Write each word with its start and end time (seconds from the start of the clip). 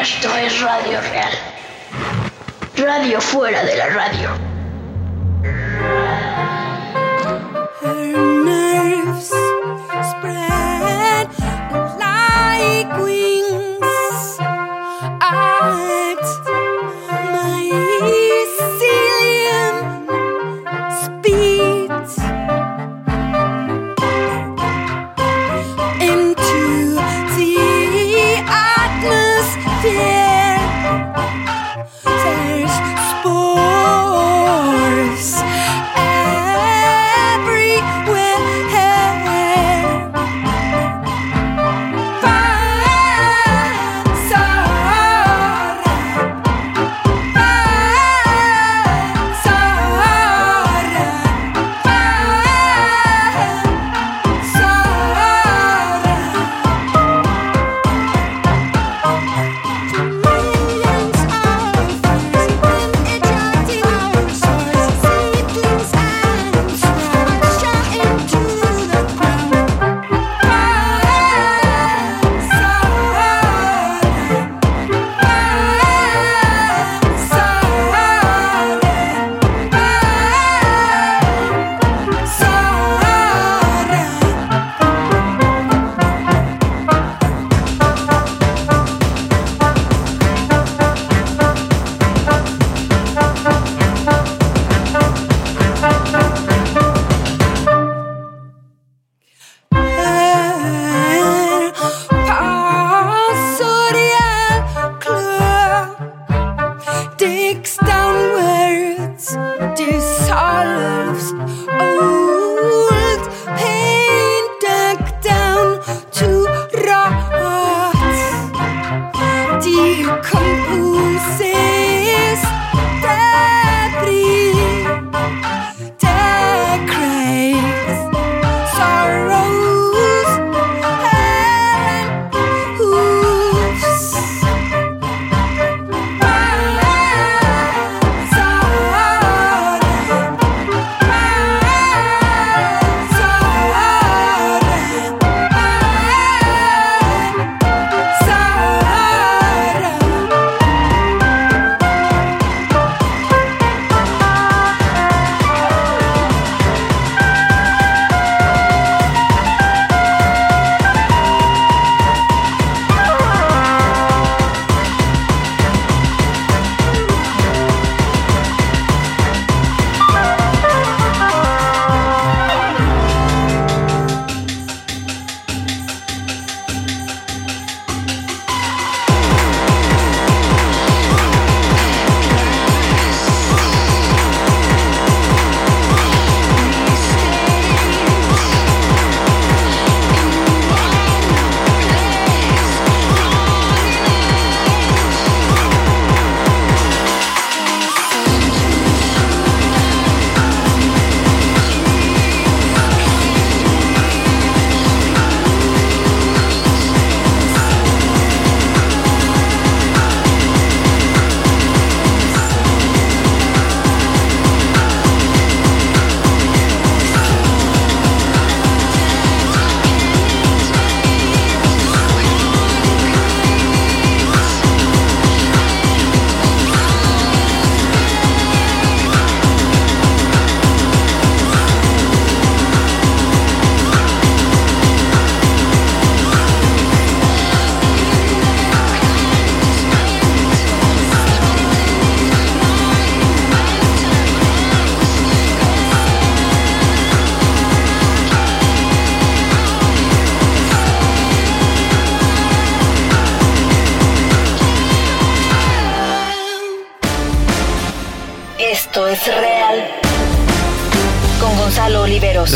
Esto 0.00 0.28
es 0.36 0.60
Radio 0.60 1.00
Real. 1.00 1.32
Radio 2.76 3.20
fuera 3.20 3.64
de 3.64 3.76
la 3.76 3.86
radio. 3.88 4.30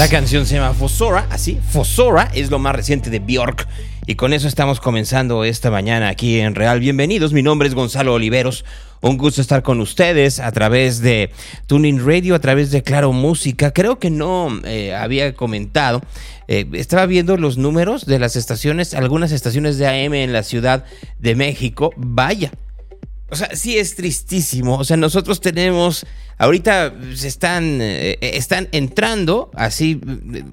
La 0.02 0.08
canción 0.08 0.46
se 0.46 0.56
llama 0.56 0.74
Fosora, 0.74 1.28
así, 1.30 1.60
Fosora 1.70 2.28
es 2.34 2.50
lo 2.50 2.58
más 2.58 2.74
reciente 2.74 3.08
de 3.08 3.20
Bjork. 3.20 3.68
Y 4.04 4.16
con 4.16 4.32
eso 4.32 4.48
estamos 4.48 4.80
comenzando 4.80 5.44
esta 5.44 5.70
mañana 5.70 6.08
aquí 6.08 6.40
en 6.40 6.56
Real. 6.56 6.80
Bienvenidos, 6.80 7.32
mi 7.32 7.40
nombre 7.40 7.68
es 7.68 7.76
Gonzalo 7.76 8.14
Oliveros. 8.14 8.64
Un 9.00 9.16
gusto 9.16 9.40
estar 9.40 9.62
con 9.62 9.80
ustedes 9.80 10.40
a 10.40 10.50
través 10.50 11.02
de 11.02 11.30
Tuning 11.68 12.04
Radio, 12.04 12.34
a 12.34 12.40
través 12.40 12.72
de 12.72 12.82
Claro 12.82 13.12
Música. 13.12 13.70
Creo 13.70 14.00
que 14.00 14.10
no 14.10 14.48
eh, 14.64 14.92
había 14.92 15.34
comentado. 15.34 16.02
eh, 16.48 16.66
estaba 16.72 17.06
viendo 17.06 17.36
los 17.36 17.56
números 17.56 18.04
de 18.04 18.18
las 18.18 18.34
estaciones, 18.34 18.94
algunas 18.94 19.30
estaciones 19.30 19.78
de 19.78 19.86
AM 19.86 20.14
en 20.14 20.32
la 20.32 20.42
Ciudad 20.42 20.84
de 21.20 21.36
México. 21.36 21.92
Vaya, 21.96 22.50
O 23.32 23.34
sea, 23.34 23.48
sí 23.56 23.78
es 23.78 23.94
tristísimo. 23.94 24.76
O 24.76 24.84
sea, 24.84 24.98
nosotros 24.98 25.40
tenemos, 25.40 26.04
ahorita 26.36 26.92
se 27.14 27.28
están, 27.28 27.78
eh, 27.80 28.18
están 28.20 28.68
entrando 28.72 29.50
así, 29.54 29.98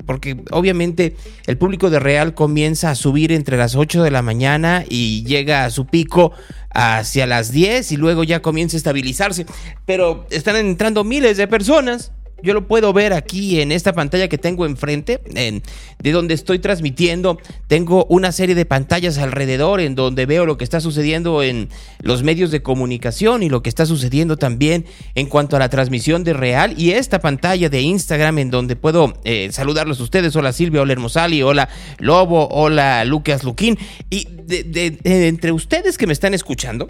porque 0.05 0.37
obviamente 0.51 1.17
el 1.45 1.57
público 1.57 1.89
de 1.89 1.99
Real 1.99 2.33
comienza 2.33 2.89
a 2.89 2.95
subir 2.95 3.33
entre 3.33 3.57
las 3.57 3.75
8 3.75 4.01
de 4.01 4.11
la 4.11 4.21
mañana 4.21 4.85
y 4.87 5.25
llega 5.25 5.65
a 5.65 5.71
su 5.71 5.87
pico 5.87 6.31
hacia 6.69 7.27
las 7.27 7.51
10 7.51 7.91
y 7.91 7.97
luego 7.97 8.23
ya 8.23 8.41
comienza 8.41 8.77
a 8.77 8.79
estabilizarse. 8.79 9.45
Pero 9.85 10.25
están 10.29 10.55
entrando 10.55 11.03
miles 11.03 11.35
de 11.35 11.49
personas. 11.49 12.13
Yo 12.43 12.53
lo 12.53 12.67
puedo 12.67 12.93
ver 12.93 13.13
aquí 13.13 13.59
en 13.61 13.71
esta 13.71 13.93
pantalla 13.93 14.27
que 14.29 14.37
tengo 14.37 14.65
enfrente, 14.65 15.19
en- 15.35 15.61
de 16.01 16.11
donde 16.11 16.33
estoy 16.33 16.59
transmitiendo. 16.59 17.37
Tengo 17.67 18.05
una 18.05 18.31
serie 18.31 18.55
de 18.55 18.65
pantallas 18.65 19.17
alrededor 19.17 19.81
en 19.81 19.95
donde 19.95 20.25
veo 20.25 20.45
lo 20.45 20.57
que 20.57 20.63
está 20.63 20.79
sucediendo 20.79 21.43
en 21.43 21.69
los 22.01 22.23
medios 22.23 22.51
de 22.51 22.61
comunicación 22.61 23.43
y 23.43 23.49
lo 23.49 23.61
que 23.61 23.69
está 23.69 23.85
sucediendo 23.85 24.37
también 24.37 24.85
en 25.15 25.27
cuanto 25.27 25.55
a 25.55 25.59
la 25.59 25.69
transmisión 25.69 26.23
de 26.23 26.33
Real. 26.33 26.73
Y 26.77 26.91
esta 26.91 27.19
pantalla 27.19 27.69
de 27.69 27.81
Instagram 27.81 28.39
en 28.39 28.51
donde 28.51 28.75
puedo 28.75 29.13
eh, 29.23 29.49
saludarlos 29.51 29.99
a 29.99 30.03
ustedes. 30.03 30.35
Hola 30.35 30.53
Silvia, 30.53 30.81
hola 30.81 30.93
Hermosali, 30.93 31.41
hola 31.43 31.69
Lobo, 31.99 32.47
hola 32.49 33.03
Lucas 33.05 33.43
Luquín. 33.43 33.77
Y 34.09 34.27
de- 34.45 34.97
entre 35.27 35.51
ustedes 35.51 35.97
que 35.97 36.07
me 36.07 36.13
están 36.13 36.33
escuchando, 36.33 36.89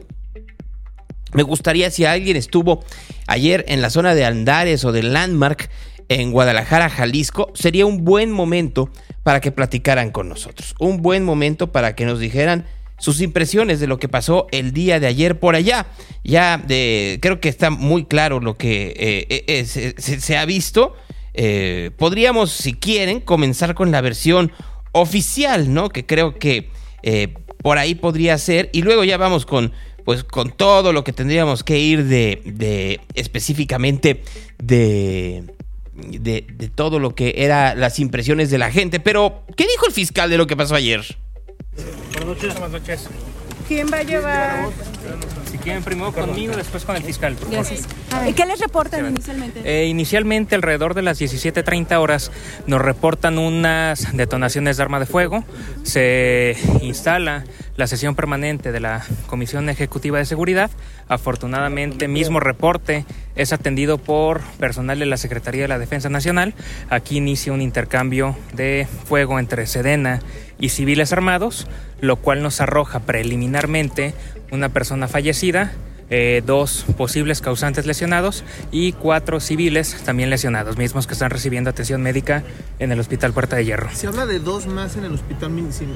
me 1.33 1.43
gustaría 1.43 1.91
si 1.91 2.05
alguien 2.05 2.37
estuvo 2.37 2.83
ayer 3.27 3.65
en 3.67 3.81
la 3.81 3.89
zona 3.89 4.15
de 4.15 4.25
Andares 4.25 4.83
o 4.85 4.91
de 4.91 5.03
Landmark 5.03 5.69
en 6.09 6.31
Guadalajara, 6.31 6.89
Jalisco, 6.89 7.51
sería 7.53 7.85
un 7.85 8.03
buen 8.03 8.31
momento 8.31 8.89
para 9.23 9.41
que 9.41 9.51
platicaran 9.51 10.09
con 10.11 10.27
nosotros. 10.27 10.73
Un 10.79 11.01
buen 11.03 11.23
momento 11.23 11.71
para 11.71 11.95
que 11.95 12.05
nos 12.05 12.19
dijeran 12.19 12.65
sus 12.97 13.21
impresiones 13.21 13.79
de 13.79 13.85
lo 13.87 13.99
que 13.99 14.09
pasó 14.09 14.47
el 14.51 14.73
día 14.73 14.99
de 14.99 15.05
ayer 15.07 15.39
por 15.39 15.53
allá. 15.55 15.85
Ya 16.23 16.57
de, 16.57 17.19
creo 17.21 17.39
que 17.39 17.47
está 17.49 17.69
muy 17.69 18.05
claro 18.05 18.39
lo 18.39 18.57
que 18.57 18.87
eh, 19.29 19.45
eh, 19.47 19.65
se, 19.65 19.93
se- 20.19 20.37
ha 20.37 20.45
visto. 20.45 20.95
Eh, 21.35 21.91
podríamos, 21.97 22.51
si 22.51 22.73
quieren, 22.73 23.19
comenzar 23.21 23.75
con 23.75 23.91
la 23.91 24.01
versión 24.01 24.51
oficial, 24.91 25.73
¿no? 25.73 25.89
Que 25.89 26.05
creo 26.05 26.39
que 26.39 26.71
eh, 27.03 27.35
por 27.61 27.77
ahí 27.77 27.93
podría 27.95 28.37
ser. 28.39 28.69
Y 28.73 28.81
luego 28.81 29.03
ya 29.03 29.17
vamos 29.17 29.45
con, 29.45 29.71
pues, 30.05 30.23
con 30.23 30.51
todo 30.51 30.93
lo 30.93 31.03
que 31.03 31.13
tendríamos 31.13 31.63
que 31.63 31.79
ir 31.79 32.05
de, 32.05 32.41
de 32.45 33.01
específicamente 33.13 34.23
de, 34.57 35.43
de, 35.93 36.45
de 36.49 36.67
todo 36.69 36.99
lo 36.99 37.15
que 37.15 37.35
era 37.37 37.75
las 37.75 37.99
impresiones 37.99 38.49
de 38.49 38.57
la 38.57 38.71
gente. 38.71 38.99
Pero, 38.99 39.43
¿qué 39.55 39.65
dijo 39.67 39.87
el 39.87 39.93
fiscal 39.93 40.29
de 40.29 40.37
lo 40.37 40.47
que 40.47 40.57
pasó 40.57 40.75
ayer? 40.75 41.03
Buenas 42.13 42.71
noches. 42.71 43.09
¿Quién 43.69 43.85
va 43.93 43.97
a 43.97 44.01
llevar? 44.01 44.65
Si 45.51 45.59
quieren, 45.59 45.83
primero 45.83 46.11
conmigo, 46.11 46.55
después 46.55 46.85
con 46.85 46.95
el 46.95 47.03
fiscal. 47.03 47.37
Gracias. 47.51 47.87
¿Y 48.27 48.33
qué 48.33 48.47
les 48.47 48.59
reportan 48.59 49.05
inicialmente? 49.05 49.61
Eh, 49.63 49.85
inicialmente, 49.85 50.55
alrededor 50.55 50.95
de 50.95 51.03
las 51.03 51.21
17.30 51.21 51.95
horas, 51.99 52.31
nos 52.65 52.81
reportan 52.81 53.37
unas 53.37 54.17
detonaciones 54.17 54.77
de 54.77 54.83
arma 54.83 54.99
de 54.99 55.05
fuego. 55.05 55.43
Se 55.83 56.57
instala 56.81 57.43
la 57.77 57.85
sesión 57.85 58.15
permanente 58.15 58.71
de 58.71 58.79
la 58.79 59.05
Comisión 59.27 59.69
Ejecutiva 59.69 60.17
de 60.17 60.25
Seguridad. 60.25 60.71
Afortunadamente, 61.07 62.07
mismo 62.07 62.39
reporte 62.39 63.05
es 63.35 63.53
atendido 63.53 63.99
por 63.99 64.41
personal 64.59 64.97
de 64.97 65.05
la 65.05 65.17
Secretaría 65.17 65.61
de 65.61 65.67
la 65.67 65.77
Defensa 65.77 66.09
Nacional. 66.09 66.55
Aquí 66.89 67.17
inicia 67.17 67.53
un 67.53 67.61
intercambio 67.61 68.35
de 68.53 68.87
fuego 69.05 69.37
entre 69.37 69.67
Sedena 69.67 70.21
y 70.21 70.48
civiles 70.67 71.13
armados, 71.13 71.65
lo 72.01 72.17
cual 72.17 72.43
nos 72.43 72.59
arroja 72.59 72.99
preliminarmente 72.99 74.13
una 74.51 74.67
persona 74.67 75.07
fallecida 75.07 75.71
eh, 76.09 76.41
dos 76.45 76.85
posibles 76.97 77.41
causantes 77.41 77.85
lesionados 77.85 78.43
y 78.71 78.93
cuatro 78.93 79.39
civiles 79.39 79.95
también 80.05 80.29
lesionados, 80.29 80.77
mismos 80.77 81.07
que 81.07 81.13
están 81.13 81.29
recibiendo 81.29 81.69
atención 81.69 82.01
médica 82.01 82.43
en 82.79 82.91
el 82.91 82.99
Hospital 82.99 83.33
Puerta 83.33 83.55
de 83.55 83.65
Hierro. 83.65 83.89
Se 83.93 84.07
habla 84.07 84.25
de 84.25 84.39
dos 84.39 84.67
más 84.67 84.95
en 84.95 85.05
el 85.05 85.13
hospital 85.13 85.51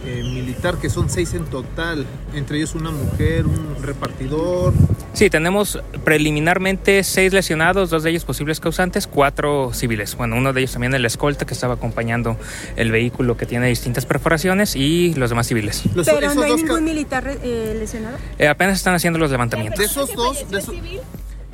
eh, 0.05 0.21
militar, 0.23 0.77
que 0.77 0.89
son 0.89 1.09
seis 1.09 1.33
en 1.33 1.45
total, 1.45 2.05
entre 2.33 2.57
ellos 2.57 2.75
una 2.75 2.91
mujer, 2.91 3.45
un 3.45 3.77
repartidor. 3.81 4.73
Sí, 5.13 5.29
tenemos 5.29 5.79
preliminarmente 6.03 7.03
seis 7.03 7.33
lesionados, 7.33 7.89
dos 7.89 8.03
de 8.03 8.09
ellos 8.11 8.23
posibles 8.25 8.59
causantes, 8.59 9.07
cuatro 9.07 9.71
civiles. 9.73 10.15
Bueno, 10.15 10.35
uno 10.37 10.53
de 10.53 10.61
ellos 10.61 10.71
también 10.73 10.93
el 10.93 11.05
escolta 11.05 11.45
que 11.45 11.53
estaba 11.53 11.73
acompañando 11.75 12.37
el 12.75 12.91
vehículo 12.91 13.35
que 13.37 13.45
tiene 13.45 13.67
distintas 13.67 14.05
perforaciones 14.05 14.75
y 14.75 15.13
los 15.15 15.29
demás 15.29 15.47
civiles. 15.47 15.83
Los- 15.95 16.07
Pero 16.07 16.33
no 16.33 16.41
hay 16.43 16.53
ningún 16.55 16.83
militar 16.83 17.37
eh, 17.43 17.75
lesionado. 17.77 18.17
Eh, 18.39 18.47
apenas 18.47 18.77
están 18.77 18.95
haciendo 18.95 19.19
los 19.19 19.29
de 19.29 19.33
levantamientos. 19.35 19.79
Esos 20.03 20.15
dos, 20.15 20.49
de, 20.49 20.57
eso- 20.59 20.73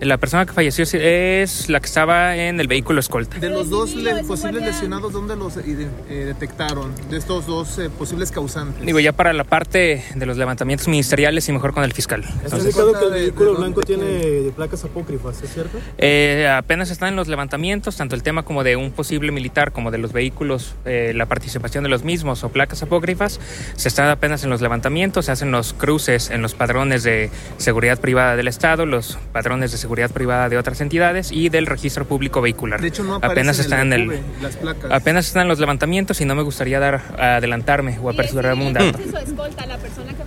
La 0.02 0.18
persona 0.18 0.46
que 0.46 0.54
falleció 0.54 0.86
es 0.94 1.68
la 1.70 1.80
que 1.82 1.86
estaba 1.86 2.36
en 2.38 2.60
el 2.62 2.68
vehículo 2.68 3.00
escolta. 3.02 3.38
de 3.38 3.50
los 3.50 3.70
dos 3.70 3.96
le- 3.96 4.24
posibles 4.24 4.64
lesionados, 4.64 5.12
¿dónde 5.12 5.36
los 5.36 5.58
ide- 5.58 5.90
eh, 6.10 6.24
detectaron? 6.26 6.94
De 7.10 7.18
estos 7.18 7.46
dos 7.46 7.78
eh, 7.80 7.90
posibles 7.90 8.32
causantes. 8.32 8.86
Digo, 8.86 9.00
ya 9.02 9.12
para 9.12 9.34
la 9.34 9.44
parte 9.44 10.04
de 10.16 10.26
los 10.26 10.38
levantamientos 10.38 10.88
ministeriales 10.88 11.50
y 11.50 11.52
mejor 11.52 11.74
con 11.74 11.84
el 11.84 11.92
fiscal. 11.92 12.24
Entonces, 12.44 12.62
indicado 12.76 12.94
que 12.98 13.06
el 13.08 13.12
de- 13.14 13.20
vehículo 13.20 13.52
de 13.54 13.58
blanco 13.60 13.82
dónde 13.82 14.08
tiene 14.08 14.52
placas 14.52 14.86
apócrifas, 14.86 15.42
¿es 15.44 15.54
cierto? 15.54 15.78
Eh, 15.98 16.48
apenas 16.50 16.92
están 16.92 17.10
en 17.10 17.16
los 17.18 17.28
levantamientos, 17.28 17.98
tanto 17.98 18.16
el 18.16 18.24
tema 18.24 18.44
como 18.44 18.64
de 18.64 18.78
un 18.78 18.92
posible 18.92 19.34
militar, 19.34 19.74
como 19.74 19.92
de 19.92 19.98
los 19.98 20.14
vehículos, 20.14 20.76
eh, 20.86 21.12
la 21.14 21.26
participación 21.26 21.84
de 21.84 21.90
los 21.90 22.04
mismos 22.06 22.46
o 22.46 22.50
placas 22.50 22.82
apócrifas, 22.84 23.40
se 23.76 23.90
están 23.90 24.08
apenas 24.10 24.46
en 24.46 24.50
los 24.50 24.62
levantamientos, 24.62 25.26
se 25.26 25.34
hacen 25.34 25.52
los 25.52 25.74
cruces 25.74 26.30
en 26.30 26.42
los 26.42 26.54
padrones 26.56 27.04
de 27.04 27.30
seguridad 27.58 28.00
privada 28.00 28.38
del 28.38 28.48
Estado, 28.48 28.86
los 28.86 29.18
padrones 29.34 29.72
de 29.72 29.78
seguridad 29.78 29.89
privada 30.14 30.50
de 30.50 30.58
otras 30.58 30.80
entidades 30.82 31.32
y 31.32 31.50
del 31.50 31.66
registro 31.66 32.06
público 32.06 32.42
vehicular. 32.42 32.82
De 32.82 32.88
hecho, 32.88 33.04
no 33.04 33.16
aparecen 33.16 33.32
apenas 33.32 33.60
en 33.60 33.64
están 33.66 33.80
en 33.88 33.94
el 33.94 34.02
el... 34.02 34.10
RV, 34.10 34.42
las 34.42 34.56
placas. 34.58 34.92
Apenas 34.92 35.28
están 35.28 35.42
en 35.44 35.48
los 35.50 35.60
levantamientos 35.60 36.22
y 36.22 36.26
no 36.26 36.36
me 36.36 36.44
gustaría 36.44 36.80
dar 36.80 37.02
a 37.18 37.36
adelantarme 37.38 37.98
o 38.02 38.10
apresurarme 38.10 38.66
un 38.66 38.74
dato. 38.74 39.00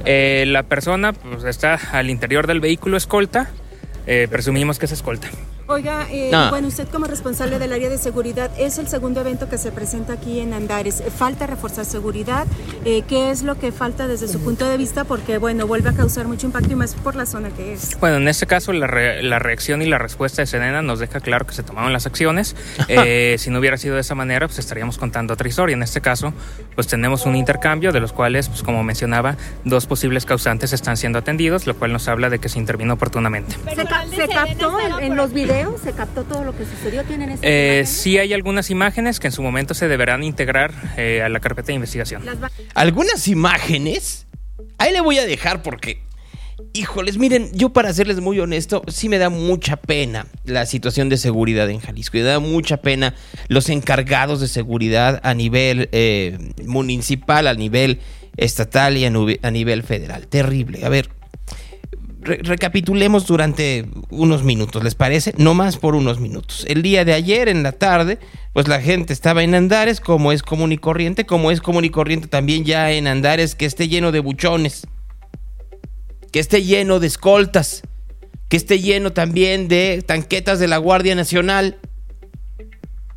Eh, 0.05 0.44
la 0.49 0.64
persona 0.64 1.12
pues, 1.12 1.44
está 1.44 1.79
al 1.93 2.11
interior 2.11 2.47
del 2.47 2.61
vehículo 2.61 2.97
escolta, 2.97 3.50
eh, 4.06 4.26
presumimos 4.31 4.79
que 4.79 4.87
es 4.87 4.93
escolta. 4.93 5.29
Oiga, 5.69 6.06
eh, 6.11 6.31
Ah. 6.35 6.49
bueno, 6.50 6.69
usted 6.69 6.88
como 6.88 7.06
responsable 7.06 7.59
del 7.59 7.73
área 7.73 7.88
de 7.88 7.97
seguridad, 7.97 8.50
es 8.59 8.79
el 8.79 8.88
segundo 8.88 9.20
evento 9.20 9.49
que 9.49 9.59
se 9.59 9.70
presenta 9.73 10.14
aquí 10.14 10.41
en 10.41 10.53
Andares. 10.55 11.03
¿Falta 11.17 11.47
reforzar 11.47 11.85
seguridad? 11.85 12.47
Eh, 12.85 13.03
¿Qué 13.09 13.31
es 13.31 13.43
lo 13.43 13.59
que 13.59 13.70
falta 13.73 14.09
desde 14.09 14.29
su 14.29 14.41
punto 14.41 14.69
de 14.69 14.76
vista? 14.76 15.05
Porque, 15.05 15.38
bueno, 15.38 15.67
vuelve 15.67 15.91
a 15.91 15.93
causar 15.93 16.26
mucho 16.26 16.47
impacto 16.47 16.73
y 16.73 16.75
más 16.75 16.94
por 16.94 17.14
la 17.14 17.26
zona 17.26 17.50
que 17.50 17.73
es. 17.73 17.99
Bueno, 18.00 18.17
en 18.17 18.29
este 18.29 18.47
caso 18.47 18.73
la, 18.73 18.87
re- 18.87 19.23
la 19.23 19.38
reacción 19.38 19.82
y 19.82 19.87
la 19.87 19.99
respuesta 19.99 20.43
de 20.43 20.47
Sedena 20.47 20.82
nos 20.82 20.99
deja 20.99 21.20
claro 21.20 21.47
que 21.47 21.55
se 21.55 21.62
tomaron 21.62 21.93
las 21.93 22.06
acciones. 22.06 22.56
Eh, 22.88 23.37
si 23.38 23.49
no 23.50 23.58
hubiera 23.61 23.79
sido 23.79 23.94
de 23.94 24.00
esa 24.03 24.15
manera, 24.15 24.47
pues 24.49 24.58
estaríamos 24.58 24.99
contando 24.99 25.32
otra 25.35 25.49
historia. 25.49 25.75
En 25.75 25.82
este 25.82 26.00
caso, 26.00 26.35
pues 26.75 26.87
tenemos 26.88 27.25
un 27.25 27.37
intercambio 27.37 27.91
de 27.93 28.00
los 28.00 28.12
cuales, 28.12 28.49
pues 28.49 28.62
como 28.62 28.82
mencionaba, 28.82 29.37
dos 29.65 29.87
posibles 29.87 30.26
causantes 30.26 30.73
están 30.73 30.97
siendo 30.97 31.19
atendidos, 31.20 31.67
lo 31.67 31.75
cual 31.77 31.93
nos 31.93 32.08
habla 32.08 32.29
de 32.29 32.39
que 32.39 32.48
se 32.48 32.58
intervino 32.58 32.94
oportunamente. 32.94 33.56
¿Se, 33.75 33.84
ca- 33.84 34.05
se 34.15 34.29
captó 34.29 34.79
en, 34.81 35.05
en 35.05 35.17
los 35.17 35.32
videos? 35.32 35.52
¿Se 35.82 35.93
captó 35.93 36.23
todo 36.23 36.44
lo 36.44 36.56
que 36.56 36.65
sucedió? 36.65 37.03
¿Tienen 37.03 37.31
esas 37.31 37.43
Eh, 37.43 37.82
sí 37.87 38.17
hay 38.17 38.32
algunas 38.32 38.71
imágenes 38.71 39.19
que 39.19 39.27
en 39.27 39.32
su 39.32 39.43
momento 39.43 39.75
se 39.75 39.89
deberán 39.89 40.23
integrar 40.23 40.73
eh, 40.97 41.23
a 41.23 41.29
la 41.29 41.41
carpeta 41.41 41.69
de 41.69 41.75
investigación. 41.75 42.23
Algunas 42.75 43.27
imágenes. 43.27 44.27
Ahí 44.79 44.93
le 44.93 45.01
voy 45.01 45.19
a 45.19 45.27
dejar 45.27 45.63
porque, 45.63 46.01
híjoles, 46.73 47.19
miren, 47.19 47.51
yo 47.53 47.71
para 47.71 47.93
serles 47.93 48.21
muy 48.21 48.39
honesto, 48.39 48.82
sí 48.87 49.09
me 49.09 49.19
da 49.19 49.29
mucha 49.29 49.77
pena 49.77 50.27
la 50.44 50.67
situación 50.67 51.09
de 51.09 51.17
seguridad 51.17 51.69
en 51.69 51.81
Jalisco. 51.81 52.17
Y 52.17 52.21
da 52.21 52.39
mucha 52.39 52.77
pena 52.77 53.15
los 53.49 53.69
encargados 53.69 54.41
de 54.41 54.47
seguridad 54.47 55.21
a 55.25 55.35
nivel 55.35 55.89
eh, 55.91 56.39
municipal, 56.65 57.49
a 57.49 57.55
nivel 57.55 58.01
estatal 58.37 58.97
y 58.97 59.05
a 59.05 59.51
nivel 59.51 59.82
federal. 59.82 60.29
Terrible. 60.29 60.85
A 60.85 60.89
ver, 60.89 61.11
re- 62.22 62.41
recapitulemos 62.43 63.26
durante 63.26 63.86
unos 64.10 64.43
minutos, 64.43 64.82
¿les 64.82 64.94
parece? 64.94 65.34
No 65.36 65.55
más 65.55 65.76
por 65.76 65.94
unos 65.94 66.20
minutos. 66.20 66.64
El 66.69 66.82
día 66.82 67.05
de 67.05 67.12
ayer, 67.12 67.48
en 67.48 67.62
la 67.62 67.72
tarde, 67.72 68.19
pues 68.52 68.69
la 68.69 68.81
gente 68.81 69.12
estaba 69.12 69.43
en 69.43 69.55
Andares, 69.55 70.00
como 70.00 70.32
es 70.32 70.43
común 70.43 70.72
y 70.72 70.79
corriente, 70.79 71.26
como 71.26 71.50
es 71.50 71.60
común 71.60 71.84
y 71.84 71.91
corriente 71.91 72.29
también 72.29 72.64
ya 72.64 72.91
en 72.93 73.06
Andares 73.06 73.55
que 73.55 73.67
esté 73.67 73.88
lleno 73.88 74.12
de 74.12 74.20
buchones, 74.20 74.86
que 76.31 76.41
esté 76.41 76.62
lleno 76.62 76.98
de 77.00 77.06
escoltas, 77.08 77.82
que 78.48 78.56
esté 78.56 78.81
lleno 78.81 79.12
también 79.12 79.69
de 79.69 80.02
tanquetas 80.06 80.58
de 80.58 80.69
la 80.69 80.79
Guardia 80.79 81.14
Nacional. 81.14 81.79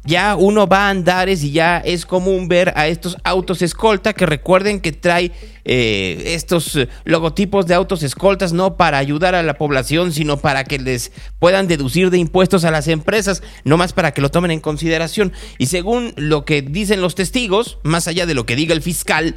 Ya 0.06 0.36
uno 0.36 0.68
va 0.68 0.88
a 0.88 0.90
Andares 0.92 1.44
y 1.44 1.52
ya 1.52 1.80
es 1.80 2.06
común 2.06 2.48
ver 2.48 2.72
a 2.76 2.88
estos 2.88 3.18
autos 3.24 3.64
escolta 3.64 4.14
que 4.14 4.28
recuerden 4.28 4.80
que 4.80 4.92
trae 4.92 5.32
eh, 5.64 6.34
estos 6.36 6.76
eh, 6.76 6.88
logotipos 7.06 7.66
de 7.66 7.74
autos 7.74 8.04
escoltas 8.04 8.54
no 8.54 8.78
para 8.78 9.00
ayudar 9.00 9.34
a 9.34 9.42
la 9.42 9.56
población, 9.56 10.14
sino 10.14 10.38
para 10.38 10.64
que 10.64 10.78
les 10.78 11.12
puedan 11.40 11.68
deducir 11.68 12.12
de 12.12 12.20
impuestos 12.20 12.66
a 12.66 12.72
las 12.72 12.88
empresas, 12.88 13.42
no 13.64 13.78
más 13.78 13.94
para 13.94 14.12
que 14.12 14.22
lo 14.22 14.30
tomen 14.30 14.52
en 14.52 14.60
consideración. 14.60 15.34
Y 15.58 15.66
según 15.66 16.14
lo 16.18 16.46
que 16.46 16.62
dicen 16.62 17.02
los 17.02 17.16
testigos, 17.16 17.80
más 17.82 18.08
allá 18.08 18.28
de 18.28 18.36
lo 18.36 18.46
que 18.46 18.56
diga 18.56 18.76
el 18.76 18.84
fiscal, 18.84 19.36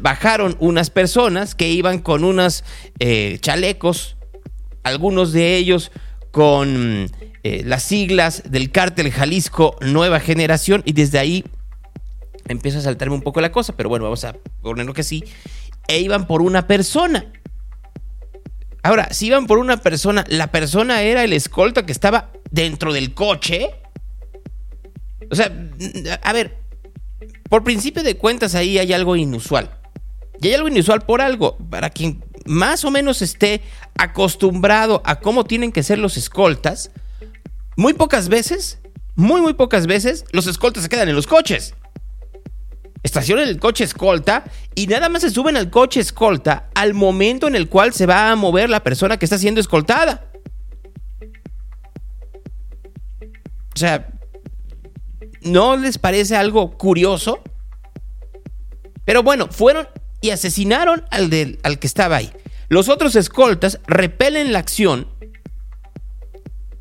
bajaron 0.00 0.56
unas 0.60 0.88
personas 0.88 1.54
que 1.54 1.68
iban 1.68 1.98
con 1.98 2.24
unos 2.24 2.64
eh, 3.00 3.38
chalecos 3.40 4.16
algunos 4.84 5.32
de 5.32 5.56
ellos 5.56 5.90
con 6.34 7.06
eh, 7.44 7.62
las 7.64 7.84
siglas 7.84 8.42
del 8.50 8.72
cártel 8.72 9.12
Jalisco 9.12 9.76
Nueva 9.80 10.18
Generación 10.18 10.82
y 10.84 10.92
desde 10.92 11.20
ahí 11.20 11.44
empieza 12.48 12.78
a 12.78 12.82
saltarme 12.82 13.14
un 13.14 13.22
poco 13.22 13.40
la 13.40 13.52
cosa, 13.52 13.76
pero 13.76 13.88
bueno, 13.88 14.02
vamos 14.02 14.24
a 14.24 14.34
ponerlo 14.60 14.94
que 14.94 15.04
sí. 15.04 15.22
E 15.86 16.00
iban 16.00 16.26
por 16.26 16.42
una 16.42 16.66
persona. 16.66 17.32
Ahora, 18.82 19.12
si 19.12 19.26
iban 19.26 19.46
por 19.46 19.58
una 19.58 19.76
persona, 19.76 20.24
la 20.26 20.48
persona 20.48 21.02
era 21.02 21.22
el 21.22 21.32
escolta 21.32 21.86
que 21.86 21.92
estaba 21.92 22.32
dentro 22.50 22.92
del 22.92 23.14
coche. 23.14 23.70
O 25.30 25.36
sea, 25.36 25.52
a 26.20 26.32
ver, 26.32 26.58
por 27.48 27.62
principio 27.62 28.02
de 28.02 28.16
cuentas 28.16 28.56
ahí 28.56 28.76
hay 28.80 28.92
algo 28.92 29.14
inusual. 29.14 29.70
Y 30.42 30.48
hay 30.48 30.54
algo 30.54 30.66
inusual 30.66 31.02
por 31.02 31.20
algo. 31.20 31.56
Para 31.70 31.90
quien 31.90 32.24
más 32.44 32.84
o 32.84 32.90
menos 32.90 33.22
esté 33.22 33.62
acostumbrado 33.96 35.02
a 35.04 35.20
cómo 35.20 35.44
tienen 35.44 35.72
que 35.72 35.82
ser 35.82 35.98
los 35.98 36.16
escoltas, 36.16 36.90
muy 37.76 37.92
pocas 37.94 38.28
veces, 38.28 38.78
muy, 39.14 39.40
muy 39.40 39.54
pocas 39.54 39.86
veces, 39.86 40.24
los 40.32 40.46
escoltas 40.46 40.82
se 40.82 40.88
quedan 40.88 41.08
en 41.08 41.16
los 41.16 41.26
coches. 41.26 41.74
Estacionan 43.02 43.48
el 43.48 43.60
coche 43.60 43.84
escolta 43.84 44.44
y 44.74 44.86
nada 44.86 45.08
más 45.08 45.22
se 45.22 45.30
suben 45.30 45.56
al 45.56 45.70
coche 45.70 46.00
escolta 46.00 46.70
al 46.74 46.94
momento 46.94 47.46
en 47.46 47.54
el 47.54 47.68
cual 47.68 47.92
se 47.92 48.06
va 48.06 48.30
a 48.30 48.36
mover 48.36 48.70
la 48.70 48.82
persona 48.82 49.18
que 49.18 49.26
está 49.26 49.36
siendo 49.36 49.60
escoltada. 49.60 50.30
O 53.74 53.78
sea, 53.78 54.08
¿no 55.42 55.76
les 55.76 55.98
parece 55.98 56.36
algo 56.36 56.78
curioso? 56.78 57.42
Pero 59.04 59.22
bueno, 59.22 59.48
fueron 59.48 59.86
y 60.24 60.30
asesinaron 60.30 61.04
al, 61.10 61.28
del, 61.28 61.58
al 61.64 61.78
que 61.78 61.86
estaba 61.86 62.16
ahí. 62.16 62.32
Los 62.70 62.88
otros 62.88 63.14
escoltas 63.14 63.78
repelen 63.86 64.54
la 64.54 64.58
acción, 64.58 65.06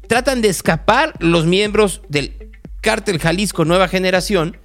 tratan 0.07 0.41
de 0.41 0.47
escapar 0.47 1.13
los 1.19 1.45
miembros 1.45 2.03
del 2.07 2.53
cártel 2.79 3.19
Jalisco 3.19 3.65
Nueva 3.65 3.89
Generación 3.89 4.55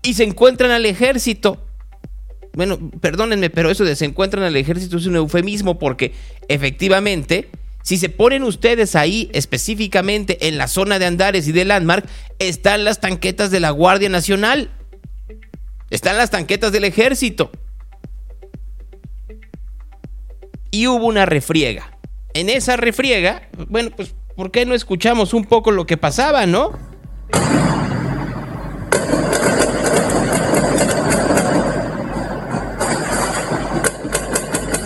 y 0.00 0.14
se 0.14 0.24
encuentran 0.24 0.70
al 0.70 0.86
ejército. 0.86 1.62
Bueno, 2.54 2.78
perdónenme, 3.02 3.50
pero 3.50 3.70
eso 3.70 3.84
de 3.84 3.96
se 3.96 4.06
encuentran 4.06 4.44
al 4.44 4.56
ejército 4.56 4.96
es 4.96 5.04
un 5.04 5.16
eufemismo 5.16 5.78
porque 5.78 6.14
efectivamente, 6.48 7.50
si 7.82 7.98
se 7.98 8.08
ponen 8.08 8.44
ustedes 8.44 8.96
ahí 8.96 9.28
específicamente 9.34 10.48
en 10.48 10.56
la 10.56 10.68
zona 10.68 10.98
de 10.98 11.04
Andares 11.04 11.48
y 11.48 11.52
de 11.52 11.66
Landmark, 11.66 12.08
están 12.38 12.84
las 12.84 12.98
tanquetas 12.98 13.50
de 13.50 13.60
la 13.60 13.72
Guardia 13.72 14.08
Nacional. 14.08 14.70
Están 15.90 16.16
las 16.16 16.30
tanquetas 16.30 16.72
del 16.72 16.84
ejército. 16.84 17.52
Y 20.74 20.86
hubo 20.86 21.04
una 21.04 21.26
refriega. 21.26 21.98
En 22.32 22.48
esa 22.48 22.78
refriega, 22.78 23.42
bueno, 23.68 23.90
pues, 23.94 24.14
¿por 24.34 24.50
qué 24.50 24.64
no 24.64 24.74
escuchamos 24.74 25.34
un 25.34 25.44
poco 25.44 25.70
lo 25.70 25.86
que 25.86 25.98
pasaba, 25.98 26.46
no? 26.46 26.72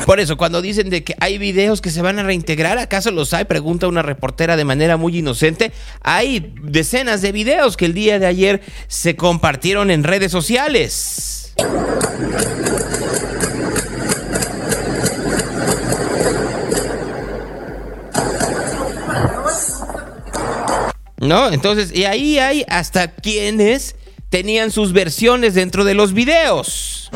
Por 0.07 0.19
eso, 0.19 0.37
cuando 0.37 0.61
dicen 0.61 0.91
de 0.91 1.05
que 1.05 1.15
hay 1.21 1.39
videos 1.39 1.81
que 1.81 1.91
se 1.91 2.03
van 2.03 2.19
a 2.19 2.25
reintegrar, 2.25 2.79
¿acaso 2.79 3.13
los 3.13 3.33
hay? 3.33 3.45
Pregunta 3.45 3.87
una 3.87 4.03
reportera 4.03 4.57
de 4.57 4.65
manera 4.65 4.97
muy 4.97 5.17
inocente. 5.17 5.71
Hay 6.03 6.53
decenas 6.63 7.23
de 7.23 7.31
videos 7.31 7.77
que 7.77 7.87
el 7.87 7.95
día 7.95 8.19
de 8.19 8.27
ayer 8.27 8.61
se 8.89 9.15
compartieron 9.15 9.93
en 9.93 10.03
redes 10.03 10.33
sociales. 10.33 11.55
¿No? 21.19 21.51
Entonces, 21.51 21.95
y 21.95 22.05
ahí 22.05 22.39
hay 22.39 22.65
hasta 22.69 23.09
quienes 23.09 23.97
tenían 24.29 24.71
sus 24.71 24.93
versiones 24.93 25.55
dentro 25.55 25.85
de 25.85 25.95
los 25.95 26.13
videos. 26.13 27.11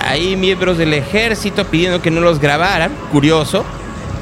Ahí 0.00 0.36
miembros 0.36 0.78
del 0.78 0.94
ejército 0.94 1.66
pidiendo 1.66 2.00
que 2.00 2.10
no 2.10 2.22
los 2.22 2.40
grabaran, 2.40 2.90
curioso. 3.12 3.66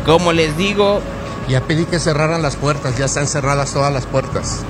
Como 0.07 0.33
les 0.33 0.57
digo, 0.57 1.03
Ya 1.49 1.61
pedí 1.63 1.85
que 1.85 1.99
cerraran 1.99 2.41
las 2.43 2.57
puertas, 2.57 2.97
ya 2.97 3.07
están 3.07 3.27
cerradas 3.27 3.73
todas 3.73 3.93
las 3.93 4.07
puertas. 4.07 4.65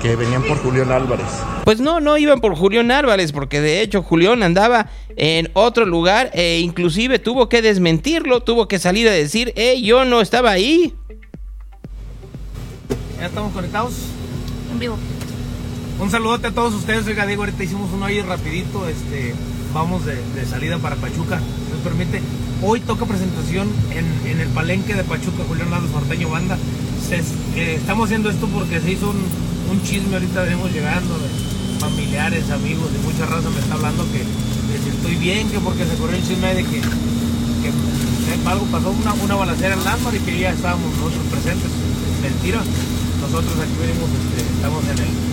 Que 0.00 0.16
venían 0.16 0.42
por 0.42 0.58
Julián 0.58 0.90
Álvarez. 0.90 1.26
Pues 1.64 1.80
no, 1.80 2.00
no 2.00 2.18
iban 2.18 2.40
por 2.40 2.56
Julián 2.56 2.90
Álvarez, 2.90 3.30
porque 3.30 3.60
de 3.60 3.82
hecho 3.82 4.02
Julián 4.02 4.42
andaba 4.42 4.88
en 5.16 5.50
otro 5.54 5.86
lugar 5.86 6.30
e 6.34 6.58
inclusive 6.58 7.20
tuvo 7.20 7.48
que 7.48 7.62
desmentirlo, 7.62 8.40
tuvo 8.40 8.66
que 8.66 8.80
salir 8.80 9.08
a 9.08 9.12
decir, 9.12 9.52
eh, 9.54 9.80
yo 9.80 10.04
no 10.04 10.20
estaba 10.20 10.50
ahí. 10.50 10.94
¿Ya 13.20 13.26
estamos 13.26 13.52
conectados? 13.52 13.94
En 14.72 14.78
vivo. 14.80 14.98
Un 16.00 16.10
saludote 16.10 16.48
a 16.48 16.50
todos 16.50 16.74
ustedes. 16.74 17.06
Oiga, 17.06 17.26
Diego, 17.26 17.42
ahorita 17.42 17.62
hicimos 17.62 17.90
uno 17.92 18.06
ahí 18.06 18.20
rapidito. 18.22 18.88
Este, 18.88 19.34
vamos 19.72 20.04
de, 20.04 20.16
salida 20.46 20.78
para 20.78 20.96
Pachuca. 20.96 21.38
Si 21.38 21.72
nos 21.72 21.80
permite. 21.80 22.20
Hoy 22.64 22.80
toca 22.80 23.06
presentación 23.06 23.68
en, 23.90 24.40
el 24.40 24.48
palenque 24.48 24.94
de 24.94 25.02
Pachuca, 25.02 25.42
Julián 25.48 25.70
Lado 25.70 25.88
Norteño 25.88 26.28
Banda. 26.28 26.56
Eh, 27.56 27.74
estamos 27.78 28.06
haciendo 28.06 28.30
esto 28.30 28.46
porque 28.46 28.80
se 28.80 28.92
hizo 28.92 29.10
un, 29.10 29.82
chisme 29.82 30.14
ahorita 30.14 30.42
venimos 30.42 30.70
llegando 30.70 31.14
de 31.18 31.28
familiares, 31.80 32.50
amigos, 32.50 32.92
de 32.92 32.98
mucha 33.00 33.26
raza 33.26 33.48
me 33.50 33.58
está 33.58 33.74
hablando 33.74 34.04
que, 34.12 34.20
estoy 34.20 35.16
bien, 35.16 35.48
que 35.48 35.58
porque 35.58 35.84
se 35.84 35.96
corrió 35.96 36.16
el 36.16 36.26
chisme 36.26 36.54
de 36.54 36.62
que, 36.62 36.80
que 36.80 38.48
algo 38.48 38.66
pasó, 38.66 38.90
una, 38.90 39.14
una 39.14 39.34
balacera 39.34 39.74
en 39.74 39.82
Landmark 39.82 40.16
y 40.16 40.20
que 40.20 40.38
ya 40.38 40.50
estábamos 40.50 40.92
nosotros 40.96 41.24
presentes. 41.30 41.70
Mentira. 42.22 42.60
Nosotros 43.20 43.54
aquí 43.58 43.74
venimos, 43.80 44.10
este, 44.12 44.54
estamos 44.54 44.84
en 44.84 44.98
el, 44.98 45.31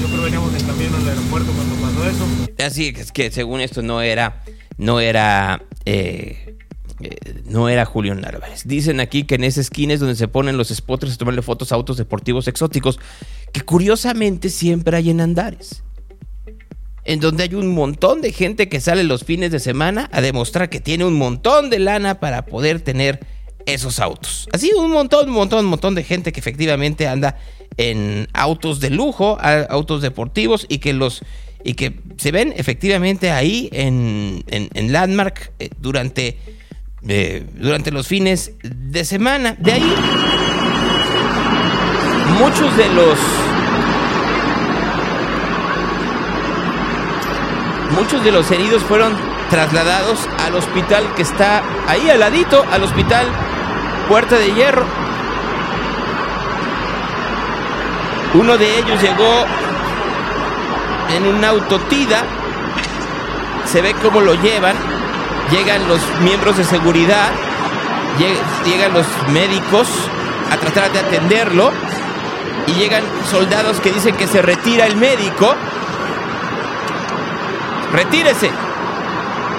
yo 0.00 0.06
creo 0.06 0.18
que 0.18 0.24
veníamos 0.24 0.54
en 0.54 0.66
camino 0.66 0.96
al 0.96 1.08
aeropuerto 1.08 1.52
cuando 1.52 1.74
pasó 1.76 2.08
eso. 2.08 2.64
Así 2.64 2.94
es 2.96 3.12
que 3.12 3.30
según 3.30 3.60
esto 3.60 3.82
no 3.82 4.00
era, 4.00 4.42
no 4.78 5.00
era, 5.00 5.62
eh, 5.84 6.56
eh, 7.00 7.42
no 7.44 7.68
era 7.68 7.84
Julián 7.84 8.24
Álvarez. 8.24 8.66
Dicen 8.66 9.00
aquí 9.00 9.24
que 9.24 9.34
en 9.34 9.44
esa 9.44 9.60
esquina 9.60 9.92
es 9.92 10.00
donde 10.00 10.16
se 10.16 10.28
ponen 10.28 10.56
los 10.56 10.68
spotters 10.68 11.14
a 11.14 11.16
tomarle 11.16 11.42
fotos 11.42 11.72
a 11.72 11.74
autos 11.74 11.96
deportivos 11.96 12.48
exóticos, 12.48 12.98
que 13.52 13.60
curiosamente 13.60 14.48
siempre 14.48 14.96
hay 14.96 15.10
en 15.10 15.20
Andares. 15.20 15.82
En 17.04 17.20
donde 17.20 17.44
hay 17.44 17.54
un 17.54 17.74
montón 17.74 18.20
de 18.20 18.32
gente 18.32 18.68
que 18.68 18.80
sale 18.80 19.04
los 19.04 19.24
fines 19.24 19.50
de 19.50 19.58
semana 19.58 20.08
a 20.12 20.20
demostrar 20.20 20.70
que 20.70 20.80
tiene 20.80 21.04
un 21.04 21.14
montón 21.14 21.70
de 21.70 21.78
lana 21.78 22.20
para 22.20 22.46
poder 22.46 22.80
tener 22.80 23.20
esos 23.66 23.98
autos. 24.00 24.48
Así 24.52 24.72
un 24.72 24.90
montón, 24.90 25.28
un 25.28 25.34
montón, 25.34 25.64
un 25.64 25.70
montón 25.70 25.94
de 25.94 26.04
gente 26.04 26.32
que 26.32 26.40
efectivamente 26.40 27.06
anda 27.08 27.38
en 27.76 28.28
autos 28.32 28.80
de 28.80 28.90
lujo, 28.90 29.38
autos 29.68 30.02
deportivos 30.02 30.66
y 30.68 30.78
que 30.78 30.92
los 30.92 31.22
y 31.62 31.74
que 31.74 32.00
se 32.16 32.30
ven 32.32 32.54
efectivamente 32.56 33.30
ahí 33.30 33.68
en, 33.72 34.42
en- 34.48 34.70
en 34.72 34.92
Landmark 34.92 35.52
eh, 35.58 35.68
durante, 35.78 36.38
eh, 37.06 37.44
durante 37.54 37.90
los 37.90 38.06
fines 38.08 38.52
de 38.62 39.04
semana. 39.04 39.56
De 39.58 39.72
ahí 39.72 39.94
muchos 42.38 42.74
de 42.76 42.88
los 42.88 43.18
muchos 47.94 48.22
de 48.24 48.32
los 48.32 48.50
heridos 48.50 48.82
fueron 48.84 49.14
trasladados 49.50 50.28
al 50.44 50.54
hospital 50.54 51.04
que 51.16 51.22
está 51.22 51.62
ahí 51.88 52.08
al 52.10 52.20
ladito, 52.20 52.64
al 52.70 52.84
hospital 52.84 53.26
Puerta 54.08 54.36
de 54.36 54.52
Hierro. 54.52 54.84
Uno 58.34 58.56
de 58.56 58.78
ellos 58.78 59.00
llegó 59.02 59.44
en 61.16 61.26
un 61.26 61.44
auto 61.44 61.78
Tida. 61.80 62.22
Se 63.64 63.82
ve 63.82 63.94
cómo 64.02 64.20
lo 64.20 64.34
llevan. 64.34 64.76
Llegan 65.50 65.88
los 65.88 66.00
miembros 66.20 66.56
de 66.56 66.64
seguridad. 66.64 67.30
lleg- 68.18 68.64
Llegan 68.64 68.92
los 68.94 69.06
médicos 69.32 69.88
a 70.52 70.56
tratar 70.56 70.92
de 70.92 71.00
atenderlo. 71.00 71.72
Y 72.68 72.72
llegan 72.74 73.02
soldados 73.28 73.80
que 73.80 73.90
dicen 73.90 74.14
que 74.16 74.28
se 74.28 74.42
retira 74.42 74.86
el 74.86 74.96
médico. 74.96 75.54
Retírese. 77.92 78.50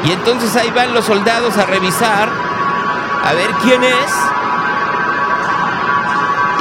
Y 0.06 0.12
entonces 0.12 0.56
ahí 0.56 0.72
van 0.72 0.94
los 0.94 1.06
soldados 1.06 1.58
a 1.58 1.66
revisar. 1.66 2.30
A 3.24 3.34
ver 3.34 3.52
quién 3.62 3.84
es. 3.84 4.12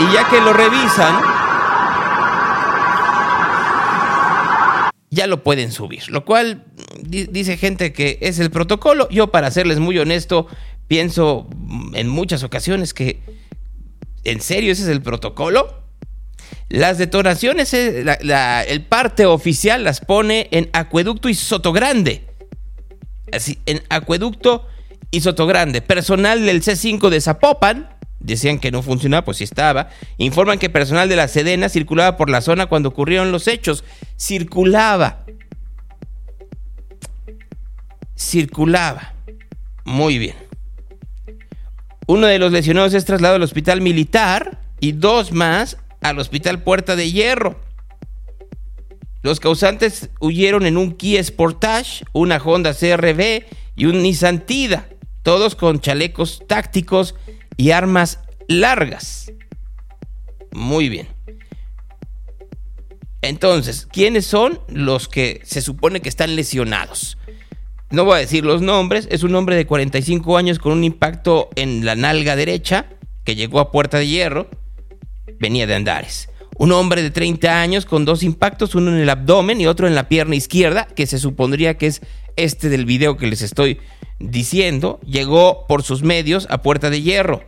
Y 0.00 0.12
ya 0.12 0.28
que 0.28 0.40
lo 0.40 0.52
revisan, 0.52 1.14
ya 5.10 5.26
lo 5.26 5.42
pueden 5.42 5.72
subir. 5.72 6.08
Lo 6.10 6.24
cual 6.24 6.64
di- 7.00 7.26
dice 7.26 7.56
gente 7.56 7.92
que 7.92 8.18
es 8.22 8.38
el 8.38 8.50
protocolo. 8.50 9.08
Yo, 9.10 9.28
para 9.30 9.50
serles 9.50 9.78
muy 9.78 9.98
honesto, 9.98 10.46
pienso 10.88 11.48
en 11.94 12.08
muchas 12.08 12.42
ocasiones 12.44 12.94
que, 12.94 13.20
¿en 14.24 14.40
serio 14.40 14.72
ese 14.72 14.82
es 14.82 14.88
el 14.88 15.02
protocolo? 15.02 15.79
Las 16.68 16.98
detonaciones, 16.98 17.74
eh, 17.74 18.04
el 18.68 18.82
parte 18.82 19.26
oficial 19.26 19.84
las 19.84 20.00
pone 20.00 20.48
en 20.52 20.70
Acueducto 20.72 21.28
y 21.28 21.34
Sotogrande. 21.34 22.24
Así, 23.32 23.58
en 23.66 23.82
Acueducto 23.88 24.66
y 25.10 25.20
Sotogrande. 25.20 25.82
Personal 25.82 26.44
del 26.44 26.62
C5 26.62 27.08
de 27.08 27.20
Zapopan, 27.20 27.88
decían 28.20 28.58
que 28.58 28.70
no 28.70 28.82
funcionaba, 28.82 29.24
pues 29.24 29.38
sí 29.38 29.44
estaba. 29.44 29.88
Informan 30.18 30.58
que 30.58 30.70
personal 30.70 31.08
de 31.08 31.16
la 31.16 31.28
Sedena 31.28 31.68
circulaba 31.68 32.16
por 32.16 32.30
la 32.30 32.40
zona 32.40 32.66
cuando 32.66 32.90
ocurrieron 32.90 33.32
los 33.32 33.48
hechos. 33.48 33.84
Circulaba. 34.18 35.24
Circulaba. 38.16 39.14
Muy 39.84 40.18
bien. 40.18 40.36
Uno 42.06 42.26
de 42.26 42.38
los 42.38 42.52
lesionados 42.52 42.94
es 42.94 43.04
trasladado 43.04 43.36
al 43.36 43.42
hospital 43.42 43.80
militar 43.80 44.58
y 44.80 44.92
dos 44.92 45.32
más 45.32 45.76
al 46.00 46.18
hospital 46.18 46.62
Puerta 46.62 46.96
de 46.96 47.10
Hierro. 47.10 47.60
Los 49.22 49.38
causantes 49.38 50.10
huyeron 50.18 50.64
en 50.66 50.76
un 50.76 50.92
Kia 50.92 51.22
Sportage, 51.22 52.04
una 52.12 52.38
Honda 52.38 52.72
CRV 52.72 53.44
y 53.76 53.84
un 53.84 54.02
Nissan 54.02 54.46
Tida, 54.46 54.88
todos 55.22 55.54
con 55.54 55.80
chalecos 55.80 56.42
tácticos 56.46 57.14
y 57.56 57.72
armas 57.72 58.20
largas. 58.48 59.32
Muy 60.52 60.88
bien. 60.88 61.08
Entonces, 63.22 63.86
¿quiénes 63.92 64.24
son 64.24 64.60
los 64.68 65.06
que 65.06 65.42
se 65.44 65.60
supone 65.60 66.00
que 66.00 66.08
están 66.08 66.36
lesionados? 66.36 67.18
No 67.90 68.04
voy 68.04 68.14
a 68.14 68.20
decir 68.20 68.44
los 68.44 68.62
nombres, 68.62 69.08
es 69.10 69.22
un 69.22 69.34
hombre 69.34 69.56
de 69.56 69.66
45 69.66 70.38
años 70.38 70.58
con 70.58 70.72
un 70.72 70.84
impacto 70.84 71.50
en 71.56 71.84
la 71.84 71.96
nalga 71.96 72.36
derecha 72.36 72.86
que 73.24 73.34
llegó 73.34 73.60
a 73.60 73.70
Puerta 73.70 73.98
de 73.98 74.06
Hierro, 74.06 74.48
venía 75.38 75.66
de 75.66 75.74
Andares. 75.74 76.28
Un 76.58 76.72
hombre 76.72 77.02
de 77.02 77.10
30 77.10 77.60
años 77.60 77.86
con 77.86 78.04
dos 78.04 78.22
impactos, 78.22 78.74
uno 78.74 78.90
en 78.90 78.98
el 78.98 79.08
abdomen 79.08 79.60
y 79.60 79.66
otro 79.66 79.86
en 79.86 79.94
la 79.94 80.08
pierna 80.08 80.36
izquierda, 80.36 80.86
que 80.86 81.06
se 81.06 81.18
supondría 81.18 81.78
que 81.78 81.86
es 81.86 82.02
este 82.36 82.68
del 82.68 82.84
video 82.84 83.16
que 83.16 83.26
les 83.26 83.42
estoy 83.42 83.78
diciendo, 84.18 85.00
llegó 85.06 85.66
por 85.66 85.82
sus 85.82 86.02
medios 86.02 86.46
a 86.50 86.62
Puerta 86.62 86.90
de 86.90 87.02
Hierro. 87.02 87.42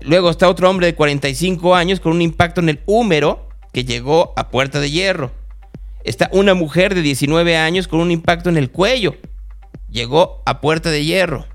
Luego 0.00 0.30
está 0.30 0.48
otro 0.48 0.68
hombre 0.68 0.86
de 0.86 0.94
45 0.94 1.74
años 1.74 2.00
con 2.00 2.12
un 2.12 2.22
impacto 2.22 2.60
en 2.60 2.70
el 2.70 2.80
húmero 2.86 3.48
que 3.72 3.84
llegó 3.84 4.32
a 4.36 4.48
Puerta 4.48 4.80
de 4.80 4.90
Hierro. 4.90 5.30
Está 6.04 6.28
una 6.32 6.54
mujer 6.54 6.94
de 6.94 7.02
19 7.02 7.56
años 7.56 7.86
con 7.86 8.00
un 8.00 8.10
impacto 8.10 8.48
en 8.48 8.56
el 8.56 8.70
cuello. 8.70 9.16
Llegó 9.90 10.42
a 10.46 10.60
Puerta 10.60 10.90
de 10.90 11.04
Hierro. 11.04 11.46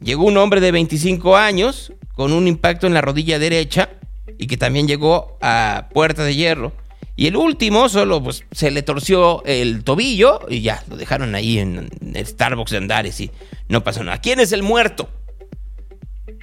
Llegó 0.00 0.24
un 0.24 0.38
hombre 0.38 0.60
de 0.60 0.72
25 0.72 1.36
años 1.36 1.92
con 2.14 2.32
un 2.32 2.48
impacto 2.48 2.86
en 2.86 2.94
la 2.94 3.02
rodilla 3.02 3.38
derecha 3.38 3.90
y 4.38 4.46
que 4.46 4.56
también 4.56 4.88
llegó 4.88 5.38
a 5.40 5.88
Puerta 5.92 6.24
de 6.24 6.34
Hierro. 6.34 6.72
Y 7.16 7.26
el 7.26 7.36
último 7.36 7.88
solo 7.88 8.22
pues, 8.22 8.44
se 8.50 8.70
le 8.70 8.82
torció 8.82 9.44
el 9.44 9.84
tobillo 9.84 10.40
y 10.48 10.62
ya 10.62 10.82
lo 10.88 10.96
dejaron 10.96 11.34
ahí 11.34 11.58
en 11.58 11.90
el 12.14 12.26
Starbucks 12.26 12.70
de 12.70 12.78
Andares 12.78 13.20
y 13.20 13.30
no 13.68 13.84
pasó 13.84 14.02
nada. 14.02 14.20
¿Quién 14.20 14.40
es 14.40 14.52
el 14.52 14.62
muerto? 14.62 15.08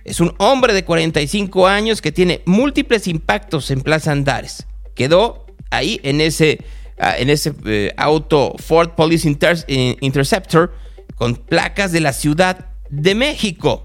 Es 0.03 0.19
un 0.19 0.33
hombre 0.37 0.73
de 0.73 0.85
45 0.85 1.67
años 1.67 2.01
que 2.01 2.11
tiene 2.11 2.41
múltiples 2.45 3.07
impactos 3.07 3.71
en 3.71 3.81
Plaza 3.81 4.11
Andares. 4.11 4.67
Quedó 4.95 5.45
ahí 5.69 5.99
en 6.03 6.21
ese, 6.21 6.59
ah, 6.97 7.17
en 7.17 7.29
ese 7.29 7.53
eh, 7.65 7.93
auto 7.97 8.55
Ford 8.57 8.91
Police 8.91 9.35
eh, 9.67 9.97
Interceptor 9.99 10.73
con 11.15 11.35
placas 11.35 11.91
de 11.91 11.99
la 11.99 12.13
Ciudad 12.13 12.67
de 12.89 13.15
México. 13.15 13.83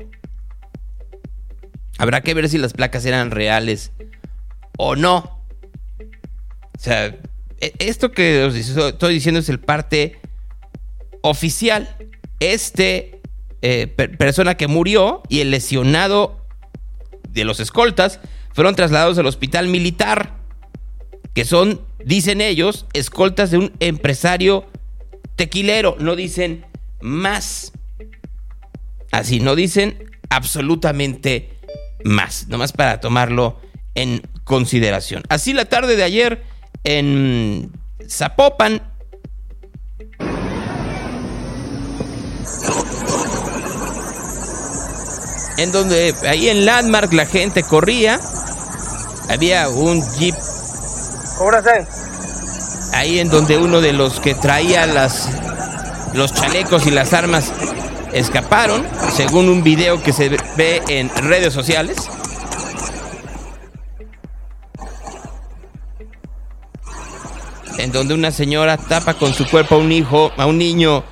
Habrá 1.99 2.21
que 2.23 2.35
ver 2.35 2.49
si 2.49 2.59
las 2.59 2.73
placas 2.73 3.05
eran 3.05 3.31
reales 3.31 3.93
o 4.79 4.97
no. 4.97 5.41
O 6.77 6.79
sea, 6.79 7.07
e- 7.61 7.75
esto 7.79 8.13
que 8.13 8.43
os 8.45 8.55
estoy 8.55 9.15
diciendo 9.15 9.41
es 9.41 9.49
el 9.49 9.61
parte 9.61 10.19
oficial. 11.21 11.97
Este 12.41 13.21
eh, 13.63 13.87
per- 13.87 14.17
persona 14.17 14.57
que 14.57 14.67
murió 14.67 15.23
y 15.29 15.41
el 15.41 15.51
lesionado 15.51 16.41
de 17.29 17.45
los 17.45 17.61
escoltas 17.61 18.21
fueron 18.53 18.75
trasladados 18.75 19.17
al 19.19 19.27
hospital 19.27 19.69
militar, 19.69 20.35
que 21.35 21.45
son, 21.45 21.81
dicen 22.05 22.41
ellos, 22.41 22.87
escoltas 22.93 23.51
de 23.51 23.59
un 23.59 23.73
empresario 23.81 24.67
tequilero. 25.37 25.97
No 26.01 26.17
dicen 26.17 26.67
más. 27.01 27.73
Así, 29.13 29.41
no 29.41 29.55
dicen 29.55 30.11
absolutamente 30.31 31.52
más. 32.05 32.49
Nomás 32.49 32.73
para 32.73 33.01
tomarlo 33.01 33.61
en 33.95 34.23
consideración. 34.45 35.23
Así 35.29 35.53
la 35.53 35.65
tarde 35.65 35.97
de 35.97 36.03
ayer 36.03 36.43
en 36.85 37.73
Zapopan. 38.09 38.83
En 45.59 45.71
donde 45.71 46.15
ahí 46.29 46.49
en 46.49 46.65
Landmark 46.65 47.13
la 47.13 47.27
gente 47.27 47.63
corría. 47.63 48.19
Había 49.29 49.69
un 49.69 50.03
jeep. 50.19 50.35
Ahí 52.93 53.19
en 53.19 53.29
donde 53.29 53.57
uno 53.59 53.81
de 53.81 53.93
los 53.93 54.21
que 54.21 54.35
traía 54.35 54.87
las 54.87 55.29
los 56.15 56.33
chalecos 56.35 56.87
y 56.87 56.91
las 56.91 57.15
armas 57.15 57.53
escaparon, 58.13 58.87
según 59.13 59.49
un 59.49 59.63
video 59.63 60.03
que 60.03 60.13
se 60.13 60.29
ve 60.57 60.83
en 60.89 61.09
redes 61.11 61.53
sociales. 61.53 62.11
En 67.79 67.91
donde 67.91 68.15
una 68.15 68.31
señora 68.31 68.77
tapa 68.77 69.15
con 69.15 69.33
su 69.33 69.49
cuerpo 69.49 69.75
a 69.75 69.79
un 69.79 69.91
hijo, 69.91 70.31
a 70.37 70.47
un 70.47 70.59
niño, 70.59 71.03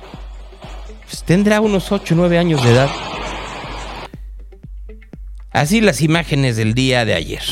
pues, 1.03 1.23
tendrá 1.23 1.59
unos 1.59 1.91
8 1.91 2.13
o 2.13 2.17
9 2.17 2.37
años 2.37 2.63
de 2.63 2.71
edad. 2.71 2.89
Así 5.51 5.81
las 5.81 6.01
imágenes 6.01 6.55
del 6.55 6.73
día 6.73 7.03
de 7.03 7.13
ayer. 7.13 7.43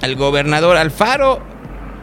El 0.00 0.16
gobernador 0.16 0.76
Alfaro 0.78 1.40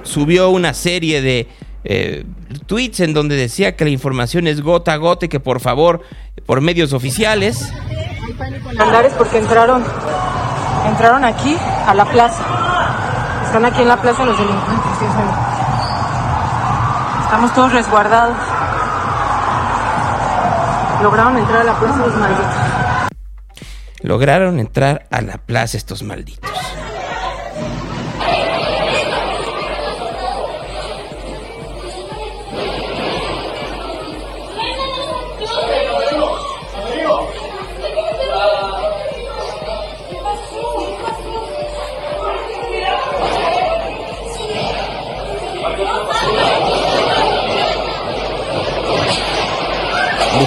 subió 0.03 0.51
una 0.51 0.73
serie 0.73 1.21
de 1.21 1.47
eh, 1.83 2.23
tweets 2.65 2.99
en 3.01 3.13
donde 3.13 3.35
decía 3.35 3.75
que 3.75 3.85
la 3.85 3.91
información 3.91 4.47
es 4.47 4.61
gota 4.61 4.93
a 4.93 4.97
gota 4.97 5.25
y 5.25 5.29
que 5.29 5.39
por 5.39 5.59
favor, 5.59 6.01
por 6.45 6.61
medios 6.61 6.93
oficiales, 6.93 7.71
Andares 8.77 9.13
porque 9.13 9.37
entraron, 9.37 9.83
entraron 10.87 11.25
aquí 11.25 11.57
a 11.85 11.93
la 11.93 12.05
plaza. 12.05 12.43
Están 13.45 13.65
aquí 13.65 13.81
en 13.81 13.87
la 13.87 14.01
plaza 14.01 14.23
los 14.23 14.37
delincuentes. 14.37 14.99
Dios 14.99 15.15
mío. 15.15 15.33
Estamos 17.23 17.53
todos 17.53 17.73
resguardados. 17.73 18.37
Lograron 21.01 21.37
entrar 21.37 21.61
a 21.61 21.63
la 21.63 21.79
plaza 21.79 21.97
los 21.97 22.15
malditos. 22.15 22.55
lograron 24.01 24.59
entrar 24.59 25.07
a 25.11 25.21
la 25.21 25.37
plaza 25.37 25.77
estos 25.77 26.03
malditos. 26.03 26.48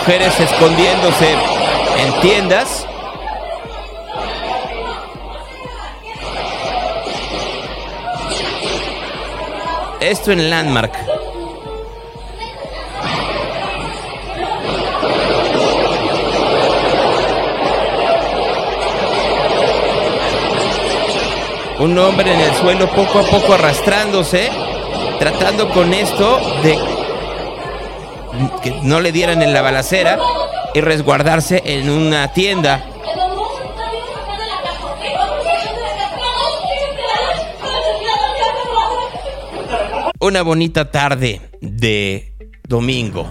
Mujeres 0.05 0.41
escondiéndose 0.41 1.31
en 1.31 2.21
tiendas. 2.23 2.89
Esto 10.01 10.33
en 10.33 10.51
Landmark. 10.51 10.93
Un 21.79 21.97
hombre 21.97 22.35
en 22.35 22.41
el 22.41 22.53
suelo 22.57 22.91
poco 22.91 23.21
a 23.21 23.23
poco 23.23 23.53
arrastrándose, 23.53 24.51
tratando 25.21 25.69
con 25.69 25.95
esto 25.95 26.41
de 26.65 26.92
que 28.63 28.71
no 28.83 29.01
le 29.01 29.13
dieran 29.13 29.43
en 29.43 29.53
la 29.53 29.63
balacera 29.63 30.19
y 30.75 30.81
resguardarse 30.81 31.63
en 31.65 31.91
una 31.91 32.33
tienda. 32.33 32.85
una 40.23 40.43
bonita 40.43 40.89
tarde 40.89 41.41
de 41.61 42.33
domingo. 42.69 43.29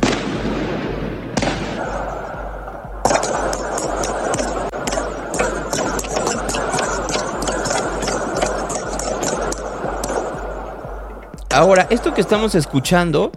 Ahora, 11.50 11.88
esto 11.90 12.14
que 12.14 12.20
estamos 12.20 12.56
escuchando 12.56 13.32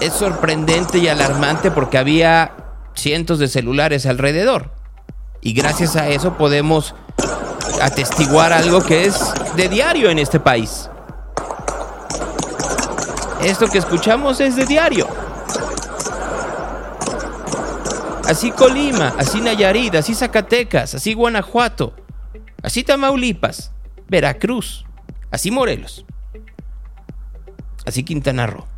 es 0.00 0.12
sorprendente 0.12 0.98
y 0.98 1.08
alarmante 1.08 1.70
porque 1.70 1.98
había 1.98 2.52
cientos 2.94 3.38
de 3.38 3.48
celulares 3.48 4.06
alrededor. 4.06 4.70
Y 5.40 5.52
gracias 5.52 5.96
a 5.96 6.08
eso 6.08 6.34
podemos 6.36 6.94
atestiguar 7.80 8.52
algo 8.52 8.82
que 8.82 9.06
es 9.06 9.18
de 9.56 9.68
diario 9.68 10.10
en 10.10 10.18
este 10.18 10.40
país. 10.40 10.90
Esto 13.42 13.68
que 13.68 13.78
escuchamos 13.78 14.40
es 14.40 14.56
de 14.56 14.66
diario. 14.66 15.06
Así 18.26 18.50
Colima, 18.50 19.14
así 19.18 19.40
Nayarit, 19.40 19.94
así 19.94 20.14
Zacatecas, 20.14 20.96
así 20.96 21.14
Guanajuato, 21.14 21.94
así 22.60 22.82
Tamaulipas, 22.82 23.70
Veracruz, 24.08 24.84
así 25.30 25.52
Morelos, 25.52 26.04
así 27.86 28.02
Quintana 28.02 28.48
Roo. 28.48 28.75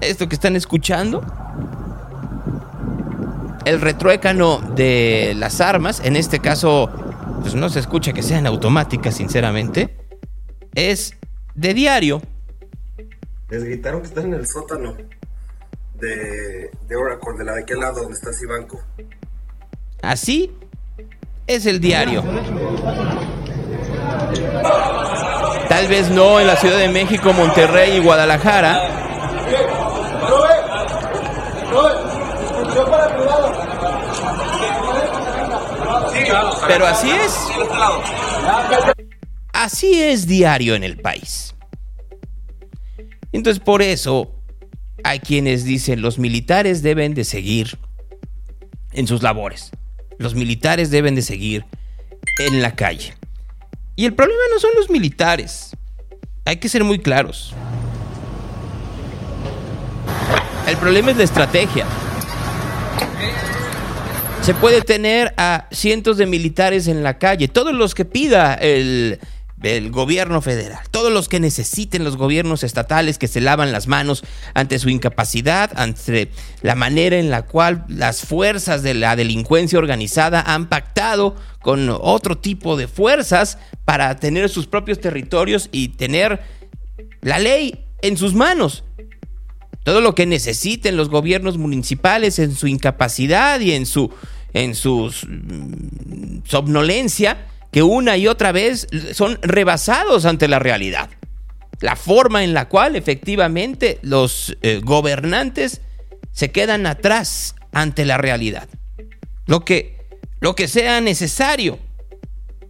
Esto 0.00 0.28
que 0.28 0.34
están 0.34 0.56
escuchando, 0.56 1.22
el 3.64 3.80
retruécano 3.80 4.58
de 4.74 5.34
las 5.36 5.60
armas, 5.60 6.00
en 6.04 6.16
este 6.16 6.40
caso, 6.40 6.90
pues 7.42 7.54
no 7.54 7.68
se 7.68 7.80
escucha 7.80 8.12
que 8.12 8.22
sean 8.22 8.46
automáticas, 8.46 9.14
sinceramente, 9.14 9.96
es 10.74 11.16
de 11.54 11.74
diario. 11.74 12.22
Les 13.50 13.64
gritaron 13.64 14.00
que 14.00 14.08
están 14.08 14.26
en 14.26 14.34
el 14.34 14.46
sótano 14.46 14.96
de, 15.94 16.70
de 16.88 16.96
Oracle, 16.96 17.38
de 17.38 17.44
la 17.44 17.54
de 17.54 17.62
aquel 17.62 17.80
lado 17.80 18.02
donde 18.02 18.14
está 18.14 18.32
Cibanco. 18.32 18.80
Así 20.02 20.50
es 21.46 21.66
el 21.66 21.80
diario. 21.80 22.22
Tal 25.68 25.88
vez 25.88 26.10
no 26.10 26.40
en 26.40 26.46
la 26.46 26.56
Ciudad 26.56 26.78
de 26.78 26.88
México, 26.88 27.32
Monterrey 27.32 27.96
y 27.96 28.00
Guadalajara. 28.00 28.99
Pero 36.66 36.86
así 36.86 37.10
es. 37.10 37.34
Así 39.52 40.02
es 40.02 40.26
diario 40.26 40.74
en 40.74 40.84
el 40.84 40.98
país. 40.98 41.54
Entonces 43.32 43.62
por 43.62 43.82
eso 43.82 44.34
hay 45.04 45.20
quienes 45.20 45.64
dicen 45.64 46.02
los 46.02 46.18
militares 46.18 46.82
deben 46.82 47.14
de 47.14 47.24
seguir 47.24 47.78
en 48.92 49.06
sus 49.06 49.22
labores. 49.22 49.70
Los 50.18 50.34
militares 50.34 50.90
deben 50.90 51.14
de 51.14 51.22
seguir 51.22 51.64
en 52.38 52.60
la 52.62 52.74
calle. 52.74 53.14
Y 53.96 54.06
el 54.06 54.14
problema 54.14 54.40
no 54.52 54.58
son 54.58 54.70
los 54.76 54.90
militares. 54.90 55.76
Hay 56.44 56.56
que 56.56 56.68
ser 56.68 56.84
muy 56.84 56.98
claros. 56.98 57.54
El 60.66 60.76
problema 60.76 61.10
es 61.10 61.16
la 61.16 61.24
estrategia. 61.24 61.86
Se 64.42 64.54
puede 64.54 64.80
tener 64.80 65.34
a 65.36 65.66
cientos 65.70 66.16
de 66.16 66.24
militares 66.24 66.88
en 66.88 67.02
la 67.02 67.18
calle, 67.18 67.46
todos 67.46 67.74
los 67.74 67.94
que 67.94 68.06
pida 68.06 68.54
el, 68.54 69.20
gobierno 69.90 70.40
federal, 70.40 70.80
todos 70.90 71.12
los 71.12 71.28
que 71.28 71.40
necesiten 71.40 72.04
los 72.04 72.16
gobiernos 72.16 72.64
estatales 72.64 73.18
que 73.18 73.28
se 73.28 73.42
lavan 73.42 73.70
las 73.70 73.86
manos 73.86 74.24
ante 74.54 74.78
su 74.78 74.88
incapacidad, 74.88 75.70
ante 75.76 76.30
la 76.62 76.74
manera 76.74 77.18
en 77.18 77.30
la 77.30 77.42
cual 77.42 77.84
las 77.88 78.22
fuerzas 78.22 78.82
de 78.82 78.94
la 78.94 79.14
delincuencia 79.14 79.78
organizada 79.78 80.40
han 80.40 80.70
pactado 80.70 81.36
con 81.60 81.90
otro 81.90 82.38
tipo 82.38 82.78
de 82.78 82.88
fuerzas 82.88 83.58
para 83.84 84.16
tener 84.16 84.48
sus 84.48 84.66
propios 84.66 85.00
territorios 85.00 85.68
y 85.70 85.88
tener 85.88 86.40
la 87.20 87.38
ley 87.38 87.84
en 88.00 88.16
sus 88.16 88.32
manos. 88.32 88.84
Todo 89.82 90.00
lo 90.00 90.14
que 90.14 90.26
necesiten 90.26 90.96
los 90.96 91.08
gobiernos 91.08 91.58
municipales 91.58 92.38
en 92.38 92.54
su 92.54 92.66
incapacidad 92.66 93.60
y 93.60 93.72
en 93.72 93.86
su 93.86 94.12
en 94.52 94.72
mm, 94.72 96.42
somnolencia 96.44 97.46
que 97.70 97.82
una 97.82 98.16
y 98.16 98.26
otra 98.26 98.52
vez 98.52 98.88
son 99.12 99.38
rebasados 99.42 100.24
ante 100.24 100.48
la 100.48 100.58
realidad. 100.58 101.10
La 101.80 101.96
forma 101.96 102.44
en 102.44 102.52
la 102.52 102.68
cual 102.68 102.96
efectivamente 102.96 103.98
los 104.02 104.56
eh, 104.62 104.80
gobernantes 104.82 105.80
se 106.32 106.50
quedan 106.50 106.86
atrás 106.86 107.54
ante 107.72 108.04
la 108.04 108.18
realidad. 108.18 108.68
Lo 109.46 109.64
que, 109.64 109.96
lo 110.40 110.54
que 110.54 110.68
sea 110.68 111.00
necesario. 111.00 111.78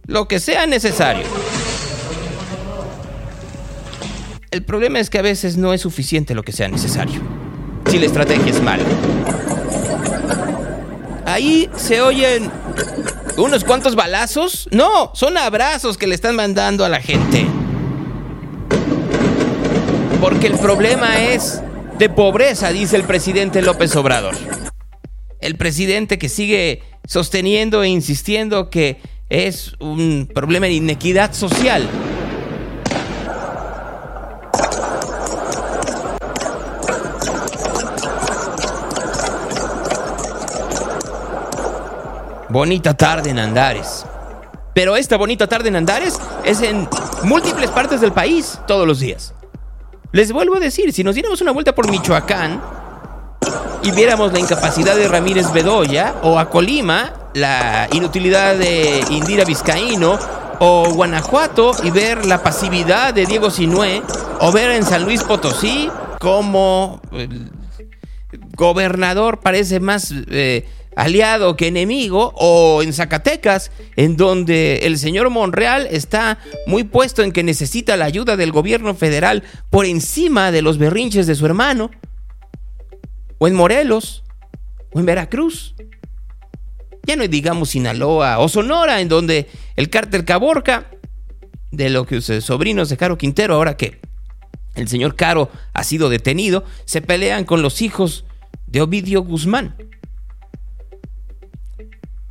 Lo 0.05 0.27
que 0.27 0.39
sea 0.39 0.65
necesario. 0.65 1.25
El 4.51 4.63
problema 4.63 4.99
es 4.99 5.09
que 5.09 5.17
a 5.17 5.21
veces 5.21 5.55
no 5.55 5.73
es 5.73 5.79
suficiente 5.79 6.35
lo 6.35 6.43
que 6.43 6.51
sea 6.51 6.67
necesario. 6.67 7.21
Si 7.89 7.97
la 7.97 8.05
estrategia 8.05 8.51
es 8.51 8.61
mala. 8.61 8.83
Ahí 11.25 11.69
se 11.77 12.01
oyen 12.01 12.51
unos 13.37 13.63
cuantos 13.63 13.95
balazos. 13.95 14.67
No, 14.73 15.11
son 15.15 15.37
abrazos 15.37 15.97
que 15.97 16.05
le 16.05 16.15
están 16.15 16.35
mandando 16.35 16.83
a 16.83 16.89
la 16.89 16.99
gente. 16.99 17.45
Porque 20.19 20.47
el 20.47 20.57
problema 20.57 21.21
es 21.21 21.61
de 21.97 22.09
pobreza, 22.09 22.73
dice 22.73 22.97
el 22.97 23.03
presidente 23.03 23.61
López 23.61 23.95
Obrador. 23.95 24.35
El 25.39 25.55
presidente 25.55 26.19
que 26.19 26.27
sigue 26.27 26.83
sosteniendo 27.07 27.83
e 27.83 27.87
insistiendo 27.87 28.69
que 28.69 28.97
es 29.29 29.75
un 29.79 30.29
problema 30.33 30.65
de 30.65 30.73
inequidad 30.73 31.31
social. 31.31 31.87
Bonita 42.51 42.93
tarde 42.93 43.29
en 43.29 43.39
Andares. 43.39 44.05
Pero 44.73 44.97
esta 44.97 45.15
bonita 45.15 45.47
tarde 45.47 45.69
en 45.69 45.77
Andares 45.77 46.19
es 46.43 46.61
en 46.61 46.85
múltiples 47.23 47.71
partes 47.71 48.01
del 48.01 48.11
país 48.11 48.59
todos 48.67 48.85
los 48.85 48.99
días. 48.99 49.33
Les 50.11 50.33
vuelvo 50.33 50.55
a 50.55 50.59
decir, 50.59 50.91
si 50.91 51.01
nos 51.01 51.15
diéramos 51.15 51.39
una 51.39 51.53
vuelta 51.53 51.73
por 51.73 51.89
Michoacán 51.89 52.61
y 53.83 53.91
viéramos 53.91 54.33
la 54.33 54.39
incapacidad 54.39 54.97
de 54.97 55.07
Ramírez 55.07 55.53
Bedoya, 55.53 56.15
o 56.23 56.37
a 56.37 56.49
Colima, 56.49 57.13
la 57.35 57.87
inutilidad 57.93 58.57
de 58.57 59.01
Indira 59.11 59.45
Vizcaíno, 59.45 60.19
o 60.59 60.89
Guanajuato 60.91 61.71
y 61.83 61.89
ver 61.89 62.25
la 62.25 62.43
pasividad 62.43 63.13
de 63.13 63.27
Diego 63.27 63.49
Sinué, 63.49 64.03
o 64.41 64.51
ver 64.51 64.71
en 64.71 64.83
San 64.83 65.05
Luis 65.05 65.23
Potosí 65.23 65.89
como 66.19 66.99
gobernador 68.57 69.39
parece 69.39 69.79
más 69.79 70.13
eh, 70.29 70.67
aliado 70.95 71.55
que 71.55 71.67
enemigo, 71.67 72.33
o 72.35 72.81
en 72.83 72.93
Zacatecas, 72.93 73.71
en 73.95 74.17
donde 74.17 74.79
el 74.83 74.97
señor 74.97 75.29
Monreal 75.29 75.87
está 75.89 76.39
muy 76.67 76.83
puesto 76.83 77.23
en 77.23 77.31
que 77.31 77.43
necesita 77.43 77.97
la 77.97 78.05
ayuda 78.05 78.35
del 78.37 78.51
gobierno 78.51 78.93
federal 78.95 79.43
por 79.69 79.85
encima 79.85 80.51
de 80.51 80.61
los 80.61 80.77
berrinches 80.77 81.27
de 81.27 81.35
su 81.35 81.45
hermano, 81.45 81.91
o 83.37 83.47
en 83.47 83.55
Morelos, 83.55 84.23
o 84.93 84.99
en 84.99 85.05
Veracruz. 85.05 85.75
Ya 87.03 87.15
no 87.15 87.27
digamos 87.27 87.69
Sinaloa 87.69 88.39
o 88.39 88.47
Sonora, 88.47 89.01
en 89.01 89.09
donde 89.09 89.49
el 89.75 89.89
cártel 89.89 90.25
Caborca, 90.25 90.91
de 91.71 91.89
lo 91.89 92.05
que 92.05 92.21
sobrinos 92.21 92.89
de 92.89 92.97
Caro 92.97 93.17
Quintero, 93.17 93.55
ahora 93.55 93.77
que 93.77 93.99
el 94.75 94.87
señor 94.87 95.15
Caro 95.15 95.49
ha 95.73 95.83
sido 95.83 96.09
detenido, 96.09 96.63
se 96.85 97.01
pelean 97.01 97.45
con 97.45 97.61
los 97.61 97.81
hijos 97.81 98.25
de 98.67 98.81
Ovidio 98.81 99.23
Guzmán. 99.23 99.75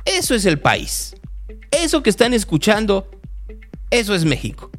Eso 0.05 0.35
es 0.35 0.45
el 0.45 0.59
país. 0.59 1.15
Eso 1.71 2.03
que 2.03 2.09
están 2.09 2.33
escuchando, 2.33 3.09
eso 3.89 4.13
es 4.15 4.25
México. 4.25 4.71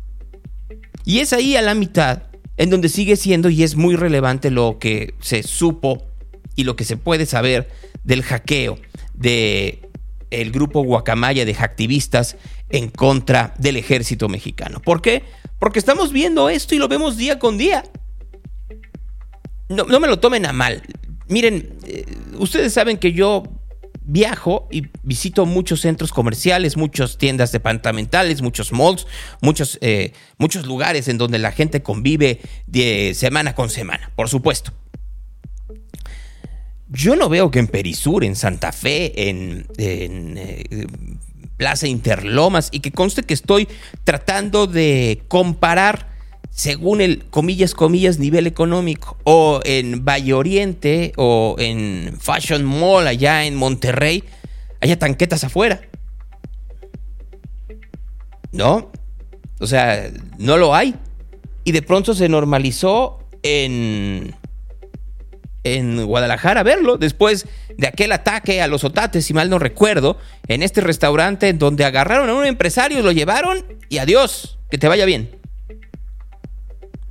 Y 1.04 1.18
es 1.18 1.32
ahí 1.32 1.56
a 1.56 1.62
la 1.62 1.74
mitad 1.74 2.24
en 2.56 2.70
donde 2.70 2.88
sigue 2.88 3.16
siendo 3.16 3.48
y 3.48 3.62
es 3.62 3.76
muy 3.76 3.96
relevante 3.96 4.50
lo 4.50 4.78
que 4.78 5.14
se 5.20 5.42
supo 5.42 6.06
y 6.54 6.64
lo 6.64 6.76
que 6.76 6.84
se 6.84 6.96
puede 6.96 7.26
saber 7.26 7.68
del 8.04 8.22
hackeo 8.22 8.78
de 9.14 9.88
el 10.30 10.50
grupo 10.50 10.82
Guacamaya 10.82 11.44
de 11.44 11.54
hacktivistas 11.54 12.36
en 12.70 12.88
contra 12.88 13.54
del 13.58 13.76
ejército 13.76 14.28
mexicano. 14.28 14.80
¿Por 14.80 15.02
qué? 15.02 15.24
Porque 15.58 15.78
estamos 15.78 16.12
viendo 16.12 16.48
esto 16.48 16.74
y 16.74 16.78
lo 16.78 16.88
vemos 16.88 17.16
día 17.16 17.38
con 17.38 17.58
día. 17.58 17.84
No, 19.68 19.84
no 19.84 20.00
me 20.00 20.08
lo 20.08 20.18
tomen 20.18 20.46
a 20.46 20.52
mal. 20.52 20.82
Miren, 21.28 21.78
eh, 21.86 22.04
ustedes 22.38 22.72
saben 22.72 22.98
que 22.98 23.12
yo 23.12 23.44
viajo 24.04 24.68
y 24.70 24.86
visito 25.02 25.46
muchos 25.46 25.80
centros 25.80 26.12
comerciales, 26.12 26.76
muchas 26.76 27.18
tiendas 27.18 27.52
departamentales, 27.52 28.42
muchos 28.42 28.72
malls, 28.72 29.06
muchos, 29.40 29.78
eh, 29.80 30.12
muchos 30.38 30.66
lugares 30.66 31.08
en 31.08 31.18
donde 31.18 31.38
la 31.38 31.52
gente 31.52 31.82
convive 31.82 32.40
de 32.66 33.12
semana 33.14 33.54
con 33.54 33.70
semana, 33.70 34.10
por 34.16 34.28
supuesto. 34.28 34.72
Yo 36.88 37.16
no 37.16 37.28
veo 37.28 37.50
que 37.50 37.58
en 37.58 37.68
Perisur, 37.68 38.22
en 38.22 38.36
Santa 38.36 38.70
Fe, 38.70 39.30
en, 39.30 39.66
eh, 39.78 40.86
Plaza 41.56 41.86
Interlomas, 41.86 42.68
y 42.72 42.80
que 42.80 42.90
conste 42.90 43.22
que 43.22 43.34
estoy 43.34 43.68
tratando 44.04 44.66
de 44.66 45.22
comparar 45.28 46.11
según 46.52 47.00
el, 47.00 47.24
comillas, 47.30 47.74
comillas, 47.74 48.18
nivel 48.18 48.46
económico, 48.46 49.16
o 49.24 49.60
en 49.64 50.04
Valle 50.04 50.34
Oriente, 50.34 51.12
o 51.16 51.56
en 51.58 52.14
Fashion 52.20 52.62
Mall 52.62 53.06
allá 53.06 53.46
en 53.46 53.56
Monterrey, 53.56 54.22
haya 54.80 54.98
tanquetas 54.98 55.44
afuera. 55.44 55.80
¿No? 58.52 58.92
O 59.60 59.66
sea, 59.66 60.10
no 60.38 60.58
lo 60.58 60.74
hay. 60.74 60.94
Y 61.64 61.72
de 61.72 61.80
pronto 61.80 62.12
se 62.12 62.28
normalizó 62.28 63.20
en, 63.42 64.34
en 65.64 66.04
Guadalajara 66.04 66.62
verlo, 66.62 66.98
después 66.98 67.46
de 67.78 67.86
aquel 67.86 68.12
ataque 68.12 68.60
a 68.60 68.66
los 68.66 68.84
otates, 68.84 69.24
si 69.24 69.32
mal 69.32 69.48
no 69.48 69.58
recuerdo, 69.58 70.18
en 70.48 70.62
este 70.62 70.82
restaurante 70.82 71.54
donde 71.54 71.86
agarraron 71.86 72.28
a 72.28 72.34
un 72.34 72.44
empresario, 72.44 73.00
lo 73.00 73.10
llevaron 73.10 73.64
y 73.88 73.98
adiós, 73.98 74.58
que 74.70 74.76
te 74.76 74.86
vaya 74.86 75.06
bien. 75.06 75.41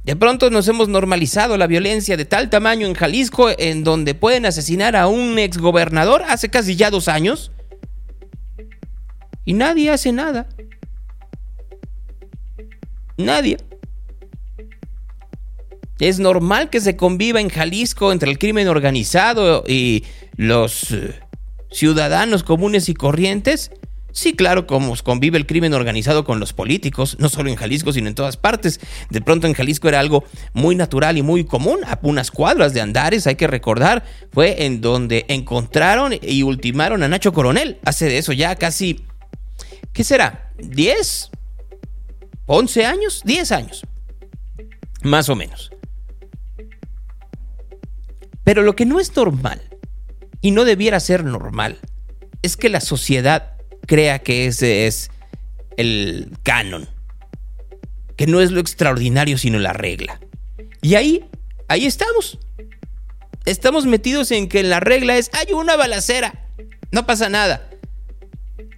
De 0.04 0.16
pronto 0.16 0.50
nos 0.50 0.68
hemos 0.68 0.90
normalizado 0.90 1.58
la 1.58 1.68
violencia 1.68 2.18
de 2.18 2.26
tal 2.26 2.50
tamaño 2.50 2.88
en 2.88 2.96
Jalisco, 2.96 3.50
en 3.56 3.84
donde 3.84 4.16
pueden 4.16 4.48
asesinar 4.48 4.96
a 4.96 5.08
un 5.08 5.38
exgobernador 5.38 6.24
hace 6.28 6.50
casi 6.50 6.76
ya 6.76 6.90
dos 6.90 7.08
años. 7.08 7.52
Y 9.46 9.54
nadie 9.54 9.92
hace 9.92 10.12
nada. 10.12 10.48
Nadie. 13.18 13.58
Es 16.00 16.18
normal 16.18 16.72
que 16.72 16.82
se 16.82 16.96
conviva 16.96 17.40
en 17.40 17.50
Jalisco 17.50 18.12
entre 18.12 18.32
el 18.32 18.40
crimen 18.40 18.68
organizado 18.68 19.64
y 19.68 20.04
los 20.36 20.92
eh, 20.92 21.20
ciudadanos 21.70 22.42
comunes 22.42 22.90
y 22.90 22.96
corrientes. 22.96 23.70
Sí, 24.12 24.34
claro, 24.34 24.68
como 24.68 24.96
convive 25.04 25.38
el 25.38 25.46
crimen 25.46 25.74
organizado 25.74 26.26
con 26.26 26.40
los 26.40 26.54
políticos, 26.54 27.18
no 27.20 27.30
solo 27.30 27.50
en 27.50 27.56
Jalisco, 27.56 27.94
sino 27.94 28.08
en 28.08 28.16
todas 28.16 28.38
partes. 28.38 28.80
De 29.10 29.22
pronto 29.22 29.48
en 29.48 29.54
Jalisco 29.54 29.88
era 29.88 30.00
algo 30.00 30.26
muy 30.54 30.76
natural 30.76 31.18
y 31.18 31.22
muy 31.22 31.46
común. 31.46 31.80
A 31.86 32.00
unas 32.02 32.32
cuadras 32.32 32.74
de 32.74 32.82
Andares, 32.82 33.28
hay 33.28 33.36
que 33.36 33.48
recordar, 33.48 34.04
fue 34.32 34.66
en 34.66 34.82
donde 34.82 35.26
encontraron 35.28 36.14
y 36.22 36.44
ultimaron 36.44 37.04
a 37.04 37.08
Nacho 37.08 37.34
Coronel. 37.34 37.80
Hace 37.86 38.06
de 38.06 38.18
eso 38.18 38.34
ya 38.34 38.56
casi, 38.56 39.06
¿qué 39.94 40.04
será? 40.04 40.52
¿10? 40.58 41.30
¿11 42.48 42.86
años? 42.86 43.22
10 43.24 43.52
años. 43.52 43.82
Más 45.04 45.30
o 45.30 45.36
menos. 45.36 45.72
Pero 48.44 48.64
lo 48.64 48.76
que 48.76 48.86
no 48.86 49.00
es 49.00 49.16
normal, 49.16 49.62
y 50.42 50.52
no 50.52 50.66
debiera 50.66 51.00
ser 51.00 51.24
normal, 51.24 51.80
es 52.42 52.58
que 52.58 52.70
la 52.70 52.82
sociedad 52.82 53.54
crea 53.86 54.20
que 54.20 54.48
ese 54.48 54.88
es 54.88 55.12
el 55.78 56.32
canon, 56.44 56.88
que 58.16 58.28
no 58.28 58.42
es 58.42 58.52
lo 58.52 58.60
extraordinario 58.60 59.38
sino 59.38 59.60
la 59.60 59.74
regla. 59.74 60.20
Y 60.82 60.96
ahí, 60.96 61.26
ahí 61.68 61.86
estamos. 61.86 62.40
Estamos 63.46 63.86
metidos 63.86 64.32
en 64.32 64.48
que 64.48 64.64
la 64.64 64.80
regla 64.80 65.18
es, 65.18 65.32
hay 65.34 65.54
una 65.54 65.76
balacera, 65.76 66.46
no 66.92 67.06
pasa 67.06 67.30
nada. 67.30 67.70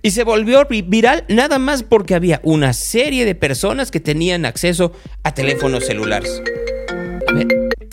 Y 0.02 0.12
se 0.12 0.26
volvió 0.26 0.66
viral 0.68 1.24
nada 1.30 1.60
más 1.60 1.84
porque 1.84 2.14
había 2.14 2.42
una 2.44 2.74
serie 2.74 3.24
de 3.24 3.36
personas 3.36 3.90
que 3.90 4.02
tenían 4.02 4.46
acceso 4.46 4.92
a 5.24 5.34
teléfonos 5.34 5.86
celulares. 5.86 6.42
A 7.28 7.32
ver, 7.32 7.48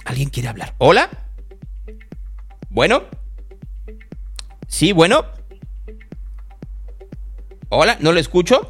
¿alguien 0.04 0.28
quiere 0.28 0.48
hablar? 0.48 0.74
¿Hola? 0.78 1.08
Bueno. 2.68 3.04
Sí, 4.66 4.90
bueno. 4.90 5.24
Hola, 7.72 7.96
¿no 8.00 8.12
lo 8.12 8.18
escucho? 8.18 8.68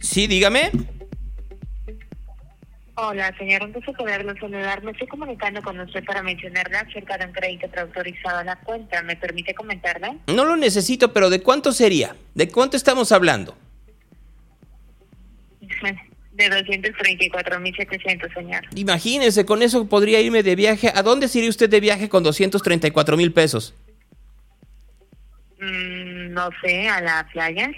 Sí, 0.00 0.26
dígame. 0.26 0.72
Hola, 2.96 3.32
señor, 3.38 3.62
un 3.62 3.72
gusto 3.72 3.92
poderlo 3.92 4.34
saludar. 4.40 4.82
Me 4.82 4.90
estoy 4.90 5.06
comunicando 5.06 5.62
con 5.62 5.78
usted 5.78 6.04
para 6.04 6.24
mencionarle 6.24 6.76
acerca 6.76 7.16
de 7.16 7.26
un 7.26 7.32
crédito 7.32 7.68
preautorizado 7.68 8.38
a 8.38 8.44
la 8.44 8.56
cuenta. 8.56 9.00
¿Me 9.04 9.14
permite 9.14 9.54
comentarle? 9.54 10.18
No 10.26 10.44
lo 10.44 10.56
necesito, 10.56 11.12
pero 11.12 11.30
¿de 11.30 11.40
cuánto 11.40 11.70
sería? 11.70 12.16
¿De 12.34 12.48
cuánto 12.48 12.76
estamos 12.76 13.12
hablando? 13.12 13.56
De 16.32 16.48
234.700, 16.48 18.34
señor. 18.34 18.64
Imagínese, 18.74 19.44
con 19.44 19.62
eso 19.62 19.86
podría 19.86 20.20
irme 20.20 20.42
de 20.42 20.56
viaje. 20.56 20.90
¿A 20.94 21.02
dónde 21.02 21.28
se 21.28 21.38
iría 21.38 21.50
usted 21.50 21.68
de 21.68 21.80
viaje 21.80 22.08
con 22.08 22.22
234 22.22 23.16
mil 23.16 23.32
pesos? 23.32 23.74
Mm, 25.60 26.32
no 26.32 26.48
sé, 26.62 26.88
a 26.88 27.00
la 27.02 27.28
playa. 27.32 27.70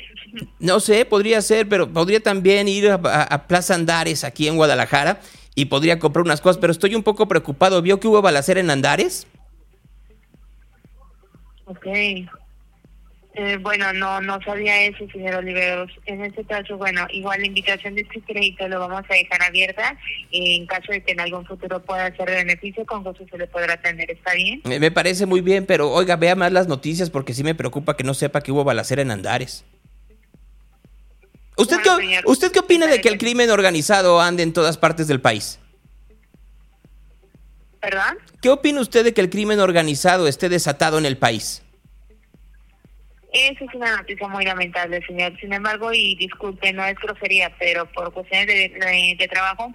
No 0.60 0.78
sé, 0.78 1.04
podría 1.04 1.42
ser, 1.42 1.68
pero 1.68 1.92
podría 1.92 2.20
también 2.20 2.68
ir 2.68 2.88
a, 2.90 3.46
Plaza 3.48 3.74
Andares 3.74 4.22
aquí 4.22 4.46
en 4.46 4.56
Guadalajara 4.56 5.20
y 5.56 5.64
podría 5.64 5.98
comprar 5.98 6.24
unas 6.24 6.40
cosas, 6.40 6.58
pero 6.58 6.70
estoy 6.70 6.94
un 6.94 7.02
poco 7.02 7.26
preocupado. 7.26 7.82
¿Vio 7.82 7.98
que 7.98 8.06
hubo 8.06 8.22
balacera 8.22 8.60
en 8.60 8.70
Andares? 8.70 9.26
Ok. 11.64 11.86
Eh, 13.34 13.56
bueno, 13.56 13.94
no 13.94 14.20
no 14.20 14.38
sabía 14.42 14.82
eso, 14.82 15.06
señor 15.10 15.36
Oliveros. 15.36 15.90
En 16.04 16.22
este 16.22 16.44
caso, 16.44 16.76
bueno, 16.76 17.06
igual 17.10 17.40
la 17.40 17.46
invitación 17.46 17.94
de 17.94 18.02
este 18.02 18.20
crédito 18.20 18.68
lo 18.68 18.78
vamos 18.80 19.04
a 19.08 19.14
dejar 19.14 19.42
abierta. 19.42 19.96
En 20.30 20.66
caso 20.66 20.92
de 20.92 21.02
que 21.02 21.12
en 21.12 21.20
algún 21.20 21.46
futuro 21.46 21.82
pueda 21.82 22.14
ser 22.14 22.28
de 22.28 22.36
beneficio, 22.36 22.84
con 22.84 23.02
gusto 23.02 23.24
se 23.30 23.38
le 23.38 23.46
podrá 23.46 23.74
atender. 23.74 24.10
¿Está 24.10 24.34
bien? 24.34 24.60
Me 24.64 24.78
me 24.78 24.90
parece 24.90 25.24
muy 25.24 25.40
bien, 25.40 25.64
pero 25.64 25.90
oiga, 25.90 26.16
vea 26.16 26.34
más 26.34 26.52
las 26.52 26.68
noticias 26.68 27.08
porque 27.08 27.32
sí 27.32 27.42
me 27.42 27.54
preocupa 27.54 27.96
que 27.96 28.04
no 28.04 28.12
sepa 28.12 28.42
que 28.42 28.52
hubo 28.52 28.64
balacera 28.64 29.00
en 29.00 29.10
Andares. 29.10 29.64
¿Usted, 31.56 31.78
qué, 31.82 32.20
¿Usted 32.24 32.52
qué 32.52 32.58
opina 32.58 32.86
de 32.86 33.00
que 33.00 33.08
el 33.08 33.18
crimen 33.18 33.50
organizado 33.50 34.20
ande 34.20 34.42
en 34.42 34.52
todas 34.52 34.76
partes 34.76 35.06
del 35.06 35.20
país? 35.20 35.58
¿Perdón? 37.80 38.18
¿Qué 38.40 38.50
opina 38.50 38.80
usted 38.80 39.04
de 39.04 39.14
que 39.14 39.20
el 39.20 39.30
crimen 39.30 39.60
organizado 39.60 40.28
esté 40.28 40.48
desatado 40.48 40.98
en 40.98 41.06
el 41.06 41.16
país? 41.16 41.62
Eso 43.32 43.64
es 43.64 43.74
una 43.74 43.96
noticia 43.96 44.28
muy 44.28 44.44
lamentable, 44.44 45.00
señor. 45.06 45.38
Sin 45.40 45.52
embargo, 45.52 45.92
y 45.92 46.14
disculpe, 46.16 46.72
no 46.72 46.84
es 46.84 46.96
grosería, 46.96 47.50
pero 47.58 47.86
por 47.92 48.12
cuestiones 48.12 48.46
de, 48.46 48.54
de- 48.68 49.16
de 49.18 49.28
trabajo 49.28 49.72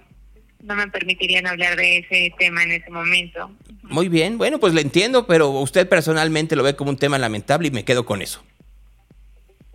no 0.62 0.74
me 0.74 0.88
permitirían 0.88 1.46
hablar 1.46 1.76
de 1.76 1.98
ese 1.98 2.32
tema 2.38 2.62
en 2.62 2.72
ese 2.72 2.90
momento. 2.90 3.50
Muy 3.82 4.08
bien, 4.08 4.38
bueno, 4.38 4.58
pues 4.60 4.74
le 4.74 4.80
entiendo, 4.80 5.26
pero 5.26 5.50
usted 5.50 5.88
personalmente 5.88 6.56
lo 6.56 6.62
ve 6.62 6.76
como 6.76 6.90
un 6.90 6.96
tema 6.98 7.16
lamentable 7.18 7.68
y 7.68 7.70
me 7.70 7.84
quedo 7.84 8.04
con 8.06 8.22
eso. 8.22 8.44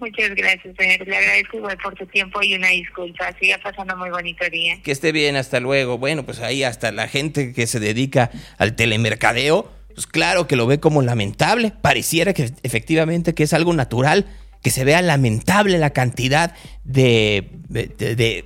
Muchas 0.00 0.34
gracias, 0.34 0.74
señor. 0.78 1.06
Le 1.06 1.16
agradezco 1.16 1.56
igual 1.56 1.78
por 1.78 1.96
su 1.96 2.06
tiempo 2.06 2.42
y 2.42 2.54
una 2.54 2.68
disculpa. 2.68 3.32
Siga 3.40 3.58
pasando 3.58 3.96
muy 3.96 4.10
bonito 4.10 4.44
día. 4.50 4.78
Que 4.82 4.92
esté 4.92 5.12
bien, 5.12 5.36
hasta 5.36 5.60
luego. 5.60 5.96
Bueno, 5.96 6.24
pues 6.24 6.40
ahí 6.40 6.64
hasta 6.64 6.92
la 6.92 7.08
gente 7.08 7.52
que 7.52 7.66
se 7.66 7.80
dedica 7.80 8.30
al 8.58 8.76
telemercadeo, 8.76 9.70
pues 9.94 10.06
claro 10.06 10.46
que 10.46 10.56
lo 10.56 10.66
ve 10.66 10.80
como 10.80 11.02
lamentable. 11.02 11.72
Pareciera 11.82 12.32
que 12.32 12.52
efectivamente 12.62 13.34
que 13.34 13.42
es 13.44 13.52
algo 13.52 13.72
natural, 13.72 14.26
que 14.62 14.70
se 14.70 14.84
vea 14.84 15.02
lamentable 15.02 15.78
la 15.78 15.90
cantidad 15.90 16.54
de, 16.84 17.50
de, 17.68 17.86
de- 17.88 18.44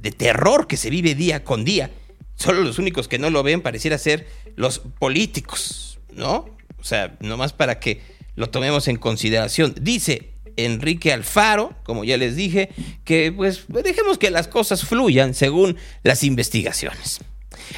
de 0.00 0.12
terror 0.12 0.66
que 0.68 0.76
se 0.76 0.90
vive 0.90 1.14
día 1.14 1.42
con 1.44 1.64
día. 1.64 1.90
Solo 2.36 2.62
los 2.62 2.78
únicos 2.78 3.08
que 3.08 3.18
no 3.18 3.30
lo 3.30 3.42
ven 3.42 3.62
pareciera 3.62 3.98
ser 3.98 4.28
los 4.54 4.78
políticos, 4.78 5.98
¿no? 6.12 6.56
O 6.78 6.84
sea, 6.84 7.16
nomás 7.20 7.52
para 7.52 7.80
que 7.80 8.00
lo 8.36 8.48
tomemos 8.48 8.86
en 8.86 8.96
consideración. 8.96 9.74
Dice 9.80 10.30
Enrique 10.56 11.12
Alfaro, 11.12 11.74
como 11.82 12.04
ya 12.04 12.16
les 12.16 12.36
dije, 12.36 12.68
que 13.04 13.32
pues 13.32 13.64
dejemos 13.68 14.18
que 14.18 14.30
las 14.30 14.46
cosas 14.46 14.84
fluyan 14.84 15.34
según 15.34 15.76
las 16.04 16.22
investigaciones. 16.22 17.18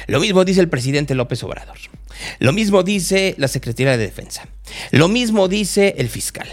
Lo 0.07 0.19
mismo 0.19 0.45
dice 0.45 0.61
el 0.61 0.69
presidente 0.69 1.15
López 1.15 1.43
Obrador. 1.43 1.77
Lo 2.39 2.53
mismo 2.53 2.83
dice 2.83 3.35
la 3.37 3.47
Secretaría 3.47 3.91
de 3.91 3.97
Defensa. 3.97 4.47
Lo 4.91 5.07
mismo 5.07 5.47
dice 5.47 5.95
el 5.97 6.09
fiscal. 6.09 6.47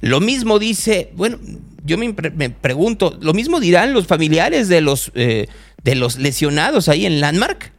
Lo 0.00 0.20
mismo 0.20 0.58
dice, 0.58 1.10
bueno, 1.14 1.38
yo 1.84 1.98
me, 1.98 2.12
me 2.12 2.50
pregunto, 2.50 3.16
¿lo 3.20 3.34
mismo 3.34 3.60
dirán 3.60 3.92
los 3.92 4.06
familiares 4.06 4.68
de 4.68 4.80
los, 4.80 5.12
eh, 5.14 5.48
de 5.82 5.94
los 5.94 6.16
lesionados 6.16 6.88
ahí 6.88 7.06
en 7.06 7.20
Landmark? 7.20 7.72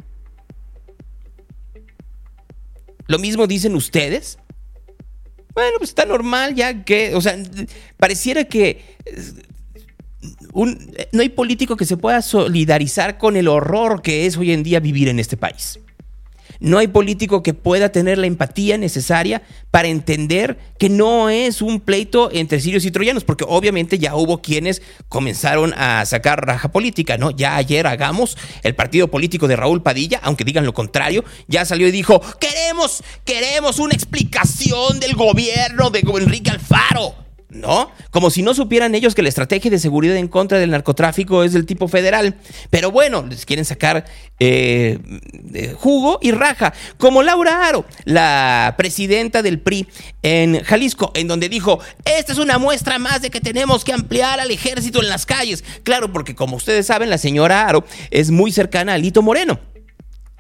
¿Lo 3.08 3.20
mismo 3.20 3.48
dicen 3.48 3.76
ustedes? 3.76 4.38
Bueno, 5.54 5.78
pues 5.80 5.90
está 5.90 6.06
normal 6.06 6.54
ya 6.56 6.84
que, 6.84 7.16
o 7.16 7.22
sea, 7.22 7.36
pareciera 7.98 8.44
que 8.44 8.98
no 10.66 11.22
hay 11.22 11.30
político 11.30 11.78
que 11.78 11.86
se 11.86 11.98
pueda 11.98 12.22
solidarizar 12.22 13.18
con 13.18 13.38
el 13.38 13.48
horror 13.48 14.02
que 14.02 14.26
es 14.26 14.38
hoy 14.38 14.52
en 14.52 14.64
día 14.64 14.80
vivir 14.80 15.08
en 15.08 15.20
este 15.20 15.38
país. 15.38 15.80
No 16.60 16.78
hay 16.80 16.88
político 16.88 17.44
que 17.44 17.54
pueda 17.54 17.90
tener 17.90 18.18
la 18.18 18.28
empatía 18.28 18.78
necesaria 18.78 19.44
para 19.70 19.88
entender 19.88 20.58
que 20.80 20.90
no 20.90 21.30
es 21.30 21.62
un 21.62 21.80
pleito 21.80 22.30
entre 22.32 22.60
sirios 22.60 22.86
y 22.86 22.92
troyanos, 22.92 23.24
porque 23.24 23.46
obviamente 23.48 24.00
ya 24.00 24.16
hubo 24.16 24.42
quienes 24.42 24.82
comenzaron 25.08 25.74
a 25.78 26.06
sacar 26.06 26.46
raja 26.46 26.72
política, 26.72 27.18
¿no? 27.18 27.32
Ya 27.32 27.56
ayer 27.58 27.86
hagamos 27.86 28.38
el 28.64 28.76
partido 28.76 29.10
político 29.10 29.48
de 29.48 29.56
Raúl 29.56 29.84
Padilla, 29.84 30.20
aunque 30.24 30.46
digan 30.46 30.66
lo 30.66 30.74
contrario, 30.74 31.24
ya 31.48 31.66
salió 31.66 31.88
y 31.88 31.92
dijo, 31.92 32.22
queremos, 32.40 33.04
queremos 33.24 33.80
una 33.80 33.94
explicación 33.94 35.00
del 35.00 35.14
gobierno 35.16 35.90
de 35.90 36.00
Enrique 36.00 36.50
Alfaro. 36.50 37.27
¿No? 37.50 37.92
Como 38.12 38.30
si 38.30 38.42
no 38.42 38.54
supieran 38.54 38.94
ellos 38.96 39.16
que 39.16 39.22
la 39.22 39.30
estrategia 39.30 39.72
de 39.72 39.80
seguridad 39.80 40.18
en 40.18 40.28
contra 40.28 40.60
del 40.60 40.72
narcotráfico 40.72 41.44
es 41.44 41.54
del 41.54 41.66
tipo 41.66 41.88
federal. 41.88 42.36
Pero 42.70 42.92
bueno, 42.92 43.26
les 43.28 43.46
quieren 43.46 43.66
sacar 43.66 44.06
eh, 44.40 45.00
jugo 45.76 46.20
y 46.22 46.32
raja. 46.32 46.74
Como 46.98 47.24
Laura 47.24 47.68
Aro, 47.68 47.86
la 48.06 48.76
presidenta 48.78 49.42
del 49.42 49.60
PRI 49.60 49.88
en 50.24 50.64
Jalisco, 50.64 51.12
en 51.16 51.28
donde 51.28 51.50
dijo, 51.50 51.80
esta 52.06 52.34
es 52.34 52.40
una 52.40 52.58
muestra 52.58 53.00
más 53.00 53.22
de 53.22 53.30
que 53.30 53.42
tenemos 53.42 53.84
que 53.84 53.94
ampliar 53.94 54.40
al 54.40 54.52
ejército 54.52 55.02
en 55.02 55.10
las 55.10 55.26
calles. 55.26 55.64
Claro, 55.84 56.12
porque 56.12 56.36
como 56.36 56.58
ustedes 56.58 56.86
saben, 56.86 57.10
la 57.10 57.18
señora 57.18 57.68
Aro 57.68 57.86
es 58.12 58.32
muy 58.32 58.52
cercana 58.52 58.94
a 58.94 58.98
Lito 58.98 59.22
Moreno 59.22 59.60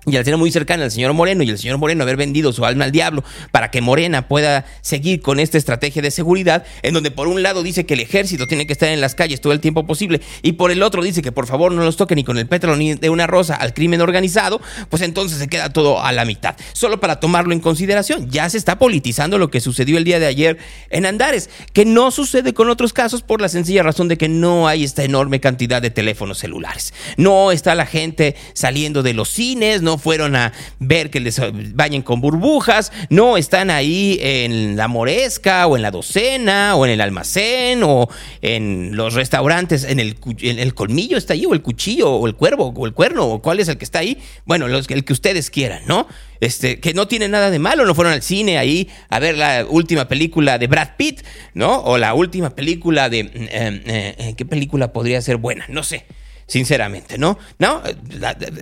y 0.07 0.15
al 0.15 0.23
ser 0.23 0.37
muy 0.37 0.51
cercana 0.51 0.85
al 0.85 0.91
señor 0.91 1.13
Moreno 1.13 1.43
y 1.43 1.49
el 1.49 1.57
señor 1.57 1.77
Moreno 1.77 2.03
haber 2.03 2.15
vendido 2.15 2.53
su 2.53 2.65
alma 2.65 2.85
al 2.85 2.91
diablo 2.91 3.23
para 3.51 3.71
que 3.71 3.81
Morena 3.81 4.27
pueda 4.27 4.65
seguir 4.81 5.21
con 5.21 5.39
esta 5.39 5.57
estrategia 5.57 6.01
de 6.01 6.11
seguridad, 6.11 6.65
en 6.81 6.93
donde 6.93 7.11
por 7.11 7.27
un 7.27 7.43
lado 7.43 7.61
dice 7.61 7.85
que 7.85 7.95
el 7.95 7.99
ejército 7.99 8.47
tiene 8.47 8.65
que 8.65 8.73
estar 8.73 8.89
en 8.89 9.01
las 9.01 9.15
calles 9.15 9.41
todo 9.41 9.51
el 9.51 9.59
tiempo 9.59 9.85
posible 9.85 10.21
y 10.41 10.53
por 10.53 10.71
el 10.71 10.81
otro 10.81 11.03
dice 11.03 11.21
que 11.21 11.33
por 11.33 11.45
favor 11.45 11.73
no 11.73 11.83
los 11.83 11.97
toque 11.97 12.15
ni 12.15 12.23
con 12.23 12.37
el 12.37 12.47
pétalo 12.47 12.77
ni 12.77 12.95
de 12.95 13.09
una 13.09 13.27
rosa 13.27 13.55
al 13.55 13.73
crimen 13.73 13.99
organizado, 13.99 14.61
pues 14.89 15.01
entonces 15.01 15.39
se 15.39 15.49
queda 15.49 15.69
todo 15.69 16.01
a 16.01 16.13
la 16.13 16.23
mitad. 16.23 16.55
Solo 16.71 17.01
para 17.01 17.19
tomarlo 17.19 17.51
en 17.51 17.59
consideración, 17.59 18.29
ya 18.29 18.49
se 18.49 18.57
está 18.57 18.79
politizando 18.79 19.37
lo 19.37 19.49
que 19.49 19.59
sucedió 19.59 19.97
el 19.97 20.05
día 20.05 20.19
de 20.19 20.27
ayer 20.27 20.57
en 20.89 21.05
Andares, 21.05 21.49
que 21.73 21.83
no 21.83 22.11
sucede 22.11 22.53
con 22.53 22.69
otros 22.69 22.93
casos 22.93 23.23
por 23.23 23.41
la 23.41 23.49
sencilla 23.49 23.83
razón 23.83 24.07
de 24.07 24.17
que 24.17 24.29
no 24.29 24.69
hay 24.69 24.85
esta 24.85 25.03
enorme 25.03 25.41
cantidad 25.41 25.81
de 25.81 25.89
teléfonos 25.89 26.37
celulares. 26.37 26.93
No 27.17 27.51
está 27.51 27.75
la 27.75 27.85
gente 27.85 28.35
saliendo 28.53 29.03
de 29.03 29.13
los 29.13 29.29
cines, 29.29 29.81
no 29.81 29.96
fueron 29.97 30.35
a 30.35 30.53
ver 30.79 31.09
que 31.09 31.19
les 31.19 31.39
bañen 31.73 32.01
con 32.01 32.21
burbujas, 32.21 32.91
no 33.09 33.37
están 33.37 33.69
ahí 33.69 34.17
en 34.21 34.77
la 34.77 34.87
moresca 34.87 35.67
o 35.67 35.75
en 35.75 35.81
la 35.81 35.91
docena 35.91 36.75
o 36.75 36.85
en 36.85 36.91
el 36.91 37.01
almacén 37.01 37.81
o 37.83 38.09
en 38.41 38.95
los 38.95 39.13
restaurantes, 39.13 39.83
en 39.83 39.99
el, 39.99 40.17
el 40.41 40.73
colmillo 40.73 41.17
está 41.17 41.33
ahí 41.33 41.45
o 41.45 41.53
el 41.53 41.61
cuchillo 41.61 42.11
o 42.11 42.27
el 42.27 42.35
cuervo 42.35 42.73
o 42.75 42.85
el 42.85 42.93
cuerno 42.93 43.25
o 43.27 43.41
cuál 43.41 43.59
es 43.59 43.67
el 43.67 43.77
que 43.77 43.85
está 43.85 43.99
ahí. 43.99 44.17
Bueno, 44.45 44.67
el 44.67 45.05
que 45.05 45.13
ustedes 45.13 45.49
quieran, 45.49 45.83
¿no? 45.87 46.07
Este, 46.39 46.79
que 46.79 46.93
no 46.93 47.07
tiene 47.07 47.27
nada 47.27 47.49
de 47.49 47.59
malo, 47.59 47.85
no 47.85 47.95
fueron 47.95 48.13
al 48.13 48.21
cine 48.21 48.57
ahí 48.57 48.89
a 49.09 49.19
ver 49.19 49.37
la 49.37 49.65
última 49.67 50.07
película 50.07 50.57
de 50.57 50.67
Brad 50.67 50.89
Pitt, 50.97 51.21
¿no? 51.53 51.79
O 51.79 51.97
la 51.97 52.13
última 52.13 52.51
película 52.51 53.09
de... 53.09 53.19
Eh, 53.19 53.81
eh, 53.87 54.33
¿Qué 54.37 54.45
película 54.45 54.93
podría 54.93 55.21
ser 55.21 55.37
buena? 55.37 55.65
No 55.67 55.83
sé 55.83 56.05
sinceramente, 56.47 57.17
¿no? 57.17 57.37
No, 57.59 57.81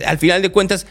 al 0.04 0.18
final 0.18 0.42
de 0.42 0.50
cuentas, 0.50 0.86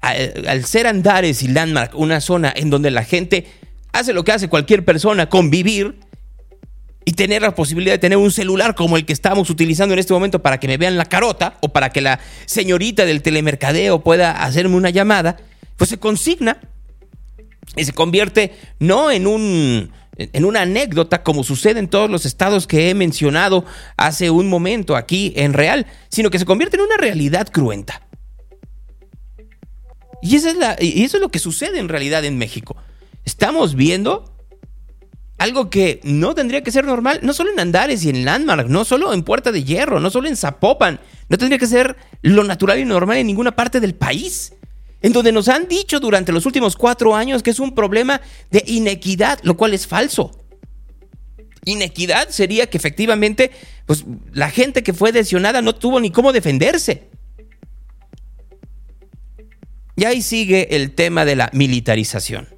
al, 0.00 0.64
ser 0.64 0.86
Andares 0.86 1.42
y 1.42 1.48
Landmark 1.48 1.94
una 1.94 2.20
zona 2.20 2.52
en 2.54 2.70
donde 2.70 2.90
la 2.90 3.04
gente 3.04 3.46
hace 3.92 4.12
lo 4.12 4.24
que 4.24 4.32
hace 4.32 4.48
cualquier 4.48 4.84
persona, 4.84 5.28
convivir 5.28 5.96
y 7.04 7.12
tener 7.12 7.42
la 7.42 7.54
posibilidad 7.54 7.94
de 7.94 7.98
tener 7.98 8.18
un 8.18 8.30
celular 8.30 8.74
como 8.74 8.96
el 8.96 9.04
que 9.04 9.12
estamos 9.12 9.50
utilizando 9.50 9.94
en 9.94 9.98
este 9.98 10.12
momento 10.12 10.42
para 10.42 10.60
que 10.60 10.68
me 10.68 10.76
vean 10.76 10.96
la 10.96 11.06
carota 11.06 11.56
o 11.60 11.70
para 11.70 11.90
que 11.90 12.00
la 12.00 12.20
señorita 12.46 13.04
del 13.04 13.22
telemercadeo 13.22 14.00
pueda 14.00 14.42
hacerme 14.42 14.76
una 14.76 14.90
llamada, 14.90 15.38
pues 15.76 15.90
se 15.90 15.98
consigna 15.98 16.58
y 17.76 17.84
se 17.84 17.92
convierte 17.92 18.52
no 18.78 19.10
en 19.10 19.26
un 19.26 19.92
en 20.32 20.44
una 20.44 20.62
anécdota 20.62 21.22
como 21.22 21.44
sucede 21.44 21.80
en 21.80 21.88
todos 21.88 22.10
los 22.10 22.26
estados 22.26 22.66
que 22.66 22.90
he 22.90 22.94
mencionado 22.94 23.64
hace 23.96 24.28
un 24.28 24.48
momento 24.48 24.94
aquí 24.94 25.32
en 25.34 25.54
Real, 25.54 25.86
sino 26.10 26.30
que 26.30 26.38
se 26.38 26.44
convierte 26.44 26.76
en 26.76 26.82
una 26.82 26.98
realidad 26.98 27.48
cruenta. 27.50 28.02
Y, 30.22 30.36
es 30.36 30.56
la, 30.56 30.76
y 30.78 31.02
eso 31.02 31.16
es 31.16 31.20
lo 31.20 31.30
que 31.30 31.38
sucede 31.38 31.78
en 31.78 31.88
realidad 31.88 32.24
en 32.24 32.38
México. 32.38 32.76
Estamos 33.24 33.74
viendo 33.74 34.30
algo 35.40 35.70
que 35.70 36.00
no 36.04 36.34
tendría 36.34 36.62
que 36.62 36.70
ser 36.70 36.84
normal, 36.84 37.20
no 37.22 37.32
solo 37.32 37.50
en 37.50 37.60
Andares 37.60 38.04
y 38.04 38.10
en 38.10 38.26
Landmark, 38.26 38.68
no 38.68 38.84
solo 38.84 39.14
en 39.14 39.22
Puerta 39.22 39.50
de 39.50 39.64
Hierro, 39.64 39.98
no 39.98 40.10
solo 40.10 40.28
en 40.28 40.36
Zapopan, 40.36 41.00
no 41.30 41.38
tendría 41.38 41.58
que 41.58 41.66
ser 41.66 41.96
lo 42.20 42.44
natural 42.44 42.78
y 42.78 42.84
normal 42.84 43.16
en 43.16 43.26
ninguna 43.26 43.56
parte 43.56 43.80
del 43.80 43.94
país. 43.94 44.52
En 45.00 45.14
donde 45.14 45.32
nos 45.32 45.48
han 45.48 45.66
dicho 45.66 45.98
durante 45.98 46.30
los 46.30 46.44
últimos 46.44 46.76
cuatro 46.76 47.16
años 47.16 47.42
que 47.42 47.50
es 47.50 47.58
un 47.58 47.74
problema 47.74 48.20
de 48.50 48.62
inequidad, 48.66 49.38
lo 49.42 49.56
cual 49.56 49.72
es 49.72 49.86
falso. 49.86 50.30
Inequidad 51.64 52.28
sería 52.28 52.68
que 52.68 52.76
efectivamente, 52.76 53.50
pues 53.86 54.04
la 54.32 54.50
gente 54.50 54.82
que 54.82 54.92
fue 54.92 55.10
lesionada 55.10 55.62
no 55.62 55.74
tuvo 55.74 56.00
ni 56.00 56.10
cómo 56.10 56.32
defenderse. 56.32 57.09
Y 60.00 60.06
ahí 60.06 60.22
sigue 60.22 60.76
el 60.76 60.92
tema 60.92 61.26
de 61.26 61.36
la 61.36 61.50
militarización. 61.52 62.48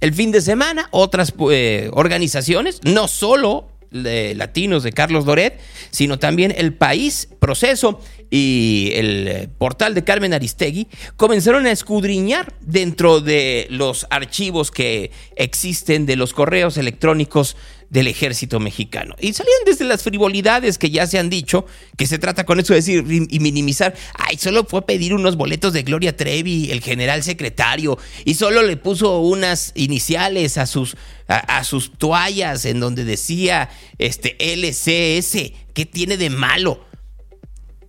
El 0.00 0.14
fin 0.14 0.32
de 0.32 0.40
semana, 0.40 0.88
otras 0.92 1.34
eh, 1.50 1.90
organizaciones, 1.92 2.80
no 2.84 3.06
solo 3.06 3.68
de 3.90 4.34
latinos 4.34 4.82
de 4.82 4.92
Carlos 4.92 5.26
Doret, 5.26 5.60
sino 5.90 6.18
también 6.18 6.54
el 6.56 6.72
país, 6.72 7.28
proceso 7.38 8.00
y 8.30 8.92
el 8.94 9.28
eh, 9.28 9.48
portal 9.58 9.94
de 9.94 10.04
Carmen 10.04 10.32
Aristegui 10.32 10.86
comenzaron 11.16 11.66
a 11.66 11.72
escudriñar 11.72 12.54
dentro 12.60 13.20
de 13.20 13.66
los 13.70 14.06
archivos 14.10 14.70
que 14.70 15.10
existen 15.36 16.06
de 16.06 16.16
los 16.16 16.32
correos 16.32 16.76
electrónicos 16.76 17.56
del 17.90 18.06
ejército 18.06 18.60
mexicano. 18.60 19.16
Y 19.20 19.32
salían 19.32 19.58
desde 19.66 19.84
las 19.84 20.04
frivolidades 20.04 20.78
que 20.78 20.90
ya 20.90 21.08
se 21.08 21.18
han 21.18 21.28
dicho, 21.28 21.66
que 21.96 22.06
se 22.06 22.18
trata 22.18 22.46
con 22.46 22.60
eso 22.60 22.72
de 22.72 22.78
decir 22.78 23.04
y 23.08 23.40
minimizar, 23.40 23.94
ay, 24.14 24.38
solo 24.38 24.64
fue 24.64 24.80
a 24.80 24.86
pedir 24.86 25.12
unos 25.12 25.36
boletos 25.36 25.72
de 25.72 25.82
Gloria 25.82 26.16
Trevi, 26.16 26.70
el 26.70 26.80
general 26.80 27.24
secretario, 27.24 27.98
y 28.24 28.34
solo 28.34 28.62
le 28.62 28.76
puso 28.76 29.18
unas 29.18 29.72
iniciales 29.74 30.56
a 30.56 30.66
sus, 30.66 30.96
a, 31.26 31.64
sus 31.64 31.98
toallas 31.98 32.64
en 32.64 32.78
donde 32.78 33.04
decía 33.04 33.70
este 33.98 34.36
LCS, 34.38 35.52
¿qué 35.74 35.84
tiene 35.84 36.16
de 36.16 36.30
malo? 36.30 36.89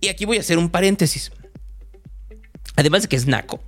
Y 0.02 0.08
aquí 0.08 0.26
voy 0.26 0.36
a 0.36 0.40
hacer 0.40 0.58
un 0.58 0.68
paréntesis. 0.68 1.32
Además 2.76 3.02
de 3.02 3.08
que 3.08 3.16
es 3.16 3.26
naco, 3.26 3.60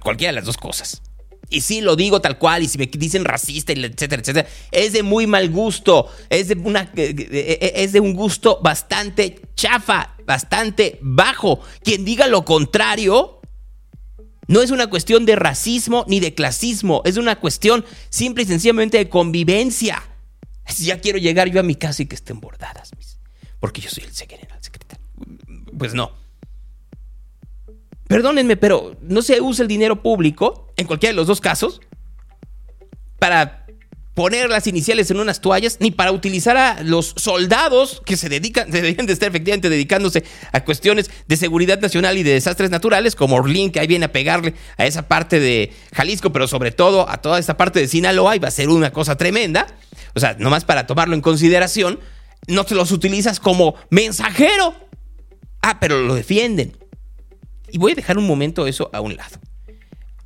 cualquiera 0.00 0.32
de 0.32 0.36
las 0.36 0.46
dos 0.46 0.56
cosas 0.56 1.02
y 1.50 1.60
sí 1.60 1.80
lo 1.80 1.96
digo 1.96 2.20
tal 2.20 2.38
cual, 2.38 2.62
y 2.62 2.68
si 2.68 2.78
me 2.78 2.86
dicen 2.86 3.24
racista, 3.24 3.72
etcétera, 3.72 4.22
etcétera, 4.22 4.48
es 4.70 4.92
de 4.92 5.02
muy 5.02 5.26
mal 5.26 5.50
gusto, 5.50 6.08
es 6.30 6.48
de, 6.48 6.54
una, 6.54 6.82
eh, 6.96 7.14
eh, 7.18 7.58
eh, 7.60 7.72
es 7.74 7.92
de 7.92 8.00
un 8.00 8.14
gusto 8.14 8.60
bastante 8.62 9.42
chafa, 9.56 10.14
bastante 10.24 10.98
bajo. 11.02 11.60
Quien 11.82 12.04
diga 12.04 12.28
lo 12.28 12.44
contrario, 12.44 13.40
no 14.46 14.62
es 14.62 14.70
una 14.70 14.86
cuestión 14.86 15.26
de 15.26 15.34
racismo 15.34 16.04
ni 16.08 16.20
de 16.20 16.34
clasismo, 16.34 17.02
es 17.04 17.16
una 17.16 17.36
cuestión 17.36 17.84
simple 18.08 18.44
y 18.44 18.46
sencillamente 18.46 18.98
de 18.98 19.08
convivencia. 19.08 20.02
Ya 20.78 21.00
quiero 21.00 21.18
llegar 21.18 21.50
yo 21.50 21.58
a 21.58 21.64
mi 21.64 21.74
casa 21.74 22.02
y 22.02 22.06
que 22.06 22.14
estén 22.14 22.38
bordadas, 22.38 22.92
porque 23.58 23.80
yo 23.80 23.90
soy 23.90 24.04
el 24.04 24.12
general. 24.12 24.50
Pues 25.76 25.94
no. 25.94 26.12
Perdónenme, 28.08 28.56
pero 28.56 28.96
no 29.02 29.22
se 29.22 29.40
usa 29.40 29.62
el 29.62 29.68
dinero 29.68 30.02
público, 30.02 30.72
en 30.76 30.86
cualquiera 30.86 31.12
de 31.12 31.16
los 31.16 31.28
dos 31.28 31.40
casos, 31.40 31.80
para 33.20 33.60
poner 34.14 34.50
las 34.50 34.66
iniciales 34.66 35.10
en 35.10 35.20
unas 35.20 35.40
toallas, 35.40 35.78
ni 35.80 35.92
para 35.92 36.12
utilizar 36.12 36.56
a 36.56 36.82
los 36.82 37.14
soldados 37.16 38.02
que 38.04 38.16
se 38.16 38.28
dedican, 38.28 38.70
deberían 38.72 39.06
de 39.06 39.12
estar 39.12 39.28
efectivamente 39.28 39.68
dedicándose 39.68 40.24
a 40.52 40.64
cuestiones 40.64 41.10
de 41.28 41.36
seguridad 41.36 41.80
nacional 41.80 42.18
y 42.18 42.22
de 42.22 42.32
desastres 42.32 42.70
naturales, 42.70 43.14
como 43.14 43.36
Orlín, 43.36 43.70
que 43.70 43.80
ahí 43.80 43.86
viene 43.86 44.06
a 44.06 44.12
pegarle 44.12 44.54
a 44.76 44.86
esa 44.86 45.06
parte 45.06 45.38
de 45.38 45.72
Jalisco, 45.94 46.32
pero 46.32 46.48
sobre 46.48 46.72
todo 46.72 47.08
a 47.08 47.18
toda 47.18 47.38
esta 47.38 47.56
parte 47.56 47.78
de 47.80 47.88
Sinaloa, 47.88 48.36
y 48.36 48.40
va 48.40 48.48
a 48.48 48.50
ser 48.50 48.68
una 48.68 48.92
cosa 48.92 49.16
tremenda. 49.16 49.66
O 50.14 50.20
sea, 50.20 50.34
nomás 50.38 50.64
para 50.64 50.86
tomarlo 50.86 51.14
en 51.14 51.20
consideración, 51.20 52.00
no 52.48 52.64
te 52.64 52.74
los 52.74 52.90
utilizas 52.90 53.38
como 53.38 53.76
mensajero. 53.90 54.74
Ah, 55.62 55.78
pero 55.80 56.00
lo 56.00 56.14
defienden. 56.14 56.76
Y 57.70 57.78
voy 57.78 57.92
a 57.92 57.94
dejar 57.94 58.18
un 58.18 58.26
momento 58.26 58.66
eso 58.66 58.90
a 58.92 59.00
un 59.00 59.16
lado. 59.16 59.38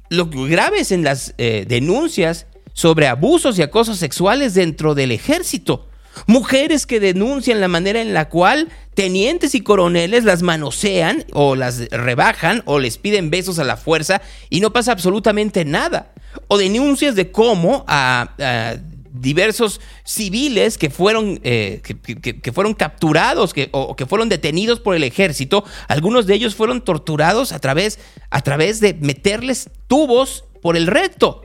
Lo 0.08 0.26
grave 0.26 0.80
es 0.80 0.92
en 0.92 1.04
las 1.04 1.34
eh, 1.38 1.64
denuncias 1.68 2.46
sobre 2.72 3.08
abusos 3.08 3.58
y 3.58 3.62
acosos 3.62 3.98
sexuales 3.98 4.54
dentro 4.54 4.94
del 4.94 5.12
ejército. 5.12 5.88
Mujeres 6.26 6.86
que 6.86 7.00
denuncian 7.00 7.60
la 7.60 7.68
manera 7.68 8.00
en 8.00 8.14
la 8.14 8.28
cual 8.28 8.68
tenientes 8.94 9.54
y 9.54 9.62
coroneles 9.62 10.24
las 10.24 10.42
manosean 10.42 11.24
o 11.32 11.56
las 11.56 11.88
rebajan 11.90 12.62
o 12.66 12.78
les 12.78 12.98
piden 12.98 13.30
besos 13.30 13.58
a 13.58 13.64
la 13.64 13.76
fuerza 13.76 14.22
y 14.48 14.60
no 14.60 14.72
pasa 14.72 14.92
absolutamente 14.92 15.64
nada. 15.64 16.12
O 16.46 16.58
denuncias 16.58 17.16
de 17.16 17.32
cómo 17.32 17.84
a 17.88 18.76
diversos 19.14 19.80
civiles 20.02 20.76
que 20.76 20.90
fueron, 20.90 21.40
eh, 21.44 21.80
que, 21.82 22.52
fueron 22.52 22.74
capturados 22.74 23.54
que, 23.54 23.68
o 23.72 23.94
que 23.94 24.06
fueron 24.06 24.28
detenidos 24.28 24.80
por 24.80 24.96
el 24.96 25.04
ejército. 25.04 25.64
Algunos 25.88 26.26
de 26.26 26.34
ellos 26.34 26.54
fueron 26.54 26.84
torturados 26.84 27.52
a 27.52 27.60
través, 27.60 28.00
a 28.30 28.42
través 28.42 28.80
de 28.80 28.94
meterles 28.94 29.70
tubos 29.86 30.44
por 30.60 30.76
el 30.76 30.88
recto. 30.88 31.42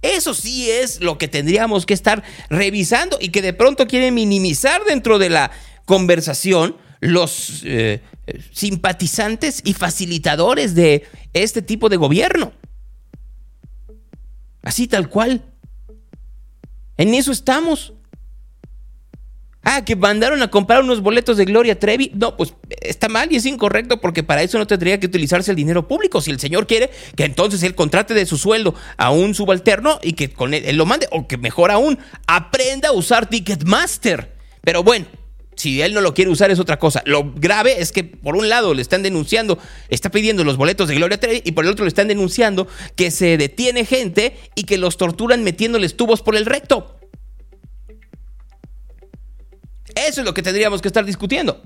Eso 0.00 0.32
sí 0.32 0.70
es 0.70 1.00
lo 1.00 1.18
que 1.18 1.26
tendríamos 1.26 1.86
que 1.86 1.94
estar 1.94 2.22
revisando 2.48 3.18
y 3.20 3.30
que 3.30 3.42
de 3.42 3.52
pronto 3.52 3.88
quieren 3.88 4.14
minimizar 4.14 4.84
dentro 4.84 5.18
de 5.18 5.30
la 5.30 5.50
conversación 5.84 6.76
los 7.00 7.62
eh, 7.64 8.02
simpatizantes 8.52 9.60
y 9.64 9.74
facilitadores 9.74 10.74
de 10.74 11.04
este 11.32 11.62
tipo 11.62 11.88
de 11.88 11.96
gobierno. 11.96 12.52
Así 14.62 14.86
tal 14.86 15.08
cual. 15.08 15.42
En 16.96 17.14
eso 17.14 17.32
estamos. 17.32 17.92
Ah, 19.68 19.84
que 19.84 19.96
mandaron 19.96 20.40
a 20.42 20.48
comprar 20.48 20.80
unos 20.80 21.02
boletos 21.02 21.36
de 21.36 21.44
Gloria 21.44 21.76
Trevi. 21.76 22.12
No, 22.14 22.36
pues 22.36 22.54
está 22.82 23.08
mal 23.08 23.32
y 23.32 23.36
es 23.36 23.46
incorrecto 23.46 24.00
porque 24.00 24.22
para 24.22 24.42
eso 24.44 24.58
no 24.58 24.66
tendría 24.68 25.00
que 25.00 25.06
utilizarse 25.06 25.50
el 25.50 25.56
dinero 25.56 25.88
público. 25.88 26.20
Si 26.20 26.30
el 26.30 26.38
señor 26.38 26.68
quiere 26.68 26.90
que 27.16 27.24
entonces 27.24 27.64
él 27.64 27.74
contrate 27.74 28.14
de 28.14 28.26
su 28.26 28.38
sueldo 28.38 28.76
a 28.96 29.10
un 29.10 29.34
subalterno 29.34 29.98
y 30.04 30.12
que 30.12 30.30
con 30.30 30.54
él, 30.54 30.62
él 30.66 30.76
lo 30.76 30.86
mande, 30.86 31.08
o 31.10 31.26
que 31.26 31.36
mejor 31.36 31.72
aún, 31.72 31.98
aprenda 32.28 32.90
a 32.90 32.92
usar 32.92 33.28
Ticketmaster. 33.28 34.36
Pero 34.60 34.84
bueno, 34.84 35.06
si 35.56 35.80
él 35.82 35.94
no 35.94 36.00
lo 36.00 36.14
quiere 36.14 36.30
usar 36.30 36.50
es 36.50 36.60
otra 36.60 36.78
cosa. 36.78 37.02
Lo 37.06 37.32
grave 37.34 37.80
es 37.80 37.90
que 37.90 38.04
por 38.04 38.36
un 38.36 38.48
lado 38.48 38.74
le 38.74 38.82
están 38.82 39.02
denunciando, 39.02 39.58
está 39.88 40.10
pidiendo 40.10 40.44
los 40.44 40.56
boletos 40.56 40.88
de 40.88 40.94
Gloria 40.94 41.18
Trevi 41.18 41.42
y 41.44 41.52
por 41.52 41.64
el 41.64 41.70
otro 41.70 41.84
le 41.84 41.88
están 41.88 42.08
denunciando 42.08 42.68
que 42.94 43.10
se 43.10 43.36
detiene 43.36 43.84
gente 43.84 44.36
y 44.54 44.64
que 44.64 44.78
los 44.78 44.96
torturan 44.96 45.42
metiéndoles 45.42 45.96
tubos 45.96 46.22
por 46.22 46.36
el 46.36 46.46
recto. 46.46 46.98
Eso 49.94 50.20
es 50.20 50.26
lo 50.26 50.34
que 50.34 50.42
tendríamos 50.42 50.82
que 50.82 50.88
estar 50.88 51.04
discutiendo. 51.04 51.62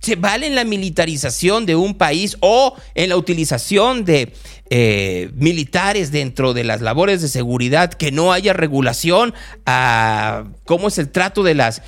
¿Se 0.00 0.16
vale 0.16 0.46
en 0.46 0.54
la 0.54 0.64
militarización 0.64 1.66
de 1.66 1.76
un 1.76 1.94
país 1.94 2.38
o 2.40 2.74
en 2.94 3.10
la 3.10 3.16
utilización 3.16 4.06
de 4.06 4.32
eh, 4.70 5.30
militares 5.34 6.10
dentro 6.10 6.54
de 6.54 6.64
las 6.64 6.80
labores 6.80 7.20
de 7.20 7.28
seguridad 7.28 7.92
que 7.92 8.10
no 8.10 8.32
haya 8.32 8.54
regulación 8.54 9.34
a 9.66 10.44
cómo 10.64 10.88
es 10.88 10.96
el 10.96 11.10
trato 11.10 11.42
de 11.42 11.54
las, 11.54 11.82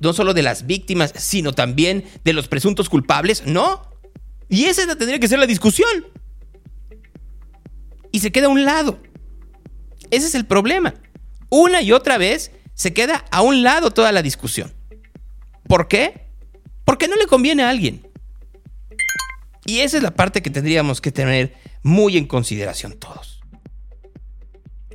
no 0.00 0.12
solo 0.12 0.34
de 0.34 0.42
las 0.42 0.66
víctimas, 0.66 1.12
sino 1.16 1.52
también 1.52 2.04
de 2.24 2.32
los 2.32 2.48
presuntos 2.48 2.88
culpables? 2.88 3.44
No. 3.46 3.88
Y 4.48 4.64
esa 4.64 4.84
tendría 4.96 5.20
que 5.20 5.28
ser 5.28 5.38
la 5.38 5.46
discusión. 5.46 6.06
Y 8.10 8.18
se 8.18 8.32
queda 8.32 8.46
a 8.46 8.50
un 8.50 8.64
lado. 8.64 8.98
Ese 10.10 10.26
es 10.26 10.34
el 10.34 10.44
problema. 10.44 10.94
Una 11.50 11.82
y 11.82 11.92
otra 11.92 12.18
vez 12.18 12.50
se 12.74 12.92
queda 12.92 13.24
a 13.30 13.42
un 13.42 13.62
lado 13.62 13.90
toda 13.92 14.10
la 14.10 14.22
discusión. 14.22 14.72
¿Por 15.68 15.86
qué? 15.86 16.27
Porque 16.88 17.06
no 17.06 17.16
le 17.16 17.26
conviene 17.26 17.64
a 17.64 17.68
alguien. 17.68 18.08
Y 19.66 19.80
esa 19.80 19.98
es 19.98 20.02
la 20.02 20.14
parte 20.14 20.40
que 20.40 20.48
tendríamos 20.48 21.02
que 21.02 21.12
tener 21.12 21.52
muy 21.82 22.16
en 22.16 22.24
consideración 22.24 22.94
todos. 22.94 23.42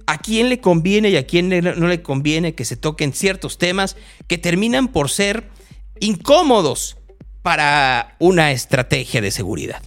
¿A 0.08 0.18
quién 0.18 0.50
le 0.50 0.60
conviene 0.60 1.12
y 1.12 1.18
a 1.18 1.28
quién 1.28 1.50
no 1.50 1.88
le 1.88 2.02
conviene 2.02 2.56
que 2.56 2.66
se 2.66 2.78
toquen 2.78 3.14
ciertos 3.14 3.60
temas 3.60 3.96
que 4.28 4.40
terminan 4.40 4.88
por 4.88 5.12
ser 5.12 5.52
incómodos 6.00 6.98
para 7.44 8.16
una 8.18 8.52
estrategia 8.52 9.22
de 9.22 9.30
seguridad? 9.30 9.84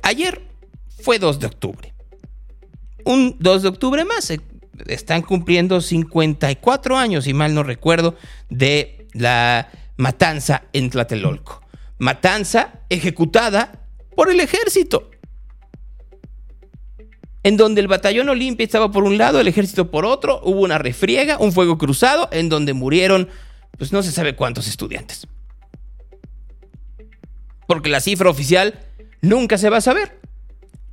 Ayer 0.00 0.48
fue 1.02 1.18
2 1.18 1.40
de 1.40 1.46
octubre. 1.46 1.92
Un 3.04 3.36
2 3.38 3.62
de 3.64 3.68
octubre 3.68 4.04
más. 4.06 4.32
están 4.86 5.20
cumpliendo 5.20 5.82
54 5.82 6.96
años, 6.96 7.24
si 7.24 7.34
mal 7.34 7.54
no 7.54 7.62
recuerdo, 7.64 8.16
de 8.48 9.06
la 9.12 9.68
matanza 9.96 10.64
en 10.72 10.90
Tlatelolco. 10.90 11.62
Matanza 11.98 12.80
ejecutada 12.88 13.86
por 14.14 14.30
el 14.30 14.40
ejército. 14.40 15.10
En 17.42 17.56
donde 17.56 17.80
el 17.80 17.86
batallón 17.86 18.28
Olimpia 18.28 18.64
estaba 18.64 18.90
por 18.90 19.04
un 19.04 19.18
lado, 19.18 19.38
el 19.38 19.46
ejército 19.46 19.90
por 19.90 20.04
otro, 20.04 20.40
hubo 20.42 20.62
una 20.62 20.78
refriega, 20.78 21.38
un 21.38 21.52
fuego 21.52 21.78
cruzado, 21.78 22.28
en 22.32 22.48
donde 22.48 22.72
murieron, 22.72 23.28
pues 23.78 23.92
no 23.92 24.02
se 24.02 24.10
sabe 24.10 24.34
cuántos 24.34 24.66
estudiantes. 24.66 25.28
Porque 27.68 27.88
la 27.88 28.00
cifra 28.00 28.30
oficial 28.30 28.80
nunca 29.20 29.58
se 29.58 29.70
va 29.70 29.76
a 29.76 29.80
saber. 29.80 30.20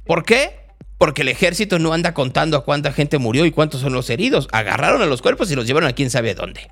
¿Por 0.06 0.26
qué? 0.26 0.68
Porque 0.98 1.24
el 1.24 1.30
ejército 1.30 1.80
no 1.80 1.92
anda 1.92 2.14
contando 2.14 2.56
a 2.56 2.64
cuánta 2.64 2.94
gente 2.94 3.18
murió 3.18 3.46
y 3.46 3.52
cuántos 3.52 3.82
son 3.82 3.94
los 3.94 4.10
heridos. 4.10 4.48
Agarraron 4.52 5.02
a 5.02 5.06
los 5.06 5.22
cuerpos 5.22 5.52
y 5.52 5.56
los 5.56 5.66
llevaron 5.66 5.90
a 5.90 5.94
quién 5.94 6.10
sabe 6.10 6.36
dónde. 6.36 6.72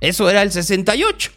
Eso 0.00 0.30
era 0.30 0.42
el 0.42 0.50
68. 0.50 1.30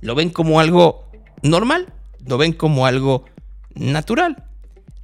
Lo 0.00 0.14
ven 0.14 0.30
como 0.30 0.58
algo 0.60 1.10
normal, 1.42 1.92
lo 2.26 2.38
ven 2.38 2.52
como 2.54 2.86
algo 2.86 3.26
natural. 3.74 4.44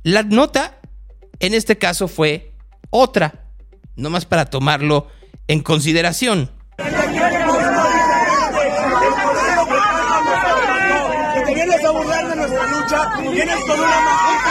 La 0.02 0.22
nota 0.22 0.78
en 1.40 1.52
este 1.54 1.76
caso 1.76 2.08
fue 2.08 2.52
otra, 2.90 3.44
nomás 3.96 4.24
para 4.24 4.46
tomarlo 4.46 5.08
en 5.46 5.60
consideración. 5.62 6.50
Vienes 11.46 11.84
a 11.84 11.92
de 12.28 12.36
nuestra 12.36 12.66
lucha, 12.66 13.16
vienes 13.20 13.56
con 13.66 13.80
una 13.80 14.00
majita. 14.00 14.50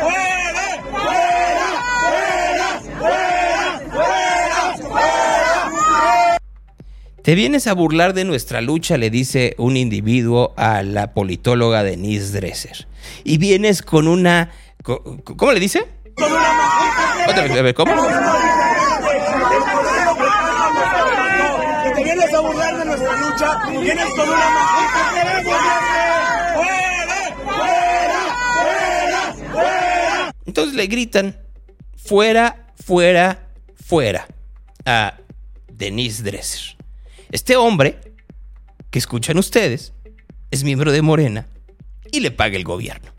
¡Fuera! 0.00 0.66
¡Fuera! 0.90 1.72
¡Fuera! 2.98 3.40
¡Fuera! 3.90 4.74
¡Fuera! 4.88 5.32
Te 7.22 7.36
vienes 7.36 7.68
a 7.68 7.74
burlar 7.74 8.14
de 8.14 8.24
nuestra 8.24 8.60
lucha, 8.60 8.98
le 8.98 9.08
dice 9.08 9.54
un 9.56 9.76
individuo 9.76 10.54
a 10.56 10.82
la 10.82 11.14
politóloga 11.14 11.84
Denise 11.84 12.32
Dresser. 12.32 12.88
Y 13.22 13.38
vienes 13.38 13.82
con 13.82 14.08
una... 14.08 14.50
¿Cómo 14.82 15.52
le 15.52 15.60
dice? 15.60 15.86
Otra 16.16 17.42
vez, 17.44 17.52
a 17.52 17.62
ver, 17.62 17.74
¿cómo? 17.74 17.94
Que 21.84 21.90
te 21.94 22.02
vienes 22.02 22.34
a 22.34 22.40
burlar 22.40 22.76
de 22.76 22.84
nuestra 22.86 23.16
lucha, 23.20 23.62
vienes 23.70 24.06
con 24.16 24.28
una. 24.28 24.46
¡Fuera! 25.44 26.64
¡Fuera! 27.44 28.26
¡Fuera! 28.52 29.34
¡Fuera! 29.52 30.34
Entonces 30.44 30.74
le 30.74 30.88
gritan, 30.88 31.36
fuera, 31.96 32.66
fuera, 32.84 33.46
fuera, 33.76 34.26
a 34.84 35.14
Denise 35.68 36.24
Dresser. 36.24 36.81
Este 37.32 37.56
hombre, 37.56 37.98
que 38.90 38.98
escuchan 38.98 39.38
ustedes, 39.38 39.94
es 40.50 40.64
miembro 40.64 40.92
de 40.92 41.00
Morena 41.00 41.46
y 42.12 42.20
le 42.20 42.30
paga 42.30 42.56
el 42.56 42.62
gobierno. 42.62 43.10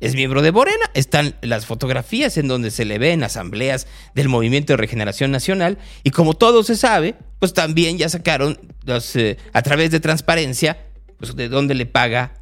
Es 0.00 0.14
miembro 0.14 0.40
de 0.40 0.52
Morena, 0.52 0.90
están 0.94 1.36
las 1.42 1.66
fotografías 1.66 2.38
en 2.38 2.48
donde 2.48 2.70
se 2.70 2.86
le 2.86 2.98
ve 2.98 3.12
en 3.12 3.24
asambleas 3.24 3.86
del 4.14 4.30
Movimiento 4.30 4.72
de 4.72 4.78
Regeneración 4.78 5.30
Nacional 5.30 5.76
y 6.02 6.10
como 6.10 6.32
todo 6.32 6.64
se 6.64 6.74
sabe, 6.74 7.14
pues 7.38 7.52
también 7.52 7.98
ya 7.98 8.08
sacaron 8.08 8.58
eh, 8.86 9.36
a 9.52 9.62
través 9.62 9.90
de 9.90 10.00
transparencia, 10.00 10.86
pues 11.18 11.36
de 11.36 11.50
dónde 11.50 11.74
le 11.74 11.84
paga 11.84 12.40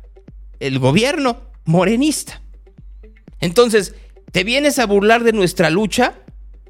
el 0.60 0.78
gobierno 0.78 1.40
morenista. 1.64 2.40
Entonces, 3.40 3.96
¿te 4.30 4.44
vienes 4.44 4.78
a 4.78 4.86
burlar 4.86 5.24
de 5.24 5.32
nuestra 5.32 5.70
lucha? 5.70 6.14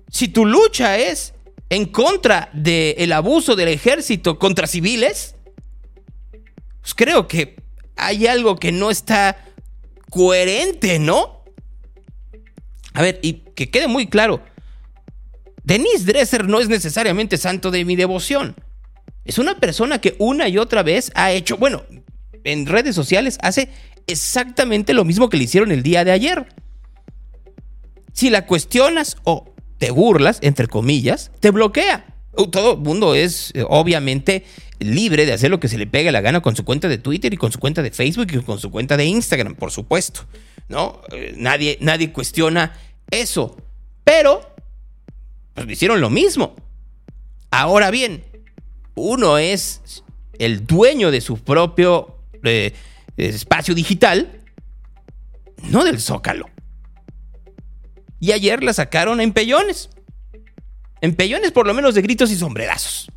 Si 0.09 0.29
tu 0.29 0.47
lucha 0.47 0.97
es 0.97 1.35
en 1.69 1.87
contra 1.87 2.51
del 2.53 3.13
abuso 3.13 3.55
del 3.57 3.69
ejército 3.69 4.39
contra 4.39 4.67
civiles, 4.67 5.37
pues 6.81 6.95
creo 6.95 7.29
que 7.29 7.57
hay 7.97 8.27
algo 8.27 8.57
que 8.57 8.73
no 8.73 8.91
está 8.91 9.37
coherente, 10.11 10.99
¿no? 10.99 11.45
A 12.95 13.03
ver, 13.03 13.21
y 13.23 13.45
que 13.55 13.71
quede 13.71 13.87
muy 13.87 14.09
claro, 14.09 14.43
Denise 15.63 16.05
Dresser 16.05 16.49
no 16.49 16.61
es 16.61 16.69
necesariamente 16.69 17.37
santo 17.37 17.71
de 17.71 17.85
mi 17.85 17.95
devoción. 17.95 18.57
Es 19.25 19.39
una 19.39 19.59
persona 19.61 20.01
que 20.01 20.17
una 20.19 20.49
y 20.49 20.59
otra 20.59 20.83
vez 20.83 21.13
ha 21.15 21.31
hecho, 21.33 21.57
bueno, 21.57 21.85
en 22.43 22.67
redes 22.67 22.95
sociales 22.95 23.39
hace 23.43 23.69
exactamente 24.07 24.95
lo 24.95 25.05
mismo 25.05 25.29
que 25.29 25.37
le 25.37 25.45
hicieron 25.45 25.71
el 25.71 25.83
día 25.83 26.05
de 26.05 26.13
ayer. 26.13 26.47
Si 28.13 28.31
la 28.31 28.47
cuestionas 28.47 29.17
o 29.25 29.50
te 29.81 29.91
burlas, 29.91 30.39
entre 30.43 30.67
comillas, 30.67 31.33
te 31.41 31.51
bloquea. 31.51 32.05
Todo 32.53 32.75
el 32.75 32.81
mundo 32.81 33.15
es 33.15 33.51
eh, 33.55 33.65
obviamente 33.67 34.45
libre 34.79 35.25
de 35.25 35.33
hacer 35.33 35.51
lo 35.51 35.59
que 35.59 35.69
se 35.69 35.79
le 35.79 35.87
pegue 35.87 36.13
la 36.13 36.21
gana 36.21 36.43
con 36.43 36.55
su 36.55 36.67
cuenta 36.67 36.87
de 36.87 36.99
Twitter 36.99 37.33
y 37.33 37.39
con 37.39 37.51
su 37.51 37.59
cuenta 37.59 37.83
de 37.83 37.91
Facebook 37.91 38.27
y 38.31 38.43
con 38.43 38.59
su 38.59 38.71
cuenta 38.71 38.99
de 38.99 39.07
Instagram, 39.07 39.55
por 39.55 39.71
supuesto. 39.73 40.27
¿No? 40.69 41.01
Eh, 41.13 41.33
nadie, 41.39 41.79
nadie 41.81 42.13
cuestiona 42.13 42.79
eso. 43.11 43.57
Pero, 44.05 44.43
pues 45.55 45.67
hicieron 45.71 46.03
lo 46.03 46.11
mismo. 46.11 46.55
Ahora 47.51 47.91
bien, 47.91 48.23
uno 48.97 49.39
es 49.39 50.05
el 50.39 50.67
dueño 50.67 51.11
de 51.11 51.23
su 51.23 51.39
propio 51.39 52.19
eh, 52.45 52.75
espacio 53.17 53.75
digital, 53.75 54.43
no 55.71 55.85
del 55.85 55.99
zócalo. 56.01 56.51
Y 58.21 58.33
ayer 58.33 58.63
la 58.63 58.73
sacaron 58.75 59.21
en 59.21 59.33
pellones. 59.33 59.89
En 61.01 61.15
pellones 61.15 61.51
por 61.53 61.67
lo 61.67 61.75
menos 61.75 61.95
de 61.95 62.03
gritos 62.03 62.31
y 62.31 62.37
sombrerazos. 62.37 63.11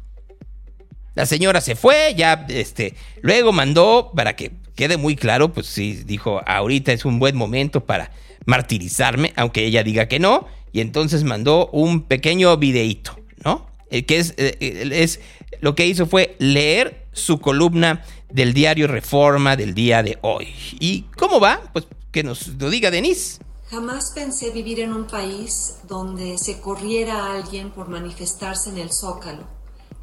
la 1.15 1.25
señora 1.25 1.61
se 1.61 1.75
fue, 1.75 2.15
ya, 2.17 2.47
este, 2.49 2.95
luego 3.21 3.51
mandó, 3.51 4.11
para 4.15 4.35
que 4.35 4.51
quede 4.75 4.97
muy 4.97 5.15
claro, 5.15 5.53
pues 5.53 5.67
sí, 5.67 6.01
dijo, 6.05 6.41
ahorita 6.47 6.91
es 6.91 7.05
un 7.05 7.19
buen 7.19 7.35
momento 7.35 7.85
para 7.85 8.11
martirizarme, 8.45 9.33
aunque 9.35 9.65
ella 9.65 9.83
diga 9.83 10.07
que 10.07 10.19
no, 10.19 10.47
y 10.71 10.81
entonces 10.81 11.23
mandó 11.23 11.67
un 11.67 12.03
pequeño 12.03 12.57
videíto, 12.57 13.19
¿no? 13.43 13.67
El 13.91 14.05
que 14.05 14.17
es, 14.17 14.33
eh, 14.37 14.57
es, 14.91 15.19
lo 15.61 15.75
que 15.75 15.85
hizo 15.85 16.07
fue 16.07 16.35
leer 16.39 17.05
su 17.11 17.39
columna 17.39 18.03
del 18.31 18.53
diario 18.53 18.87
Reforma 18.87 19.55
del 19.55 19.75
día 19.75 20.01
de 20.01 20.17
hoy. 20.21 20.47
¿Y 20.79 21.03
cómo 21.15 21.39
va? 21.39 21.61
Pues 21.73 21.85
que 22.11 22.23
nos 22.23 22.47
lo 22.47 22.71
diga 22.71 22.89
Denise. 22.89 23.39
Jamás 23.73 24.11
pensé 24.11 24.51
vivir 24.51 24.81
en 24.81 24.93
un 24.93 25.05
país 25.05 25.77
donde 25.87 26.37
se 26.37 26.61
corriera 26.61 27.25
a 27.25 27.33
alguien 27.33 27.71
por 27.71 27.87
manifestarse 27.89 28.69
en 28.69 28.77
el 28.77 28.91
zócalo, 28.91 29.45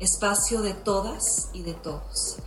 espacio 0.00 0.60
de 0.60 0.74
todas 0.74 1.50
y 1.52 1.62
de 1.62 1.74
todos. 1.74 2.38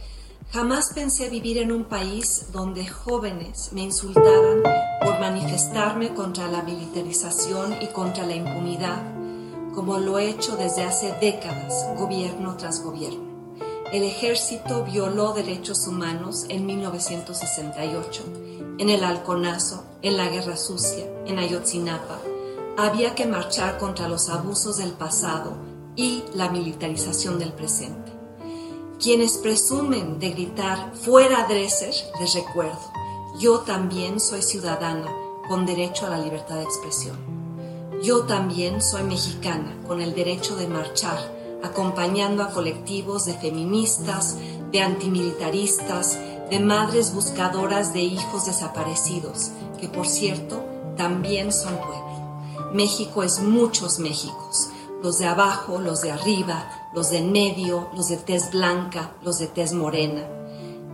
Jamás 0.51 0.91
pensé 0.93 1.29
vivir 1.29 1.59
en 1.59 1.71
un 1.71 1.85
país 1.85 2.47
donde 2.51 2.85
jóvenes 2.85 3.69
me 3.71 3.83
insultaran 3.83 4.63
por 4.99 5.21
manifestarme 5.21 6.13
contra 6.13 6.49
la 6.49 6.61
militarización 6.61 7.81
y 7.81 7.87
contra 7.87 8.27
la 8.27 8.35
impunidad, 8.35 9.01
como 9.73 9.99
lo 9.99 10.19
he 10.19 10.29
hecho 10.29 10.57
desde 10.57 10.83
hace 10.83 11.13
décadas, 11.21 11.87
gobierno 11.97 12.57
tras 12.57 12.83
gobierno. 12.83 13.55
El 13.93 14.03
ejército 14.03 14.83
violó 14.83 15.31
derechos 15.31 15.87
humanos 15.87 16.47
en 16.49 16.65
1968 16.65 18.42
en 18.77 18.89
el 18.89 19.03
Halconazo, 19.03 19.83
en 20.01 20.17
la 20.17 20.27
Guerra 20.27 20.57
Sucia, 20.57 21.05
en 21.25 21.39
Ayotzinapa, 21.39 22.19
había 22.77 23.13
que 23.13 23.25
marchar 23.25 23.77
contra 23.77 24.07
los 24.07 24.29
abusos 24.29 24.77
del 24.77 24.91
pasado 24.91 25.53
y 25.95 26.23
la 26.33 26.49
militarización 26.49 27.37
del 27.37 27.53
presente. 27.53 28.11
Quienes 28.99 29.37
presumen 29.37 30.19
de 30.19 30.31
gritar 30.31 30.93
fuera 30.95 31.45
Dresser, 31.47 31.93
les 32.19 32.33
recuerdo, 32.33 32.79
yo 33.39 33.59
también 33.59 34.19
soy 34.19 34.41
ciudadana 34.41 35.11
con 35.47 35.65
derecho 35.65 36.05
a 36.05 36.09
la 36.09 36.19
libertad 36.19 36.55
de 36.55 36.63
expresión. 36.63 37.17
Yo 38.01 38.23
también 38.23 38.81
soy 38.81 39.03
mexicana 39.03 39.75
con 39.87 40.01
el 40.01 40.15
derecho 40.15 40.55
de 40.55 40.67
marchar, 40.67 41.17
acompañando 41.63 42.43
a 42.43 42.49
colectivos 42.49 43.25
de 43.25 43.33
feministas, 43.33 44.37
de 44.71 44.81
antimilitaristas, 44.81 46.17
de 46.49 46.59
madres 46.59 47.13
buscadoras 47.13 47.93
de 47.93 48.01
hijos 48.01 48.45
desaparecidos, 48.45 49.51
que 49.79 49.87
por 49.87 50.07
cierto 50.07 50.63
también 50.97 51.51
son 51.51 51.75
pueblo. 51.77 52.71
México 52.73 53.23
es 53.23 53.39
muchos 53.39 53.99
Méxicos, 53.99 54.69
los 55.01 55.17
de 55.19 55.25
abajo, 55.25 55.79
los 55.79 56.01
de 56.01 56.11
arriba, 56.11 56.89
los 56.93 57.09
de 57.09 57.21
medio, 57.21 57.89
los 57.95 58.09
de 58.09 58.17
tez 58.17 58.51
blanca, 58.51 59.11
los 59.21 59.39
de 59.39 59.47
tez 59.47 59.73
morena. 59.73 60.27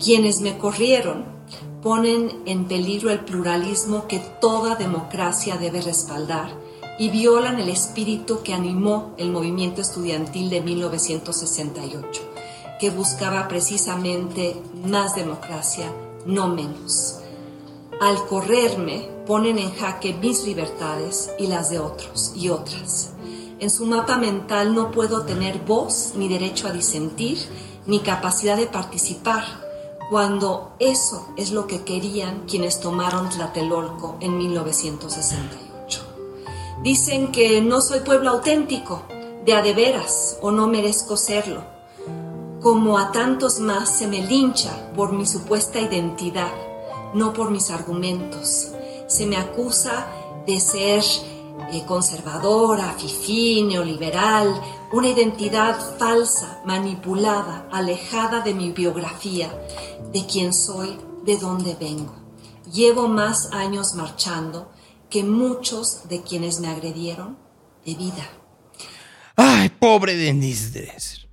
Quienes 0.03 0.41
me 0.41 0.57
corrieron 0.57 1.25
ponen 1.81 2.41
en 2.45 2.65
peligro 2.65 3.11
el 3.11 3.19
pluralismo 3.19 4.07
que 4.07 4.19
toda 4.19 4.75
democracia 4.75 5.57
debe 5.57 5.81
respaldar 5.81 6.51
y 6.97 7.09
violan 7.09 7.59
el 7.59 7.69
espíritu 7.69 8.41
que 8.43 8.53
animó 8.53 9.13
el 9.17 9.31
movimiento 9.31 9.81
estudiantil 9.81 10.49
de 10.49 10.61
1968 10.61 12.38
que 12.79 12.89
buscaba 12.89 13.47
precisamente 13.49 14.55
más 14.85 15.13
democracia, 15.13 15.93
no 16.25 16.47
menos. 16.47 17.17
Al 17.99 18.25
correrme, 18.25 19.09
ponen 19.27 19.59
en 19.59 19.75
jaque 19.75 20.13
mis 20.13 20.45
libertades 20.45 21.29
y 21.37 21.47
las 21.47 21.69
de 21.69 21.79
otros 21.79 22.31
y 22.35 22.49
otras. 22.49 23.11
En 23.59 23.69
su 23.69 23.85
mapa 23.85 24.17
mental 24.17 24.73
no 24.73 24.91
puedo 24.91 25.23
tener 25.23 25.59
voz 25.59 26.13
ni 26.15 26.29
derecho 26.29 26.67
a 26.67 26.71
disentir 26.71 27.37
ni 27.85 27.99
capacidad 27.99 28.55
de 28.55 28.67
participar, 28.67 29.43
cuando 30.09 30.71
eso 30.79 31.27
es 31.37 31.51
lo 31.51 31.67
que 31.67 31.83
querían 31.83 32.45
quienes 32.47 32.79
tomaron 32.79 33.29
Tlatelolco 33.29 34.17
en 34.21 34.37
1968. 34.37 36.01
Dicen 36.81 37.31
que 37.31 37.61
no 37.61 37.81
soy 37.81 37.99
pueblo 37.99 38.29
auténtico, 38.31 39.03
de 39.45 39.53
a 39.53 39.61
de 39.61 39.73
veras, 39.73 40.37
o 40.41 40.51
no 40.51 40.67
merezco 40.67 41.17
serlo 41.17 41.78
como 42.61 42.97
a 42.97 43.11
tantos 43.11 43.59
más 43.59 43.97
se 43.97 44.07
me 44.07 44.21
lincha 44.25 44.91
por 44.93 45.13
mi 45.13 45.25
supuesta 45.25 45.79
identidad, 45.79 46.51
no 47.13 47.33
por 47.33 47.51
mis 47.51 47.69
argumentos. 47.69 48.71
Se 49.07 49.25
me 49.25 49.37
acusa 49.37 50.07
de 50.45 50.59
ser 50.59 51.03
eh, 51.71 51.83
conservadora, 51.85 52.93
fifí, 52.97 53.63
neoliberal, 53.63 54.61
una 54.91 55.07
identidad 55.07 55.79
falsa, 55.97 56.61
manipulada, 56.65 57.67
alejada 57.71 58.41
de 58.41 58.53
mi 58.53 58.71
biografía, 58.71 59.49
de 60.11 60.25
quién 60.25 60.53
soy, 60.53 60.97
de 61.23 61.37
dónde 61.37 61.75
vengo. 61.79 62.15
Llevo 62.73 63.07
más 63.07 63.51
años 63.51 63.95
marchando 63.95 64.71
que 65.09 65.23
muchos 65.23 66.07
de 66.09 66.21
quienes 66.21 66.59
me 66.59 66.67
agredieron 66.67 67.37
de 67.85 67.95
vida. 67.95 68.29
Ay, 69.35 69.69
pobre 69.69 70.15
Denise 70.15 70.71
Dresser. 70.71 71.28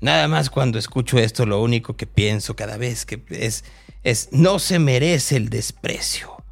Nada 0.00 0.28
más 0.28 0.48
cuando 0.48 0.78
escucho 0.78 1.18
esto, 1.18 1.44
lo 1.44 1.60
único 1.60 1.94
que 1.94 2.06
pienso 2.06 2.56
cada 2.56 2.78
vez 2.78 3.04
que 3.04 3.22
es, 3.28 3.64
es 4.02 4.30
no 4.32 4.58
se 4.58 4.78
merece 4.78 5.36
el 5.36 5.50
desprecio, 5.50 6.42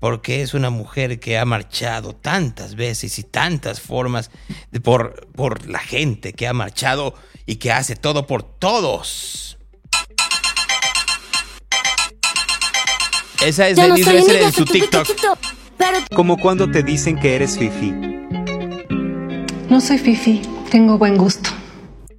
porque 0.00 0.40
es 0.40 0.54
una 0.54 0.70
mujer 0.70 1.20
que 1.20 1.36
ha 1.36 1.44
marchado 1.44 2.14
tantas 2.14 2.74
veces 2.74 3.18
y 3.18 3.22
tantas 3.22 3.80
formas 3.80 4.30
por, 4.82 5.26
por 5.32 5.68
la 5.68 5.78
gente, 5.78 6.32
que 6.32 6.46
ha 6.46 6.54
marchado 6.54 7.14
y 7.44 7.56
que 7.56 7.70
hace 7.70 7.96
todo 7.96 8.26
por 8.26 8.42
todos. 8.42 9.58
Esa 13.44 13.68
es 13.68 13.76
Yo 13.76 13.88
no 13.88 13.96
en 13.96 14.52
su 14.52 14.64
de 14.64 14.72
TikTok. 14.72 15.06
TikTok, 15.06 15.38
pero 15.76 15.98
Como 16.14 16.38
cuando 16.38 16.70
te 16.70 16.82
dicen 16.82 17.20
que 17.20 17.36
eres 17.36 17.58
fifi. 17.58 17.92
No 19.68 19.82
soy 19.82 19.98
fifi, 19.98 20.40
tengo 20.70 20.96
buen 20.96 21.18
gusto. 21.18 21.50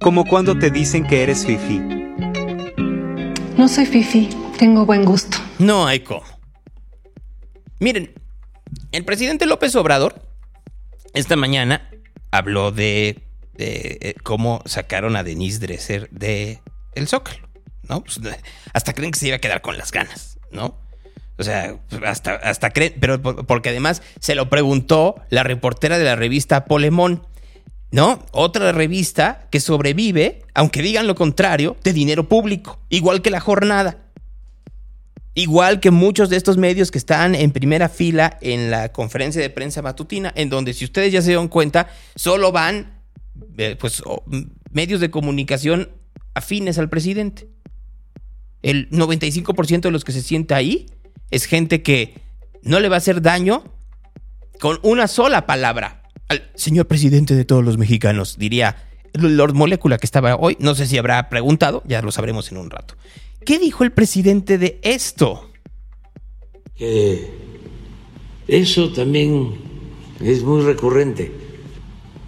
Como 0.00 0.24
cuando 0.24 0.58
te 0.58 0.70
dicen 0.70 1.06
que 1.06 1.22
eres 1.22 1.44
fifi. 1.44 1.78
No 3.56 3.66
soy 3.68 3.86
fifi, 3.86 4.28
tengo 4.58 4.86
buen 4.86 5.04
gusto. 5.04 5.38
No 5.58 5.86
hay 5.86 6.00
cómo. 6.00 6.22
Miren, 7.80 8.12
el 8.92 9.04
presidente 9.04 9.46
López 9.46 9.74
Obrador 9.76 10.22
esta 11.14 11.36
mañana 11.36 11.90
habló 12.30 12.70
de, 12.70 13.24
de, 13.54 13.98
eh, 14.00 14.14
cómo 14.22 14.62
sacaron 14.66 15.16
a 15.16 15.22
Denise 15.24 15.58
Dresser 15.58 16.08
de 16.10 16.60
el 16.94 17.08
Zócalo, 17.08 17.48
¿no? 17.88 18.02
Pues, 18.04 18.20
hasta 18.72 18.92
creen 18.92 19.10
que 19.12 19.18
se 19.18 19.28
iba 19.28 19.36
a 19.36 19.40
quedar 19.40 19.62
con 19.62 19.78
las 19.78 19.90
ganas, 19.90 20.38
¿no? 20.52 20.78
O 21.38 21.44
sea, 21.44 21.76
hasta, 22.04 22.34
hasta 22.34 22.70
creen, 22.70 22.94
pero 23.00 23.22
por- 23.22 23.46
porque 23.46 23.68
además 23.68 24.02
se 24.20 24.34
lo 24.34 24.48
preguntó 24.50 25.14
la 25.30 25.44
reportera 25.44 25.96
de 25.96 26.04
la 26.04 26.16
revista 26.16 26.64
Polemón, 26.64 27.26
¿no? 27.90 28.24
Otra 28.32 28.72
revista 28.72 29.48
que 29.50 29.60
sobrevive, 29.60 30.42
aunque 30.54 30.82
digan 30.82 31.06
lo 31.06 31.14
contrario, 31.14 31.76
de 31.82 31.92
dinero 31.92 32.28
público, 32.28 32.80
igual 32.88 33.22
que 33.22 33.30
la 33.30 33.40
jornada. 33.40 34.04
Igual 35.34 35.78
que 35.78 35.92
muchos 35.92 36.30
de 36.30 36.36
estos 36.36 36.56
medios 36.56 36.90
que 36.90 36.98
están 36.98 37.36
en 37.36 37.52
primera 37.52 37.88
fila 37.88 38.38
en 38.40 38.72
la 38.72 38.92
conferencia 38.92 39.40
de 39.40 39.50
prensa 39.50 39.82
matutina, 39.82 40.32
en 40.34 40.50
donde 40.50 40.74
si 40.74 40.84
ustedes 40.84 41.12
ya 41.12 41.22
se 41.22 41.28
dieron 41.28 41.46
cuenta, 41.46 41.88
solo 42.16 42.50
van 42.50 42.98
eh, 43.56 43.76
pues, 43.78 44.02
medios 44.72 45.00
de 45.00 45.10
comunicación 45.10 45.90
afines 46.34 46.78
al 46.78 46.88
presidente. 46.88 47.48
El 48.62 48.90
95% 48.90 49.82
de 49.82 49.90
los 49.92 50.04
que 50.04 50.10
se 50.10 50.22
sienta 50.22 50.56
ahí 50.56 50.86
es 51.30 51.44
gente 51.44 51.82
que 51.82 52.14
no 52.62 52.80
le 52.80 52.88
va 52.88 52.96
a 52.96 52.98
hacer 52.98 53.22
daño 53.22 53.62
con 54.58 54.80
una 54.82 55.06
sola 55.06 55.46
palabra 55.46 56.02
al 56.28 56.50
señor 56.54 56.86
presidente 56.86 57.34
de 57.34 57.44
todos 57.44 57.64
los 57.64 57.78
mexicanos, 57.78 58.36
diría 58.38 58.76
Lord 59.14 59.54
Molecula 59.54 59.98
que 59.98 60.06
estaba 60.06 60.36
hoy. 60.36 60.56
No 60.60 60.74
sé 60.74 60.86
si 60.86 60.98
habrá 60.98 61.28
preguntado, 61.28 61.82
ya 61.86 62.02
lo 62.02 62.12
sabremos 62.12 62.50
en 62.52 62.58
un 62.58 62.70
rato. 62.70 62.94
¿Qué 63.44 63.58
dijo 63.58 63.84
el 63.84 63.92
presidente 63.92 64.58
de 64.58 64.78
esto? 64.82 65.48
que 66.78 67.28
eso 68.46 68.92
también 68.92 69.56
es 70.20 70.42
muy 70.42 70.62
recurrente. 70.62 71.32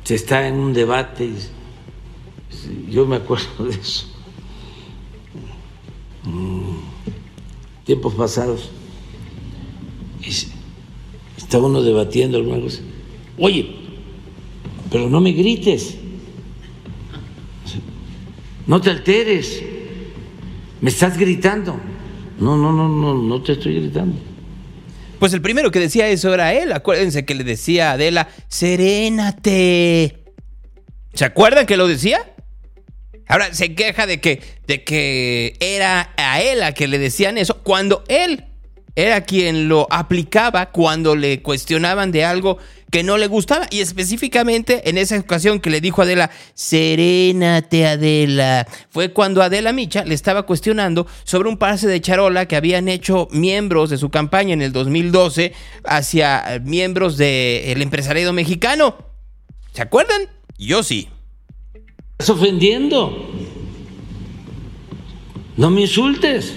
Se 0.04 0.16
está 0.16 0.48
en 0.48 0.56
un 0.56 0.72
debate, 0.72 1.24
y 1.24 2.90
yo 2.90 3.06
me 3.06 3.16
acuerdo 3.16 3.64
de 3.64 3.76
eso. 3.76 4.06
Mm, 6.24 6.78
Tiempos 7.84 8.14
pasados, 8.14 8.70
y 10.20 10.28
está 11.36 11.58
uno 11.58 11.82
debatiendo 11.82 12.36
alguna 12.36 12.60
cosa. 12.60 12.82
Oye, 13.38 13.79
pero 14.90 15.08
no 15.08 15.20
me 15.20 15.32
grites, 15.32 15.96
no 18.66 18.80
te 18.80 18.90
alteres, 18.90 19.62
me 20.80 20.90
estás 20.90 21.16
gritando. 21.18 21.78
No, 22.38 22.56
no, 22.56 22.72
no, 22.72 22.88
no, 22.88 23.14
no 23.14 23.42
te 23.42 23.52
estoy 23.52 23.80
gritando. 23.80 24.16
Pues 25.18 25.34
el 25.34 25.42
primero 25.42 25.70
que 25.70 25.78
decía 25.78 26.08
eso 26.08 26.32
era 26.32 26.54
él. 26.54 26.72
Acuérdense 26.72 27.26
que 27.26 27.34
le 27.34 27.44
decía 27.44 27.90
a 27.90 27.92
Adela, 27.92 28.28
serénate. 28.48 30.24
¿Se 31.12 31.24
acuerdan 31.24 31.66
que 31.66 31.76
lo 31.76 31.86
decía? 31.86 32.32
Ahora 33.28 33.52
se 33.52 33.74
queja 33.74 34.06
de 34.06 34.20
que, 34.20 34.40
de 34.66 34.82
que 34.82 35.56
era 35.60 36.14
a 36.16 36.40
él 36.40 36.62
a 36.62 36.72
que 36.72 36.88
le 36.88 36.98
decían 36.98 37.38
eso, 37.38 37.58
cuando 37.62 38.02
él 38.08 38.44
era 39.00 39.22
quien 39.22 39.68
lo 39.68 39.86
aplicaba 39.90 40.70
cuando 40.70 41.16
le 41.16 41.42
cuestionaban 41.42 42.12
de 42.12 42.24
algo 42.24 42.58
que 42.90 43.02
no 43.02 43.18
le 43.18 43.28
gustaba. 43.28 43.66
Y 43.70 43.80
específicamente 43.80 44.88
en 44.88 44.98
esa 44.98 45.18
ocasión 45.18 45.60
que 45.60 45.70
le 45.70 45.80
dijo 45.80 46.02
Adela, 46.02 46.30
serénate 46.54 47.86
Adela, 47.86 48.66
fue 48.90 49.12
cuando 49.12 49.42
Adela 49.42 49.72
Micha 49.72 50.04
le 50.04 50.14
estaba 50.14 50.42
cuestionando 50.42 51.06
sobre 51.24 51.48
un 51.48 51.56
pase 51.56 51.86
de 51.86 52.00
charola 52.00 52.46
que 52.46 52.56
habían 52.56 52.88
hecho 52.88 53.28
miembros 53.30 53.90
de 53.90 53.98
su 53.98 54.10
campaña 54.10 54.52
en 54.52 54.62
el 54.62 54.72
2012 54.72 55.52
hacia 55.84 56.60
miembros 56.64 57.16
del 57.16 57.80
empresariado 57.80 58.32
mexicano. 58.32 58.96
¿Se 59.72 59.82
acuerdan? 59.82 60.22
Yo 60.58 60.82
sí. 60.82 61.08
Estás 62.18 62.30
ofendiendo. 62.30 63.30
No 65.56 65.70
me 65.70 65.82
insultes. 65.82 66.54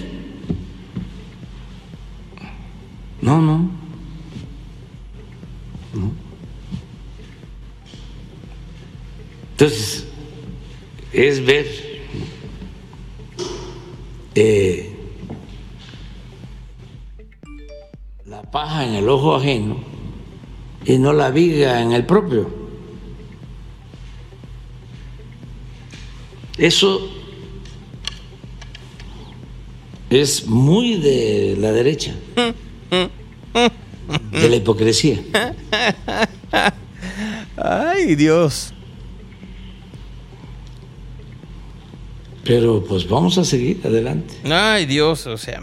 No, 3.24 3.40
no. 3.40 3.70
no. 5.94 6.12
Entonces, 9.52 10.06
es 11.10 11.42
ver 11.42 11.66
eh, 14.34 14.94
la 18.26 18.42
paja 18.42 18.86
en 18.86 18.96
el 18.96 19.08
ojo 19.08 19.36
ajeno 19.36 19.78
y 20.84 20.98
no 20.98 21.14
la 21.14 21.30
viga 21.30 21.80
en 21.80 21.92
el 21.92 22.04
propio. 22.04 22.50
Eso 26.58 27.08
es 30.10 30.46
muy 30.46 30.98
de 30.98 31.56
la 31.58 31.72
derecha, 31.72 32.14
de 34.32 34.48
la 34.48 34.56
hipocresía. 34.56 35.22
Ay, 37.56 38.14
Dios. 38.14 38.72
Pero 42.44 42.84
pues 42.84 43.08
vamos 43.08 43.38
a 43.38 43.44
seguir 43.44 43.80
adelante. 43.84 44.34
Ay, 44.44 44.84
Dios, 44.86 45.26
o 45.26 45.38
sea, 45.38 45.62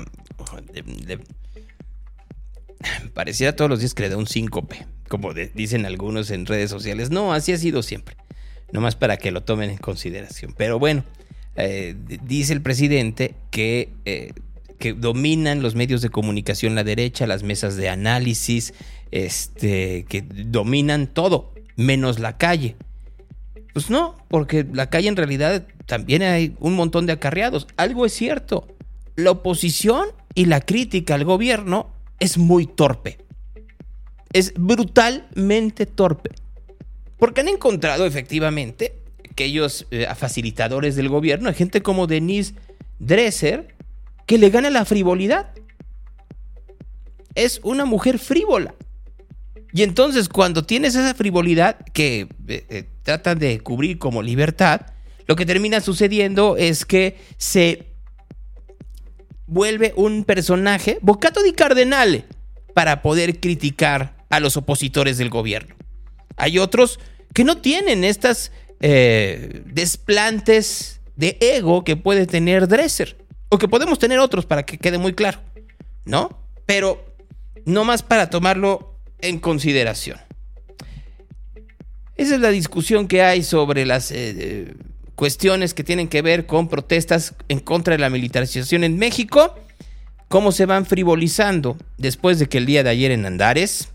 pareciera 3.14 3.56
todos 3.56 3.70
los 3.70 3.80
días 3.80 3.94
que 3.94 4.04
le 4.04 4.10
da 4.10 4.18
un 4.18 4.28
síncope, 4.28 4.86
como 5.08 5.34
de, 5.34 5.52
dicen 5.54 5.86
algunos 5.86 6.32
en 6.32 6.46
redes 6.46 6.72
sociales. 6.72 7.12
No, 7.12 7.34
así 7.34 7.52
ha 7.52 7.58
sido 7.58 7.84
siempre, 7.84 8.16
nomás 8.72 8.96
para 8.96 9.18
que 9.18 9.32
lo 9.32 9.44
tomen 9.44 9.70
en 9.70 9.78
consideración. 9.78 10.56
Pero 10.58 10.80
bueno, 10.80 11.04
eh, 11.56 11.96
dice 12.24 12.54
el 12.54 12.62
presidente 12.62 13.36
que, 13.52 13.94
eh, 14.06 14.34
que 14.82 14.92
dominan 14.92 15.62
los 15.62 15.76
medios 15.76 16.02
de 16.02 16.10
comunicación 16.10 16.76
la 16.76 16.84
derecha, 16.84 17.26
las 17.28 17.44
mesas 17.44 17.78
de 17.78 17.88
análisis, 17.88 18.74
este, 19.12 20.06
que 20.10 20.24
dominan 20.24 21.08
todo, 21.08 21.54
menos 21.78 22.20
la 22.20 22.38
calle. 22.38 22.76
Pues 23.74 23.90
no, 23.90 24.18
porque 24.28 24.66
la 24.74 24.90
calle 24.90 25.08
en 25.08 25.16
realidad 25.16 25.66
también 25.86 26.24
hay 26.24 26.58
un 26.60 26.76
montón 26.76 27.06
de 27.06 27.14
acarreados. 27.14 27.68
Algo 27.78 28.06
es 28.06 28.12
cierto. 28.12 28.68
La 29.16 29.32
oposición 29.32 30.08
y 30.36 30.46
la 30.46 30.60
crítica 30.60 31.16
al 31.16 31.24
gobierno 31.24 31.94
es 32.20 32.38
muy 32.38 32.66
torpe. 32.66 33.20
Es 34.34 34.54
brutalmente 34.56 35.86
torpe. 35.86 36.32
Porque 37.18 37.42
han 37.42 37.48
encontrado 37.48 38.06
efectivamente 38.06 38.96
aquellos 39.30 39.86
eh, 39.92 40.08
facilitadores 40.18 40.96
del 40.96 41.08
gobierno, 41.08 41.54
gente 41.54 41.82
como 41.82 42.08
Denise 42.08 42.56
Dresser, 43.00 43.76
que 44.32 44.38
le 44.38 44.50
gana 44.50 44.70
la 44.70 44.86
frivolidad. 44.86 45.48
Es 47.36 47.60
una 47.64 47.84
mujer 47.84 48.18
frívola. 48.18 48.74
Y 49.74 49.84
entonces 49.84 50.30
cuando 50.30 50.64
tienes 50.64 50.96
esa 50.96 51.14
frivolidad 51.14 51.80
que 51.92 52.30
eh, 52.48 52.66
eh, 52.70 52.88
tratan 53.04 53.40
de 53.40 53.60
cubrir 53.60 53.98
como 53.98 54.22
libertad, 54.22 54.84
lo 55.28 55.36
que 55.36 55.46
termina 55.46 55.82
sucediendo 55.82 56.56
es 56.56 56.86
que 56.86 57.18
se 57.36 57.88
vuelve 59.48 59.92
un 59.98 60.24
personaje, 60.24 60.98
bocato 61.02 61.44
di 61.44 61.52
cardenale, 61.52 62.24
para 62.74 63.02
poder 63.02 63.42
criticar 63.42 64.16
a 64.30 64.40
los 64.40 64.56
opositores 64.56 65.18
del 65.18 65.30
gobierno. 65.30 65.76
Hay 66.38 66.58
otros 66.58 67.02
que 67.34 67.44
no 67.44 67.58
tienen 67.58 68.06
estas 68.06 68.54
eh, 68.80 69.62
desplantes 69.66 71.02
de 71.18 71.38
ego 71.42 71.84
que 71.84 71.98
puede 71.98 72.28
tener 72.28 72.70
Dresser, 72.70 73.21
o 73.52 73.58
que 73.58 73.68
podemos 73.68 74.00
tener 74.00 74.18
otros 74.18 74.46
para 74.46 74.64
que 74.64 74.78
quede 74.78 74.98
muy 74.98 75.14
claro, 75.14 75.40
¿no? 76.06 76.30
Pero 76.66 77.06
no 77.66 77.84
más 77.84 78.02
para 78.02 78.30
tomarlo 78.30 78.96
en 79.20 79.40
consideración. 79.40 80.18
Esa 82.16 82.36
es 82.36 82.42
la 82.42 82.50
discusión 82.50 83.08
que 83.08 83.24
hay 83.24 83.44
sobre 83.44 83.86
las 83.86 84.12
eh, 84.12 84.74
cuestiones 85.16 85.74
que 85.74 85.84
tienen 85.84 86.08
que 86.08 86.22
ver 86.22 86.46
con 86.46 86.70
protestas 86.70 87.36
en 87.50 87.60
contra 87.60 87.94
de 87.94 88.00
la 88.00 88.10
militarización 88.10 88.86
en 88.86 88.98
México, 88.98 89.54
cómo 90.30 90.54
se 90.54 90.66
van 90.66 90.86
frivolizando 90.86 91.78
después 91.98 92.40
de 92.40 92.48
que 92.48 92.58
el 92.58 92.66
día 92.66 92.84
de 92.84 92.90
ayer 92.90 93.12
en 93.12 93.26
Andares 93.26 93.90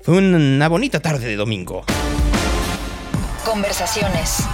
fue 0.00 0.18
una 0.18 0.68
bonita 0.68 0.98
tarde 0.98 1.28
de 1.28 1.36
domingo. 1.36 1.84
Conversaciones. 3.44 4.44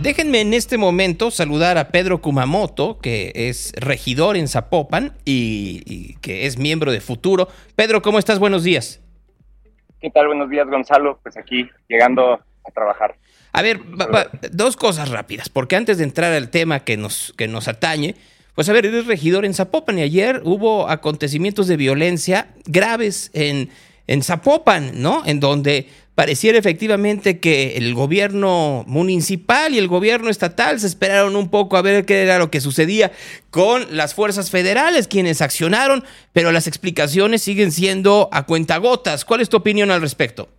Déjenme 0.00 0.40
en 0.40 0.54
este 0.54 0.78
momento 0.78 1.30
saludar 1.30 1.76
a 1.76 1.88
Pedro 1.88 2.22
Kumamoto, 2.22 2.98
que 3.00 3.32
es 3.34 3.74
regidor 3.76 4.38
en 4.38 4.48
Zapopan 4.48 5.12
y, 5.26 5.82
y, 5.84 6.14
que 6.22 6.46
es 6.46 6.56
miembro 6.56 6.90
de 6.90 7.02
Futuro. 7.02 7.48
Pedro, 7.76 8.00
¿cómo 8.00 8.18
estás? 8.18 8.38
Buenos 8.38 8.64
días. 8.64 9.02
¿Qué 10.00 10.08
tal? 10.08 10.28
Buenos 10.28 10.48
días, 10.48 10.66
Gonzalo. 10.68 11.20
Pues 11.22 11.36
aquí, 11.36 11.68
llegando 11.86 12.32
a 12.32 12.70
trabajar. 12.72 13.16
A 13.52 13.60
ver, 13.60 13.78
va, 13.78 14.06
va, 14.06 14.26
dos 14.50 14.74
cosas 14.74 15.10
rápidas, 15.10 15.50
porque 15.50 15.76
antes 15.76 15.98
de 15.98 16.04
entrar 16.04 16.32
al 16.32 16.48
tema 16.48 16.80
que 16.80 16.96
nos, 16.96 17.34
que 17.36 17.46
nos 17.46 17.68
atañe, 17.68 18.14
pues 18.54 18.70
a 18.70 18.72
ver, 18.72 18.86
eres 18.86 19.06
regidor 19.06 19.44
en 19.44 19.52
Zapopan 19.52 19.98
y 19.98 20.02
ayer 20.02 20.40
hubo 20.44 20.88
acontecimientos 20.88 21.68
de 21.68 21.76
violencia 21.76 22.48
graves 22.64 23.30
en, 23.34 23.68
en 24.06 24.22
Zapopan, 24.22 25.02
¿no? 25.02 25.22
En 25.26 25.40
donde 25.40 25.88
pareciera 26.20 26.58
efectivamente 26.58 27.40
que 27.40 27.78
el 27.78 27.94
gobierno 27.94 28.84
municipal 28.86 29.72
y 29.72 29.78
el 29.78 29.88
gobierno 29.88 30.28
estatal 30.28 30.78
se 30.78 30.86
esperaron 30.86 31.34
un 31.34 31.48
poco 31.48 31.78
a 31.78 31.82
ver 31.82 32.04
qué 32.04 32.22
era 32.22 32.38
lo 32.38 32.50
que 32.50 32.60
sucedía 32.60 33.10
con 33.48 33.96
las 33.96 34.14
fuerzas 34.14 34.50
federales, 34.50 35.08
quienes 35.08 35.40
accionaron, 35.40 36.04
pero 36.34 36.52
las 36.52 36.66
explicaciones 36.66 37.40
siguen 37.40 37.72
siendo 37.72 38.28
a 38.32 38.44
cuentagotas. 38.44 39.24
¿Cuál 39.24 39.40
es 39.40 39.48
tu 39.48 39.56
opinión 39.56 39.90
al 39.90 40.02
respecto? 40.02 40.50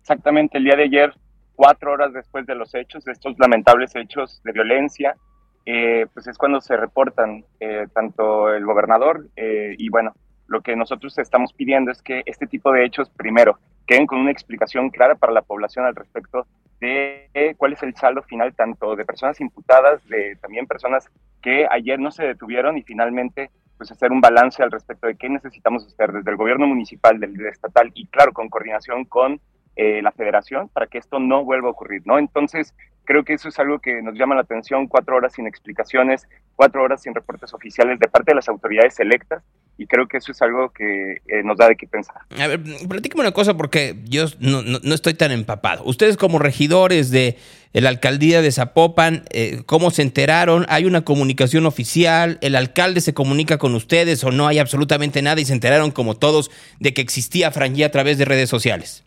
Exactamente, 0.00 0.58
el 0.58 0.62
día 0.62 0.76
de 0.76 0.84
ayer, 0.84 1.12
cuatro 1.56 1.90
horas 1.90 2.12
después 2.12 2.46
de 2.46 2.54
los 2.54 2.72
hechos, 2.72 3.04
de 3.04 3.10
estos 3.10 3.36
lamentables 3.40 3.96
hechos 3.96 4.40
de 4.44 4.52
violencia, 4.52 5.16
eh, 5.64 6.06
pues 6.14 6.28
es 6.28 6.38
cuando 6.38 6.60
se 6.60 6.76
reportan 6.76 7.44
eh, 7.58 7.88
tanto 7.92 8.54
el 8.54 8.64
gobernador 8.64 9.26
eh, 9.34 9.74
y 9.76 9.88
bueno, 9.88 10.14
lo 10.46 10.60
que 10.60 10.76
nosotros 10.76 11.18
estamos 11.18 11.52
pidiendo 11.52 11.90
es 11.90 12.02
que 12.02 12.22
este 12.26 12.46
tipo 12.46 12.72
de 12.72 12.84
hechos, 12.84 13.10
primero, 13.10 13.58
queden 13.86 14.06
con 14.06 14.18
una 14.18 14.30
explicación 14.30 14.90
clara 14.90 15.14
para 15.14 15.32
la 15.32 15.42
población 15.42 15.84
al 15.84 15.94
respecto 15.94 16.46
de 16.80 17.54
cuál 17.56 17.72
es 17.72 17.82
el 17.82 17.94
saldo 17.94 18.22
final 18.22 18.54
tanto 18.54 18.96
de 18.96 19.04
personas 19.04 19.40
imputadas, 19.40 20.06
de 20.08 20.36
también 20.36 20.66
personas 20.66 21.08
que 21.40 21.66
ayer 21.70 21.98
no 21.98 22.10
se 22.10 22.24
detuvieron 22.24 22.76
y 22.76 22.82
finalmente 22.82 23.50
pues 23.76 23.90
hacer 23.90 24.10
un 24.10 24.20
balance 24.20 24.62
al 24.62 24.70
respecto 24.70 25.06
de 25.06 25.16
qué 25.16 25.28
necesitamos 25.28 25.86
hacer 25.86 26.12
desde 26.12 26.30
el 26.30 26.36
gobierno 26.36 26.66
municipal, 26.66 27.20
del 27.20 27.38
estatal 27.46 27.90
y 27.94 28.06
claro, 28.06 28.32
con 28.32 28.48
coordinación 28.48 29.04
con 29.04 29.40
eh, 29.76 30.00
la 30.02 30.10
federación 30.12 30.68
para 30.68 30.86
que 30.86 30.98
esto 30.98 31.18
no 31.18 31.44
vuelva 31.44 31.68
a 31.68 31.72
ocurrir, 31.72 32.02
¿no? 32.04 32.18
Entonces, 32.18 32.74
creo 33.04 33.24
que 33.24 33.34
eso 33.34 33.48
es 33.48 33.58
algo 33.58 33.78
que 33.78 34.02
nos 34.02 34.18
llama 34.18 34.34
la 34.34 34.42
atención, 34.42 34.86
cuatro 34.86 35.16
horas 35.16 35.34
sin 35.34 35.46
explicaciones, 35.46 36.26
cuatro 36.54 36.82
horas 36.82 37.02
sin 37.02 37.14
reportes 37.14 37.54
oficiales 37.54 37.98
de 37.98 38.08
parte 38.08 38.32
de 38.32 38.36
las 38.36 38.48
autoridades 38.48 38.98
electas 39.00 39.42
y 39.78 39.86
creo 39.86 40.08
que 40.08 40.16
eso 40.16 40.32
es 40.32 40.40
algo 40.40 40.70
que 40.70 41.18
eh, 41.26 41.42
nos 41.44 41.58
da 41.58 41.68
de 41.68 41.76
qué 41.76 41.86
pensar. 41.86 42.16
A 42.38 42.46
ver, 42.46 42.62
platícame 42.88 43.20
una 43.20 43.32
cosa 43.32 43.56
porque 43.56 43.96
yo 44.04 44.24
no, 44.38 44.62
no, 44.62 44.78
no, 44.82 44.94
estoy 44.94 45.14
tan 45.14 45.32
empapado. 45.32 45.84
Ustedes 45.84 46.16
como 46.16 46.38
regidores 46.38 47.10
de 47.10 47.36
la 47.72 47.90
alcaldía 47.90 48.40
de 48.40 48.52
Zapopan, 48.52 49.24
eh, 49.30 49.62
¿cómo 49.66 49.90
se 49.90 50.02
enteraron? 50.02 50.64
¿Hay 50.68 50.86
una 50.86 51.02
comunicación 51.02 51.66
oficial? 51.66 52.38
¿El 52.40 52.56
alcalde 52.56 53.02
se 53.02 53.12
comunica 53.12 53.58
con 53.58 53.74
ustedes 53.74 54.24
o 54.24 54.30
no 54.30 54.46
hay 54.46 54.58
absolutamente 54.58 55.20
nada 55.20 55.40
y 55.40 55.44
se 55.44 55.52
enteraron 55.52 55.90
como 55.90 56.16
todos 56.16 56.50
de 56.80 56.94
que 56.94 57.02
existía 57.02 57.50
Frangía 57.50 57.86
a 57.86 57.90
través 57.90 58.16
de 58.16 58.24
redes 58.24 58.48
sociales? 58.48 59.05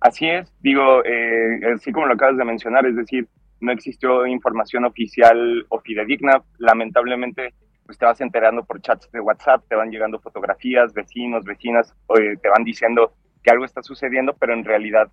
Así 0.00 0.28
es, 0.28 0.52
digo, 0.60 1.04
eh, 1.04 1.60
así 1.74 1.90
como 1.92 2.06
lo 2.06 2.14
acabas 2.14 2.36
de 2.36 2.44
mencionar, 2.44 2.86
es 2.86 2.96
decir, 2.96 3.26
no 3.60 3.72
existió 3.72 4.26
información 4.26 4.84
oficial 4.84 5.64
o 5.68 5.80
fidedigna. 5.80 6.42
Lamentablemente, 6.58 7.54
pues 7.86 7.98
te 7.98 8.04
vas 8.04 8.20
enterando 8.20 8.64
por 8.64 8.80
chats 8.80 9.10
de 9.12 9.20
WhatsApp, 9.20 9.64
te 9.68 9.74
van 9.74 9.90
llegando 9.90 10.20
fotografías, 10.20 10.92
vecinos, 10.92 11.44
vecinas, 11.44 11.94
te 12.08 12.48
van 12.48 12.64
diciendo 12.64 13.12
que 13.42 13.50
algo 13.50 13.64
está 13.64 13.82
sucediendo, 13.82 14.34
pero 14.38 14.52
en 14.52 14.64
realidad 14.64 15.08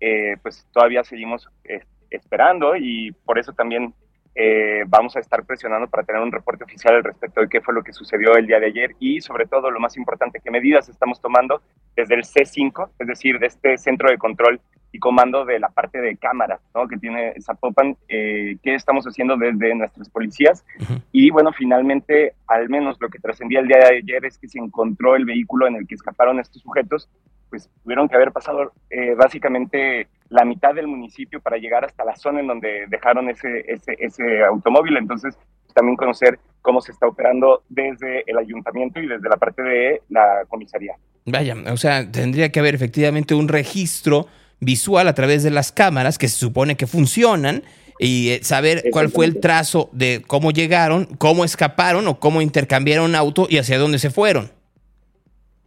eh, 0.00 0.36
pues 0.42 0.66
todavía 0.72 1.04
seguimos 1.04 1.48
eh, 1.64 1.80
esperando 2.10 2.76
y 2.76 3.12
por 3.24 3.38
eso 3.38 3.52
también 3.52 3.94
eh, 4.38 4.84
vamos 4.86 5.16
a 5.16 5.20
estar 5.20 5.44
presionando 5.44 5.88
para 5.88 6.02
tener 6.02 6.20
un 6.20 6.30
reporte 6.30 6.64
oficial 6.64 6.96
al 6.96 7.04
respecto 7.04 7.40
de 7.40 7.48
qué 7.48 7.62
fue 7.62 7.72
lo 7.72 7.82
que 7.82 7.94
sucedió 7.94 8.36
el 8.36 8.46
día 8.46 8.60
de 8.60 8.66
ayer 8.66 8.94
y 9.00 9.22
sobre 9.22 9.46
todo 9.46 9.70
lo 9.70 9.80
más 9.80 9.96
importante, 9.96 10.40
qué 10.44 10.50
medidas 10.50 10.90
estamos 10.90 11.22
tomando 11.22 11.62
desde 11.96 12.16
el 12.16 12.22
C5, 12.22 12.90
es 12.98 13.06
decir, 13.06 13.38
de 13.38 13.46
este 13.46 13.78
centro 13.78 14.10
de 14.10 14.18
control 14.18 14.60
y 14.92 14.98
comando 14.98 15.46
de 15.46 15.58
la 15.58 15.68
parte 15.68 16.00
de 16.00 16.16
cámaras 16.16 16.60
¿no? 16.74 16.86
que 16.86 16.98
tiene 16.98 17.34
Zapopan, 17.40 17.96
eh, 18.08 18.56
qué 18.62 18.74
estamos 18.74 19.06
haciendo 19.06 19.36
desde 19.36 19.74
nuestras 19.74 20.08
policías. 20.10 20.64
Y 21.12 21.30
bueno, 21.30 21.52
finalmente, 21.52 22.34
al 22.46 22.68
menos 22.68 22.96
lo 23.00 23.08
que 23.08 23.18
trascendía 23.18 23.60
el 23.60 23.68
día 23.68 23.78
de 23.78 23.96
ayer 23.96 24.24
es 24.26 24.38
que 24.38 24.48
se 24.48 24.58
encontró 24.58 25.16
el 25.16 25.24
vehículo 25.24 25.66
en 25.66 25.76
el 25.76 25.86
que 25.86 25.94
escaparon 25.94 26.40
estos 26.40 26.62
sujetos, 26.62 27.08
pues 27.50 27.70
tuvieron 27.82 28.08
que 28.08 28.16
haber 28.16 28.32
pasado 28.32 28.72
eh, 28.90 29.14
básicamente 29.14 30.08
la 30.28 30.44
mitad 30.44 30.74
del 30.74 30.88
municipio 30.88 31.40
para 31.40 31.56
llegar 31.56 31.84
hasta 31.84 32.04
la 32.04 32.16
zona 32.16 32.40
en 32.40 32.48
donde 32.48 32.86
dejaron 32.88 33.28
ese, 33.30 33.64
ese, 33.68 33.96
ese 33.98 34.44
automóvil. 34.44 34.96
Entonces, 34.96 35.36
también 35.74 35.96
conocer 35.96 36.38
cómo 36.62 36.80
se 36.80 36.90
está 36.92 37.06
operando 37.06 37.62
desde 37.68 38.24
el 38.26 38.38
ayuntamiento 38.38 38.98
y 38.98 39.06
desde 39.06 39.28
la 39.28 39.36
parte 39.36 39.62
de 39.62 40.02
la 40.08 40.44
comisaría. 40.48 40.94
Vaya, 41.26 41.54
o 41.70 41.76
sea, 41.76 42.10
tendría 42.10 42.50
que 42.50 42.60
haber 42.60 42.74
efectivamente 42.74 43.34
un 43.34 43.48
registro 43.48 44.26
visual 44.58 45.06
a 45.06 45.14
través 45.14 45.42
de 45.42 45.50
las 45.50 45.70
cámaras 45.70 46.18
que 46.18 46.28
se 46.28 46.36
supone 46.36 46.76
que 46.76 46.86
funcionan 46.86 47.62
y 47.98 48.30
eh, 48.30 48.40
saber 48.42 48.84
cuál 48.90 49.10
fue 49.10 49.26
el 49.26 49.40
trazo 49.40 49.90
de 49.92 50.22
cómo 50.26 50.50
llegaron, 50.50 51.06
cómo 51.18 51.44
escaparon 51.44 52.08
o 52.08 52.18
cómo 52.18 52.42
intercambiaron 52.42 53.14
auto 53.14 53.46
y 53.48 53.58
hacia 53.58 53.78
dónde 53.78 53.98
se 53.98 54.10
fueron. 54.10 54.50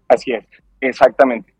Así 0.08 0.32
es, 0.32 0.44
exactamente. 0.82 1.54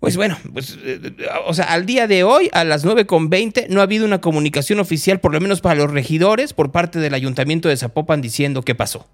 Pues 0.00 0.16
bueno, 0.16 0.36
pues, 0.52 0.78
eh, 0.82 1.00
o 1.46 1.54
sea, 1.54 1.66
al 1.66 1.86
día 1.86 2.06
de 2.06 2.24
hoy, 2.24 2.50
a 2.52 2.64
las 2.64 2.84
9.20, 2.84 3.68
no 3.68 3.80
ha 3.80 3.84
habido 3.84 4.04
una 4.04 4.20
comunicación 4.20 4.78
oficial, 4.80 5.18
por 5.18 5.32
lo 5.32 5.40
menos 5.40 5.60
para 5.60 5.76
los 5.76 5.90
regidores, 5.90 6.52
por 6.52 6.72
parte 6.72 6.98
del 6.98 7.14
ayuntamiento 7.14 7.68
de 7.68 7.76
Zapopan 7.76 8.20
diciendo 8.20 8.62
qué 8.62 8.74
pasó. 8.74 9.06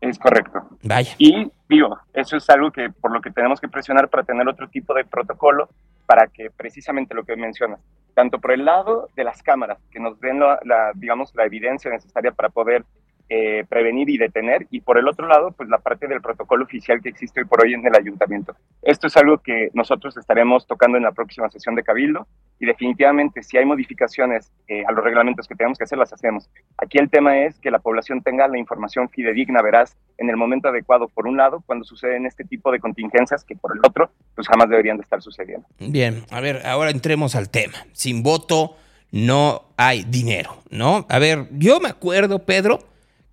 Es 0.00 0.18
correcto. 0.18 0.60
Vaya. 0.82 1.14
Y 1.18 1.50
digo, 1.68 1.98
eso 2.14 2.36
es 2.36 2.48
algo 2.50 2.70
que 2.70 2.90
por 2.90 3.12
lo 3.12 3.20
que 3.20 3.30
tenemos 3.30 3.60
que 3.60 3.68
presionar 3.68 4.08
para 4.08 4.24
tener 4.24 4.46
otro 4.48 4.68
tipo 4.68 4.94
de 4.94 5.04
protocolo 5.04 5.68
para 6.06 6.26
que 6.26 6.50
precisamente 6.50 7.14
lo 7.14 7.24
que 7.24 7.36
mencionas, 7.36 7.80
tanto 8.14 8.40
por 8.40 8.52
el 8.52 8.64
lado 8.64 9.08
de 9.14 9.24
las 9.24 9.42
cámaras, 9.42 9.78
que 9.90 10.00
nos 10.00 10.18
den 10.20 10.40
la, 10.40 10.58
la 10.64 10.92
digamos, 10.94 11.32
la 11.34 11.44
evidencia 11.44 11.90
necesaria 11.90 12.32
para 12.32 12.48
poder 12.48 12.84
eh, 13.32 13.64
prevenir 13.68 14.10
y 14.10 14.18
detener, 14.18 14.66
y 14.70 14.80
por 14.80 14.98
el 14.98 15.06
otro 15.06 15.28
lado, 15.28 15.52
pues 15.52 15.68
la 15.68 15.78
parte 15.78 16.08
del 16.08 16.20
protocolo 16.20 16.64
oficial 16.64 17.00
que 17.00 17.10
existe 17.10 17.40
hoy 17.40 17.46
por 17.46 17.64
hoy 17.64 17.74
en 17.74 17.86
el 17.86 17.94
ayuntamiento. 17.94 18.56
Esto 18.82 19.06
es 19.06 19.16
algo 19.16 19.38
que 19.38 19.70
nosotros 19.72 20.16
estaremos 20.16 20.66
tocando 20.66 20.98
en 20.98 21.04
la 21.04 21.12
próxima 21.12 21.48
sesión 21.48 21.76
de 21.76 21.84
Cabildo, 21.84 22.26
y 22.58 22.66
definitivamente 22.66 23.44
si 23.44 23.56
hay 23.56 23.64
modificaciones 23.64 24.52
eh, 24.66 24.82
a 24.84 24.92
los 24.92 25.04
reglamentos 25.04 25.46
que 25.46 25.54
tenemos 25.54 25.78
que 25.78 25.84
hacer, 25.84 25.96
las 25.96 26.12
hacemos. 26.12 26.50
Aquí 26.76 26.98
el 26.98 27.08
tema 27.08 27.38
es 27.38 27.58
que 27.60 27.70
la 27.70 27.78
población 27.78 28.20
tenga 28.20 28.48
la 28.48 28.58
información 28.58 29.08
fidedigna, 29.08 29.62
veraz, 29.62 29.96
en 30.18 30.28
el 30.28 30.36
momento 30.36 30.68
adecuado, 30.68 31.08
por 31.08 31.28
un 31.28 31.36
lado, 31.36 31.62
cuando 31.64 31.84
suceden 31.84 32.26
este 32.26 32.44
tipo 32.44 32.72
de 32.72 32.80
contingencias, 32.80 33.44
que 33.44 33.54
por 33.54 33.76
el 33.76 33.80
otro, 33.86 34.10
pues 34.34 34.48
jamás 34.48 34.68
deberían 34.68 34.96
de 34.96 35.04
estar 35.04 35.22
sucediendo. 35.22 35.66
Bien, 35.78 36.24
a 36.30 36.40
ver, 36.40 36.66
ahora 36.66 36.90
entremos 36.90 37.36
al 37.36 37.48
tema. 37.48 37.86
Sin 37.92 38.24
voto 38.24 38.76
no 39.12 39.62
hay 39.76 40.02
dinero, 40.02 40.62
¿no? 40.70 41.06
A 41.08 41.18
ver, 41.20 41.46
yo 41.52 41.80
me 41.80 41.88
acuerdo, 41.88 42.44
Pedro, 42.44 42.80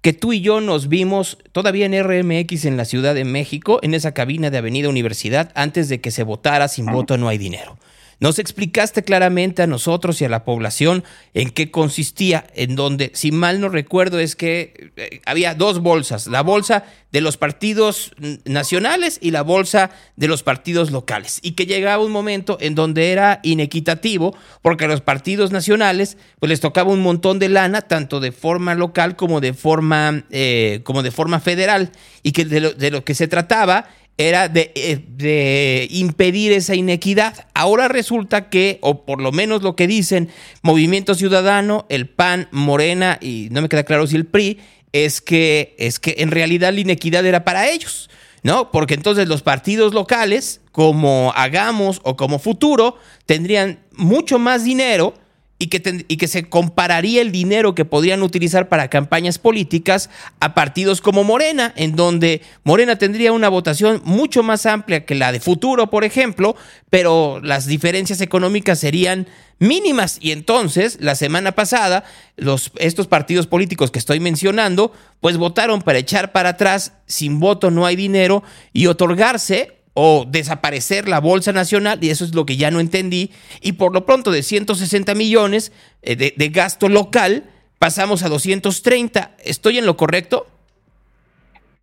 que 0.01 0.13
tú 0.13 0.33
y 0.33 0.41
yo 0.41 0.61
nos 0.61 0.89
vimos 0.89 1.37
todavía 1.51 1.85
en 1.85 2.03
RMX 2.03 2.65
en 2.65 2.77
la 2.77 2.85
Ciudad 2.85 3.15
de 3.15 3.25
México, 3.25 3.79
en 3.81 3.93
esa 3.93 4.13
cabina 4.13 4.49
de 4.49 4.57
Avenida 4.57 4.89
Universidad, 4.89 5.51
antes 5.55 5.89
de 5.89 6.01
que 6.01 6.11
se 6.11 6.23
votara 6.23 6.67
sin 6.67 6.85
voto 6.85 7.17
no 7.17 7.27
hay 7.27 7.37
dinero. 7.37 7.77
Nos 8.19 8.39
explicaste 8.39 9.03
claramente 9.03 9.61
a 9.61 9.67
nosotros 9.67 10.19
y 10.21 10.25
a 10.25 10.29
la 10.29 10.43
población 10.43 11.03
en 11.35 11.51
qué 11.51 11.69
consistía, 11.69 12.47
en 12.55 12.75
donde, 12.75 13.11
si 13.13 13.31
mal 13.31 13.61
no 13.61 13.69
recuerdo, 13.69 14.19
es 14.19 14.35
que 14.35 14.91
eh, 14.95 15.21
había 15.25 15.53
dos 15.53 15.81
bolsas, 15.81 16.25
la 16.25 16.41
bolsa 16.41 16.83
de 17.11 17.21
los 17.21 17.37
partidos 17.37 18.11
nacionales 18.45 19.19
y 19.21 19.31
la 19.31 19.43
bolsa 19.43 19.91
de 20.15 20.27
los 20.27 20.41
partidos 20.41 20.91
locales, 20.91 21.39
y 21.43 21.51
que 21.51 21.67
llegaba 21.67 22.03
un 22.03 22.11
momento 22.11 22.57
en 22.59 22.73
donde 22.73 23.11
era 23.11 23.39
inequitativo, 23.43 24.35
porque 24.63 24.85
a 24.85 24.87
los 24.87 25.01
partidos 25.01 25.51
nacionales 25.51 26.17
pues 26.39 26.49
les 26.49 26.59
tocaba 26.59 26.91
un 26.91 27.01
montón 27.01 27.37
de 27.37 27.49
lana, 27.49 27.81
tanto 27.81 28.19
de 28.19 28.31
forma 28.31 28.73
local 28.73 29.15
como 29.15 29.41
de 29.41 29.53
forma, 29.53 30.23
eh, 30.31 30.81
como 30.83 31.03
de 31.03 31.11
forma 31.11 31.39
federal, 31.39 31.91
y 32.23 32.31
que 32.31 32.45
de 32.45 32.61
lo, 32.61 32.71
de 32.73 32.89
lo 32.89 33.03
que 33.05 33.13
se 33.13 33.27
trataba 33.27 33.87
era 34.17 34.51
eh, 34.53 34.99
de, 35.07 35.87
impedir 35.91 36.51
esa 36.51 36.75
inequidad. 36.75 37.47
Ahora 37.53 37.87
resulta 37.87 38.49
que, 38.49 38.79
o 38.81 39.05
por 39.05 39.21
lo 39.21 39.31
menos 39.31 39.61
lo 39.61 39.75
que 39.75 39.87
dicen 39.87 40.29
Movimiento 40.63 41.13
Ciudadano, 41.15 41.85
el 41.89 42.09
PAN, 42.09 42.47
Morena 42.51 43.19
y 43.21 43.49
no 43.51 43.61
me 43.61 43.69
queda 43.69 43.83
claro 43.83 44.07
si 44.07 44.15
el 44.15 44.25
PRI, 44.25 44.59
es 44.91 45.21
que, 45.21 45.75
es 45.77 45.99
que 45.99 46.15
en 46.19 46.31
realidad 46.31 46.73
la 46.73 46.79
inequidad 46.79 47.25
era 47.25 47.43
para 47.43 47.69
ellos. 47.69 48.09
¿No? 48.43 48.71
Porque 48.71 48.93
entonces 48.93 49.27
los 49.27 49.41
partidos 49.41 49.93
locales, 49.93 50.61
como 50.71 51.33
Hagamos 51.35 51.99
o 52.03 52.15
como 52.15 52.39
Futuro, 52.39 52.95
tendrían 53.25 53.79
mucho 53.93 54.39
más 54.39 54.63
dinero 54.63 55.15
y 55.59 55.67
que, 55.67 56.05
y 56.07 56.17
que 56.17 56.27
se 56.27 56.49
compararía 56.49 57.21
el 57.21 57.31
dinero 57.31 57.73
que 57.73 57.85
podrían 57.85 58.21
utilizar 58.21 58.69
para 58.69 58.89
campañas 58.89 59.39
políticas 59.39 60.09
a 60.39 60.53
partidos 60.53 61.01
como 61.01 61.23
Morena, 61.23 61.73
en 61.75 61.95
donde 61.95 62.41
Morena 62.63 62.97
tendría 62.97 63.31
una 63.31 63.49
votación 63.49 64.01
mucho 64.05 64.43
más 64.43 64.65
amplia 64.65 65.05
que 65.05 65.15
la 65.15 65.31
de 65.31 65.39
Futuro, 65.39 65.89
por 65.89 66.03
ejemplo, 66.03 66.55
pero 66.89 67.39
las 67.41 67.65
diferencias 67.65 68.21
económicas 68.21 68.79
serían 68.79 69.27
mínimas. 69.59 70.17
Y 70.21 70.31
entonces, 70.31 70.97
la 71.01 71.15
semana 71.15 71.53
pasada, 71.53 72.03
los, 72.35 72.71
estos 72.77 73.07
partidos 73.07 73.47
políticos 73.47 73.89
que 73.89 73.99
estoy 73.99 74.19
mencionando, 74.19 74.91
pues 75.21 75.37
votaron 75.37 75.81
para 75.81 75.99
echar 75.99 76.31
para 76.31 76.49
atrás, 76.49 76.93
sin 77.07 77.39
voto 77.39 77.71
no 77.71 77.85
hay 77.85 77.95
dinero, 77.95 78.43
y 78.73 78.87
otorgarse 78.87 79.76
o 79.99 80.25
desaparecer 80.25 81.09
la 81.09 81.19
Bolsa 81.19 81.51
Nacional, 81.53 81.97
y 82.03 82.11
eso 82.11 82.23
es 82.23 82.35
lo 82.35 82.45
que 82.45 82.55
ya 82.55 82.69
no 82.69 82.79
entendí, 82.79 83.31
y 83.61 83.71
por 83.71 83.95
lo 83.95 84.05
pronto 84.05 84.29
de 84.29 84.43
160 84.43 85.15
millones 85.15 85.71
eh, 86.03 86.15
de, 86.15 86.49
gasto 86.49 86.87
local 86.87 87.49
pasamos 87.79 88.21
a 88.21 88.29
230. 88.29 89.31
¿Estoy 89.43 89.79
en 89.79 89.87
lo 89.87 89.97
correcto? 89.97 90.45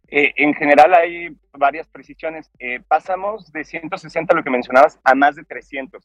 Eh, 0.07 0.33
en 0.37 0.55
general 0.55 0.95
hay 0.95 1.31
varias 1.59 1.89
precisiones. 1.89 2.53
Eh, 2.61 2.79
pasamos 2.87 3.53
de 3.53 3.65
160, 3.65 4.33
lo 4.33 4.45
que 4.45 4.51
mencionabas, 4.51 5.01
a 5.03 5.17
más 5.17 5.35
de 5.35 5.43
300. 5.43 6.01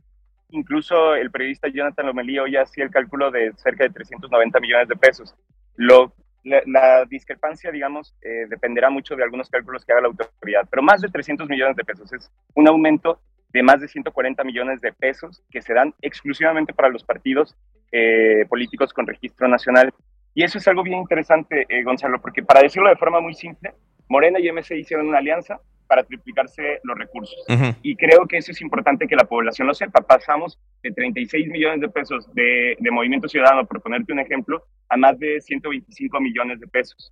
Incluso 0.49 1.14
el 1.14 1.30
periodista 1.30 1.68
Jonathan 1.68 2.07
Lomelí 2.07 2.39
hoy 2.39 2.55
hacía 2.55 2.86
el 2.86 2.89
cálculo 2.89 3.30
de 3.30 3.53
cerca 3.57 3.84
de 3.84 3.91
390 3.91 4.60
millones 4.60 4.88
de 4.88 4.95
pesos. 4.95 5.36
Lo 5.76 6.12
la, 6.44 7.06
discrepancia, 7.06 7.72
digamos, 7.72 8.16
eh, 8.22 8.46
dependerá 8.50 8.90
mucho 8.90 9.16
de 9.16 9.24
algunos 9.24 9.50
cálculos 9.50 9.86
que 9.86 9.92
haga 9.92 10.02
la 10.02 10.08
autoridad, 10.08 10.68
pero 10.70 10.82
más 10.82 11.02
de 11.02 11.10
300 11.10 11.50
millones 11.50 11.76
de 11.76 11.84
pesos 11.84 12.12
es 12.14 12.32
un 12.56 12.68
aumento 12.68 13.20
de 13.52 13.64
más 13.64 13.82
de 13.82 13.88
140 13.88 14.44
millones 14.44 14.82
de 14.82 14.94
pesos 14.94 15.44
que 15.50 15.62
se 15.62 15.74
dan 15.74 15.94
exclusivamente 16.02 16.74
para 16.74 16.90
los 16.90 17.04
partidos 17.04 17.56
eh, 17.92 18.46
políticos 18.48 18.94
con 18.94 19.08
registro 19.08 19.48
nacional. 19.48 19.92
Y 20.36 20.44
eso 20.44 20.60
es 20.60 20.68
algo 20.68 20.84
bien 20.84 21.00
interesante, 21.00 21.66
eh, 21.68 21.84
Gonzalo, 21.84 22.22
porque 22.22 22.44
para 22.44 22.62
decirlo 22.62 22.90
de 22.90 22.96
forma 22.96 23.20
muy 23.20 23.34
simple, 23.34 23.74
Morena 24.08 24.40
y 24.40 24.52
MC 24.52 24.78
hicieron 24.78 25.08
una 25.08 25.18
alianza 25.18 25.60
para 25.90 26.04
triplicarse 26.04 26.80
los 26.84 26.96
recursos. 26.96 27.44
Y 27.82 27.96
creo 27.96 28.28
que 28.28 28.38
eso 28.38 28.52
es 28.52 28.62
importante 28.62 29.08
que 29.08 29.16
la 29.16 29.24
población 29.24 29.68
lo 29.68 29.74
sepa. 29.74 30.02
Pasamos 30.02 30.60
de 30.84 30.92
36 30.92 31.48
millones 31.48 31.82
de 31.82 31.90
pesos 31.90 32.32
de, 32.36 32.78
Movimiento 32.92 33.28
Ciudadano, 33.28 33.66
por 33.66 33.82
ponerte 33.82 34.14
un 34.14 34.20
ejemplo, 34.20 34.64
a 34.88 34.98
más 34.98 35.18
de 35.18 35.42
125 35.42 36.22
millones 36.22 36.60
de 36.60 36.68
pesos. 36.68 37.12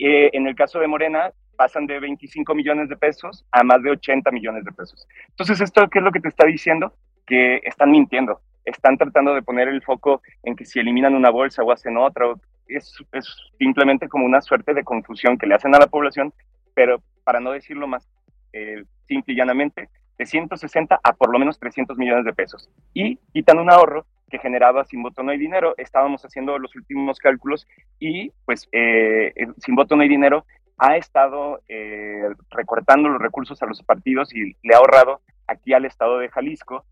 Eh, 0.00 0.30
en 0.32 0.48
el 0.48 0.56
caso 0.56 0.80
de 0.80 0.88
Morena, 0.88 1.30
pasan 1.56 1.86
de 1.86 2.00
25 2.00 2.56
millones 2.56 2.88
de 2.88 2.96
pesos 2.96 3.46
a 3.52 3.62
más 3.62 3.80
de 3.84 3.92
80 3.92 4.32
millones 4.32 4.64
de 4.64 4.72
pesos. 4.72 5.06
Entonces, 5.28 5.60
¿esto 5.60 5.88
qué 5.88 6.00
es 6.00 6.04
lo 6.04 6.10
que 6.10 6.20
te 6.20 6.28
está 6.28 6.44
diciendo? 6.44 6.92
Que 7.24 7.60
están 7.62 7.92
mintiendo, 7.92 8.40
están 8.64 8.98
tratando 8.98 9.32
de 9.32 9.42
poner 9.42 9.68
el 9.68 9.82
foco 9.82 10.22
en 10.42 10.56
que 10.56 10.64
si 10.64 10.80
eliminan 10.80 11.14
una 11.14 11.30
bolsa 11.30 11.62
o 11.62 11.70
hacen 11.70 11.96
otra, 11.96 12.26
es, 12.66 12.92
es 13.12 13.36
simplemente 13.60 14.08
como 14.08 14.26
una 14.26 14.40
suerte 14.40 14.74
de 14.74 14.82
confusión 14.82 15.38
que 15.38 15.46
le 15.46 15.54
hacen 15.54 15.72
a 15.72 15.78
la 15.78 15.86
población, 15.86 16.32
pero 16.74 17.00
para 17.28 17.40
no 17.40 17.50
decirlo 17.50 17.86
más 17.86 18.08
eh, 18.54 18.84
simple 19.06 19.34
y 19.34 19.36
llanamente, 19.36 19.90
de 20.16 20.24
160 20.24 20.98
a 21.02 21.12
por 21.12 21.30
lo 21.30 21.38
menos 21.38 21.58
300 21.58 21.98
millones 21.98 22.24
de 22.24 22.32
pesos. 22.32 22.70
Y 22.94 23.16
quitan 23.34 23.58
un 23.58 23.70
ahorro 23.70 24.06
que 24.30 24.38
generaba 24.38 24.86
sin 24.86 25.02
voto 25.02 25.22
no 25.22 25.30
hay 25.30 25.36
dinero. 25.36 25.74
Estábamos 25.76 26.24
haciendo 26.24 26.58
los 26.58 26.74
últimos 26.74 27.18
cálculos 27.18 27.66
y 27.98 28.30
pues 28.46 28.66
eh, 28.72 29.34
sin 29.58 29.74
voto 29.74 29.94
no 29.94 30.00
hay 30.00 30.08
dinero 30.08 30.46
ha 30.78 30.96
estado 30.96 31.60
eh, 31.68 32.30
recortando 32.48 33.10
los 33.10 33.20
recursos 33.20 33.62
a 33.62 33.66
los 33.66 33.82
partidos 33.82 34.34
y 34.34 34.56
le 34.62 34.74
ha 34.74 34.78
ahorrado 34.78 35.20
aquí 35.46 35.74
al 35.74 35.84
estado 35.84 36.20
de 36.20 36.30
Jalisco 36.30 36.86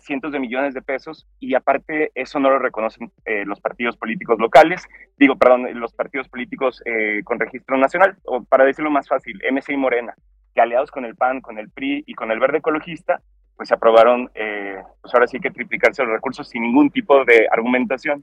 cientos 0.00 0.32
de 0.32 0.38
millones 0.38 0.72
de 0.72 0.82
pesos 0.82 1.26
y 1.40 1.54
aparte 1.54 2.12
eso 2.14 2.38
no 2.38 2.48
lo 2.48 2.58
reconocen 2.58 3.10
los 3.44 3.60
partidos 3.60 3.96
políticos 3.96 4.38
locales, 4.38 4.86
digo, 5.16 5.36
perdón, 5.36 5.68
los 5.80 5.92
partidos 5.92 6.28
políticos 6.28 6.82
con 7.24 7.40
registro 7.40 7.76
nacional, 7.76 8.16
o 8.24 8.44
para 8.44 8.64
decirlo 8.64 8.90
más 8.90 9.08
fácil, 9.08 9.40
MC 9.50 9.72
y 9.72 9.76
Morena, 9.76 10.14
que 10.54 10.60
aliados 10.60 10.90
con 10.90 11.04
el 11.04 11.16
PAN, 11.16 11.40
con 11.40 11.58
el 11.58 11.70
PRI 11.70 12.04
y 12.06 12.14
con 12.14 12.30
el 12.30 12.38
Verde 12.38 12.58
Ecologista, 12.58 13.20
pues 13.58 13.72
aprobaron, 13.72 14.30
eh, 14.36 14.80
pues 15.02 15.12
ahora 15.12 15.26
sí 15.26 15.40
que 15.40 15.50
triplicarse 15.50 16.04
los 16.04 16.12
recursos 16.12 16.48
sin 16.48 16.62
ningún 16.62 16.90
tipo 16.90 17.24
de 17.24 17.48
argumentación. 17.50 18.22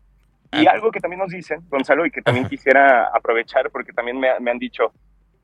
Y 0.54 0.66
algo 0.68 0.90
que 0.92 1.02
también 1.02 1.20
nos 1.20 1.32
dicen, 1.32 1.60
Gonzalo, 1.68 2.06
y 2.06 2.12
que 2.12 2.22
también 2.22 2.48
quisiera 2.48 3.10
aprovechar, 3.14 3.70
porque 3.70 3.92
también 3.92 4.18
me, 4.18 4.40
me 4.40 4.52
han 4.52 4.58
dicho, 4.58 4.94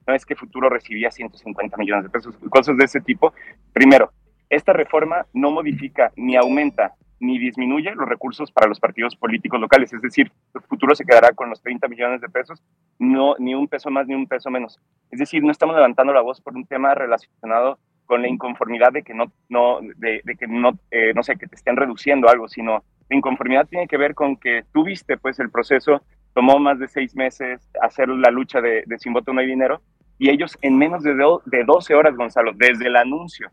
no 0.07 0.15
es 0.15 0.25
que 0.25 0.37
Futuro 0.37 0.69
recibía 0.69 1.11
150 1.11 1.75
millones 1.75 2.05
de 2.05 2.09
pesos, 2.09 2.37
cosas 2.49 2.77
de 2.77 2.85
ese 2.85 3.01
tipo. 3.01 3.33
Primero, 3.73 4.13
esta 4.51 4.73
reforma 4.73 5.25
no 5.33 5.49
modifica 5.49 6.11
ni 6.17 6.35
aumenta 6.35 6.93
ni 7.21 7.39
disminuye 7.39 7.95
los 7.95 8.09
recursos 8.09 8.51
para 8.51 8.67
los 8.67 8.79
partidos 8.79 9.15
políticos 9.15 9.61
locales, 9.61 9.93
es 9.93 10.01
decir, 10.01 10.31
el 10.55 10.61
futuro 10.61 10.93
se 10.93 11.05
quedará 11.05 11.31
con 11.31 11.49
los 11.49 11.61
30 11.61 11.87
millones 11.87 12.19
de 12.19 12.27
pesos, 12.27 12.61
no 12.99 13.35
ni 13.37 13.53
un 13.53 13.67
peso 13.67 13.89
más 13.91 14.07
ni 14.07 14.15
un 14.15 14.27
peso 14.27 14.49
menos. 14.49 14.79
Es 15.11 15.19
decir, 15.19 15.43
no 15.43 15.51
estamos 15.51 15.75
levantando 15.75 16.11
la 16.13 16.21
voz 16.21 16.41
por 16.41 16.55
un 16.55 16.65
tema 16.65 16.95
relacionado 16.95 17.77
con 18.07 18.23
la 18.23 18.27
inconformidad 18.27 18.91
de 18.91 19.03
que 19.03 19.13
no, 19.13 19.31
no, 19.49 19.79
de, 19.97 20.21
que 20.37 20.47
no, 20.47 20.71
eh, 20.89 21.13
no 21.15 21.23
sé, 21.23 21.37
que 21.37 21.47
te 21.47 21.55
estén 21.55 21.77
reduciendo 21.77 22.27
algo, 22.27 22.49
sino 22.49 22.83
la 23.09 23.15
inconformidad 23.15 23.67
tiene 23.67 23.87
que 23.87 23.97
ver 23.97 24.15
con 24.15 24.35
que 24.35 24.63
tú 24.73 24.83
viste, 24.83 25.15
pues, 25.17 25.39
el 25.39 25.51
proceso 25.51 26.01
tomó 26.33 26.59
más 26.59 26.79
de 26.79 26.87
seis 26.87 27.15
meses 27.15 27.69
hacer 27.81 28.09
la 28.09 28.31
lucha 28.31 28.59
de, 28.59 28.83
de 28.85 28.99
sin 28.99 29.13
voto 29.13 29.31
no 29.31 29.41
hay 29.41 29.47
dinero 29.47 29.81
y 30.17 30.29
ellos 30.29 30.57
en 30.61 30.77
menos 30.77 31.03
de, 31.03 31.15
do, 31.15 31.41
de 31.45 31.63
12 31.63 31.93
horas, 31.93 32.15
Gonzalo, 32.15 32.51
desde 32.53 32.87
el 32.87 32.95
anuncio 32.95 33.49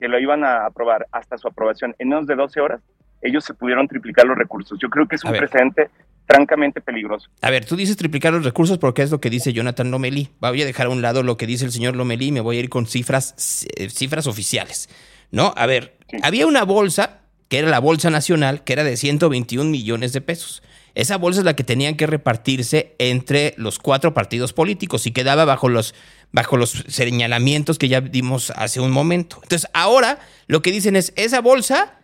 que 0.00 0.08
lo 0.08 0.18
iban 0.18 0.42
a 0.42 0.66
aprobar 0.66 1.06
hasta 1.12 1.36
su 1.36 1.46
aprobación, 1.46 1.94
en 1.98 2.08
menos 2.08 2.26
de 2.26 2.34
12 2.34 2.60
horas, 2.60 2.80
ellos 3.22 3.44
se 3.44 3.52
pudieron 3.52 3.86
triplicar 3.86 4.24
los 4.24 4.36
recursos. 4.36 4.78
Yo 4.80 4.88
creo 4.88 5.06
que 5.06 5.16
es 5.16 5.24
un 5.24 5.32
precedente 5.32 5.90
francamente 6.26 6.80
peligroso. 6.80 7.28
A 7.42 7.50
ver, 7.50 7.66
tú 7.66 7.76
dices 7.76 7.96
triplicar 7.96 8.32
los 8.32 8.44
recursos 8.44 8.78
porque 8.78 9.02
es 9.02 9.10
lo 9.10 9.20
que 9.20 9.28
dice 9.28 9.52
Jonathan 9.52 9.90
Lomelí. 9.90 10.30
Voy 10.40 10.62
a 10.62 10.64
dejar 10.64 10.86
a 10.86 10.90
un 10.90 11.02
lado 11.02 11.22
lo 11.22 11.36
que 11.36 11.46
dice 11.46 11.66
el 11.66 11.72
señor 11.72 11.96
Lomelí 11.96 12.28
y 12.28 12.32
me 12.32 12.40
voy 12.40 12.56
a 12.56 12.60
ir 12.60 12.70
con 12.70 12.86
cifras, 12.86 13.66
eh, 13.76 13.90
cifras 13.90 14.26
oficiales. 14.26 14.88
¿No? 15.30 15.52
A 15.56 15.66
ver, 15.66 15.96
sí. 16.08 16.16
había 16.22 16.46
una 16.46 16.64
bolsa, 16.64 17.20
que 17.48 17.58
era 17.58 17.68
la 17.68 17.78
Bolsa 17.78 18.10
Nacional, 18.10 18.64
que 18.64 18.72
era 18.72 18.84
de 18.84 18.96
121 18.96 19.70
millones 19.70 20.12
de 20.12 20.20
pesos. 20.20 20.62
Esa 20.94 21.16
bolsa 21.16 21.40
es 21.40 21.44
la 21.44 21.56
que 21.56 21.64
tenían 21.64 21.96
que 21.96 22.06
repartirse 22.06 22.94
entre 22.98 23.54
los 23.56 23.78
cuatro 23.78 24.14
partidos 24.14 24.52
políticos 24.52 25.06
y 25.06 25.12
quedaba 25.12 25.44
bajo 25.44 25.68
los, 25.68 25.94
bajo 26.32 26.56
los 26.56 26.84
señalamientos 26.88 27.78
que 27.78 27.88
ya 27.88 28.00
dimos 28.00 28.50
hace 28.56 28.80
un 28.80 28.90
momento. 28.90 29.38
Entonces, 29.42 29.68
ahora 29.72 30.18
lo 30.46 30.62
que 30.62 30.72
dicen 30.72 30.96
es, 30.96 31.12
esa 31.16 31.40
bolsa 31.40 31.98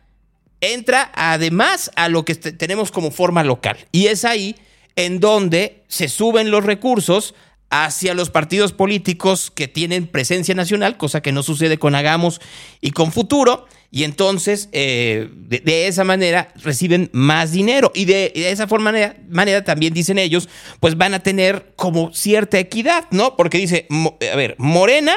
entra 0.60 1.10
además 1.14 1.90
a 1.96 2.08
lo 2.08 2.24
que 2.24 2.34
tenemos 2.34 2.90
como 2.90 3.10
forma 3.10 3.44
local. 3.44 3.76
Y 3.92 4.06
es 4.06 4.24
ahí 4.24 4.56
en 4.96 5.20
donde 5.20 5.84
se 5.88 6.08
suben 6.08 6.50
los 6.50 6.64
recursos 6.64 7.34
hacia 7.70 8.14
los 8.14 8.30
partidos 8.30 8.72
políticos 8.72 9.50
que 9.50 9.68
tienen 9.68 10.06
presencia 10.06 10.54
nacional, 10.54 10.96
cosa 10.96 11.20
que 11.20 11.32
no 11.32 11.42
sucede 11.42 11.78
con 11.78 11.94
Hagamos 11.94 12.40
y 12.80 12.92
con 12.92 13.12
Futuro, 13.12 13.66
y 13.90 14.04
entonces 14.04 14.68
eh, 14.72 15.28
de, 15.32 15.86
esa 15.86 16.04
manera 16.04 16.52
reciben 16.56 17.08
más 17.12 17.52
dinero 17.52 17.92
y 17.94 18.04
de, 18.04 18.32
esa 18.34 18.66
forma, 18.66 18.92
manera, 19.28 19.64
también 19.64 19.94
dicen 19.94 20.18
ellos, 20.18 20.48
pues 20.80 20.96
van 20.96 21.14
a 21.14 21.20
tener 21.20 21.72
como 21.76 22.12
cierta 22.12 22.58
equidad, 22.58 23.04
¿no? 23.10 23.36
Porque 23.36 23.58
dice, 23.58 23.86
a 24.32 24.36
ver, 24.36 24.56
Morena 24.58 25.14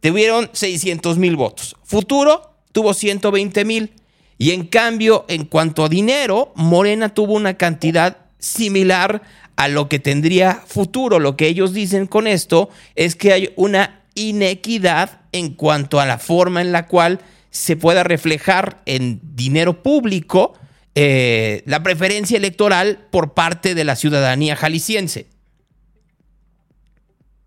tuvieron 0.00 0.50
600 0.52 1.18
mil 1.18 1.36
votos, 1.36 1.76
Futuro 1.84 2.54
tuvo 2.72 2.94
120 2.94 3.64
mil, 3.64 3.92
y 4.40 4.52
en 4.52 4.66
cambio, 4.66 5.26
en 5.28 5.44
cuanto 5.44 5.84
a 5.84 5.90
dinero, 5.90 6.50
Morena 6.54 7.12
tuvo 7.12 7.34
una 7.34 7.58
cantidad 7.58 8.16
similar 8.38 9.20
a 9.56 9.68
lo 9.68 9.90
que 9.90 9.98
tendría 9.98 10.62
futuro. 10.66 11.18
Lo 11.18 11.36
que 11.36 11.46
ellos 11.46 11.74
dicen 11.74 12.06
con 12.06 12.26
esto 12.26 12.70
es 12.94 13.16
que 13.16 13.34
hay 13.34 13.52
una 13.56 14.00
inequidad 14.14 15.20
en 15.32 15.52
cuanto 15.52 16.00
a 16.00 16.06
la 16.06 16.16
forma 16.16 16.62
en 16.62 16.72
la 16.72 16.86
cual 16.86 17.20
se 17.50 17.76
pueda 17.76 18.04
reflejar 18.04 18.78
en 18.86 19.20
dinero 19.34 19.82
público 19.82 20.54
eh, 20.94 21.62
la 21.66 21.82
preferencia 21.82 22.36
electoral 22.36 22.98
por 23.10 23.34
parte 23.34 23.74
de 23.74 23.84
la 23.84 23.96
ciudadanía 23.96 24.56
jalisciense. 24.56 25.26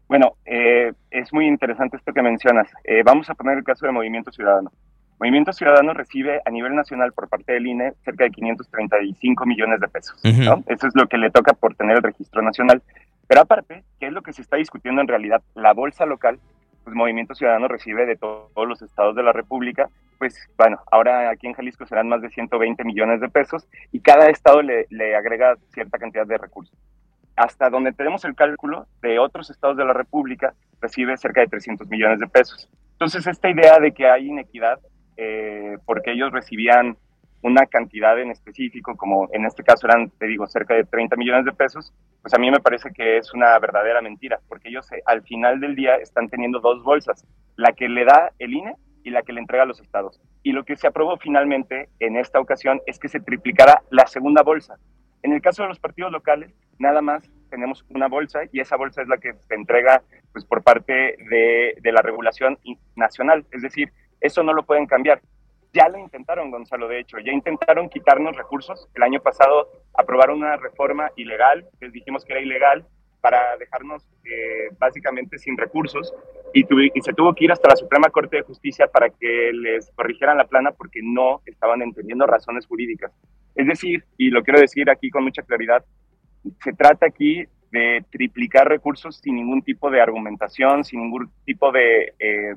Bueno, 0.07 0.35
eh, 0.45 0.93
es 1.09 1.33
muy 1.33 1.47
interesante 1.47 1.97
esto 1.97 2.13
que 2.13 2.21
mencionas. 2.21 2.67
Eh, 2.83 3.01
vamos 3.03 3.29
a 3.29 3.35
poner 3.35 3.57
el 3.57 3.63
caso 3.63 3.85
de 3.85 3.91
Movimiento 3.91 4.31
Ciudadano. 4.31 4.71
Movimiento 5.19 5.53
Ciudadano 5.53 5.93
recibe 5.93 6.41
a 6.45 6.49
nivel 6.51 6.75
nacional 6.75 7.13
por 7.13 7.29
parte 7.29 7.53
del 7.53 7.65
INE 7.67 7.93
cerca 8.03 8.25
de 8.25 8.31
535 8.31 9.45
millones 9.45 9.79
de 9.79 9.87
pesos. 9.87 10.19
Uh 10.23 10.27
-huh. 10.27 10.45
¿no? 10.45 10.63
Eso 10.67 10.87
es 10.87 10.93
lo 10.95 11.07
que 11.07 11.17
le 11.17 11.31
toca 11.31 11.53
por 11.53 11.75
tener 11.75 11.97
el 11.97 12.03
registro 12.03 12.41
nacional. 12.41 12.81
Pero 13.27 13.41
aparte, 13.41 13.83
¿qué 13.99 14.07
es 14.07 14.13
lo 14.13 14.21
que 14.21 14.33
se 14.33 14.41
está 14.41 14.57
discutiendo 14.57 15.01
en 15.01 15.07
realidad? 15.07 15.41
La 15.55 15.73
bolsa 15.73 16.05
local, 16.05 16.39
pues 16.83 16.95
Movimiento 16.95 17.35
Ciudadano 17.35 17.67
recibe 17.67 18.05
de 18.05 18.15
to 18.15 18.51
todos 18.53 18.67
los 18.67 18.81
estados 18.81 19.15
de 19.15 19.23
la 19.23 19.31
República, 19.31 19.89
pues 20.19 20.35
bueno, 20.57 20.79
ahora 20.91 21.29
aquí 21.29 21.47
en 21.47 21.53
Jalisco 21.53 21.85
serán 21.85 22.07
más 22.09 22.21
de 22.21 22.29
120 22.29 22.83
millones 22.83 23.21
de 23.21 23.29
pesos 23.29 23.67
y 23.91 23.99
cada 23.99 24.29
estado 24.29 24.61
le, 24.61 24.85
le 24.89 25.15
agrega 25.15 25.55
cierta 25.73 25.97
cantidad 25.97 26.25
de 26.25 26.37
recursos. 26.37 26.77
Hasta 27.35 27.69
donde 27.69 27.93
tenemos 27.93 28.25
el 28.25 28.35
cálculo 28.35 28.87
de 29.01 29.19
otros 29.19 29.49
estados 29.49 29.77
de 29.77 29.85
la 29.85 29.93
República, 29.93 30.53
recibe 30.81 31.17
cerca 31.17 31.41
de 31.41 31.47
300 31.47 31.87
millones 31.87 32.19
de 32.19 32.27
pesos. 32.27 32.69
Entonces, 32.93 33.25
esta 33.25 33.49
idea 33.49 33.79
de 33.79 33.91
que 33.91 34.07
hay 34.07 34.27
inequidad 34.27 34.79
eh, 35.17 35.77
porque 35.85 36.11
ellos 36.11 36.31
recibían 36.31 36.97
una 37.43 37.65
cantidad 37.65 38.19
en 38.19 38.31
específico, 38.31 38.95
como 38.95 39.27
en 39.33 39.45
este 39.45 39.63
caso 39.63 39.85
eran, 39.85 40.09
te 40.11 40.27
digo, 40.27 40.47
cerca 40.47 40.73
de 40.73 40.85
30 40.85 41.17
millones 41.17 41.45
de 41.45 41.51
pesos, 41.51 41.93
pues 42.21 42.33
a 42.33 42.37
mí 42.37 42.49
me 42.49 42.59
parece 42.59 42.91
que 42.91 43.17
es 43.17 43.33
una 43.33 43.59
verdadera 43.59 44.01
mentira, 44.01 44.39
porque 44.47 44.69
ellos 44.69 44.89
eh, 44.93 45.03
al 45.05 45.21
final 45.23 45.59
del 45.59 45.75
día 45.75 45.95
están 45.95 46.29
teniendo 46.29 46.61
dos 46.61 46.83
bolsas, 46.83 47.25
la 47.57 47.73
que 47.73 47.89
le 47.89 48.05
da 48.05 48.31
el 48.39 48.53
INE 48.53 48.75
y 49.03 49.09
la 49.09 49.23
que 49.23 49.33
le 49.33 49.41
entrega 49.41 49.63
a 49.63 49.65
los 49.65 49.81
estados. 49.81 50.21
Y 50.41 50.53
lo 50.53 50.63
que 50.63 50.77
se 50.77 50.87
aprobó 50.87 51.17
finalmente 51.17 51.89
en 51.99 52.15
esta 52.15 52.39
ocasión 52.39 52.79
es 52.85 52.97
que 52.97 53.09
se 53.09 53.19
triplicara 53.19 53.83
la 53.89 54.07
segunda 54.07 54.41
bolsa. 54.41 54.77
En 55.21 55.33
el 55.33 55.41
caso 55.41 55.63
de 55.63 55.69
los 55.69 55.79
partidos 55.79 56.13
locales, 56.13 56.55
nada 56.79 57.01
más 57.01 57.29
tenemos 57.49 57.85
una 57.89 58.07
bolsa 58.07 58.39
y 58.53 58.61
esa 58.61 58.77
bolsa 58.77 59.01
es 59.01 59.09
la 59.09 59.17
que 59.17 59.33
se 59.33 59.53
entrega 59.53 60.01
pues, 60.31 60.45
por 60.45 60.63
parte 60.63 61.17
de, 61.29 61.75
de 61.81 61.91
la 61.91 62.01
regulación 62.01 62.57
nacional, 62.95 63.45
es 63.51 63.61
decir, 63.61 63.91
eso 64.21 64.43
no 64.43 64.53
lo 64.53 64.63
pueden 64.63 64.87
cambiar. 64.87 65.21
Ya 65.73 65.89
lo 65.89 65.97
intentaron, 65.97 66.51
Gonzalo, 66.51 66.87
de 66.87 66.99
hecho, 66.99 67.17
ya 67.17 67.31
intentaron 67.31 67.89
quitarnos 67.89 68.35
recursos. 68.37 68.87
El 68.93 69.01
año 69.01 69.19
pasado 69.21 69.69
aprobaron 69.95 70.37
una 70.37 70.55
reforma 70.55 71.09
ilegal, 71.15 71.67
les 71.81 71.91
dijimos 71.91 72.23
que 72.23 72.33
era 72.33 72.41
ilegal, 72.41 72.85
para 73.21 73.55
dejarnos 73.57 74.05
eh, 74.25 74.69
básicamente 74.77 75.39
sin 75.39 75.57
recursos 75.57 76.13
y, 76.53 76.65
se 77.01 77.13
tuvo 77.13 77.33
que 77.33 77.45
ir 77.45 77.53
hasta 77.53 77.69
la 77.69 77.77
Suprema 77.77 78.09
Corte 78.09 78.35
de 78.35 78.43
Justicia 78.43 78.87
para 78.87 79.09
que 79.09 79.51
les 79.53 79.89
corrigieran 79.91 80.37
la 80.37 80.45
plana 80.45 80.73
porque 80.73 80.99
no 81.01 81.41
estaban 81.45 81.81
entendiendo 81.81 82.27
razones 82.27 82.67
jurídicas. 82.67 83.13
Es 83.55 83.65
decir, 83.65 84.03
y 84.17 84.29
lo 84.29 84.43
quiero 84.43 84.59
decir 84.59 84.89
aquí 84.89 85.09
con 85.09 85.23
mucha 85.23 85.41
claridad, 85.41 85.85
se 86.61 86.73
trata 86.73 87.05
aquí 87.05 87.45
de 87.71 88.03
triplicar 88.11 88.67
recursos 88.67 89.21
sin 89.21 89.35
ningún 89.35 89.61
tipo 89.61 89.89
de 89.89 90.01
argumentación, 90.01 90.83
sin 90.83 91.01
ningún 91.01 91.31
tipo 91.45 91.71
de... 91.71 92.13
Eh, 92.19 92.55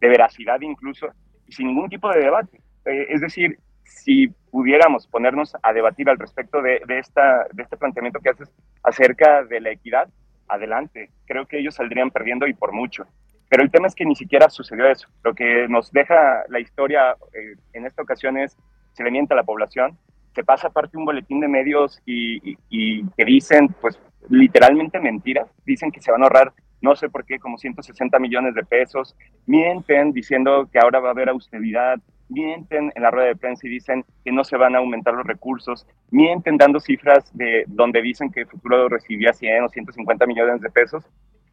de 0.00 0.08
veracidad 0.08 0.60
incluso, 0.60 1.08
sin 1.48 1.68
ningún 1.68 1.88
tipo 1.88 2.10
de 2.10 2.20
debate. 2.20 2.60
Eh, 2.84 3.06
es 3.10 3.20
decir, 3.20 3.58
si 3.84 4.28
pudiéramos 4.50 5.06
ponernos 5.06 5.56
a 5.62 5.72
debatir 5.72 6.08
al 6.08 6.18
respecto 6.18 6.62
de, 6.62 6.80
este 6.98 7.76
planteamiento 7.78 8.20
que 8.20 8.30
haces 8.30 8.50
acerca 8.82 9.44
de 9.44 9.60
la 9.60 9.70
equidad, 9.70 10.08
adelante. 10.48 11.10
Creo 11.26 11.46
que 11.46 11.58
ellos 11.58 11.74
saldrían 11.74 12.10
perdiendo 12.10 12.46
y 12.46 12.54
por 12.54 12.72
mucho. 12.72 13.06
Pero 13.50 13.62
el 13.62 13.70
tema 13.70 13.86
es 13.86 13.94
que 13.94 14.04
ni 14.04 14.14
siquiera 14.14 14.48
sucedió 14.50 14.86
eso. 14.86 15.08
Lo 15.24 15.34
que 15.34 15.68
nos 15.68 15.90
deja 15.92 16.44
la 16.48 16.60
historia 16.60 17.16
eh, 17.32 17.56
en 17.72 17.86
esta 17.86 18.02
ocasión 18.02 18.38
es, 18.38 18.56
se 18.92 19.04
le 19.04 19.10
miente 19.10 19.34
a 19.34 19.36
la 19.36 19.44
población, 19.44 19.98
se 20.34 20.44
pasa 20.44 20.68
aparte 20.68 20.96
un 20.96 21.04
boletín 21.04 21.40
de 21.40 21.48
medios 21.48 22.00
y, 22.06 22.52
y, 22.52 22.58
y 22.70 23.04
que 23.16 23.24
dicen, 23.24 23.68
pues, 23.80 23.98
literalmente 24.28 25.00
mentiras. 25.00 25.48
Dicen 25.64 25.90
que 25.90 26.00
se 26.00 26.12
van 26.12 26.22
a 26.22 26.26
ahorrar 26.26 26.52
no 26.80 26.96
sé 26.96 27.08
por 27.08 27.24
qué, 27.24 27.38
como 27.38 27.58
160 27.58 28.18
millones 28.18 28.54
de 28.54 28.64
pesos, 28.64 29.16
mienten 29.46 30.12
diciendo 30.12 30.68
que 30.72 30.78
ahora 30.78 31.00
va 31.00 31.08
a 31.08 31.12
haber 31.12 31.28
austeridad, 31.28 31.98
mienten 32.28 32.92
en 32.94 33.02
la 33.02 33.10
rueda 33.10 33.28
de 33.28 33.36
prensa 33.36 33.66
y 33.66 33.70
dicen 33.70 34.04
que 34.24 34.32
no 34.32 34.44
se 34.44 34.56
van 34.56 34.74
a 34.74 34.78
aumentar 34.78 35.14
los 35.14 35.26
recursos, 35.26 35.86
mienten 36.10 36.56
dando 36.56 36.80
cifras 36.80 37.30
de 37.36 37.64
donde 37.66 38.02
dicen 38.02 38.30
que 38.30 38.40
el 38.40 38.46
futuro 38.46 38.88
recibía 38.88 39.32
100 39.32 39.64
o 39.64 39.68
150 39.68 40.26
millones 40.26 40.60
de 40.60 40.70
pesos. 40.70 41.04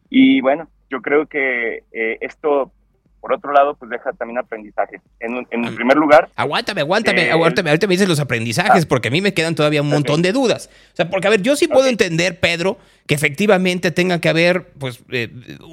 Y 0.10 0.42
bueno, 0.42 0.68
yo 0.90 1.02
creo 1.02 1.26
que 1.26 1.84
eh, 1.92 2.18
esto 2.22 2.72
por 3.26 3.34
otro 3.34 3.52
lado, 3.52 3.76
pues 3.76 3.90
deja 3.90 4.14
también 4.14 4.38
aprendizaje. 4.38 5.02
En, 5.20 5.48
en 5.50 5.76
primer 5.76 5.98
lugar... 5.98 6.30
Aguántame, 6.36 6.82
aguántame, 6.82 7.24
eh, 7.24 7.32
aguántame, 7.32 7.72
ahorita 7.72 7.88
me 7.88 7.96
dices 7.96 8.08
los 8.08 8.20
aprendizajes, 8.20 8.84
ah, 8.84 8.88
porque 8.88 9.08
a 9.08 9.12
mí 9.12 9.20
me 9.20 9.34
quedan 9.34 9.56
todavía 9.56 9.82
un 9.82 9.90
montón 9.90 10.20
okay. 10.20 10.26
de 10.26 10.32
dudas. 10.32 10.70
O 10.94 10.96
sea, 10.96 11.10
porque 11.10 11.26
a 11.26 11.32
ver, 11.32 11.42
yo 11.42 11.56
sí 11.56 11.68
puedo 11.68 11.80
okay. 11.82 11.94
entender, 11.94 12.40
Pedro, 12.40 12.78
que 13.08 13.14
efectivamente 13.14 13.92
tenga 13.92 14.20
que 14.20 14.30
haber 14.30 14.74
pues, 14.80 15.00
eh, 15.12 15.30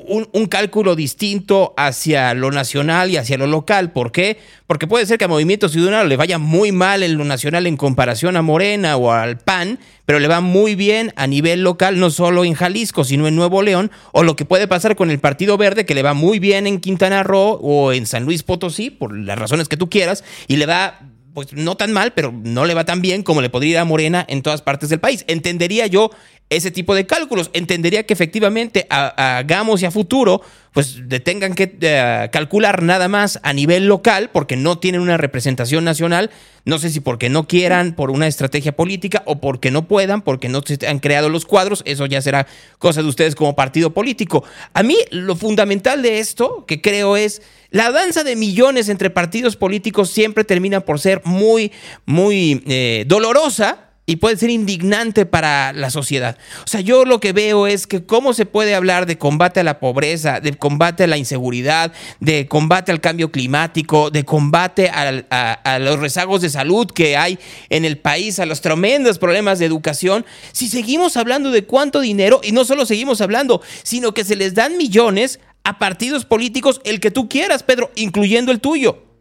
un, 0.06 0.28
un, 0.32 0.46
cálculo 0.46 0.94
distinto 0.94 1.72
hacia 1.78 2.34
lo 2.34 2.50
nacional 2.50 3.10
y 3.10 3.16
hacia 3.16 3.38
lo 3.38 3.46
local. 3.46 3.90
¿Por 3.92 4.12
qué? 4.12 4.38
Porque 4.66 4.86
puede 4.86 5.06
ser 5.06 5.16
que 5.16 5.24
a 5.24 5.28
Movimiento 5.28 5.70
Ciudadano 5.70 6.06
le 6.06 6.16
vaya 6.16 6.36
muy 6.36 6.72
mal 6.72 7.02
en 7.02 7.16
lo 7.16 7.24
nacional 7.24 7.66
en 7.66 7.78
comparación 7.78 8.36
a 8.36 8.42
Morena 8.42 8.96
o 8.96 9.12
al 9.12 9.38
PAN, 9.38 9.78
pero 10.04 10.18
le 10.18 10.28
va 10.28 10.42
muy 10.42 10.74
bien 10.74 11.14
a 11.16 11.26
nivel 11.26 11.62
local, 11.62 11.98
no 11.98 12.10
solo 12.10 12.44
en 12.44 12.52
Jalisco, 12.52 13.02
sino 13.02 13.26
en 13.26 13.34
Nuevo 13.34 13.62
León, 13.62 13.90
o 14.12 14.24
lo 14.24 14.36
que 14.36 14.44
puede 14.44 14.68
pasar 14.68 14.94
con 14.94 15.10
el 15.10 15.18
Partido 15.18 15.56
Verde, 15.56 15.86
que 15.86 15.94
le 15.94 16.02
va 16.02 16.12
muy 16.12 16.38
bien 16.38 16.66
en 16.66 16.80
Quintana 16.80 17.22
Roo 17.22 17.58
o 17.62 17.94
en 17.94 18.04
San 18.04 18.24
Luis 18.24 18.42
Potosí, 18.42 18.90
por 18.90 19.16
las 19.16 19.38
razones 19.38 19.68
que 19.68 19.78
tú 19.78 19.88
quieras, 19.88 20.22
y 20.48 20.56
le 20.56 20.66
va 20.66 21.00
pues 21.34 21.52
no 21.52 21.76
tan 21.76 21.92
mal, 21.92 22.12
pero 22.12 22.32
no 22.32 22.66
le 22.66 22.74
va 22.74 22.84
tan 22.84 23.00
bien 23.00 23.22
como 23.22 23.40
le 23.40 23.50
podría 23.50 23.70
ir 23.70 23.78
a 23.78 23.84
Morena 23.84 24.24
en 24.28 24.42
todas 24.42 24.62
partes 24.62 24.90
del 24.90 25.00
país. 25.00 25.24
Entendería 25.28 25.86
yo 25.86 26.10
ese 26.56 26.70
tipo 26.70 26.94
de 26.94 27.06
cálculos. 27.06 27.50
Entendería 27.52 28.04
que 28.04 28.12
efectivamente 28.12 28.86
hagamos 28.90 29.82
y 29.82 29.86
a 29.86 29.90
futuro, 29.90 30.42
pues 30.72 31.00
tengan 31.24 31.54
que 31.54 31.76
eh, 31.80 32.28
calcular 32.32 32.82
nada 32.82 33.08
más 33.08 33.40
a 33.42 33.52
nivel 33.52 33.86
local, 33.86 34.30
porque 34.32 34.56
no 34.56 34.78
tienen 34.78 35.00
una 35.00 35.16
representación 35.16 35.84
nacional. 35.84 36.30
No 36.64 36.78
sé 36.78 36.90
si 36.90 37.00
porque 37.00 37.28
no 37.28 37.46
quieran, 37.48 37.94
por 37.94 38.10
una 38.10 38.26
estrategia 38.26 38.72
política, 38.72 39.22
o 39.26 39.40
porque 39.40 39.70
no 39.70 39.88
puedan, 39.88 40.22
porque 40.22 40.48
no 40.48 40.62
se 40.64 40.86
han 40.86 40.98
creado 40.98 41.28
los 41.28 41.44
cuadros. 41.44 41.82
Eso 41.86 42.06
ya 42.06 42.22
será 42.22 42.46
cosa 42.78 43.02
de 43.02 43.08
ustedes 43.08 43.34
como 43.34 43.56
partido 43.56 43.92
político. 43.92 44.44
A 44.74 44.82
mí 44.82 44.96
lo 45.10 45.36
fundamental 45.36 46.02
de 46.02 46.20
esto, 46.20 46.64
que 46.66 46.80
creo 46.80 47.16
es 47.16 47.42
la 47.70 47.90
danza 47.90 48.22
de 48.22 48.36
millones 48.36 48.88
entre 48.88 49.10
partidos 49.10 49.56
políticos 49.56 50.10
siempre 50.10 50.44
termina 50.44 50.80
por 50.80 51.00
ser 51.00 51.22
muy, 51.24 51.72
muy 52.04 52.62
eh, 52.66 53.04
dolorosa 53.06 53.91
y 54.12 54.16
puede 54.16 54.36
ser 54.36 54.50
indignante 54.50 55.24
para 55.24 55.72
la 55.72 55.88
sociedad. 55.88 56.36
O 56.66 56.66
sea, 56.66 56.82
yo 56.82 57.06
lo 57.06 57.18
que 57.18 57.32
veo 57.32 57.66
es 57.66 57.86
que 57.86 58.04
cómo 58.04 58.34
se 58.34 58.44
puede 58.44 58.74
hablar 58.74 59.06
de 59.06 59.16
combate 59.16 59.60
a 59.60 59.64
la 59.64 59.80
pobreza, 59.80 60.38
de 60.38 60.52
combate 60.52 61.04
a 61.04 61.06
la 61.06 61.16
inseguridad, 61.16 61.94
de 62.20 62.46
combate 62.46 62.92
al 62.92 63.00
cambio 63.00 63.32
climático, 63.32 64.10
de 64.10 64.24
combate 64.24 64.90
a, 64.90 65.24
a, 65.30 65.78
los 65.78 65.98
rezagos 65.98 66.42
de 66.42 66.50
salud 66.50 66.90
que 66.90 67.16
hay 67.16 67.38
en 67.70 67.86
el 67.86 67.96
país, 67.96 68.38
a 68.38 68.44
los 68.44 68.60
tremendos 68.60 69.18
problemas 69.18 69.58
de 69.58 69.64
educación, 69.64 70.26
si 70.52 70.68
seguimos 70.68 71.16
hablando 71.16 71.50
de 71.50 71.64
cuánto 71.64 72.00
dinero, 72.00 72.42
y 72.44 72.52
no 72.52 72.66
solo 72.66 72.84
seguimos 72.84 73.22
hablando, 73.22 73.62
sino 73.82 74.12
que 74.12 74.24
se 74.24 74.36
les 74.36 74.54
dan 74.54 74.76
millones 74.76 75.40
a 75.64 75.78
partidos 75.78 76.26
políticos 76.26 76.82
el 76.84 77.00
que 77.00 77.10
tú 77.10 77.30
quieras, 77.30 77.62
Pedro, 77.62 77.90
incluyendo 77.94 78.52
el 78.52 78.60
tuyo. 78.60 79.11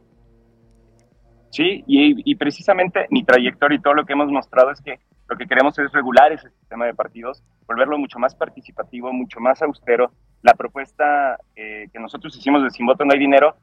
Sí, 1.52 1.84
y, 1.86 2.36
precisamente 2.36 3.08
mi 3.10 3.24
trayectoria 3.24 3.78
y 3.78 3.82
todo 3.82 3.94
lo 3.94 4.06
que 4.06 4.14
hemos 4.14 4.32
mostrado 4.32 4.72
es 4.72 4.82
que 4.82 5.00
lo 5.28 5.38
que 5.38 5.48
queremos 5.48 5.78
es 5.80 5.92
regular 5.92 6.32
ese 6.32 6.50
sistema 6.50 6.86
de 6.86 6.94
partidos, 6.94 7.44
volverlo 7.68 7.98
mucho 7.98 8.20
más 8.20 8.36
participativo, 8.36 9.12
mucho 9.14 9.40
más 9.40 9.62
austero. 9.62 10.12
La 10.42 10.54
propuesta 10.54 11.38
eh, 11.56 11.88
que 11.92 12.00
nosotros 12.00 12.36
hicimos 12.36 12.64
de 12.64 12.70
Sin 12.72 12.86
Voto 12.86 13.06
No 13.06 13.14
Hay 13.14 13.20
Dinero 13.20 13.56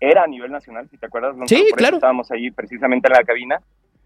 era 0.00 0.24
a 0.24 0.26
nivel 0.26 0.50
nacional, 0.50 0.88
si 0.88 0.96
te 0.96 1.06
acuerdas. 1.06 1.36
Sí, 1.46 1.66
claro. 1.76 1.96
Estábamos 1.96 2.30
ahí 2.30 2.50
precisamente 2.50 3.08
en 3.08 3.14
la 3.14 3.24
cabina, 3.24 3.60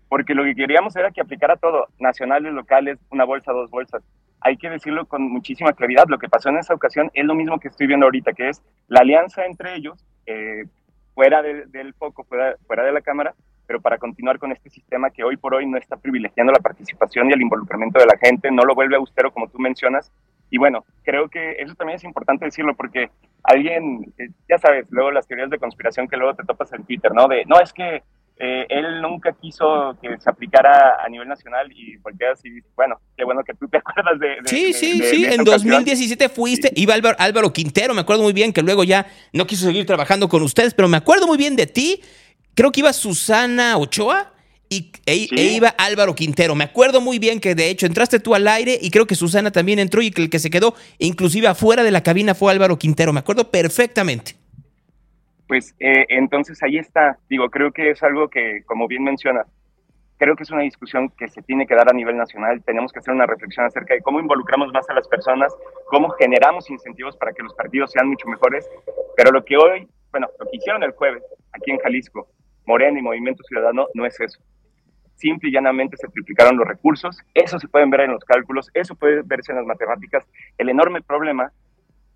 porque 0.09 0.35
lo 0.35 0.45
que 0.45 0.55
queríamos 0.55 0.97
era 0.97 1.11
que 1.11 1.20
aplicara 1.20 1.57
todo, 1.57 1.87
nacionales, 1.99 2.53
locales, 2.53 2.99
una 3.11 3.24
bolsa, 3.24 3.53
dos 3.53 3.70
bolsas 3.70 4.03
hay 4.41 4.57
que 4.57 4.70
decirlo 4.70 5.07
con 5.07 5.22
muchísima 5.22 5.72
claridad. 5.72 6.05
Lo 6.09 6.18
que 6.18 6.29
pasó 6.29 6.49
en 6.49 6.59
esa 6.59 6.74
ocasión 6.74 7.11
es 7.14 7.24
lo 7.24 7.35
mismo 7.35 7.59
que 7.59 7.68
estoy 7.68 7.87
viendo 7.87 8.07
ahorita, 8.07 8.33
que 8.33 8.49
es 8.49 8.62
la 8.89 9.01
alianza 9.01 9.45
entre 9.45 9.74
ellos, 9.74 10.05
eh, 10.26 10.64
fuera 11.18 11.42
del 11.42 11.94
foco, 11.94 12.22
fuera, 12.22 12.54
fuera 12.64 12.84
de 12.84 12.92
la 12.92 13.00
Cámara, 13.00 13.34
pero 13.66 13.80
para 13.80 13.98
continuar 13.98 14.38
con 14.38 14.52
este 14.52 14.70
sistema 14.70 15.10
que 15.10 15.24
hoy 15.24 15.36
por 15.36 15.52
hoy 15.52 15.66
no 15.66 15.76
está 15.76 15.96
privilegiando 15.96 16.52
la 16.52 16.60
participación 16.60 17.28
y 17.28 17.32
el 17.32 17.42
involucramiento 17.42 17.98
de 17.98 18.06
la 18.06 18.16
gente, 18.16 18.52
no 18.52 18.62
lo 18.62 18.76
vuelve 18.76 18.94
austero 18.94 19.32
como 19.32 19.48
tú 19.48 19.58
mencionas. 19.58 20.12
Y 20.48 20.58
bueno, 20.58 20.84
creo 21.02 21.28
que 21.28 21.56
eso 21.58 21.74
también 21.74 21.96
es 21.96 22.04
importante 22.04 22.44
decirlo 22.44 22.76
porque 22.76 23.10
alguien, 23.42 24.14
eh, 24.16 24.28
ya 24.48 24.58
sabes, 24.58 24.86
luego 24.92 25.10
las 25.10 25.26
teorías 25.26 25.50
de 25.50 25.58
conspiración 25.58 26.06
que 26.06 26.16
luego 26.16 26.36
te 26.36 26.44
topas 26.44 26.72
en 26.72 26.84
Twitter, 26.84 27.12
¿no? 27.12 27.26
De, 27.26 27.44
no, 27.46 27.58
es 27.58 27.72
que 27.72 28.04
eh, 28.41 28.66
él 28.68 29.03
nunca 29.03 29.32
quiso 29.32 29.97
que 30.01 30.16
se 30.20 30.30
aplicara 30.30 31.03
a 31.05 31.09
nivel 31.09 31.26
nacional 31.26 31.72
y 31.72 31.97
volteas 31.97 32.39
y 32.45 32.61
bueno, 32.76 33.01
qué 33.16 33.24
bueno 33.24 33.43
que 33.43 33.53
tú 33.55 33.66
te 33.68 33.78
acuerdas 33.78 34.20
de... 34.20 34.36
sí, 34.45 34.72
sí, 34.72 35.03
sí, 35.03 35.24
en 35.24 35.43
2017 35.43 36.28
fuiste, 36.28 36.70
iba 36.76 36.95
Álvaro, 36.95 37.16
Álvaro, 37.18 37.53
Quintero, 37.53 37.95
me 37.95 38.03
acuerdo 38.03 38.22
muy 38.22 38.32
bien 38.32 38.53
que 38.53 38.62
luego 38.62 38.84
ya 38.84 39.07
no 39.32 39.45
quiso 39.47 39.66
seguir 39.66 39.86
trabajando 39.86 40.28
con 40.28 40.43
ustedes, 40.43 40.72
pero 40.72 40.86
me 40.86 40.97
acuerdo 40.97 41.26
muy 41.26 41.36
bien 41.36 41.57
de 41.57 41.66
ti, 41.66 42.01
creo 42.55 42.70
que 42.70 42.80
iba 42.80 42.93
Susana 42.93 43.76
Ochoa. 43.76 44.34
Y, 44.70 44.93
e, 45.07 45.28
e 45.34 45.45
iba 45.55 45.70
Álvaro 45.78 46.14
Quintero. 46.14 46.55
Me 46.55 46.64
acuerdo 46.64 47.01
muy 47.01 47.18
bien 47.18 47.41
que 47.41 47.55
de 47.55 47.70
hecho 47.70 47.86
entraste 47.86 48.20
tú 48.20 48.34
al 48.34 48.47
aire 48.47 48.78
y 48.78 48.91
creo 48.91 49.07
que 49.07 49.14
Susana 49.14 49.51
también 49.51 49.78
entró 49.78 50.03
y 50.03 50.11
que 50.11 50.20
el 50.20 50.28
que 50.28 50.39
se 50.39 50.51
quedó 50.51 50.74
inclusive 50.99 51.49
afuera 51.49 51.82
de 51.82 51.91
la 51.91 52.03
cabina 52.03 52.34
fue 52.34 52.53
Álvaro 52.53 52.78
Quintero. 52.78 53.14
Me 53.14 53.20
acuerdo 53.20 53.51
perfectamente 53.51 54.38
pues 55.49 55.74
eh, 55.80 56.05
entonces 56.11 56.62
ahí 56.62 56.76
está. 56.76 57.18
Digo, 57.28 57.49
creo 57.49 57.72
que 57.72 57.90
es 57.90 58.03
algo 58.03 58.28
que, 58.28 58.62
como 58.66 58.86
bien 58.86 59.03
mencionas, 59.03 59.46
creo 60.18 60.36
que 60.36 60.42
es 60.42 60.51
una 60.51 60.62
discusión 60.62 61.09
que 61.09 61.28
se 61.28 61.42
tiene 61.42 61.66
que 61.66 61.74
dar 61.74 61.88
a 61.88 61.94
nivel 61.94 62.16
nacional. 62.16 62.62
Tenemos 62.64 62.92
que 62.92 62.99
hacer 62.99 63.14
una 63.14 63.26
reflexión 63.26 63.64
acerca 63.64 63.94
de 63.94 64.03
cómo 64.03 64.20
involucramos 64.20 64.70
más 64.72 64.88
a 64.90 64.94
las 64.94 65.09
personas, 65.09 65.53
cómo 65.86 66.11
generamos 66.11 66.68
incentivos 66.70 67.16
para 67.16 67.32
que 67.32 67.42
los 67.42 67.55
partidos 67.55 67.90
sean 67.90 68.09
mucho 68.09 68.28
mejores. 68.28 68.68
Pero 69.16 69.30
lo 69.30 69.42
que 69.44 69.57
hoy, 69.57 69.88
bueno, 70.11 70.28
lo 70.38 70.46
que 70.51 70.59
hicieron 70.59 70.82
el 70.82 70.92
jueves 70.92 71.22
aquí 71.53 71.70
en 71.70 71.78
Jalisco, 71.78 72.28
Morena 72.66 72.99
y 72.99 73.03
Movimiento 73.03 73.42
Ciudadano, 73.44 73.86
no 73.94 74.05
es 74.05 74.20
eso. 74.20 74.38
Simple 75.14 75.49
y 75.49 75.53
llanamente 75.53 75.96
se 75.96 76.09
triplicaron 76.09 76.59
los 76.59 76.68
recursos. 76.68 77.18
Eso 77.32 77.59
se 77.59 77.68
puede 77.68 77.86
ver 77.86 78.03
en 78.03 78.12
los 78.12 78.24
cálculos, 78.24 78.70
eso 78.74 78.94
puede 78.94 79.22
verse 79.24 79.53
en 79.53 79.59
las 79.59 79.66
matemáticas. 79.66 80.24
El 80.59 80.68
enorme 80.68 81.01
problema 81.01 81.53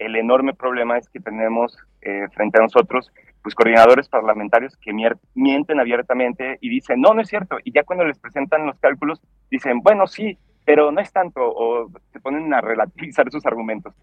el 0.05 0.17
enorme 0.17 0.55
problema 0.55 0.99
es 0.99 1.09
que 1.09 1.21
tenemos 1.21 1.77
eh, 2.03 2.27
frente 2.35 2.59
a 2.59 2.63
nosotros 2.63 3.11
pues 3.43 3.55
coordinadores 3.55 4.09
parlamentarios 4.09 4.77
que 4.77 4.93
mienten 5.35 5.81
abiertamente 5.81 6.59
y 6.61 6.69
dicen, 6.69 7.01
no, 7.01 7.13
no 7.13 7.23
es 7.23 7.29
cierto. 7.29 7.57
Y 7.65 7.73
ya 7.73 7.83
cuando 7.83 8.05
les 8.05 8.19
presentan 8.19 8.67
los 8.67 8.79
cálculos, 8.79 9.21
dicen, 9.51 9.81
bueno, 9.81 10.07
sí, 10.07 10.39
pero 10.65 10.93
no 10.93 11.01
es 11.01 11.13
tanto, 11.13 11.41
o 11.43 11.91
se 12.13 12.21
ponen 12.21 12.55
a 12.55 12.61
relativizar 12.61 13.31
sus 13.33 13.45
argumentos. 13.45 13.95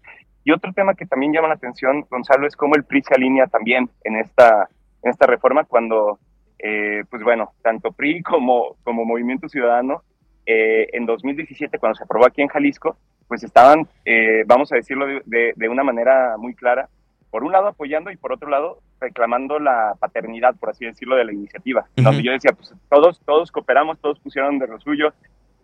Y 0.44 0.52
otro 0.52 0.72
tema 0.72 0.94
que 0.94 1.06
también 1.06 1.32
llama 1.32 1.48
la 1.48 1.54
atención, 1.54 2.04
Gonzalo, 2.10 2.46
es 2.46 2.54
cómo 2.54 2.74
el 2.74 2.84
PRI 2.84 3.02
se 3.02 3.14
alinea 3.14 3.46
también 3.46 3.88
en 4.04 4.16
esta, 4.16 4.68
en 5.02 5.10
esta 5.10 5.26
reforma 5.26 5.64
cuando, 5.64 6.18
eh, 6.58 7.04
pues 7.10 7.22
bueno, 7.22 7.52
tanto 7.62 7.92
PRI 7.92 8.22
como, 8.22 8.76
como 8.82 9.06
Movimiento 9.06 9.48
Ciudadano, 9.48 10.02
eh, 10.44 10.88
en 10.92 11.06
2017, 11.06 11.78
cuando 11.78 11.96
se 11.96 12.04
aprobó 12.04 12.26
aquí 12.26 12.42
en 12.42 12.48
Jalisco, 12.48 12.96
pues 13.30 13.44
estaban, 13.44 13.86
eh, 14.04 14.42
vamos 14.44 14.72
a 14.72 14.74
decirlo 14.74 15.06
de, 15.06 15.52
de, 15.54 15.68
una 15.68 15.84
manera 15.84 16.34
muy 16.36 16.52
clara, 16.52 16.88
por 17.30 17.44
un 17.44 17.52
lado 17.52 17.68
apoyando 17.68 18.10
y 18.10 18.16
por 18.16 18.32
otro 18.32 18.50
lado 18.50 18.80
reclamando 19.00 19.60
la 19.60 19.94
paternidad, 20.00 20.56
por 20.56 20.70
así 20.70 20.84
decirlo, 20.84 21.14
de 21.14 21.26
la 21.26 21.32
iniciativa. 21.32 21.86
Donde 21.94 22.24
yo 22.24 22.32
decía, 22.32 22.50
pues 22.50 22.74
todos, 22.88 23.20
todos 23.24 23.52
cooperamos, 23.52 24.00
todos 24.00 24.18
pusieron 24.18 24.58
de 24.58 24.66
lo 24.66 24.80
suyo, 24.80 25.14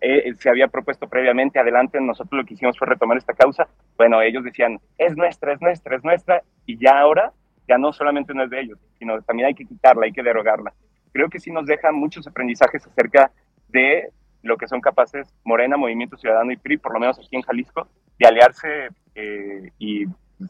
eh, 0.00 0.32
se 0.38 0.48
había 0.48 0.68
propuesto 0.68 1.08
previamente, 1.08 1.58
adelante, 1.58 2.00
nosotros 2.00 2.38
lo 2.40 2.46
que 2.46 2.54
hicimos 2.54 2.78
fue 2.78 2.86
retomar 2.86 3.18
esta 3.18 3.34
causa. 3.34 3.66
Bueno, 3.96 4.22
ellos 4.22 4.44
decían, 4.44 4.78
es 4.96 5.16
nuestra, 5.16 5.52
es 5.52 5.60
nuestra, 5.60 5.96
es 5.96 6.04
nuestra, 6.04 6.42
y 6.66 6.78
ya 6.78 7.00
ahora, 7.00 7.32
ya 7.66 7.78
no 7.78 7.92
solamente 7.92 8.32
no 8.32 8.44
es 8.44 8.50
de 8.50 8.60
ellos, 8.60 8.78
sino 9.00 9.20
también 9.22 9.48
hay 9.48 9.54
que 9.54 9.64
quitarla, 9.64 10.06
hay 10.06 10.12
que 10.12 10.22
derogarla. 10.22 10.72
Creo 11.10 11.28
que 11.28 11.40
sí 11.40 11.50
nos 11.50 11.66
deja 11.66 11.90
muchos 11.90 12.28
aprendizajes 12.28 12.86
acerca 12.86 13.32
de 13.70 14.12
lo 14.46 14.56
que 14.56 14.68
son 14.68 14.80
capaces 14.80 15.26
Morena, 15.44 15.76
Movimiento 15.76 16.16
Ciudadano 16.16 16.52
y 16.52 16.56
PRI, 16.56 16.78
por 16.78 16.92
lo 16.92 17.00
menos 17.00 17.18
aquí 17.18 17.36
en 17.36 17.42
Jalisco, 17.42 17.88
de 18.18 18.26
aliarse 18.26 18.88
eh, 19.14 19.70
y 19.78 20.04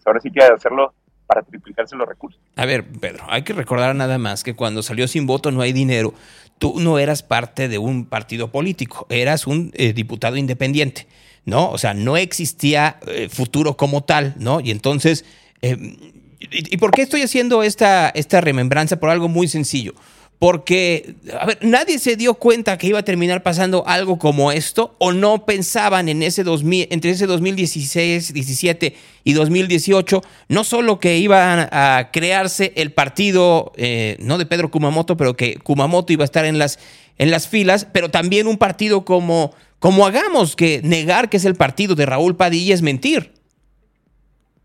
ahora 0.04 0.20
sí 0.20 0.30
que 0.30 0.42
hacerlo 0.42 0.94
para 1.26 1.42
triplicarse 1.42 1.96
los 1.96 2.08
recursos. 2.08 2.40
A 2.54 2.66
ver, 2.66 2.84
Pedro, 2.84 3.24
hay 3.28 3.42
que 3.42 3.52
recordar 3.52 3.94
nada 3.96 4.18
más 4.18 4.44
que 4.44 4.54
cuando 4.54 4.82
salió 4.82 5.08
sin 5.08 5.26
voto 5.26 5.50
no 5.50 5.60
hay 5.60 5.72
dinero, 5.72 6.14
tú 6.58 6.78
no 6.78 6.98
eras 6.98 7.22
parte 7.22 7.68
de 7.68 7.78
un 7.78 8.06
partido 8.06 8.52
político, 8.52 9.06
eras 9.10 9.46
un 9.46 9.72
eh, 9.74 9.92
diputado 9.92 10.36
independiente, 10.36 11.08
¿no? 11.44 11.70
O 11.70 11.78
sea, 11.78 11.94
no 11.94 12.16
existía 12.16 13.00
eh, 13.08 13.28
futuro 13.28 13.76
como 13.76 14.04
tal, 14.04 14.34
¿no? 14.38 14.60
Y 14.60 14.70
entonces, 14.70 15.24
¿y, 15.62 16.76
por 16.76 16.92
qué 16.92 17.02
estoy 17.02 17.22
haciendo 17.22 17.64
esta, 17.64 18.08
esta 18.10 18.40
remembranza? 18.40 19.00
Por 19.00 19.10
algo 19.10 19.28
muy 19.28 19.48
sencillo 19.48 19.94
porque, 20.38 21.14
a 21.38 21.46
ver, 21.46 21.58
nadie 21.62 21.98
se 21.98 22.16
dio 22.16 22.34
cuenta 22.34 22.76
que 22.76 22.88
iba 22.88 22.98
a 22.98 23.04
terminar 23.04 23.42
pasando 23.42 23.84
algo 23.86 24.18
como 24.18 24.52
esto 24.52 24.94
o 24.98 25.12
no 25.12 25.46
pensaban 25.46 26.10
en 26.10 26.22
ese 26.22 26.44
2000, 26.44 26.88
entre 26.90 27.12
ese 27.12 27.26
2016, 27.26 28.34
17 28.34 28.94
y 29.24 29.32
2018, 29.32 30.20
no 30.48 30.64
solo 30.64 31.00
que 31.00 31.16
iba 31.18 31.68
a 31.72 32.10
crearse 32.10 32.74
el 32.76 32.92
partido, 32.92 33.72
eh, 33.76 34.16
no 34.20 34.36
de 34.36 34.44
Pedro 34.44 34.70
Kumamoto, 34.70 35.16
pero 35.16 35.34
que 35.34 35.56
Kumamoto 35.56 36.12
iba 36.12 36.24
a 36.24 36.26
estar 36.26 36.44
en 36.44 36.58
las, 36.58 36.78
en 37.16 37.30
las 37.30 37.48
filas, 37.48 37.86
pero 37.86 38.10
también 38.10 38.46
un 38.46 38.58
partido 38.58 39.06
como, 39.06 39.54
como 39.78 40.06
Hagamos, 40.06 40.54
que 40.54 40.82
negar 40.84 41.30
que 41.30 41.38
es 41.38 41.46
el 41.46 41.54
partido 41.54 41.94
de 41.94 42.04
Raúl 42.04 42.36
Padilla 42.36 42.74
es 42.74 42.82
mentir. 42.82 43.32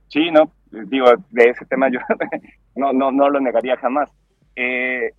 Sí, 0.10 0.30
no, 0.32 0.52
digo, 0.70 1.08
de 1.30 1.50
ese 1.50 1.66
tema 1.66 1.90
yo 1.90 2.00
no, 2.76 2.92
no, 2.92 3.14
no 3.14 3.30
lo 3.30 3.40
negaría 3.40 3.78
jamás. 3.78 4.10
Eh, 4.58 5.12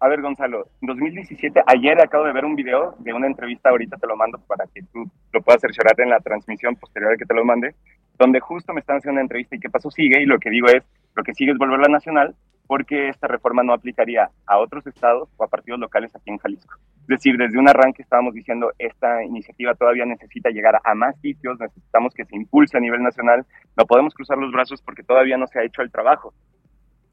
A 0.00 0.08
ver, 0.08 0.20
Gonzalo, 0.20 0.66
en 0.82 0.88
2017, 0.88 1.62
ayer 1.66 2.00
acabo 2.00 2.24
de 2.24 2.32
ver 2.32 2.44
un 2.44 2.56
video 2.56 2.94
de 2.98 3.12
una 3.12 3.26
entrevista, 3.26 3.70
ahorita 3.70 3.96
te 3.96 4.06
lo 4.06 4.16
mando 4.16 4.38
para 4.46 4.66
que 4.66 4.82
tú 4.92 5.08
lo 5.32 5.40
puedas 5.40 5.60
cerciorar 5.60 5.98
en 5.98 6.10
la 6.10 6.20
transmisión 6.20 6.76
posterior 6.76 7.12
a 7.12 7.16
que 7.16 7.24
te 7.24 7.34
lo 7.34 7.44
mande, 7.44 7.74
donde 8.18 8.40
justo 8.40 8.72
me 8.72 8.80
están 8.80 8.96
haciendo 8.96 9.14
una 9.14 9.22
entrevista 9.22 9.56
y 9.56 9.60
qué 9.60 9.70
pasó 9.70 9.90
sigue, 9.90 10.20
y 10.20 10.26
lo 10.26 10.38
que 10.38 10.50
digo 10.50 10.66
es, 10.66 10.82
lo 11.14 11.22
que 11.22 11.32
sigue 11.32 11.52
es 11.52 11.58
volverla 11.58 11.88
nacional, 11.88 12.34
porque 12.66 13.08
esta 13.08 13.28
reforma 13.28 13.62
no 13.62 13.72
aplicaría 13.72 14.30
a 14.46 14.58
otros 14.58 14.86
estados 14.86 15.28
o 15.36 15.44
a 15.44 15.48
partidos 15.48 15.80
locales 15.80 16.14
aquí 16.14 16.30
en 16.30 16.38
Jalisco. 16.38 16.74
Es 17.02 17.06
decir, 17.06 17.36
desde 17.36 17.58
un 17.58 17.68
arranque 17.68 18.02
estábamos 18.02 18.34
diciendo, 18.34 18.72
esta 18.78 19.22
iniciativa 19.22 19.74
todavía 19.74 20.06
necesita 20.06 20.50
llegar 20.50 20.80
a 20.82 20.94
más 20.94 21.18
sitios, 21.20 21.58
necesitamos 21.60 22.14
que 22.14 22.24
se 22.24 22.34
impulse 22.34 22.76
a 22.76 22.80
nivel 22.80 23.02
nacional, 23.02 23.44
no 23.76 23.84
podemos 23.84 24.14
cruzar 24.14 24.38
los 24.38 24.52
brazos 24.52 24.80
porque 24.82 25.02
todavía 25.02 25.36
no 25.36 25.46
se 25.46 25.58
ha 25.58 25.64
hecho 25.64 25.82
el 25.82 25.92
trabajo. 25.92 26.32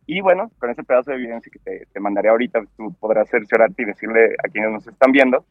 Y 0.05 0.21
bueno, 0.21 0.51
con 0.59 0.69
ese 0.69 0.83
pedazo 0.83 1.11
de 1.11 1.17
evidencia 1.17 1.51
que 1.51 1.59
te, 1.59 1.85
te 1.91 1.99
mandaré 1.99 2.29
ahorita, 2.29 2.61
tú 2.75 2.93
podrás 2.99 3.29
cerciorarte 3.29 3.83
y 3.83 3.85
decirle 3.85 4.35
a 4.43 4.49
quienes 4.49 4.71
nos 4.71 4.87
están 4.87 5.11
viendo. 5.11 5.45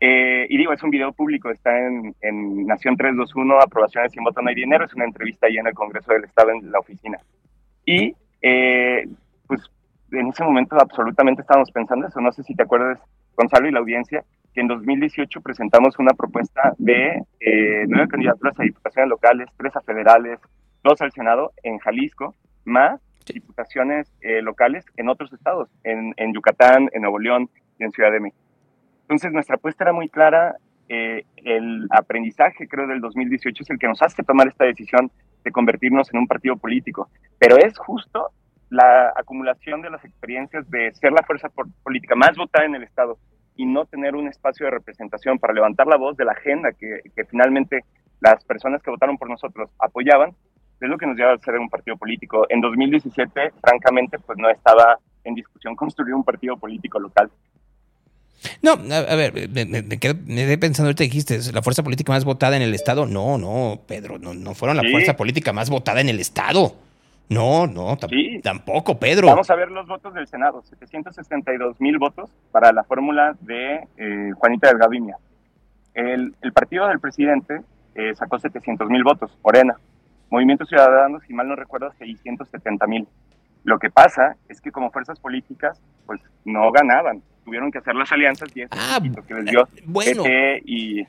Eh, 0.00 0.46
y 0.50 0.58
digo, 0.58 0.72
es 0.72 0.82
un 0.82 0.90
video 0.90 1.12
público, 1.12 1.50
está 1.50 1.78
en, 1.78 2.14
en 2.20 2.66
Nación 2.66 2.96
321, 2.96 3.58
aprobaciones 3.60 4.12
sin 4.12 4.24
voto 4.24 4.42
no 4.42 4.48
hay 4.48 4.54
dinero, 4.54 4.84
es 4.84 4.94
una 4.94 5.04
entrevista 5.04 5.46
ahí 5.46 5.56
en 5.56 5.66
el 5.66 5.74
Congreso 5.74 6.12
del 6.12 6.24
Estado, 6.24 6.50
en 6.50 6.70
la 6.70 6.80
oficina. 6.80 7.18
Y 7.86 8.14
eh, 8.42 9.08
pues 9.46 9.62
en 10.12 10.28
ese 10.28 10.44
momento 10.44 10.76
absolutamente 10.78 11.42
estábamos 11.42 11.70
pensando 11.70 12.06
eso, 12.06 12.20
no 12.20 12.32
sé 12.32 12.42
si 12.42 12.54
te 12.54 12.64
acuerdas, 12.64 13.00
Gonzalo 13.36 13.68
y 13.68 13.72
la 13.72 13.78
audiencia, 13.78 14.24
que 14.52 14.60
en 14.60 14.68
2018 14.68 15.40
presentamos 15.40 15.98
una 15.98 16.12
propuesta 16.12 16.74
de 16.78 17.22
eh, 17.40 17.84
nueve 17.88 18.08
candidaturas 18.08 18.58
a 18.58 18.62
diputaciones 18.62 19.08
locales, 19.08 19.48
tres 19.56 19.74
a 19.74 19.80
federales, 19.80 20.38
dos 20.82 21.00
al 21.00 21.12
Senado 21.12 21.52
en 21.62 21.78
Jalisco, 21.78 22.34
más 22.64 23.00
diputaciones 23.32 24.12
eh, 24.20 24.42
locales 24.42 24.84
en 24.96 25.08
otros 25.08 25.32
estados, 25.32 25.68
en, 25.82 26.12
en, 26.16 26.34
Yucatán, 26.34 26.90
en 26.92 27.02
Nuevo 27.02 27.18
León 27.18 27.48
y 27.78 27.84
en 27.84 27.92
Ciudad 27.92 28.12
de 28.12 28.20
México. 28.20 28.42
Entonces 29.02 29.32
nuestra 29.32 29.56
apuesta 29.56 29.84
era 29.84 29.92
muy 29.92 30.08
clara, 30.08 30.56
eh, 30.88 31.24
el 31.36 31.86
aprendizaje 31.90 32.68
creo 32.68 32.86
del 32.86 33.00
2018 33.00 33.62
es 33.62 33.70
el 33.70 33.78
que 33.78 33.88
nos 33.88 34.02
hace 34.02 34.22
tomar 34.22 34.48
esta 34.48 34.64
decisión 34.64 35.10
de 35.42 35.50
convertirnos 35.50 36.12
en 36.12 36.20
un 36.20 36.26
partido 36.26 36.56
político, 36.56 37.08
pero 37.38 37.56
es 37.56 37.76
justo 37.78 38.30
la 38.70 39.12
acumulación 39.16 39.82
de 39.82 39.90
las 39.90 40.04
experiencias 40.04 40.68
de 40.70 40.92
ser 40.94 41.12
la 41.12 41.22
fuerza 41.22 41.48
política 41.82 42.14
más 42.14 42.36
votada 42.36 42.66
en 42.66 42.74
el 42.74 42.82
estado 42.82 43.18
y 43.56 43.66
no 43.66 43.84
tener 43.86 44.14
un 44.14 44.28
espacio 44.28 44.66
de 44.66 44.72
representación 44.72 45.38
para 45.38 45.54
levantar 45.54 45.86
la 45.86 45.96
voz 45.96 46.16
de 46.16 46.24
la 46.24 46.32
agenda 46.32 46.72
que, 46.72 47.00
que 47.14 47.24
finalmente 47.24 47.84
las 48.20 48.44
personas 48.44 48.82
que 48.82 48.90
votaron 48.90 49.16
por 49.16 49.28
nosotros 49.28 49.70
apoyaban, 49.78 50.34
es 50.80 50.88
lo 50.88 50.98
que 50.98 51.06
nos 51.06 51.16
lleva 51.16 51.32
a 51.32 51.38
ser 51.38 51.56
un 51.58 51.68
partido 51.68 51.96
político. 51.96 52.46
En 52.48 52.60
2017, 52.60 53.52
francamente, 53.60 54.18
pues 54.18 54.38
no 54.38 54.48
estaba 54.50 54.98
en 55.24 55.34
discusión 55.34 55.74
construir 55.76 56.14
un 56.14 56.24
partido 56.24 56.56
político 56.56 56.98
local. 57.00 57.30
No, 58.62 58.72
a, 58.72 58.98
a 58.98 59.14
ver, 59.16 59.32
me, 59.32 59.64
me, 59.64 59.82
me, 59.82 59.98
quedé 59.98 60.58
pensando, 60.58 60.88
ahorita 60.88 61.04
dijiste, 61.04 61.38
¿la 61.52 61.62
fuerza 61.62 61.82
política 61.82 62.12
más 62.12 62.24
votada 62.26 62.56
en 62.56 62.62
el 62.62 62.74
Estado? 62.74 63.06
No, 63.06 63.38
no, 63.38 63.80
Pedro, 63.86 64.18
no, 64.18 64.34
no 64.34 64.54
fueron 64.54 64.76
la 64.76 64.82
Sí. 64.82 64.90
fuerza 64.90 65.16
política 65.16 65.52
más 65.54 65.70
votada 65.70 66.00
en 66.02 66.10
el 66.10 66.20
Estado. 66.20 66.74
No, 67.30 67.66
no, 67.66 67.96
Sí. 68.10 68.40
tampoco, 68.42 68.98
Pedro. 68.98 69.28
Vamos 69.28 69.48
a 69.48 69.54
ver 69.54 69.70
los 69.70 69.86
votos 69.86 70.12
del 70.12 70.26
Senado, 70.26 70.62
762 70.62 71.80
mil 71.80 71.98
votos 71.98 72.28
para 72.52 72.70
la 72.72 72.84
fórmula 72.84 73.34
de 73.40 73.80
eh, 73.96 74.30
Juanita 74.36 74.68
Delgado 74.68 74.90
mía. 74.90 75.16
El, 75.94 76.34
el 76.42 76.52
partido 76.52 76.86
del 76.88 77.00
presidente 77.00 77.62
eh, 77.94 78.14
sacó 78.14 78.38
700 78.38 78.90
mil 78.90 79.04
votos, 79.04 79.30
Morena. 79.42 79.76
Movimiento 80.30 80.64
Ciudadano, 80.64 81.20
si 81.20 81.32
mal 81.32 81.48
no 81.48 81.56
recuerdo, 81.56 81.92
670 81.98 82.86
mil. 82.86 83.06
Lo 83.64 83.78
que 83.78 83.90
pasa 83.90 84.36
es 84.48 84.60
que 84.60 84.70
como 84.70 84.90
fuerzas 84.90 85.18
políticas, 85.18 85.80
pues 86.06 86.20
no 86.44 86.70
ganaban. 86.70 87.22
Tuvieron 87.44 87.70
que 87.70 87.78
hacer 87.78 87.94
las 87.94 88.10
alianzas 88.12 88.54
y 88.54 88.62
eso 88.62 88.74
poquito 88.96 89.22
que 89.22 89.34
les 89.34 89.44
dio 89.46 89.68
bueno. 89.86 90.22
PT 90.22 90.62
y 90.64 91.06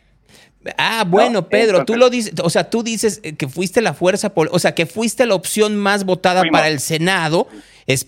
Ah, 0.80 1.04
bueno, 1.08 1.42
No, 1.42 1.50
Pedro, 1.50 1.86
tú 1.86 1.96
lo 1.96 2.10
dices, 2.10 2.34
o 2.42 2.50
sea, 2.50 2.70
tú 2.72 2.82
dices 2.82 3.20
eh, 3.22 3.36
que 3.36 3.48
fuiste 3.48 3.82
la 3.82 3.94
fuerza, 3.94 4.34
o 4.36 4.58
sea, 4.60 4.74
que 4.74 4.88
fuiste 4.88 5.28
la 5.28 5.36
opción 5.36 5.76
más 5.76 6.06
votada 6.06 6.42
Fuimos. 6.42 6.58
para 6.60 6.70
el 6.70 6.80
Senado, 6.80 7.48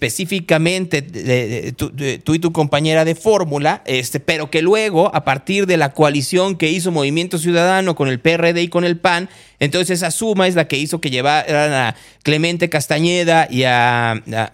específicamente 0.01 1.01
de- 1.01 1.21
de- 1.21 1.71
de- 1.93 2.17
tú, 2.19 2.33
y 2.33 2.39
tu 2.39 2.51
compañera 2.51 3.05
de 3.05 3.15
fórmula, 3.15 3.81
este, 3.85 4.19
pero 4.19 4.49
que 4.49 4.61
luego, 4.61 5.13
a 5.13 5.23
partir 5.23 5.67
de 5.67 5.77
la 5.77 5.93
coalición 5.93 6.55
que 6.57 6.69
hizo 6.71 6.91
Movimiento 6.91 7.37
Ciudadano 7.37 7.95
con 7.95 8.07
el 8.07 8.19
PRD 8.19 8.61
y 8.63 8.67
con 8.69 8.85
el 8.85 8.97
PAN, 8.97 9.29
entonces 9.59 9.99
esa 9.99 10.11
suma 10.11 10.47
es 10.47 10.55
la 10.55 10.67
que 10.67 10.77
hizo 10.77 11.01
que 11.01 11.09
llevaran 11.09 11.73
a 11.73 11.95
Clemente 12.23 12.69
Castañeda 12.69 13.47
y 13.51 13.63
a, 13.63 14.11
a- 14.13 14.51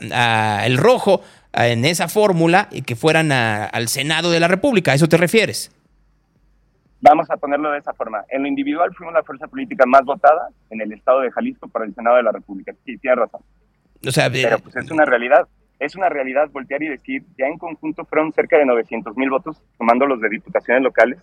a 0.59 0.65
El 0.65 0.77
Rojo 0.77 1.21
en 1.53 1.85
esa 1.85 2.07
fórmula 2.07 2.67
y 2.71 2.81
que 2.81 2.95
fueran 2.95 3.31
a- 3.31 3.65
al 3.65 3.87
Senado 3.89 4.31
de 4.31 4.39
la 4.39 4.47
República. 4.47 4.91
¿A 4.91 4.95
eso 4.95 5.07
te 5.07 5.17
refieres? 5.17 5.71
Vamos 7.03 7.29
a 7.29 7.35
ponerlo 7.35 7.69
de 7.69 7.79
esa 7.79 7.93
forma. 7.93 8.23
En 8.29 8.43
lo 8.43 8.47
individual 8.47 8.95
fuimos 8.95 9.13
la 9.13 9.23
fuerza 9.23 9.45
política 9.47 9.85
más 9.85 10.05
votada 10.05 10.47
en 10.69 10.79
el 10.79 10.93
estado 10.93 11.19
de 11.19 11.31
Jalisco 11.31 11.67
para 11.67 11.83
el 11.83 11.93
Senado 11.93 12.15
de 12.15 12.23
la 12.23 12.31
República. 12.31 12.71
Sí, 12.85 12.97
tienes 12.97 13.19
razón. 13.19 13.41
O 14.07 14.09
sea, 14.09 14.31
Pero 14.31 14.57
pues 14.59 14.77
es 14.77 14.89
una 14.89 15.03
realidad. 15.03 15.45
Es 15.79 15.97
una 15.97 16.07
realidad 16.07 16.49
voltear 16.49 16.81
y 16.81 16.87
decir, 16.87 17.23
ya 17.37 17.47
en 17.47 17.57
conjunto 17.57 18.05
fueron 18.05 18.31
cerca 18.31 18.57
de 18.57 18.65
900 18.65 19.17
mil 19.17 19.29
votos, 19.29 19.61
sumando 19.77 20.05
los 20.05 20.21
de 20.21 20.29
diputaciones 20.29 20.81
locales. 20.81 21.19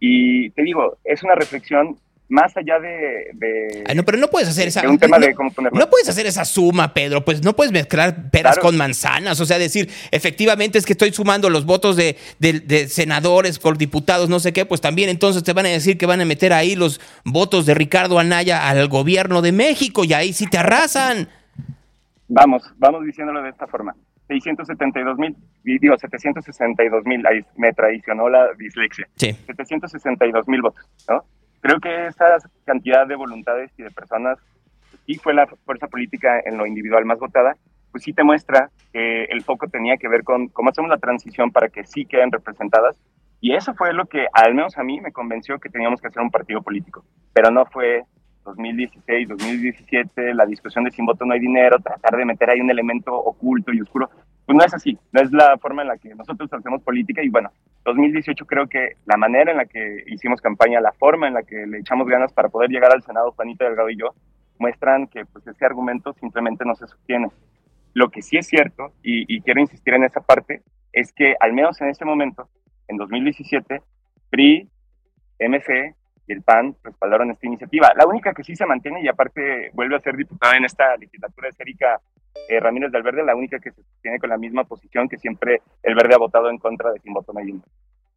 Y 0.00 0.50
te 0.50 0.62
digo, 0.62 0.98
es 1.02 1.22
una 1.22 1.34
reflexión 1.34 1.96
más 2.28 2.56
allá 2.56 2.78
de... 2.80 3.28
de- 3.34 3.84
Ay, 3.86 3.94
no, 3.94 4.02
pero 4.02 4.16
no 4.18 4.28
puedes 4.28 4.48
hacer 4.48 4.66
esa. 4.68 4.88
un 4.88 4.98
tema 4.98 5.18
no, 5.18 5.26
de 5.26 5.34
cómo 5.34 5.52
ponerlo. 5.52 5.78
no 5.78 5.90
puedes 5.90 6.08
hacer 6.08 6.26
esa 6.26 6.44
suma, 6.44 6.94
Pedro. 6.94 7.24
Pues 7.24 7.42
no 7.44 7.54
puedes 7.54 7.72
mezclar 7.72 8.30
peras 8.30 8.54
Claro. 8.54 8.62
con 8.62 8.76
manzanas. 8.76 9.38
O 9.40 9.46
sea, 9.46 9.58
decir, 9.58 9.90
efectivamente 10.10 10.78
es 10.78 10.86
que 10.86 10.92
estoy 10.94 11.12
sumando 11.12 11.50
los 11.50 11.64
votos 11.66 11.96
de, 11.96 12.16
de- 12.38 12.60
de 12.60 12.88
senadores 12.88 13.58
por 13.58 13.76
diputados, 13.78 14.28
no 14.30 14.40
sé 14.40 14.52
qué. 14.52 14.64
Pues 14.64 14.80
también 14.80 15.10
entonces 15.10 15.42
te 15.42 15.52
van 15.52 15.66
a 15.66 15.68
decir 15.68 15.98
que 15.98 16.06
van 16.06 16.20
a 16.20 16.24
meter 16.24 16.52
ahí 16.52 16.74
los 16.76 17.00
votos 17.24 17.66
de 17.66 17.74
Ricardo 17.74 18.18
Anaya 18.18 18.68
al 18.68 18.88
gobierno 18.88 19.42
de 19.42 19.52
México 19.52 20.04
y 20.04 20.12
ahí 20.14 20.32
sí 20.32 20.46
te 20.46 20.58
arrasan. 20.58 21.28
Vamos, 22.28 22.62
vamos 22.78 23.04
diciéndolo 23.04 23.42
de 23.42 23.50
esta 23.50 23.66
forma. 23.66 23.94
672 24.28 25.18
mil, 25.18 25.36
digo 25.62 25.94
762 25.98 27.04
mil, 27.04 27.24
ahí 27.26 27.40
me 27.56 27.72
traicionó 27.74 28.30
la 28.30 28.46
dislexia. 28.58 29.06
Sí. 29.16 29.36
762 29.46 30.48
mil 30.48 30.62
votos, 30.62 30.82
¿no? 31.08 31.22
Creo 31.64 31.80
que 31.80 32.08
esa 32.08 32.36
cantidad 32.66 33.06
de 33.06 33.16
voluntades 33.16 33.72
y 33.78 33.84
de 33.84 33.90
personas, 33.90 34.38
sí 35.06 35.14
fue 35.14 35.32
la 35.32 35.46
fuerza 35.46 35.88
política 35.88 36.38
en 36.44 36.58
lo 36.58 36.66
individual 36.66 37.06
más 37.06 37.18
votada, 37.18 37.56
pues 37.90 38.04
sí 38.04 38.12
te 38.12 38.22
muestra 38.22 38.68
que 38.92 39.24
el 39.24 39.42
foco 39.42 39.66
tenía 39.68 39.96
que 39.96 40.06
ver 40.06 40.24
con 40.24 40.48
cómo 40.48 40.68
hacemos 40.68 40.90
la 40.90 40.98
transición 40.98 41.52
para 41.52 41.70
que 41.70 41.86
sí 41.86 42.04
queden 42.04 42.30
representadas. 42.30 43.00
Y 43.40 43.54
eso 43.54 43.72
fue 43.72 43.94
lo 43.94 44.04
que, 44.04 44.26
al 44.34 44.54
menos 44.54 44.76
a 44.76 44.82
mí, 44.82 45.00
me 45.00 45.10
convenció 45.10 45.58
que 45.58 45.70
teníamos 45.70 46.02
que 46.02 46.08
hacer 46.08 46.20
un 46.20 46.30
partido 46.30 46.60
político. 46.60 47.02
Pero 47.32 47.50
no 47.50 47.64
fue 47.64 48.02
2016, 48.44 49.28
2017, 49.28 50.34
la 50.34 50.44
discusión 50.44 50.84
de 50.84 50.90
sin 50.90 51.06
voto 51.06 51.24
no 51.24 51.32
hay 51.32 51.40
dinero, 51.40 51.78
tratar 51.78 52.18
de 52.18 52.26
meter 52.26 52.50
ahí 52.50 52.60
un 52.60 52.70
elemento 52.70 53.16
oculto 53.16 53.72
y 53.72 53.80
oscuro. 53.80 54.10
Pues 54.46 54.56
no 54.56 54.64
es 54.64 54.74
así, 54.74 54.98
no 55.12 55.22
es 55.22 55.32
la 55.32 55.56
forma 55.58 55.82
en 55.82 55.88
la 55.88 55.96
que 55.96 56.14
nosotros 56.14 56.52
hacemos 56.52 56.82
política 56.82 57.22
y 57.22 57.28
bueno, 57.28 57.50
2018 57.84 58.44
creo 58.46 58.66
que 58.66 58.96
la 59.06 59.16
manera 59.16 59.52
en 59.52 59.58
la 59.58 59.64
que 59.64 60.04
hicimos 60.06 60.40
campaña, 60.40 60.80
la 60.80 60.92
forma 60.92 61.28
en 61.28 61.34
la 61.34 61.42
que 61.42 61.66
le 61.66 61.78
echamos 61.78 62.06
ganas 62.06 62.32
para 62.32 62.48
poder 62.48 62.70
llegar 62.70 62.92
al 62.92 63.02
Senado, 63.02 63.32
Juanito 63.32 63.64
Delgado 63.64 63.88
y 63.88 63.96
yo, 63.96 64.14
muestran 64.58 65.06
que 65.06 65.24
pues 65.24 65.46
ese 65.46 65.64
argumento 65.64 66.12
simplemente 66.14 66.64
no 66.64 66.74
se 66.74 66.86
sostiene. 66.86 67.28
Lo 67.94 68.10
que 68.10 68.22
sí 68.22 68.36
es 68.36 68.46
cierto, 68.46 68.92
y, 69.02 69.40
quiero 69.42 69.60
insistir 69.60 69.94
en 69.94 70.04
esa 70.04 70.20
parte, 70.20 70.62
es 70.92 71.12
que 71.12 71.36
al 71.38 71.52
menos 71.52 71.80
en 71.80 71.88
ese 71.88 72.04
momento, 72.04 72.48
en 72.88 72.96
2017, 72.96 73.82
PRI, 74.30 74.68
MC 75.38 75.94
y 76.26 76.32
el 76.32 76.42
PAN 76.42 76.74
respaldaron 76.82 77.30
esta 77.30 77.46
iniciativa. 77.46 77.92
La 77.96 78.06
única 78.06 78.32
que 78.32 78.44
sí 78.44 78.56
se 78.56 78.66
mantiene 78.66 79.02
y 79.02 79.08
aparte 79.08 79.70
vuelve 79.72 79.96
a 79.96 80.00
ser 80.00 80.16
diputada 80.16 80.56
en 80.56 80.64
esta 80.64 80.96
legislatura 80.96 81.48
es 81.48 81.60
Erika 81.60 82.00
eh, 82.48 82.60
Ramírez 82.60 82.90
del 82.92 83.02
Verde, 83.02 83.24
la 83.24 83.36
única 83.36 83.58
que 83.58 83.70
se 83.70 83.82
sostiene 83.82 84.18
con 84.18 84.30
la 84.30 84.38
misma 84.38 84.64
posición 84.64 85.08
que 85.08 85.18
siempre 85.18 85.62
el 85.82 85.94
Verde 85.94 86.14
ha 86.14 86.18
votado 86.18 86.50
en 86.50 86.58
contra 86.58 86.90
de 86.90 87.00
hay 87.36 87.46
dinero. 87.46 87.64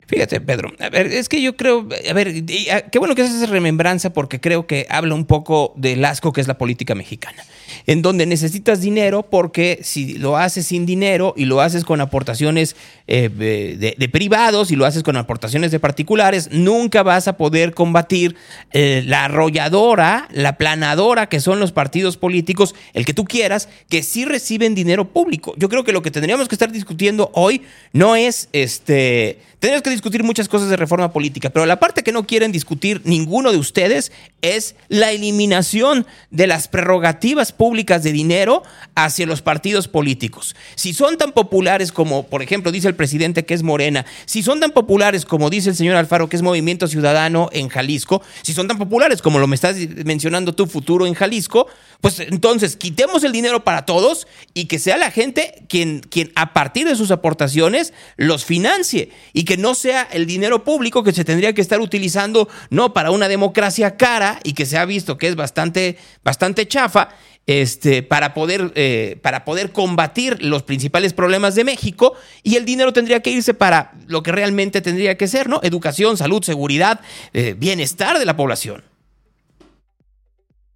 Fíjate, 0.08 0.40
Pedro, 0.40 0.70
a 0.80 0.90
ver, 0.90 1.08
es 1.08 1.28
que 1.28 1.42
yo 1.42 1.58
creo, 1.58 1.86
a 2.10 2.14
ver, 2.14 2.30
y, 2.30 2.70
a, 2.70 2.90
qué 2.90 2.98
bueno 2.98 3.14
que 3.14 3.24
haces 3.24 3.42
esa 3.42 3.52
remembranza 3.52 4.14
porque 4.14 4.40
creo 4.40 4.66
que 4.66 4.86
habla 4.90 5.14
un 5.14 5.26
poco 5.26 5.74
del 5.76 6.04
asco 6.06 6.32
que 6.32 6.40
es 6.40 6.48
la 6.48 6.58
política 6.58 6.96
mexicana, 6.96 7.44
en 7.86 8.02
donde 8.02 8.26
necesitas 8.26 8.82
dinero 8.82 9.24
porque 9.24 9.80
si 9.84 10.18
lo 10.18 10.38
haces 10.38 10.68
sin 10.68 10.86
dinero 10.86 11.34
y 11.38 11.46
lo 11.46 11.62
haces 11.62 11.84
con 11.84 12.02
aportaciones 12.02 12.76
eh, 13.08 13.30
de, 13.30 14.10
privados 14.10 14.72
y 14.72 14.76
lo 14.76 14.86
haces 14.86 15.04
con 15.04 15.18
aportaciones 15.18 15.72
de 15.72 15.80
particulares, 15.80 16.50
nunca 16.52 17.04
vas 17.04 17.28
a 17.28 17.38
poder 17.38 17.74
combatir 17.74 18.36
eh, 18.72 19.04
la 19.06 19.26
arrolladora, 19.26 20.28
la 20.32 20.58
planadora 20.58 21.28
que 21.28 21.40
son 21.40 21.60
los 21.60 21.72
partidos 21.72 22.18
políticos, 22.18 22.76
el 22.94 23.06
que 23.06 23.14
tú 23.14 23.26
quieras, 23.26 23.70
que 23.90 24.04
sí 24.04 24.26
reciben 24.26 24.76
dinero 24.76 25.06
público. 25.06 25.54
Yo 25.58 25.70
creo 25.70 25.84
que 25.84 25.92
lo 25.92 26.02
que 26.02 26.12
tendríamos 26.12 26.48
que 26.48 26.56
estar 26.56 26.72
discutiendo 26.72 27.32
hoy 27.34 27.62
no 27.94 28.16
es 28.16 28.50
este 28.54 29.40
tenemos 29.60 29.82
que 29.82 29.90
discutir 29.90 30.24
muchas 30.24 30.48
cosas 30.48 30.70
de 30.70 30.76
reforma 30.76 31.12
política, 31.12 31.50
pero 31.50 31.66
la 31.66 31.80
parte 31.80 32.04
que 32.04 32.12
no 32.12 32.28
quieren 32.28 32.52
discutir 32.52 33.02
ninguno 33.06 33.52
de 33.52 33.58
ustedes 33.58 34.12
es 34.44 34.76
la 34.88 35.12
eliminación 35.12 36.06
de 36.30 36.46
las 36.46 36.68
prerrogativas 36.68 37.52
públicas 37.58 38.04
de 38.04 38.12
dinero 38.12 38.64
hacia 38.96 39.26
los 39.26 39.42
partidos 39.42 39.88
políticos. 39.88 40.56
Si 40.76 40.94
son 40.94 41.18
tan 41.18 41.32
populares 41.32 41.92
como, 41.92 42.28
por 42.28 42.42
ejemplo, 42.42 42.72
dice 42.72 42.88
el 42.88 42.96
presidente 42.96 43.46
que 43.46 43.54
es 43.54 43.64
Morena, 43.64 44.06
si 44.26 44.44
son 44.44 44.60
tan 44.60 44.72
populares 44.72 45.26
como 45.26 45.50
dice 45.50 45.70
el 45.70 45.76
señor 45.76 45.96
Alfaro 45.96 46.30
que 46.30 46.36
es 46.36 46.42
Movimiento 46.42 46.88
Ciudadano 46.88 47.50
en 47.52 47.70
Jalisco, 47.70 48.22
si 48.44 48.54
son 48.54 48.68
tan 48.68 48.78
populares 48.78 49.22
como 49.22 49.40
lo 49.40 49.48
me 49.48 49.56
estás 49.56 49.76
mencionando 50.06 50.54
tu 50.54 50.68
futuro 50.68 51.08
en 51.08 51.14
Jalisco, 51.14 51.68
pues 52.02 52.20
entonces 52.20 52.76
quitemos 52.76 53.24
el 53.24 53.32
dinero 53.32 53.64
para 53.64 53.86
todos 53.86 54.28
y 54.54 54.66
que 54.66 54.80
sea 54.80 54.98
la 54.98 55.12
gente 55.12 55.66
quien, 55.68 56.02
quien 56.02 56.32
a 56.36 56.54
partir 56.54 56.88
de 56.88 56.96
sus 56.96 57.12
aportaciones 57.12 57.94
los 58.18 58.46
financie 58.46 59.10
y 59.34 59.44
que 59.44 59.58
no 59.58 59.74
sea 59.76 60.08
el 60.12 60.26
dinero 60.26 60.64
público 60.64 61.04
que 61.04 61.14
se 61.14 61.26
tendría 61.26 61.54
que 61.54 61.62
estar 61.62 61.82
utilizando 61.82 62.48
no 62.70 62.94
para 62.94 63.12
una 63.12 63.28
democracia 63.28 63.98
cara 63.98 64.40
y 64.44 64.54
que 64.54 64.66
se 64.66 64.78
ha 64.78 64.86
visto 64.86 65.18
que 65.18 65.28
es 65.28 65.36
bastante, 65.36 65.98
bastante 66.24 66.68
chafa. 66.68 67.10
Este, 67.48 68.04
para, 68.04 68.34
poder, 68.34 68.74
eh, 68.76 69.20
para 69.22 69.46
poder 69.46 69.72
combatir 69.72 70.44
los 70.44 70.64
principales 70.64 71.14
problemas 71.14 71.56
de 71.56 71.64
México 71.64 72.14
y 72.44 72.58
el 72.58 72.66
dinero 72.66 72.92
tendría 72.92 73.22
que 73.22 73.32
irse 73.32 73.54
para 73.54 73.94
lo 74.08 74.22
que 74.22 74.34
realmente 74.34 74.82
tendría 74.82 75.18
que 75.18 75.28
ser, 75.28 75.48
¿no? 75.48 75.62
Educación, 75.64 76.18
salud, 76.18 76.44
seguridad, 76.44 77.00
eh, 77.34 77.56
bienestar 77.58 78.20
de 78.20 78.26
la 78.26 78.36
población 78.36 78.84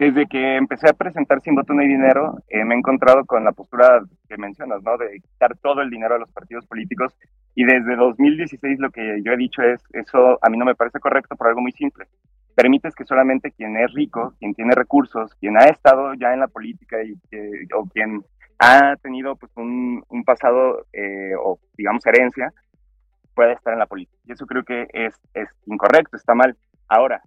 desde 0.02 0.26
que 0.26 0.56
empecé 0.56 0.90
a 0.90 0.94
presentar 0.94 1.42
Sin 1.42 1.54
Voto 1.54 1.76
No 1.76 1.82
hay 1.82 1.88
Dinero, 1.88 2.40
eh, 2.50 2.66
me 2.66 2.74
he 2.74 2.78
encontrado 2.80 3.24
con 3.24 3.44
la 3.44 3.52
postura 3.52 4.02
que 4.28 4.36
mencionas, 4.36 4.82
¿no? 4.82 4.98
De 4.98 5.20
quitar 5.22 5.56
todo 5.58 5.84
el 5.84 5.92
dinero 5.92 6.16
a 6.16 6.18
los 6.18 6.32
partidos 6.32 6.66
políticos. 6.66 7.16
Y 7.54 7.66
desde 7.66 7.96
2016 7.96 8.80
lo 8.80 8.90
que 8.90 9.22
yo 9.24 9.32
he 9.32 9.38
dicho 9.38 9.62
es, 9.62 9.80
eso 9.94 10.40
a 10.42 10.50
mí 10.50 10.58
no 10.58 10.66
me 10.66 10.74
parece 10.74 11.00
correcto 11.00 11.36
por 11.36 11.50
algo 11.50 11.62
muy 11.62 11.72
simple. 11.74 12.06
Permites 12.56 12.94
que 12.96 13.06
solamente 13.06 13.52
quien 13.52 13.78
es 13.78 13.92
rico, 13.94 14.34
quien 14.40 14.54
tiene 14.54 14.74
recursos, 14.76 15.34
quien 15.36 15.58
ha 15.58 15.66
estado 15.66 16.14
ya 16.16 16.34
en 16.34 16.42
la 16.42 16.48
política 16.48 16.98
y 17.04 17.14
o 17.74 17.86
quien 17.88 18.24
ha 18.60 18.96
tenido 18.98 19.36
pues, 19.36 19.52
un, 19.56 20.04
un 20.10 20.24
pasado 20.24 20.86
eh, 20.94 21.34
o 21.38 21.60
digamos 21.76 22.06
herencia, 22.06 22.54
pueda 23.34 23.54
estar 23.54 23.74
en 23.74 23.80
la 23.80 23.88
política. 23.88 24.18
Y 24.26 24.34
eso 24.34 24.46
creo 24.46 24.64
que 24.64 24.88
es, 24.94 25.16
es 25.34 25.50
incorrecto, 25.66 26.16
está 26.16 26.36
mal. 26.36 26.56
Ahora, 26.88 27.22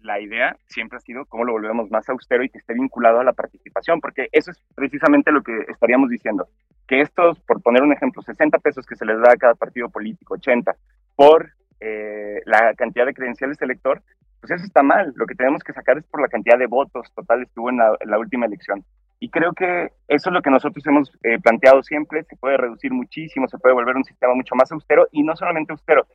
la 0.00 0.20
idea 0.20 0.56
siempre 0.66 0.96
ha 0.96 1.00
sido 1.00 1.26
cómo 1.26 1.44
lo 1.44 1.52
volvemos 1.52 1.90
más 1.90 2.08
austero 2.08 2.42
y 2.42 2.48
que 2.48 2.58
esté 2.58 2.74
vinculado 2.74 3.20
a 3.20 3.24
la 3.24 3.32
participación, 3.32 4.00
porque 4.00 4.28
eso 4.32 4.50
es 4.50 4.60
precisamente 4.74 5.32
lo 5.32 5.42
que 5.42 5.56
estaríamos 5.68 6.08
diciendo, 6.08 6.48
que 6.86 7.00
estos, 7.00 7.38
por 7.40 7.62
poner 7.62 7.82
un 7.82 7.92
ejemplo, 7.92 8.22
60 8.22 8.58
pesos 8.58 8.86
que 8.86 8.96
se 8.96 9.04
les 9.04 9.20
da 9.20 9.32
a 9.32 9.36
cada 9.36 9.54
partido 9.54 9.88
político, 9.88 10.34
80, 10.34 10.74
por 11.16 11.50
eh, 11.80 12.40
la 12.46 12.74
cantidad 12.74 13.06
de 13.06 13.14
credenciales 13.14 13.60
elector, 13.62 14.02
pues 14.40 14.52
eso 14.52 14.64
está 14.64 14.82
mal. 14.82 15.12
Lo 15.16 15.26
que 15.26 15.34
tenemos 15.34 15.62
que 15.62 15.72
sacar 15.72 15.98
es 15.98 16.04
por 16.06 16.20
la 16.20 16.28
cantidad 16.28 16.58
de 16.58 16.66
votos 16.66 17.12
totales 17.14 17.48
que 17.52 17.60
hubo 17.60 17.70
en 17.70 17.78
la, 17.78 18.18
última 18.18 18.46
elección. 18.46 18.84
Y 19.20 19.30
creo 19.30 19.52
que 19.52 19.88
eso 20.06 20.30
es 20.30 20.32
lo 20.32 20.42
que 20.42 20.50
nosotros 20.50 20.86
hemos 20.86 21.10
eh, 21.24 21.38
planteado 21.40 21.82
siempre, 21.82 22.22
se 22.24 22.36
puede 22.36 22.56
reducir 22.56 22.92
muchísimo, 22.92 23.48
se 23.48 23.58
puede 23.58 23.74
volver 23.74 23.96
un 23.96 24.04
sistema 24.04 24.34
mucho 24.34 24.54
más 24.54 24.70
austero 24.70 25.08
y 25.10 25.24
no 25.24 25.34
solamente 25.34 25.72
austero, 25.72 26.06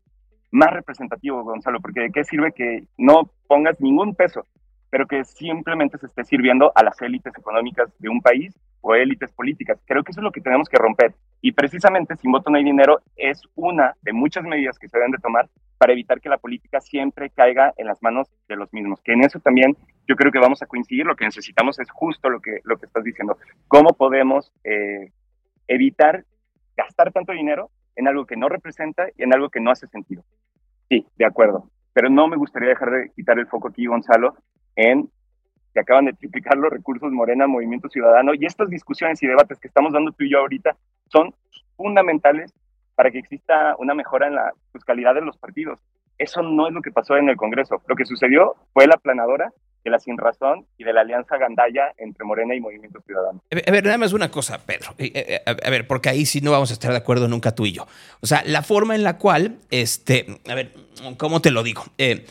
más 0.51 0.71
representativo, 0.71 1.43
Gonzalo, 1.43 1.81
porque 1.81 2.01
de 2.01 2.11
qué 2.11 2.23
sirve 2.23 2.53
que 2.53 2.85
no 2.97 3.29
pongas 3.47 3.81
ningún 3.81 4.15
peso, 4.15 4.45
pero 4.93 5.07
que 5.07 5.25
simplemente 5.25 5.97
se 5.97 6.05
esté 6.05 6.23
sirviendo 6.23 6.71
a 6.75 6.83
las 6.83 7.01
élites 7.01 7.35
económicas 7.35 7.91
de 7.97 8.09
un 8.09 8.21
país 8.21 8.53
o 8.81 8.93
élites 8.93 9.31
políticas. 9.31 9.81
Creo 9.87 10.03
que 10.03 10.11
eso 10.11 10.19
es 10.19 10.23
lo 10.23 10.31
que 10.31 10.39
tenemos 10.39 10.69
que 10.69 10.77
romper. 10.77 11.15
Y 11.41 11.51
precisamente 11.53 12.15
sin 12.15 12.31
voto 12.31 12.51
no 12.51 12.57
hay 12.57 12.63
dinero 12.63 12.99
es 13.15 13.41
una 13.55 13.95
de 14.03 14.13
muchas 14.13 14.43
medidas 14.43 14.77
que 14.77 14.87
se 14.87 14.95
deben 14.95 15.09
de 15.09 15.17
tomar 15.17 15.49
para 15.79 15.93
evitar 15.93 16.21
que 16.21 16.29
la 16.29 16.37
política 16.37 16.79
siempre 16.79 17.31
caiga 17.31 17.73
en 17.77 17.87
las 17.87 18.03
manos 18.03 18.29
de 18.47 18.55
los 18.55 18.71
mismos. 18.71 19.01
Que 19.01 19.13
en 19.13 19.23
eso 19.23 19.39
también 19.39 19.75
yo 20.07 20.15
creo 20.15 20.31
que 20.31 20.37
vamos 20.37 20.61
a 20.61 20.67
coincidir. 20.67 21.07
Lo 21.07 21.15
que 21.15 21.25
necesitamos 21.25 21.79
es 21.79 21.89
justo 21.89 22.29
lo 22.29 22.39
que, 22.39 22.59
lo 22.63 22.77
que 22.77 22.85
estás 22.85 23.03
diciendo. 23.03 23.39
¿Cómo 23.67 23.95
podemos 23.97 24.53
eh, 24.63 25.11
evitar 25.67 26.23
gastar 26.77 27.11
tanto 27.11 27.31
dinero 27.31 27.71
en 27.95 28.07
algo 28.07 28.27
que 28.27 28.37
no 28.37 28.47
representa 28.47 29.07
y 29.17 29.23
en 29.23 29.33
algo 29.33 29.49
que 29.49 29.59
no 29.59 29.71
hace 29.71 29.87
sentido? 29.87 30.23
Sí, 30.87 31.03
de 31.17 31.25
acuerdo. 31.25 31.67
Pero 31.93 32.11
no 32.11 32.27
me 32.27 32.37
gustaría 32.37 32.69
dejar 32.69 32.91
de 32.91 33.09
quitar 33.15 33.39
el 33.39 33.47
foco 33.47 33.69
aquí, 33.69 33.87
Gonzalo, 33.87 34.35
en 34.75 35.09
que 35.73 35.79
acaban 35.79 36.05
de 36.05 36.13
triplicar 36.13 36.57
los 36.57 36.71
recursos 36.71 37.11
Morena, 37.11 37.47
Movimiento 37.47 37.89
Ciudadano, 37.89 38.33
y 38.33 38.45
estas 38.45 38.69
discusiones 38.69 39.21
y 39.23 39.27
debates 39.27 39.59
que 39.59 39.67
estamos 39.67 39.91
dando 39.91 40.11
tú 40.11 40.23
y 40.23 40.31
yo 40.31 40.39
ahorita 40.39 40.75
son 41.07 41.33
fundamentales 41.75 42.53
para 42.95 43.09
que 43.11 43.19
exista 43.19 43.75
una 43.79 43.93
mejora 43.95 44.27
en 44.27 44.35
la 44.35 44.51
pues, 44.71 44.83
de 44.85 45.21
los 45.21 45.37
partidos. 45.37 45.79
Eso 46.17 46.43
no 46.43 46.67
es 46.67 46.73
lo 46.73 46.81
que 46.81 46.91
pasó 46.91 47.17
en 47.17 47.27
el 47.29 47.35
Congreso. 47.35 47.81
Lo 47.87 47.95
que 47.95 48.05
sucedió 48.05 48.55
fue 48.71 48.85
la 48.85 48.97
planadora 48.97 49.51
de 49.83 49.91
la 49.91 49.99
Sin 49.99 50.17
Razón 50.17 50.65
y 50.77 50.83
de 50.83 50.93
la 50.93 51.01
alianza 51.01 51.37
Gandaya 51.37 51.91
entre 51.97 52.23
Morena 52.23 52.55
y 52.55 52.61
Movimiento 52.61 53.01
Ciudadano. 53.01 53.41
A 53.51 53.71
ver, 53.71 53.83
nada 53.83 53.97
más 53.97 54.13
una 54.13 54.29
cosa, 54.29 54.63
Pedro. 54.65 54.91
Eh, 54.97 55.11
eh, 55.13 55.41
a 55.45 55.69
ver, 55.69 55.87
porque 55.87 56.09
ahí 56.09 56.25
sí 56.25 56.39
no 56.39 56.51
vamos 56.51 56.69
a 56.69 56.73
estar 56.73 56.91
de 56.91 56.97
acuerdo 56.97 57.27
nunca 57.27 57.53
tú 57.53 57.65
y 57.65 57.73
yo. 57.73 57.87
O 58.21 58.27
sea, 58.27 58.43
la 58.45 58.61
forma 58.61 58.95
en 58.95 59.03
la 59.03 59.17
cual, 59.17 59.57
este, 59.71 60.27
a 60.49 60.55
ver, 60.55 60.71
¿cómo 61.17 61.41
te 61.41 61.51
lo 61.51 61.63
digo? 61.63 61.83
Eh, 61.97 62.25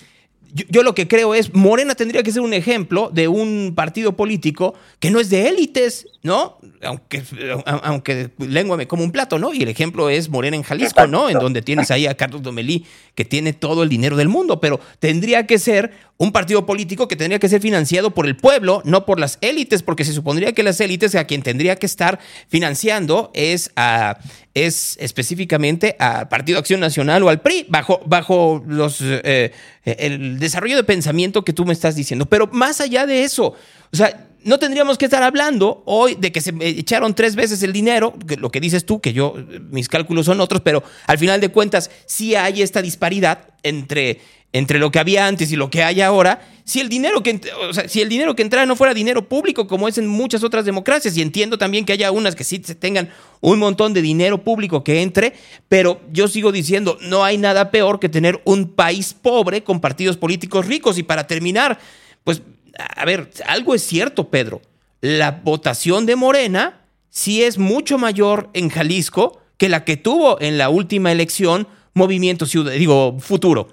yo, 0.52 0.82
lo 0.82 0.94
que 0.94 1.08
creo 1.08 1.34
es, 1.34 1.54
Morena 1.54 1.94
tendría 1.94 2.22
que 2.22 2.30
ser 2.30 2.42
un 2.42 2.52
ejemplo 2.52 3.10
de 3.12 3.26
un 3.28 3.72
partido 3.74 4.16
político 4.16 4.74
que 4.98 5.10
no 5.10 5.18
es 5.18 5.30
de 5.30 5.48
élites, 5.48 6.06
¿no? 6.22 6.58
Aunque, 6.82 7.22
aunque 7.64 8.30
lengua 8.38 8.76
me 8.76 8.86
como 8.86 9.02
un 9.02 9.12
plato, 9.12 9.38
¿no? 9.38 9.54
Y 9.54 9.62
el 9.62 9.68
ejemplo 9.68 10.10
es 10.10 10.28
Morena 10.28 10.56
en 10.56 10.62
Jalisco, 10.62 11.06
¿no? 11.06 11.30
En 11.30 11.38
donde 11.38 11.62
tienes 11.62 11.90
ahí 11.90 12.06
a 12.06 12.16
Carlos 12.16 12.42
Domelí, 12.42 12.84
que 13.14 13.24
tiene 13.24 13.54
todo 13.54 13.82
el 13.82 13.88
dinero 13.88 14.16
del 14.16 14.28
mundo, 14.28 14.60
pero 14.60 14.78
tendría 14.98 15.46
que 15.46 15.58
ser 15.58 15.92
un 16.18 16.32
partido 16.32 16.66
político 16.66 17.08
que 17.08 17.16
tendría 17.16 17.38
que 17.38 17.48
ser 17.48 17.60
financiado 17.60 18.12
por 18.12 18.26
el 18.26 18.36
pueblo, 18.36 18.82
no 18.84 19.06
por 19.06 19.18
las 19.18 19.38
élites, 19.40 19.82
porque 19.82 20.04
se 20.04 20.12
supondría 20.12 20.52
que 20.52 20.62
las 20.62 20.80
élites 20.80 21.14
a 21.14 21.24
quien 21.24 21.42
tendría 21.42 21.76
que 21.76 21.86
estar 21.86 22.20
financiando 22.48 23.30
es 23.34 23.72
a 23.74 24.18
es 24.54 24.96
específicamente 25.00 25.96
al 25.98 26.28
Partido 26.28 26.58
Acción 26.58 26.80
Nacional 26.80 27.22
o 27.22 27.28
al 27.28 27.40
PRI, 27.40 27.66
bajo, 27.68 28.00
bajo 28.04 28.62
los, 28.66 28.98
eh, 29.00 29.52
el 29.84 30.38
desarrollo 30.38 30.76
de 30.76 30.84
pensamiento 30.84 31.44
que 31.44 31.52
tú 31.52 31.64
me 31.64 31.72
estás 31.72 31.94
diciendo. 31.96 32.26
Pero 32.26 32.48
más 32.52 32.80
allá 32.80 33.06
de 33.06 33.24
eso, 33.24 33.54
o 33.92 33.96
sea, 33.96 34.28
no 34.44 34.58
tendríamos 34.58 34.98
que 34.98 35.04
estar 35.04 35.22
hablando 35.22 35.82
hoy 35.86 36.16
de 36.16 36.32
que 36.32 36.40
se 36.40 36.52
echaron 36.60 37.14
tres 37.14 37.36
veces 37.36 37.62
el 37.62 37.72
dinero, 37.72 38.14
lo 38.38 38.50
que 38.50 38.60
dices 38.60 38.84
tú, 38.84 39.00
que 39.00 39.12
yo, 39.12 39.34
mis 39.70 39.88
cálculos 39.88 40.26
son 40.26 40.40
otros, 40.40 40.62
pero 40.62 40.82
al 41.06 41.18
final 41.18 41.40
de 41.40 41.50
cuentas 41.50 41.90
sí 42.06 42.34
hay 42.34 42.62
esta 42.62 42.82
disparidad 42.82 43.48
entre 43.62 44.20
entre 44.52 44.78
lo 44.78 44.90
que 44.90 44.98
había 44.98 45.26
antes 45.26 45.50
y 45.50 45.56
lo 45.56 45.70
que 45.70 45.82
hay 45.82 46.00
ahora, 46.00 46.46
si 46.64 46.80
el 46.80 46.88
dinero 46.88 47.22
que, 47.22 47.40
o 47.70 47.98
el 48.00 48.08
dinero 48.08 48.36
que 48.36 48.42
entrara 48.42 48.66
no 48.66 48.76
fuera 48.76 48.94
dinero 48.94 49.28
público 49.28 49.66
como 49.66 49.88
es 49.88 49.98
en 49.98 50.06
muchas 50.06 50.44
otras 50.44 50.64
democracias, 50.64 51.16
y 51.16 51.22
entiendo 51.22 51.58
también 51.58 51.84
que 51.84 51.92
haya 51.92 52.10
unas 52.12 52.36
que 52.36 52.44
sí 52.44 52.58
tengan 52.58 53.10
un 53.40 53.58
montón 53.58 53.94
de 53.94 54.02
dinero 54.02 54.44
público 54.44 54.84
que 54.84 55.02
entre, 55.02 55.32
pero 55.68 56.00
yo 56.12 56.28
sigo 56.28 56.52
diciendo, 56.52 56.98
no 57.00 57.24
hay 57.24 57.38
nada 57.38 57.70
peor 57.70 57.98
que 57.98 58.08
tener 58.08 58.40
un 58.44 58.68
país 58.68 59.14
pobre 59.14 59.64
con 59.64 59.80
partidos 59.80 60.16
políticos 60.16 60.66
ricos. 60.66 60.98
Y 60.98 61.02
para 61.02 61.26
terminar, 61.26 61.78
pues, 62.22 62.42
a 62.76 63.04
ver, 63.04 63.30
algo 63.46 63.74
es 63.74 63.82
cierto, 63.82 64.28
Pedro, 64.28 64.60
la 65.00 65.40
votación 65.42 66.06
de 66.06 66.16
Morena 66.16 66.86
sí 67.10 67.42
es 67.42 67.58
mucho 67.58 67.98
mayor 67.98 68.50
en 68.54 68.68
Jalisco 68.68 69.40
que 69.56 69.68
la 69.68 69.84
que 69.84 69.96
tuvo 69.96 70.40
en 70.40 70.58
la 70.58 70.68
última 70.68 71.10
elección 71.10 71.66
Movimiento 71.94 72.46
Ciudad, 72.46 72.72
digo, 72.72 73.18
Futuro. 73.20 73.68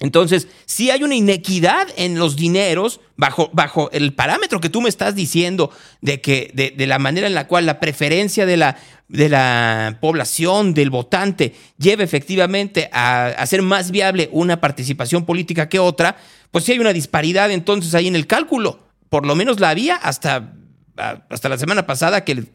Entonces, 0.00 0.48
si 0.66 0.90
hay 0.90 1.04
una 1.04 1.14
inequidad 1.14 1.86
en 1.96 2.18
los 2.18 2.34
dineros 2.36 3.00
bajo, 3.16 3.50
bajo 3.52 3.90
el 3.92 4.12
parámetro 4.12 4.60
que 4.60 4.68
tú 4.68 4.80
me 4.80 4.88
estás 4.88 5.14
diciendo 5.14 5.70
de 6.00 6.20
que 6.20 6.50
de, 6.52 6.86
la 6.86 6.98
manera 6.98 7.28
en 7.28 7.34
la 7.34 7.46
cual 7.46 7.64
la 7.64 7.78
preferencia 7.78 8.44
de 8.44 8.56
la, 8.56 8.76
de 9.08 9.28
la 9.28 9.98
población, 10.00 10.74
del 10.74 10.90
votante, 10.90 11.54
lleva 11.78 12.02
efectivamente 12.02 12.90
a 12.92 13.26
hacer 13.26 13.62
más 13.62 13.92
viable 13.92 14.28
una 14.32 14.60
participación 14.60 15.24
política 15.24 15.68
que 15.68 15.78
otra, 15.78 16.16
pues 16.50 16.64
sí 16.64 16.72
hay 16.72 16.80
una 16.80 16.92
disparidad 16.92 17.52
entonces 17.52 17.94
ahí 17.94 18.08
en 18.08 18.16
el 18.16 18.26
cálculo. 18.26 18.80
Por 19.08 19.24
lo 19.24 19.36
menos 19.36 19.60
la 19.60 19.70
había 19.70 19.94
hasta, 19.94 20.54
hasta 20.96 21.48
la 21.48 21.56
semana 21.56 21.86
pasada 21.86 22.24
que, 22.24 22.46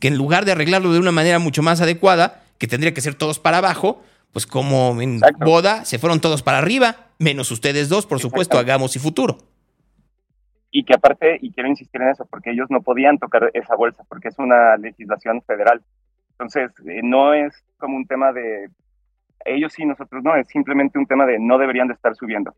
que 0.00 0.08
en 0.08 0.16
lugar 0.16 0.46
de 0.46 0.52
arreglarlo 0.52 0.94
de 0.94 0.98
una 0.98 1.12
manera 1.12 1.38
mucho 1.38 1.62
más 1.62 1.82
adecuada, 1.82 2.42
que 2.56 2.66
tendría 2.66 2.94
que 2.94 3.02
ser 3.02 3.14
todos 3.14 3.38
para 3.38 3.58
abajo, 3.58 4.02
pues 4.36 4.46
como 4.46 5.00
en 5.00 5.18
boda, 5.38 5.86
se 5.86 5.98
fueron 5.98 6.20
todos 6.20 6.42
para 6.42 6.58
arriba, 6.58 7.06
menos 7.18 7.50
ustedes 7.50 7.88
dos, 7.88 8.04
por 8.04 8.20
supuesto, 8.20 8.58
hagamos 8.58 8.94
y 8.94 8.98
futuro. 8.98 9.38
Y 10.70 10.84
que 10.84 10.92
aparte, 10.92 11.38
y 11.40 11.54
quiero 11.54 11.70
insistir 11.70 12.02
en 12.02 12.10
eso, 12.10 12.26
porque 12.26 12.50
ellos 12.50 12.66
no 12.68 12.82
podían 12.82 13.16
tocar 13.16 13.50
esa 13.54 13.74
bolsa, 13.76 14.04
porque 14.10 14.28
es 14.28 14.38
una 14.38 14.76
legislación 14.76 15.40
federal. 15.40 15.82
Entonces, 16.32 16.70
eh, 16.86 17.00
no 17.02 17.32
es 17.32 17.64
como 17.78 17.96
un 17.96 18.06
tema 18.06 18.30
de 18.34 18.68
ellos 19.46 19.72
sí, 19.72 19.86
nosotros 19.86 20.22
no, 20.22 20.36
es 20.36 20.46
simplemente 20.48 20.98
un 20.98 21.06
tema 21.06 21.24
de 21.24 21.38
no 21.38 21.56
deberían 21.56 21.88
de 21.88 21.94
estar 21.94 22.14
subiendo. 22.14 22.52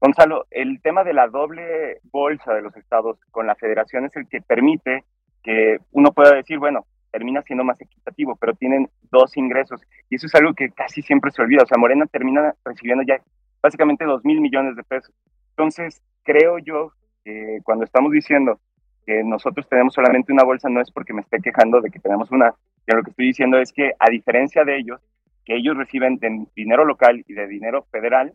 Gonzalo, 0.00 0.46
el 0.52 0.80
tema 0.82 1.02
de 1.02 1.14
la 1.14 1.26
doble 1.26 1.98
bolsa 2.12 2.54
de 2.54 2.62
los 2.62 2.76
estados 2.76 3.18
con 3.32 3.48
la 3.48 3.56
federación 3.56 4.04
es 4.04 4.14
el 4.14 4.28
que 4.28 4.40
permite 4.40 5.02
que 5.42 5.78
uno 5.90 6.12
pueda 6.12 6.32
decir, 6.36 6.60
bueno, 6.60 6.86
termina 7.14 7.42
siendo 7.42 7.62
más 7.62 7.80
equitativo, 7.80 8.34
pero 8.34 8.54
tienen 8.54 8.88
dos 9.12 9.36
ingresos. 9.36 9.80
Y 10.10 10.16
eso 10.16 10.26
es 10.26 10.34
algo 10.34 10.52
que 10.52 10.70
casi 10.70 11.00
siempre 11.00 11.30
se 11.30 11.42
olvida. 11.42 11.62
O 11.62 11.66
sea, 11.66 11.78
Morena 11.78 12.06
termina 12.06 12.52
recibiendo 12.64 13.04
ya 13.04 13.20
básicamente 13.62 14.04
dos 14.04 14.24
mil 14.24 14.40
millones 14.40 14.74
de 14.74 14.82
pesos. 14.82 15.14
Entonces, 15.50 16.02
creo 16.24 16.58
yo 16.58 16.90
que 17.24 17.60
cuando 17.62 17.84
estamos 17.84 18.10
diciendo 18.10 18.58
que 19.06 19.22
nosotros 19.22 19.68
tenemos 19.68 19.94
solamente 19.94 20.32
una 20.32 20.42
bolsa 20.42 20.68
no 20.68 20.80
es 20.80 20.90
porque 20.90 21.12
me 21.12 21.20
esté 21.20 21.38
quejando 21.38 21.80
de 21.80 21.90
que 21.90 22.00
tenemos 22.00 22.32
una, 22.32 22.52
yo 22.88 22.96
lo 22.96 23.04
que 23.04 23.10
estoy 23.10 23.26
diciendo 23.28 23.60
es 23.60 23.72
que 23.72 23.92
a 23.96 24.10
diferencia 24.10 24.64
de 24.64 24.76
ellos, 24.76 25.00
que 25.44 25.54
ellos 25.54 25.76
reciben 25.76 26.16
de 26.16 26.46
dinero 26.56 26.84
local 26.84 27.22
y 27.28 27.32
de 27.32 27.46
dinero 27.46 27.86
federal, 27.92 28.32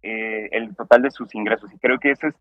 eh, 0.00 0.48
el 0.52 0.76
total 0.76 1.02
de 1.02 1.10
sus 1.10 1.34
ingresos. 1.34 1.72
Y 1.74 1.78
creo 1.78 1.98
que 1.98 2.12
eso 2.12 2.28
es, 2.28 2.34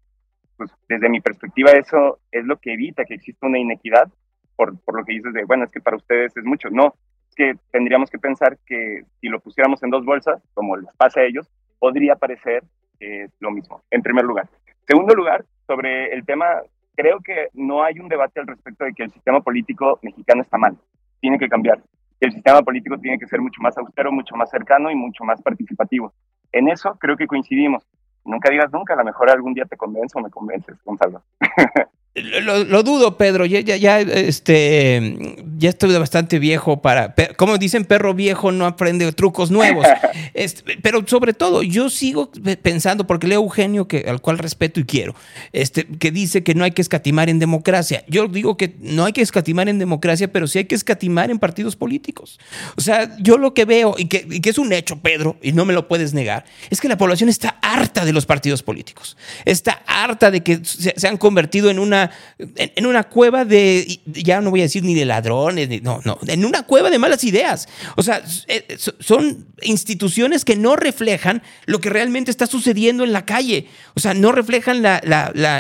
pues 0.58 0.70
desde 0.88 1.10
mi 1.10 1.22
perspectiva, 1.22 1.72
eso 1.72 2.20
es 2.32 2.46
lo 2.46 2.58
que 2.58 2.74
evita 2.74 3.04
que 3.04 3.16
exista 3.16 3.48
una 3.48 3.58
inequidad, 3.58 4.12
por, 4.62 4.80
por 4.82 4.96
lo 4.96 5.04
que 5.04 5.14
dices 5.14 5.34
de, 5.34 5.44
bueno, 5.46 5.64
es 5.64 5.72
que 5.72 5.82
para 5.82 5.98
ustedes 5.98 6.38
es 6.38 6.44
mucho. 6.44 6.70
No, 6.70 6.94
es 7.30 7.36
que 7.36 7.56
tendríamos 7.72 8.12
que 8.12 8.20
pensar 8.20 8.60
que 8.64 9.02
si 9.20 9.28
lo 9.28 9.40
pusiéramos 9.40 9.82
en 9.82 9.90
dos 9.90 10.06
bolsas, 10.06 10.40
como 10.54 10.78
les 10.78 10.94
pasa 10.98 11.22
a 11.22 11.24
ellos, 11.24 11.50
podría 11.80 12.16
parecer 12.16 12.64
eh, 13.00 13.28
lo 13.40 13.50
mismo, 13.50 13.82
en 13.90 14.04
primer 14.04 14.24
lugar. 14.24 14.48
Segundo 14.86 15.16
lugar, 15.16 15.44
sobre 15.66 16.14
el 16.14 16.24
tema, 16.26 16.46
creo 16.96 17.22
que 17.22 17.48
no 17.56 17.84
hay 17.84 18.00
un 18.00 18.08
debate 18.08 18.40
al 18.40 18.46
respecto 18.46 18.86
de 18.86 18.94
que 18.94 19.02
el 19.02 19.12
sistema 19.12 19.42
político 19.42 19.98
mexicano 20.04 20.44
está 20.44 20.60
mal, 20.60 20.78
tiene 21.20 21.40
que 21.40 21.50
cambiar. 21.50 21.82
El 22.20 22.32
sistema 22.32 22.62
político 22.62 23.00
tiene 23.00 23.18
que 23.18 23.26
ser 23.26 23.42
mucho 23.42 23.64
más 23.64 23.76
austero, 23.80 24.12
mucho 24.12 24.36
más 24.36 24.52
cercano 24.52 24.92
y 24.92 24.96
mucho 24.96 25.24
más 25.24 25.42
participativo. 25.42 26.14
En 26.52 26.70
eso 26.70 26.96
creo 27.00 27.18
que 27.18 27.26
coincidimos. 27.26 27.84
Nunca 28.26 28.52
digas 28.52 28.72
nunca, 28.72 28.94
a 28.94 28.98
lo 28.98 29.06
mejor 29.06 29.32
algún 29.32 29.56
día 29.56 29.66
te 29.66 29.76
convenzo 29.76 30.20
o 30.20 30.22
me 30.22 30.30
convences, 30.30 30.78
Gonzalo. 30.84 31.24
Lo, 32.14 32.66
lo, 32.66 32.84
dudo, 32.84 33.18
Pedro. 33.18 33.46
Ya, 33.46 33.62
ya, 33.62 33.78
ya, 33.78 34.02
este, 34.02 35.16
ya 35.58 35.70
estoy 35.70 35.98
bastante 35.98 36.40
viejo 36.40 36.82
para. 36.82 37.16
Como 37.38 37.58
dicen, 37.58 37.86
perro 37.86 38.14
viejo 38.14 38.52
no 38.52 38.66
aprende 38.66 39.10
trucos 39.14 39.50
nuevos. 39.50 39.88
este, 40.34 40.78
pero 40.82 41.08
sobre 41.08 41.32
todo, 41.34 41.64
yo 41.64 41.90
sigo 41.90 42.30
pensando, 42.62 43.08
porque 43.08 43.28
leo 43.28 43.42
Eugenio, 43.42 43.88
que, 43.88 44.04
al 44.10 44.20
cual 44.20 44.40
respeto 44.40 44.82
y 44.82 44.84
quiero, 44.84 45.16
este, 45.54 45.86
que 45.86 46.12
dice 46.12 46.44
que 46.44 46.54
no 46.54 46.66
hay 46.66 46.72
que 46.72 46.82
escatimar 46.82 47.30
en 47.30 47.40
democracia. 47.40 48.04
Yo 48.10 48.28
digo 48.28 48.58
que 48.58 48.76
no 48.82 49.06
hay 49.06 49.14
que 49.14 49.22
escatimar 49.22 49.70
en 49.70 49.80
democracia, 49.80 50.30
pero 50.30 50.48
sí 50.48 50.60
hay 50.60 50.66
que 50.66 50.76
escatimar 50.76 51.32
en 51.32 51.40
partidos 51.40 51.78
políticos. 51.78 52.42
O 52.76 52.82
sea, 52.82 53.16
yo 53.20 53.38
lo 53.38 53.54
que 53.54 53.64
veo, 53.64 53.96
y 53.98 54.10
que, 54.10 54.28
y 54.30 54.42
que 54.42 54.50
es 54.50 54.58
un 54.58 54.74
hecho, 54.74 55.00
Pedro, 55.00 55.38
y 55.42 55.54
no 55.54 55.64
me 55.64 55.74
lo 55.74 55.88
puedes 55.88 56.14
negar, 56.14 56.44
es 56.70 56.82
que 56.82 56.90
la 56.90 56.98
población 56.98 57.30
está 57.30 57.58
harta 57.62 58.04
de 58.04 58.12
los 58.12 58.26
partidos 58.26 58.64
políticos. 58.64 59.16
Está 59.46 59.82
harta 59.88 60.30
de 60.30 60.44
que 60.44 60.60
se, 60.66 60.94
se 60.98 61.08
han 61.08 61.16
convertido 61.16 61.70
en 61.70 61.80
una 61.80 62.01
en, 62.38 62.86
una 62.86 63.04
cueva 63.04 63.46
de, 63.46 64.00
ya 64.06 64.42
no 64.42 64.50
voy 64.50 64.62
a 64.62 64.64
decir 64.64 64.84
ni 64.84 64.94
de 64.94 65.06
ladrones, 65.06 65.82
no, 65.82 66.00
no, 66.04 66.18
en 66.28 66.46
una 66.46 66.64
cueva 66.64 66.90
de 66.90 67.00
malas 67.00 67.24
ideas. 67.24 67.68
O 67.96 68.04
sea, 68.04 68.22
eh, 68.48 68.78
son 69.00 69.48
instituciones 69.62 70.46
que 70.46 70.56
no 70.56 70.76
reflejan 70.76 71.42
lo 71.66 71.80
que 71.80 71.90
realmente 71.90 72.32
está 72.32 72.48
sucediendo 72.48 73.04
en 73.04 73.14
la 73.14 73.26
calle. 73.26 73.68
O 73.96 74.00
sea, 74.00 74.14
no 74.14 74.32
reflejan 74.32 74.82
la, 74.82 75.02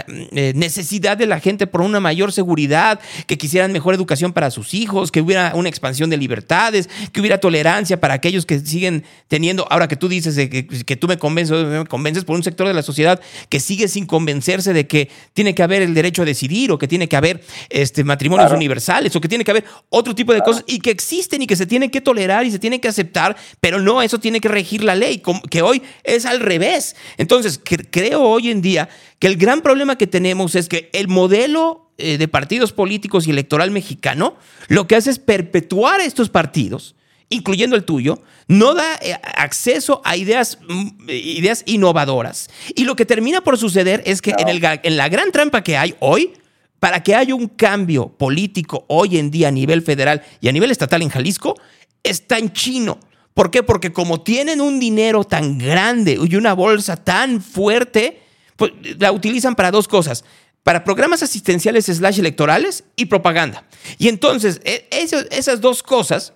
eh, 0.08 0.54
necesidad 0.56 1.18
de 1.18 1.28
la 1.28 1.40
gente 1.40 1.68
por 1.68 1.82
una 1.82 2.00
mayor 2.00 2.32
seguridad, 2.32 3.00
que 3.28 3.38
quisieran 3.38 3.72
mejor 3.72 3.94
educación 3.94 4.34
para 4.34 4.52
sus 4.52 4.74
hijos, 4.74 5.12
que 5.12 5.22
hubiera 5.22 5.54
una 5.56 5.70
expansión 5.70 6.10
de 6.10 6.18
libertades, 6.18 6.90
que 7.12 7.20
hubiera 7.20 7.40
tolerancia 7.40 8.00
para 8.00 8.14
aquellos 8.14 8.46
que 8.46 8.60
siguen 8.60 9.04
teniendo, 9.28 9.68
ahora 9.70 9.88
que 9.88 9.96
tú 9.96 10.08
dices 10.08 10.36
que, 10.36 10.96
tú 10.96 11.08
me 11.08 11.18
convences, 11.18 11.66
me 11.66 11.86
convences 11.86 12.24
por 12.24 12.36
un 12.36 12.44
sector 12.44 12.68
de 12.68 12.74
la 12.74 12.84
sociedad 12.84 13.20
que 13.50 13.60
sigue 13.60 13.88
sin 13.88 14.06
convencerse 14.06 14.74
de 14.74 14.88
que 14.88 15.10
tiene 15.34 15.56
que 15.56 15.64
haber 15.64 15.82
el 15.82 15.94
derecho 15.94 16.24
a 16.24 16.26
decidir 16.32 16.72
o 16.72 16.78
que 16.78 16.88
tiene 16.88 17.08
que 17.08 17.16
haber 17.16 17.44
este, 17.70 18.03
matrimonios 18.03 18.52
universales 18.52 19.16
o 19.16 19.22
que 19.22 19.28
tiene 19.28 19.44
que 19.44 19.52
haber 19.52 19.66
otro 19.90 20.16
tipo 20.16 20.34
de 20.34 20.41
cosas 20.41 20.64
y 20.68 20.80
que 20.80 20.91
existen 20.91 21.41
y 21.41 21.48
que 21.48 21.56
se 21.56 21.66
tienen 21.66 21.90
que 21.90 22.02
tolerar 22.02 22.45
y 22.45 22.52
se 22.52 22.60
tienen 22.60 22.80
que 22.80 22.88
aceptar, 22.88 23.36
pero 23.60 23.80
no, 23.80 24.02
eso 24.02 24.20
tiene 24.20 24.40
que 24.40 24.48
regir 24.48 24.84
la 24.84 24.95
ley, 24.95 25.22
que 25.49 25.62
hoy 25.62 25.82
es 26.03 26.26
al 26.26 26.40
revés. 26.40 26.95
Entonces, 27.18 27.60
creo 27.64 28.22
hoy 28.22 28.49
en 28.49 28.62
día 28.62 28.90
que 29.20 29.28
el 29.28 29.38
gran 29.38 29.62
problema 29.62 29.98
que 29.98 30.08
tenemos 30.08 30.56
es 30.56 30.68
que 30.68 30.90
el 30.94 31.08
modelo 31.08 31.91
eh, 31.98 32.18
de 32.18 32.28
partidos 32.28 32.72
políticos 32.72 33.28
y 33.28 33.32
electoral 33.32 33.70
mexicano 33.70 34.36
lo 34.68 34.88
que 34.88 34.95
hace 34.95 35.12
es 35.12 35.20
perpetuar 35.20 36.02
estos 36.02 36.30
partidos 36.30 36.95
incluyendo 37.32 37.76
el 37.76 37.84
tuyo, 37.84 38.22
no 38.48 38.76
da 38.76 38.95
eh, 39.02 39.18
acceso 39.36 40.02
a 40.06 40.16
ideas, 40.16 40.60
mm, 40.68 41.10
ideas 41.10 41.64
innovadoras. 41.66 42.49
Y 42.76 42.84
lo 42.84 42.95
que 42.95 43.06
termina 43.06 43.41
por 43.41 43.58
suceder 43.58 44.03
es 44.06 44.22
que 44.22 44.36
en, 44.38 44.48
el, 44.48 44.62
en 44.84 44.98
la 44.98 45.10
gran 45.10 45.32
trampa 45.32 45.64
que 45.64 45.78
hay 45.78 45.95
hoy, 45.99 46.34
para 46.80 47.02
que 47.02 47.16
haya 47.16 47.34
un 47.34 47.48
cambio 47.48 48.10
político 48.10 48.86
hoy 48.88 49.18
en 49.18 49.32
día 49.32 49.48
a 49.48 49.52
nivel 49.52 49.82
federal 49.82 50.24
y 50.40 50.49
a 50.49 50.52
nivel 50.52 50.72
estatal 50.72 51.02
en 51.02 51.10
Jalisco, 51.10 51.56
está 52.03 52.38
en 52.38 52.52
chino. 52.53 52.99
¿Por 53.34 53.49
qué? 53.49 53.64
Porque 53.64 53.94
como 53.94 54.22
tienen 54.22 54.62
un 54.62 54.80
dinero 54.80 55.24
tan 55.24 55.58
grande 55.58 56.20
y 56.22 56.36
una 56.36 56.53
bolsa 56.53 56.98
tan 56.98 57.41
fuerte, 57.41 58.22
pues 58.58 58.74
la 58.99 59.12
utilizan 59.12 59.56
para 59.56 59.72
dos 59.72 59.88
cosas 59.88 60.24
para 60.64 60.84
programas 60.84 61.24
asistenciales 61.24 61.86
slash 61.86 62.20
electorales 62.20 62.84
y 62.95 63.06
propaganda. 63.06 63.66
Y 63.98 64.08
entonces, 64.10 64.62
e, 64.64 64.88
esas 64.91 65.62
dos 65.62 65.82
cosas 65.82 66.34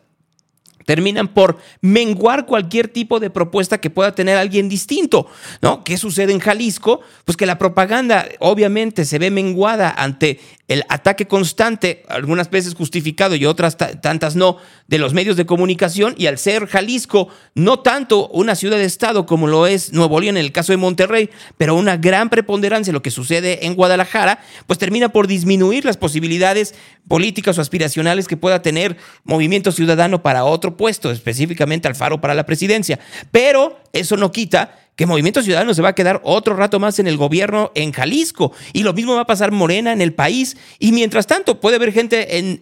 terminan 0.85 1.27
por 1.27 1.57
menguar 1.81 2.45
cualquier 2.45 2.87
tipo 2.87 3.19
de 3.19 3.29
propuesta 3.29 3.79
que 3.79 3.89
pueda 3.89 4.15
tener 4.15 4.37
alguien 4.37 4.69
distinto, 4.69 5.27
¿no? 5.61 5.83
¿Qué 5.83 5.97
sucede 5.97 6.31
en 6.31 6.39
Jalisco? 6.39 7.01
Pues 7.25 7.35
que 7.35 7.45
la 7.45 7.57
propaganda 7.57 8.27
obviamente 8.39 9.05
se 9.05 9.19
ve 9.19 9.31
menguada 9.31 9.93
ante 9.97 10.39
el 10.67 10.83
ataque 10.89 11.27
constante, 11.27 12.03
algunas 12.07 12.49
veces 12.49 12.73
justificado 12.73 13.35
y 13.35 13.45
otras 13.45 13.77
tantas 13.77 14.35
no, 14.35 14.57
de 14.87 14.97
los 14.97 15.13
medios 15.13 15.37
de 15.37 15.45
comunicación 15.45 16.15
y 16.17 16.25
al 16.25 16.39
ser 16.39 16.65
Jalisco 16.65 17.27
no 17.53 17.79
tanto 17.79 18.27
una 18.29 18.55
ciudad 18.55 18.77
de 18.77 18.85
estado 18.85 19.25
como 19.25 19.47
lo 19.47 19.67
es 19.67 19.93
Nuevo 19.93 20.19
León 20.19 20.37
en 20.37 20.43
el 20.43 20.51
caso 20.51 20.73
de 20.73 20.77
Monterrey, 20.77 21.29
pero 21.57 21.75
una 21.75 21.97
gran 21.97 22.29
preponderancia 22.29 22.93
lo 22.93 23.03
que 23.03 23.11
sucede 23.11 23.67
en 23.67 23.75
Guadalajara, 23.75 24.39
pues 24.65 24.79
termina 24.79 25.09
por 25.09 25.27
disminuir 25.27 25.85
las 25.85 25.97
posibilidades 25.97 26.73
políticas 27.07 27.57
o 27.57 27.61
aspiracionales 27.61 28.27
que 28.27 28.37
pueda 28.37 28.61
tener 28.61 28.97
Movimiento 29.23 29.71
Ciudadano 29.71 30.23
para 30.23 30.45
otro 30.45 30.77
puesto, 30.77 31.11
específicamente 31.11 31.87
Alfaro 31.87 32.21
para 32.21 32.33
la 32.33 32.45
presidencia. 32.45 32.99
Pero 33.31 33.79
eso 33.93 34.17
no 34.17 34.31
quita 34.31 34.84
que 34.95 35.05
Movimiento 35.05 35.41
Ciudadano 35.41 35.73
se 35.73 35.81
va 35.81 35.89
a 35.89 35.95
quedar 35.95 36.21
otro 36.23 36.55
rato 36.55 36.79
más 36.79 36.99
en 36.99 37.07
el 37.07 37.17
gobierno 37.17 37.71
en 37.75 37.91
Jalisco. 37.91 38.53
Y 38.73 38.83
lo 38.83 38.93
mismo 38.93 39.15
va 39.15 39.21
a 39.21 39.27
pasar 39.27 39.51
Morena 39.51 39.91
en 39.91 40.01
el 40.01 40.13
país. 40.13 40.57
Y 40.79 40.91
mientras 40.91 41.27
tanto, 41.27 41.59
puede 41.59 41.75
haber 41.75 41.91
gente 41.91 42.37
en, 42.37 42.59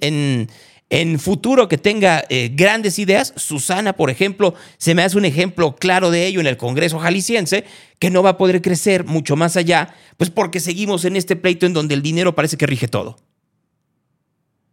en, 0.90 1.20
futuro 1.20 1.68
que 1.68 1.78
tenga 1.78 2.24
eh, 2.30 2.50
grandes 2.54 2.98
ideas. 2.98 3.34
Susana, 3.36 3.94
por 3.94 4.10
ejemplo, 4.10 4.56
se 4.78 4.96
me 4.96 5.04
hace 5.04 5.18
un 5.18 5.26
ejemplo 5.26 5.76
claro 5.76 6.10
de 6.12 6.26
ello 6.26 6.40
en 6.40 6.48
el 6.48 6.58
Congreso 6.58 7.00
jalisciense, 7.00 7.66
que 8.00 8.10
no 8.10 8.24
va 8.24 8.32
a 8.32 8.38
poder 8.38 8.62
crecer 8.62 9.06
mucho 9.06 9.36
más 9.36 9.56
allá, 9.56 9.94
pues 10.18 10.30
porque 10.30 10.60
seguimos 10.60 11.06
en 11.06 11.16
este 11.16 11.36
pleito 11.36 11.66
en 11.66 11.74
donde 11.74 11.94
el 11.94 12.02
dinero 12.02 12.34
parece 12.34 12.58
que 12.58 12.68
rige 12.68 12.88
todo. 12.88 13.18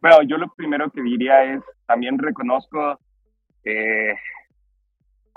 Bueno, 0.01 0.23
yo 0.23 0.39
lo 0.39 0.49
primero 0.55 0.91
que 0.91 1.03
diría 1.03 1.45
es, 1.55 1.61
también 1.87 2.19
reconozco 2.19 2.99
eh, 3.65 4.15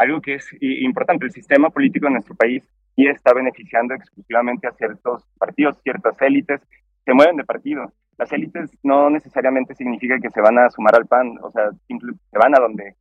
algo 0.03 0.21
que 0.21 0.35
es 0.35 0.47
importante, 0.61 1.25
el 1.25 1.31
sistema 1.31 1.69
político 1.69 2.05
de 2.05 2.13
nuestro 2.13 2.35
país 2.35 2.63
y 2.95 3.07
está 3.07 3.33
beneficiando 3.33 3.93
exclusivamente 3.93 4.67
a 4.67 4.71
ciertos 4.71 5.25
partidos, 5.37 5.81
ciertas 5.81 6.21
élites, 6.21 6.61
se 7.05 7.13
mueven 7.13 7.37
de 7.37 7.43
partido. 7.43 7.91
Las 8.17 8.31
élites 8.31 8.69
no 8.83 9.09
necesariamente 9.09 9.73
significa 9.75 10.19
que 10.19 10.29
se 10.29 10.41
van 10.41 10.59
a 10.59 10.69
sumar 10.69 10.95
al 10.95 11.07
PAN, 11.07 11.37
o 11.41 11.49
sea, 11.51 11.71
se 11.71 12.37
van 12.37 12.55
a 12.55 12.59
donde, 12.59 12.95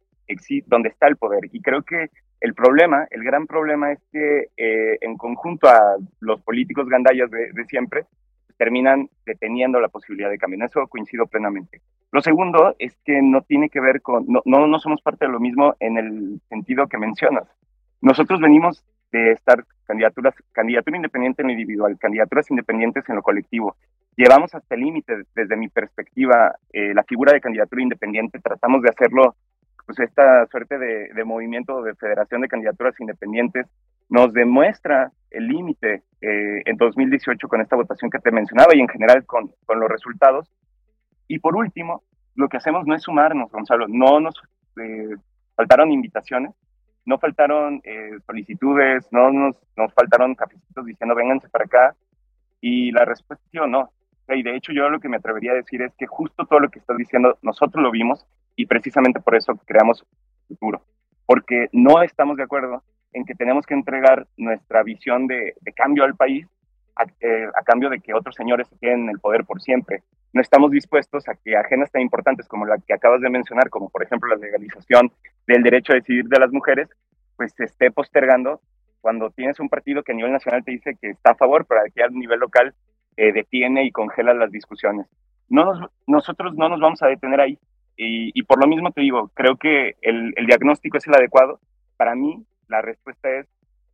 donde 0.66 0.88
está 0.88 1.08
el 1.08 1.16
poder. 1.16 1.44
Y 1.52 1.60
creo 1.60 1.82
que 1.82 2.08
el 2.40 2.54
problema, 2.54 3.06
el 3.10 3.22
gran 3.22 3.46
problema 3.46 3.92
es 3.92 4.00
que 4.10 4.48
eh, 4.56 4.98
en 5.00 5.16
conjunto 5.16 5.68
a 5.68 5.96
los 6.20 6.40
políticos 6.40 6.88
gandallas 6.88 7.30
de, 7.30 7.52
de 7.52 7.64
siempre, 7.66 8.06
terminan 8.62 9.08
deteniendo 9.26 9.80
la 9.80 9.88
posibilidad 9.88 10.30
de 10.30 10.38
cambio. 10.38 10.56
En 10.56 10.62
eso 10.62 10.86
coincido 10.86 11.26
plenamente. 11.26 11.80
Lo 12.12 12.20
segundo 12.20 12.76
es 12.78 12.96
que 13.04 13.20
no 13.20 13.42
tiene 13.42 13.68
que 13.68 13.80
ver 13.80 14.00
con, 14.02 14.24
no, 14.28 14.40
no, 14.44 14.68
no 14.68 14.78
somos 14.78 15.02
parte 15.02 15.26
de 15.26 15.32
lo 15.32 15.40
mismo 15.40 15.74
en 15.80 15.98
el 15.98 16.40
sentido 16.48 16.86
que 16.86 16.96
mencionas. 16.96 17.48
Nosotros 18.00 18.40
venimos 18.40 18.84
de 19.10 19.32
estar 19.32 19.64
candidaturas, 19.84 20.36
candidatura 20.52 20.96
independiente 20.96 21.42
en 21.42 21.48
lo 21.48 21.52
individual, 21.54 21.98
candidaturas 21.98 22.48
independientes 22.52 23.02
en 23.08 23.16
lo 23.16 23.22
colectivo. 23.22 23.74
Llevamos 24.16 24.54
hasta 24.54 24.76
el 24.76 24.82
límite, 24.82 25.24
desde 25.34 25.56
mi 25.56 25.68
perspectiva, 25.68 26.54
eh, 26.72 26.94
la 26.94 27.02
figura 27.02 27.32
de 27.32 27.40
candidatura 27.40 27.82
independiente, 27.82 28.38
tratamos 28.38 28.82
de 28.82 28.90
hacerlo, 28.90 29.34
pues 29.84 29.98
esta 29.98 30.46
suerte 30.46 30.78
de, 30.78 31.12
de 31.12 31.24
movimiento 31.24 31.82
de 31.82 31.96
federación 31.96 32.42
de 32.42 32.48
candidaturas 32.48 32.94
independientes 33.00 33.66
nos 34.12 34.34
demuestra 34.34 35.10
el 35.30 35.48
límite 35.48 36.02
eh, 36.20 36.62
en 36.66 36.76
2018 36.76 37.48
con 37.48 37.62
esta 37.62 37.76
votación 37.76 38.10
que 38.10 38.18
te 38.18 38.30
mencionaba 38.30 38.76
y 38.76 38.80
en 38.80 38.88
general 38.88 39.24
con, 39.24 39.50
con, 39.64 39.80
los 39.80 39.88
resultados. 39.88 40.52
Y 41.28 41.38
por 41.38 41.56
último, 41.56 42.02
lo 42.34 42.50
que 42.50 42.58
hacemos 42.58 42.86
no 42.86 42.94
es 42.94 43.02
sumarnos, 43.02 43.50
Gonzalo, 43.50 43.88
no 43.88 44.20
nos 44.20 44.34
eh, 44.76 45.16
faltaron 45.56 45.92
invitaciones, 45.92 46.52
no 47.06 47.18
faltaron 47.18 47.80
eh, 47.84 48.18
solicitudes, 48.26 49.08
no 49.12 49.32
nos, 49.32 49.56
nos 49.78 49.94
faltaron 49.94 50.34
cafecitos 50.34 50.84
diciendo 50.84 51.14
vénganse 51.14 51.48
para 51.48 51.64
acá. 51.64 51.96
Y 52.60 52.92
la 52.92 53.06
respuesta 53.06 53.42
es 53.50 53.60
no. 53.66 53.92
Y 54.28 54.42
de 54.42 54.56
hecho 54.56 54.72
yo 54.72 54.90
lo 54.90 55.00
que 55.00 55.08
me 55.08 55.16
atrevería 55.16 55.52
a 55.52 55.56
decir 55.56 55.80
es 55.80 55.94
que 55.94 56.06
justo 56.06 56.44
todo 56.44 56.60
lo 56.60 56.68
que 56.68 56.80
estás 56.80 56.98
diciendo 56.98 57.38
nosotros 57.40 57.82
lo 57.82 57.90
vimos 57.90 58.26
y 58.56 58.66
precisamente 58.66 59.20
por 59.20 59.36
eso 59.36 59.58
creamos 59.64 60.04
futuro. 60.48 60.82
Porque 61.24 61.70
no 61.72 62.02
estamos 62.02 62.36
de 62.36 62.42
acuerdo 62.42 62.82
en 63.12 63.24
que 63.24 63.34
tenemos 63.34 63.66
que 63.66 63.74
entregar 63.74 64.26
nuestra 64.36 64.82
visión 64.82 65.26
de, 65.26 65.54
cambio 65.74 66.04
al 66.04 66.16
país 66.16 66.46
a, 66.96 67.04
eh, 67.20 67.46
a, 67.54 67.62
cambio 67.62 67.90
de 67.90 68.00
que 68.00 68.14
otros 68.14 68.34
señores 68.34 68.68
se 68.68 68.78
queden 68.78 69.04
en 69.04 69.10
el 69.10 69.20
poder 69.20 69.44
por 69.44 69.60
siempre. 69.60 70.02
No 70.32 70.40
estamos 70.40 70.70
dispuestos 70.70 71.28
a 71.28 71.34
que 71.34 71.56
agendas 71.56 71.90
tan 71.90 72.02
importantes 72.02 72.48
como 72.48 72.66
la 72.66 72.78
que 72.78 72.94
acabas 72.94 73.20
de 73.20 73.30
mencionar, 73.30 73.68
como 73.70 73.90
por 73.90 74.02
ejemplo 74.02 74.28
la 74.28 74.36
legalización 74.36 75.12
del 75.46 75.62
derecho 75.62 75.92
a 75.92 75.96
decidir 75.96 76.24
de 76.24 76.38
las 76.38 76.52
mujeres, 76.52 76.88
pues 77.36 77.52
se 77.56 77.64
esté 77.64 77.90
postergando 77.90 78.60
cuando 79.02 79.30
tienes 79.30 79.60
un 79.60 79.68
partido 79.68 80.02
que 80.02 80.12
a 80.12 80.14
nivel 80.14 80.32
nacional 80.32 80.64
te 80.64 80.70
dice 80.70 80.96
que 81.00 81.10
está 81.10 81.32
a 81.32 81.34
favor, 81.34 81.66
pero 81.66 81.80
aquí 81.80 82.00
a 82.00 82.08
nivel 82.08 82.38
local 82.38 82.72
eh, 83.16 83.32
detiene 83.32 83.84
y 83.84 83.90
congela 83.90 84.32
las 84.32 84.50
discusiones. 84.50 85.06
No 85.48 85.64
nos, 85.64 85.90
nosotros 86.06 86.54
no 86.54 86.68
nos 86.68 86.80
vamos 86.80 87.02
a 87.02 87.08
detener 87.08 87.40
ahí. 87.40 87.58
Y, 87.96 88.30
y 88.32 88.42
por 88.44 88.58
lo 88.58 88.66
mismo 88.66 88.90
te 88.90 89.02
digo, 89.02 89.30
creo 89.34 89.56
que 89.56 89.96
el, 90.00 90.32
el 90.36 90.46
diagnóstico 90.46 90.96
es 90.96 91.06
el 91.06 91.14
adecuado. 91.14 91.60
Para 91.98 92.14
mí, 92.14 92.46
la 92.68 92.82
respuesta 92.82 93.30
es 93.30 93.46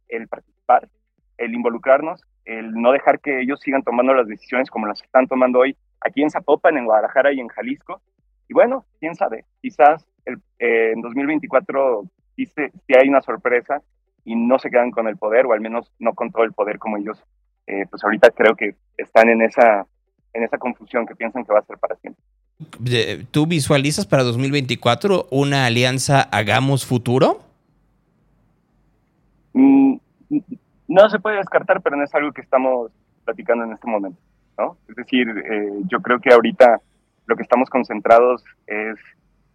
el 0.08 0.28
participar, 0.28 0.88
el 1.36 1.54
involucrarnos, 1.54 2.22
el 2.44 2.72
no 2.72 2.92
dejar 2.92 3.20
que 3.20 3.40
ellos 3.40 3.60
sigan 3.60 3.82
tomando 3.82 4.14
las 4.14 4.26
decisiones 4.26 4.70
como 4.70 4.86
las 4.86 5.02
están 5.02 5.26
tomando 5.26 5.60
hoy 5.60 5.76
aquí 6.00 6.22
en 6.22 6.30
Zapopan, 6.30 6.76
en 6.78 6.86
Guadalajara 6.86 7.32
y 7.32 7.40
en 7.40 7.48
Jalisco. 7.48 8.00
Y 8.48 8.54
bueno, 8.54 8.86
quién 9.00 9.14
sabe, 9.14 9.44
quizás 9.60 10.06
el, 10.24 10.36
eh, 10.58 10.92
en 10.94 11.02
2024 11.02 12.04
si, 12.46 12.94
hay 12.94 13.08
una 13.08 13.22
sorpresa 13.22 13.82
y 14.24 14.34
no 14.34 14.58
se 14.58 14.70
quedan 14.70 14.90
con 14.90 15.08
el 15.08 15.16
poder, 15.16 15.46
o 15.46 15.52
al 15.52 15.60
menos 15.60 15.90
no 15.98 16.14
con 16.14 16.30
todo 16.30 16.44
el 16.44 16.52
poder 16.52 16.78
como 16.78 16.96
ellos, 16.96 17.22
eh, 17.66 17.86
pues 17.90 18.02
ahorita 18.04 18.30
creo 18.30 18.54
que 18.54 18.74
están 18.96 19.28
en 19.28 19.42
esa, 19.42 19.86
en 20.32 20.42
esa 20.44 20.58
confusión 20.58 21.06
que 21.06 21.14
piensan 21.14 21.44
que 21.44 21.52
va 21.52 21.60
a 21.60 21.64
ser 21.64 21.78
para 21.78 21.96
siempre. 21.96 22.22
¿Tú 23.30 23.46
visualizas 23.46 24.06
para 24.06 24.24
2024 24.24 25.28
una 25.30 25.66
alianza 25.66 26.22
Hagamos 26.22 26.84
Futuro? 26.84 27.47
Mm, 29.58 29.96
no 30.86 31.10
se 31.10 31.18
puede 31.18 31.38
descartar, 31.38 31.82
pero 31.82 31.96
no 31.96 32.04
es 32.04 32.14
algo 32.14 32.30
que 32.32 32.42
estamos 32.42 32.92
platicando 33.24 33.64
en 33.64 33.72
este 33.72 33.88
momento, 33.88 34.20
¿no? 34.56 34.76
Es 34.88 34.94
decir, 34.94 35.28
eh, 35.28 35.80
yo 35.86 36.00
creo 36.00 36.20
que 36.20 36.32
ahorita 36.32 36.80
lo 37.26 37.36
que 37.36 37.42
estamos 37.42 37.68
concentrados 37.68 38.44
es 38.68 38.96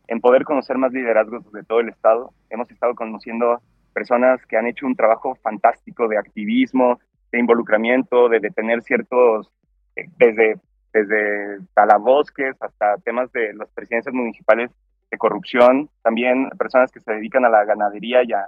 en 0.07 0.19
poder 0.19 0.43
conocer 0.43 0.77
más 0.77 0.91
liderazgos 0.91 1.49
de 1.53 1.63
todo 1.63 1.79
el 1.79 1.87
Estado. 1.87 2.33
Hemos 2.49 2.69
estado 2.69 2.93
conociendo 2.95 3.61
personas 3.93 4.45
que 4.45 4.57
han 4.57 4.67
hecho 4.67 4.85
un 4.85 4.97
trabajo 4.97 5.35
fantástico 5.35 6.09
de 6.09 6.17
activismo, 6.17 6.99
de 7.31 7.39
involucramiento, 7.39 8.27
de 8.27 8.41
detener 8.41 8.83
ciertos, 8.83 9.49
eh, 9.95 10.09
desde, 10.17 10.59
desde 10.91 11.59
talabosques 11.73 12.61
hasta 12.61 12.97
temas 12.97 13.31
de 13.31 13.53
las 13.53 13.69
presidencias 13.69 14.13
municipales 14.13 14.69
de 15.09 15.17
corrupción, 15.17 15.89
también 16.01 16.49
personas 16.57 16.91
que 16.91 16.99
se 16.99 17.13
dedican 17.13 17.45
a 17.45 17.49
la 17.49 17.63
ganadería 17.63 18.21
y 18.23 18.33
a 18.33 18.45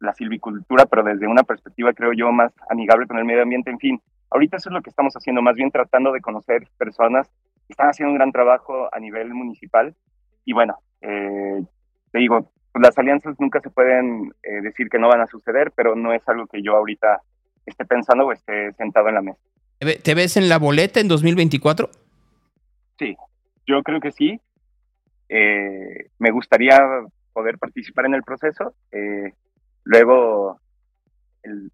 la 0.00 0.12
silvicultura, 0.14 0.86
pero 0.86 1.02
desde 1.02 1.26
una 1.26 1.42
perspectiva, 1.42 1.92
creo 1.92 2.12
yo, 2.12 2.32
más 2.32 2.52
amigable 2.68 3.06
con 3.06 3.18
el 3.18 3.24
medio 3.24 3.42
ambiente, 3.42 3.70
en 3.70 3.78
fin. 3.78 4.00
Ahorita 4.30 4.56
eso 4.56 4.68
es 4.68 4.74
lo 4.74 4.82
que 4.82 4.90
estamos 4.90 5.14
haciendo, 5.14 5.42
más 5.42 5.54
bien 5.54 5.70
tratando 5.70 6.12
de 6.12 6.20
conocer 6.20 6.68
personas 6.78 7.28
que 7.66 7.72
están 7.72 7.88
haciendo 7.88 8.12
un 8.12 8.18
gran 8.18 8.32
trabajo 8.32 8.88
a 8.92 8.98
nivel 9.00 9.32
municipal. 9.34 9.94
Y 10.44 10.52
bueno, 10.52 10.78
eh, 11.00 11.62
te 12.12 12.18
digo, 12.18 12.50
las 12.74 12.96
alianzas 12.98 13.36
nunca 13.38 13.60
se 13.60 13.70
pueden 13.70 14.32
eh, 14.42 14.60
decir 14.62 14.88
que 14.88 14.98
no 14.98 15.08
van 15.08 15.20
a 15.20 15.26
suceder, 15.26 15.72
pero 15.74 15.94
no 15.94 16.12
es 16.12 16.28
algo 16.28 16.46
que 16.46 16.62
yo 16.62 16.76
ahorita 16.76 17.22
esté 17.64 17.84
pensando 17.84 18.26
o 18.26 18.32
esté 18.32 18.72
sentado 18.74 19.08
en 19.08 19.14
la 19.14 19.22
mesa. 19.22 19.40
¿Te 19.78 20.14
ves 20.14 20.36
en 20.36 20.48
la 20.48 20.58
boleta 20.58 21.00
en 21.00 21.08
2024? 21.08 21.90
Sí, 22.98 23.16
yo 23.66 23.82
creo 23.82 24.00
que 24.00 24.12
sí. 24.12 24.40
Eh, 25.28 26.08
me 26.18 26.30
gustaría 26.30 26.78
poder 27.32 27.58
participar 27.58 28.06
en 28.06 28.14
el 28.14 28.22
proceso. 28.22 28.74
Eh, 28.92 29.32
luego, 29.86 30.60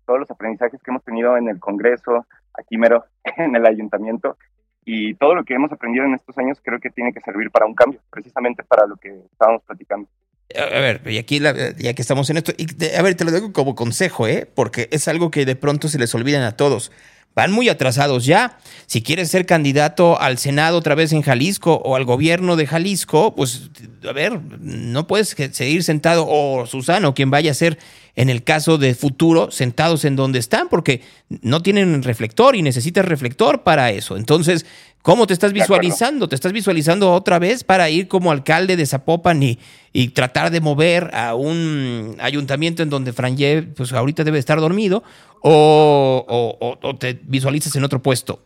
todos 0.06 0.20
los 0.20 0.30
aprendizajes 0.30 0.80
que 0.82 0.90
hemos 0.90 1.02
tenido 1.02 1.36
en 1.36 1.48
el 1.48 1.58
Congreso, 1.58 2.26
aquí 2.54 2.76
mero, 2.76 3.04
en 3.36 3.56
el 3.56 3.66
ayuntamiento, 3.66 4.36
y 4.84 5.14
todo 5.14 5.34
lo 5.34 5.44
que 5.44 5.54
hemos 5.54 5.72
aprendido 5.72 6.04
en 6.04 6.14
estos 6.14 6.36
años 6.38 6.58
creo 6.62 6.78
que 6.78 6.90
tiene 6.90 7.12
que 7.12 7.20
servir 7.20 7.50
para 7.50 7.66
un 7.66 7.74
cambio, 7.74 8.00
precisamente 8.10 8.62
para 8.62 8.86
lo 8.86 8.96
que 8.96 9.08
estábamos 9.32 9.62
platicando. 9.64 10.08
A 10.54 10.80
ver, 10.80 11.00
y 11.06 11.16
aquí 11.16 11.40
ya 11.40 11.94
que 11.94 12.02
estamos 12.02 12.28
en 12.28 12.36
esto, 12.36 12.52
y 12.56 12.66
a 12.94 13.02
ver, 13.02 13.14
te 13.14 13.24
lo 13.24 13.30
digo 13.30 13.52
como 13.52 13.74
consejo, 13.74 14.26
¿eh? 14.26 14.46
Porque 14.54 14.88
es 14.90 15.08
algo 15.08 15.30
que 15.30 15.46
de 15.46 15.56
pronto 15.56 15.88
se 15.88 15.98
les 15.98 16.14
olvidan 16.14 16.42
a 16.42 16.56
todos. 16.56 16.92
Van 17.34 17.50
muy 17.50 17.70
atrasados 17.70 18.26
ya. 18.26 18.58
Si 18.86 19.02
quieres 19.02 19.30
ser 19.30 19.46
candidato 19.46 20.20
al 20.20 20.36
Senado 20.36 20.76
otra 20.76 20.94
vez 20.94 21.12
en 21.12 21.22
Jalisco 21.22 21.76
o 21.76 21.96
al 21.96 22.04
gobierno 22.04 22.56
de 22.56 22.66
Jalisco, 22.66 23.34
pues, 23.34 23.70
a 24.06 24.12
ver, 24.12 24.38
no 24.60 25.06
puedes 25.06 25.28
seguir 25.28 25.82
sentado, 25.82 26.26
o 26.28 26.66
Susano, 26.66 27.14
quien 27.14 27.30
vaya 27.30 27.52
a 27.52 27.54
ser 27.54 27.78
en 28.14 28.28
el 28.28 28.44
caso 28.44 28.78
de 28.78 28.94
futuro, 28.94 29.50
sentados 29.50 30.04
en 30.04 30.16
donde 30.16 30.38
están, 30.38 30.68
porque 30.68 31.00
no 31.40 31.62
tienen 31.62 32.02
reflector 32.02 32.56
y 32.56 32.62
necesitas 32.62 33.04
reflector 33.04 33.62
para 33.62 33.90
eso. 33.90 34.16
Entonces, 34.16 34.66
¿Cómo 35.02 35.26
te 35.26 35.32
estás 35.32 35.52
visualizando? 35.52 36.28
¿Te 36.28 36.36
estás 36.36 36.52
visualizando 36.52 37.12
otra 37.12 37.40
vez 37.40 37.64
para 37.64 37.90
ir 37.90 38.06
como 38.06 38.30
alcalde 38.30 38.76
de 38.76 38.86
Zapopan 38.86 39.42
y, 39.42 39.58
y 39.92 40.10
tratar 40.10 40.52
de 40.52 40.60
mover 40.60 41.10
a 41.12 41.34
un 41.34 42.16
ayuntamiento 42.20 42.84
en 42.84 42.90
donde 42.90 43.12
Franje 43.12 43.62
pues 43.62 43.92
ahorita 43.92 44.22
debe 44.22 44.38
estar 44.38 44.60
dormido? 44.60 45.02
¿O, 45.40 46.24
o, 46.28 46.78
o 46.80 46.96
te 46.96 47.18
visualizas 47.24 47.74
en 47.74 47.82
otro 47.82 48.00
puesto? 48.00 48.44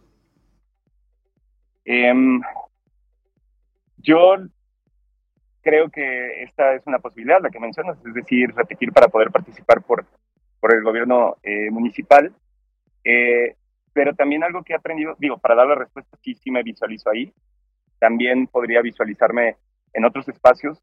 Um, 1.86 2.40
yo 3.98 4.36
creo 5.66 5.90
que 5.90 6.44
esta 6.44 6.74
es 6.74 6.86
una 6.86 7.00
posibilidad, 7.00 7.42
la 7.42 7.50
que 7.50 7.58
mencionas, 7.58 7.98
es 8.06 8.14
decir, 8.14 8.54
repetir 8.54 8.92
para 8.92 9.08
poder 9.08 9.32
participar 9.32 9.82
por, 9.82 10.06
por 10.60 10.72
el 10.72 10.84
gobierno 10.84 11.38
eh, 11.42 11.72
municipal. 11.72 12.32
Eh, 13.02 13.56
pero 13.92 14.14
también 14.14 14.44
algo 14.44 14.62
que 14.62 14.74
he 14.74 14.76
aprendido, 14.76 15.16
digo, 15.18 15.38
para 15.38 15.56
dar 15.56 15.66
la 15.66 15.74
respuesta, 15.74 16.16
sí, 16.22 16.36
sí 16.36 16.52
me 16.52 16.62
visualizo 16.62 17.10
ahí. 17.10 17.32
También 17.98 18.46
podría 18.46 18.80
visualizarme 18.80 19.56
en 19.92 20.04
otros 20.04 20.28
espacios, 20.28 20.80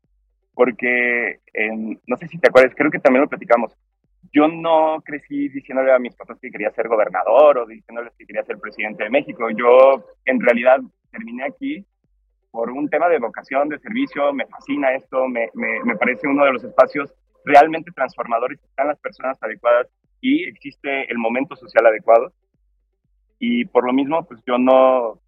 porque 0.54 1.40
en, 1.54 2.02
no 2.06 2.18
sé 2.18 2.28
si 2.28 2.38
te 2.38 2.50
acuerdas, 2.50 2.76
creo 2.76 2.92
que 2.92 3.00
también 3.00 3.22
lo 3.22 3.30
platicamos. 3.30 3.72
Yo 4.34 4.50
no 4.50 5.02
crecí 5.06 5.48
diciéndole 5.48 5.94
a 5.94 6.00
mis 6.00 6.16
papás 6.16 6.40
que 6.42 6.52
quería 6.52 6.72
ser 6.72 6.90
gobernador 6.90 7.60
o 7.60 7.66
diciéndoles 7.66 8.12
que 8.18 8.26
quería 8.26 8.44
ser 8.44 8.58
presidente 8.58 9.06
de 9.06 9.10
México. 9.10 9.50
Yo, 9.52 10.04
en 10.26 10.42
realidad, 10.42 10.80
terminé 11.10 11.46
aquí 11.46 11.86
por 12.54 12.70
un 12.70 12.88
tema 12.88 13.10
de 13.10 13.18
vocación, 13.18 13.68
de 13.68 13.80
servicio. 13.80 14.32
Me 14.32 14.46
fascina 14.46 14.94
esto, 14.94 15.28
me, 15.28 15.50
me, 15.56 15.96
parece 15.96 16.28
uno 16.28 16.46
de 16.46 16.54
los 16.54 16.64
espacios 16.64 17.12
realmente 17.44 17.92
transformadores. 17.92 18.64
Están 18.64 18.90
las 18.90 19.00
personas 19.00 19.42
adecuadas 19.42 19.88
y 20.22 20.44
existe 20.44 21.12
el 21.12 21.18
momento 21.18 21.56
social 21.56 21.88
adecuado 21.88 22.32
y 23.40 23.66
por 23.66 23.86
lo 23.86 23.92
mismo, 23.92 24.24
pues 24.24 24.40
yo 24.46 24.60
no, 24.60 25.20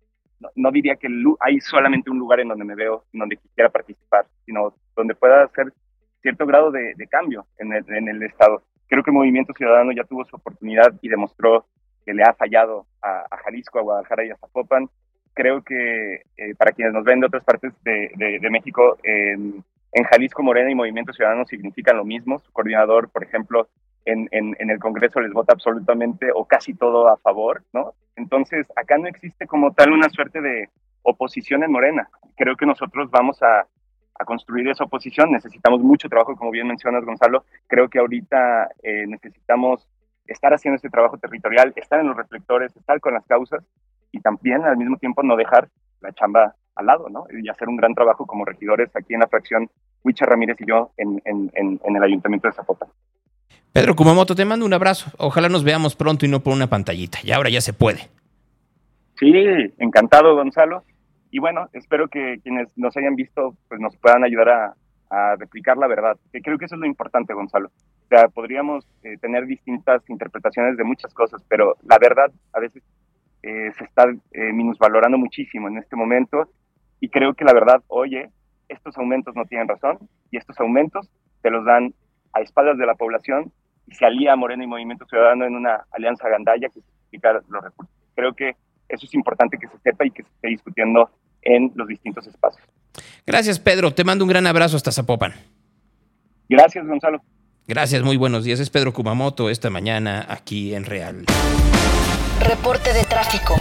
no, 0.55 0.71
diría 0.71 0.95
que 0.97 1.07
hay 1.39 1.59
solamente 1.59 2.11
un 2.11 2.19
lugar 2.19 2.39
en 2.39 2.47
donde 2.47 2.63
me 2.63 2.75
veo, 2.75 3.03
en 3.11 3.21
donde 3.21 3.37
quisiera 3.37 3.69
participar, 3.69 4.27
sino 4.45 4.75
donde 4.95 5.15
pueda 5.15 5.45
hacer 5.45 5.73
cierto 6.21 6.45
grado 6.45 6.69
de, 6.69 6.93
de 6.95 7.07
cambio 7.07 7.47
en 7.57 7.73
el, 7.73 7.83
en 7.89 8.07
el, 8.07 8.21
Estado. 8.21 8.61
Creo 8.87 9.01
que 9.01 9.09
el 9.09 9.17
Movimiento 9.17 9.51
Ciudadano 9.53 9.91
ya 9.93 10.03
tuvo 10.03 10.23
su 10.25 10.35
oportunidad 10.35 10.93
y 11.01 11.09
demostró 11.09 11.65
que 12.05 12.13
le 12.13 12.21
ha 12.21 12.33
fallado 12.35 12.85
a, 13.01 13.25
a 13.31 13.37
Jalisco, 13.43 13.79
a 13.79 13.81
Guadalajara 13.81 14.25
y 14.25 14.29
a 14.29 14.37
Zapopan. 14.37 14.87
Creo 15.35 15.61
que 15.61 16.23
eh, 16.37 16.55
para 16.57 16.71
quienes 16.71 16.93
nos 16.93 17.03
ven 17.03 17.19
de 17.19 17.27
otras 17.27 17.43
partes 17.43 17.71
de, 17.83 18.39
México, 18.49 18.97
en, 19.03 19.63
Jalisco, 20.09 20.41
Morena 20.41 20.71
y 20.71 20.75
Movimiento 20.75 21.13
Ciudadano 21.13 21.45
significan 21.45 21.97
lo 21.97 22.05
mismo. 22.05 22.39
Su 22.39 22.51
coordinador, 22.51 23.09
por 23.09 23.23
ejemplo, 23.23 23.67
en, 24.05 24.27
en, 24.31 24.55
en, 24.59 24.69
el 24.69 24.79
Congreso 24.79 25.19
les 25.19 25.33
vota 25.33 25.53
absolutamente 25.53 26.29
o 26.33 26.45
casi 26.45 26.73
todo 26.73 27.07
a 27.09 27.17
favor, 27.17 27.63
¿no? 27.73 27.93
Entonces, 28.15 28.65
acá 28.75 28.97
no 28.97 29.07
existe 29.07 29.45
como 29.45 29.73
tal 29.73 29.91
una 29.91 30.09
suerte 30.09 30.41
de 30.41 30.69
oposición 31.03 31.63
en 31.63 31.71
Morena. 31.71 32.09
Creo 32.35 32.55
que 32.55 32.65
nosotros 32.65 33.11
vamos 33.11 33.41
a, 33.43 33.67
a 34.17 34.25
construir 34.25 34.67
esa 34.69 34.85
oposición. 34.85 35.31
Necesitamos 35.31 35.81
mucho 35.81 36.09
trabajo, 36.09 36.35
como 36.35 36.51
bien 36.51 36.67
mencionas, 36.67 37.03
Gonzalo. 37.03 37.43
Creo 37.67 37.89
que 37.89 37.99
ahorita 37.99 38.69
eh, 38.81 39.05
necesitamos 39.07 39.87
estar 40.27 40.53
haciendo 40.53 40.75
este 40.75 40.89
trabajo 40.89 41.17
territorial, 41.17 41.73
estar 41.75 41.99
en 41.99 42.07
los 42.07 42.17
reflectores, 42.17 42.75
estar 42.75 42.99
con 42.99 43.13
las 43.13 43.25
causas 43.25 43.63
y 44.11 44.19
también 44.19 44.63
al 44.63 44.77
mismo 44.77 44.97
tiempo 44.97 45.23
no 45.23 45.35
dejar 45.35 45.69
la 46.01 46.11
chamba 46.13 46.55
al 46.75 46.85
lado, 46.85 47.07
¿no? 47.09 47.25
Y 47.31 47.47
hacer 47.49 47.67
un 47.69 47.77
gran 47.77 47.93
trabajo 47.93 48.25
como 48.25 48.45
regidores 48.45 48.95
aquí 48.95 49.13
en 49.13 49.21
la 49.21 49.27
fracción 49.27 49.69
Huicha 50.03 50.25
Ramírez 50.25 50.57
y 50.59 50.65
yo 50.67 50.91
en, 50.97 51.21
en, 51.25 51.51
en, 51.55 51.79
en 51.83 51.95
el 51.95 52.03
Ayuntamiento 52.03 52.47
de 52.47 52.53
Zapopan. 52.53 52.89
Pedro 53.73 53.95
Kumamoto, 53.95 54.35
te 54.35 54.45
mando 54.45 54.65
un 54.65 54.73
abrazo. 54.73 55.11
Ojalá 55.17 55.49
nos 55.49 55.63
veamos 55.63 55.95
pronto 55.95 56.25
y 56.25 56.29
no 56.29 56.39
por 56.39 56.53
una 56.53 56.67
pantallita. 56.67 57.19
Y 57.23 57.31
ahora 57.31 57.49
ya 57.49 57.59
se 57.59 57.73
puede. 57.73 58.09
Sí, 59.19 59.33
encantado, 59.79 60.35
Gonzalo. 60.35 60.83
Y 61.31 61.39
bueno, 61.39 61.67
espero 61.73 62.07
que 62.07 62.39
quienes 62.41 62.69
nos 62.77 62.95
hayan 62.95 63.15
visto 63.15 63.55
pues 63.67 63.81
nos 63.81 63.95
puedan 63.97 64.23
ayudar 64.23 64.49
a, 64.49 64.75
a 65.09 65.35
replicar 65.35 65.77
la 65.77 65.87
verdad. 65.87 66.17
Que 66.31 66.41
creo 66.41 66.57
que 66.57 66.65
eso 66.65 66.75
es 66.75 66.81
lo 66.81 66.87
importante, 66.87 67.33
Gonzalo. 67.33 67.69
O 68.05 68.07
sea, 68.07 68.27
podríamos 68.27 68.87
eh, 69.03 69.17
tener 69.17 69.47
distintas 69.47 70.07
interpretaciones 70.09 70.77
de 70.77 70.83
muchas 70.83 71.11
cosas, 71.13 71.43
pero 71.49 71.75
la 71.87 71.97
verdad 71.99 72.31
a 72.53 72.59
veces 72.59 72.83
eh, 73.41 73.71
se 73.77 73.83
está 73.83 74.05
eh, 74.31 74.53
minusvalorando 74.53 75.17
muchísimo 75.17 75.67
en 75.67 75.79
este 75.79 75.95
momento. 75.95 76.49
Y 76.99 77.09
creo 77.09 77.33
que 77.33 77.43
la 77.43 77.53
verdad, 77.53 77.81
oye, 77.87 78.29
estos 78.69 78.95
aumentos 78.97 79.35
no 79.35 79.45
tienen 79.45 79.67
razón 79.67 79.97
y 80.29 80.37
estos 80.37 80.59
aumentos 80.59 81.09
se 81.41 81.49
los 81.49 81.65
dan 81.65 81.93
a 82.33 82.41
espaldas 82.41 82.77
de 82.77 82.85
la 82.85 82.93
población 82.93 83.51
y 83.87 83.95
se 83.95 84.05
alía 84.05 84.35
Morena 84.35 84.63
y 84.63 84.67
Movimiento 84.67 85.05
Ciudadano 85.05 85.45
en 85.45 85.55
una 85.55 85.85
alianza 85.91 86.29
gandalla 86.29 86.69
que, 86.69 86.81
multiplicar 86.81 87.41
los 87.49 87.63
recursos. 87.63 87.95
Creo 88.15 88.33
que 88.33 88.55
eso 88.87 89.05
es 89.05 89.13
importante 89.15 89.57
que 89.57 89.67
se 89.67 89.77
sepa 89.79 90.05
y 90.05 90.11
que 90.11 90.23
se 90.23 90.29
esté 90.29 90.47
discutiendo 90.49 91.09
en 91.41 91.71
los 91.75 91.87
distintos 91.87 92.27
espacios. 92.27 92.67
Gracias, 93.25 93.59
Pedro. 93.59 93.93
Te 93.93 94.03
mando 94.03 94.23
un 94.23 94.29
gran 94.29 94.45
abrazo 94.45 94.77
hasta 94.77 94.91
Zapopan. 94.91 95.33
Gracias, 96.47 96.85
Gonzalo. 96.85 97.21
Gracias, 97.67 98.03
muy 98.03 98.15
buenos 98.15 98.43
días. 98.43 98.59
Es 98.59 98.69
Pedro 98.69 98.93
Kumamoto 98.93 99.49
esta 99.49 99.71
mañana 99.71 100.23
aquí 100.29 100.75
en 100.75 100.85
Real. 100.85 101.25
Reporte 102.39 102.93
de 102.93 103.03
tráfico. 103.05 103.55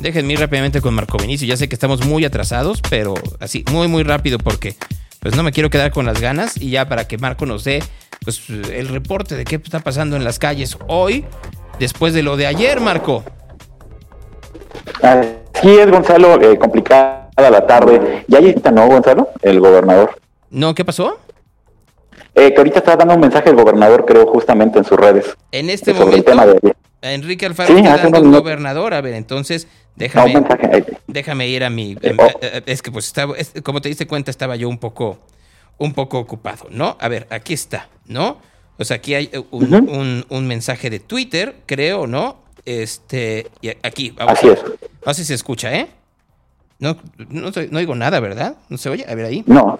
Déjenme 0.00 0.32
ir 0.32 0.40
rápidamente 0.40 0.80
con 0.80 0.94
Marco 0.94 1.16
Vinicio. 1.16 1.46
Ya 1.46 1.56
sé 1.56 1.68
que 1.68 1.76
estamos 1.76 2.04
muy 2.04 2.24
atrasados, 2.24 2.82
pero 2.90 3.14
así, 3.38 3.64
muy, 3.70 3.86
muy 3.86 4.02
rápido 4.02 4.38
porque 4.38 4.74
pues 5.20 5.36
no 5.36 5.44
me 5.44 5.52
quiero 5.52 5.70
quedar 5.70 5.92
con 5.92 6.06
las 6.06 6.20
ganas 6.20 6.60
y 6.60 6.70
ya 6.70 6.88
para 6.88 7.06
que 7.06 7.18
Marco 7.18 7.46
nos 7.46 7.62
dé 7.62 7.84
pues, 8.24 8.50
el 8.50 8.88
reporte 8.88 9.36
de 9.36 9.44
qué 9.44 9.56
está 9.56 9.78
pasando 9.78 10.16
en 10.16 10.24
las 10.24 10.40
calles 10.40 10.76
hoy, 10.88 11.24
después 11.78 12.14
de 12.14 12.24
lo 12.24 12.36
de 12.36 12.48
ayer, 12.48 12.80
Marco. 12.80 13.22
Así 15.02 15.70
es, 15.70 15.88
Gonzalo, 15.88 16.42
eh, 16.42 16.58
complicada 16.58 17.30
la 17.36 17.64
tarde. 17.64 18.24
Ya 18.26 18.38
ahí 18.38 18.48
está, 18.48 18.72
¿no, 18.72 18.88
Gonzalo? 18.88 19.28
El 19.40 19.60
gobernador. 19.60 20.18
No, 20.50 20.74
¿qué 20.74 20.84
pasó? 20.84 21.20
Eh, 22.38 22.52
que 22.52 22.58
ahorita 22.58 22.80
está 22.80 22.96
dando 22.96 23.14
un 23.14 23.20
mensaje 23.20 23.48
el 23.48 23.56
gobernador, 23.56 24.04
creo, 24.04 24.26
justamente 24.26 24.78
en 24.78 24.84
sus 24.84 24.98
redes. 24.98 25.34
En 25.52 25.70
este 25.70 25.92
sobre 25.92 26.04
momento, 26.04 26.32
el 26.32 26.38
tema 26.38 26.46
de 26.46 26.76
Enrique 27.00 27.46
Alfaro 27.46 27.72
Sí, 27.74 27.80
está 27.82 27.96
dando 27.96 28.20
un 28.20 28.30
gobernador. 28.30 28.92
A 28.92 29.00
ver, 29.00 29.14
entonces, 29.14 29.68
déjame, 29.94 30.44
déjame 31.06 31.48
ir 31.48 31.64
a 31.64 31.70
mi... 31.70 31.92
Eh, 31.92 31.98
em, 32.02 32.18
oh. 32.20 32.26
eh, 32.26 32.36
eh, 32.42 32.62
es 32.66 32.82
que 32.82 32.92
pues 32.92 33.06
estaba, 33.06 33.36
es- 33.38 33.54
como 33.62 33.80
te 33.80 33.88
diste 33.88 34.06
cuenta, 34.06 34.30
estaba 34.30 34.54
yo 34.56 34.68
un 34.68 34.76
poco, 34.76 35.18
un 35.78 35.94
poco 35.94 36.18
ocupado, 36.18 36.66
¿no? 36.70 36.98
A 37.00 37.08
ver, 37.08 37.26
aquí 37.30 37.54
está, 37.54 37.88
¿no? 38.04 38.36
O 38.78 38.84
sea, 38.84 38.96
aquí 38.96 39.14
hay 39.14 39.30
un, 39.50 39.72
un- 39.72 40.26
un 40.28 40.46
mensaje 40.46 40.90
de 40.90 41.00
Twitter, 41.00 41.56
creo, 41.64 42.06
¿no? 42.06 42.36
Este, 42.66 43.46
y 43.62 43.70
aquí, 43.82 44.10
vamos 44.10 44.34
Así 44.36 44.48
es. 44.48 44.62
No 45.06 45.14
sé 45.14 45.22
si 45.22 45.28
se 45.28 45.34
escucha, 45.34 45.74
¿eh? 45.74 45.88
No, 46.78 46.98
no, 47.30 47.50
no 47.70 47.78
oigo 47.78 47.94
nada, 47.94 48.20
¿verdad? 48.20 48.56
¿No 48.68 48.76
se 48.76 48.90
oye? 48.90 49.06
A 49.08 49.14
ver 49.14 49.24
ahí. 49.24 49.42
No. 49.46 49.78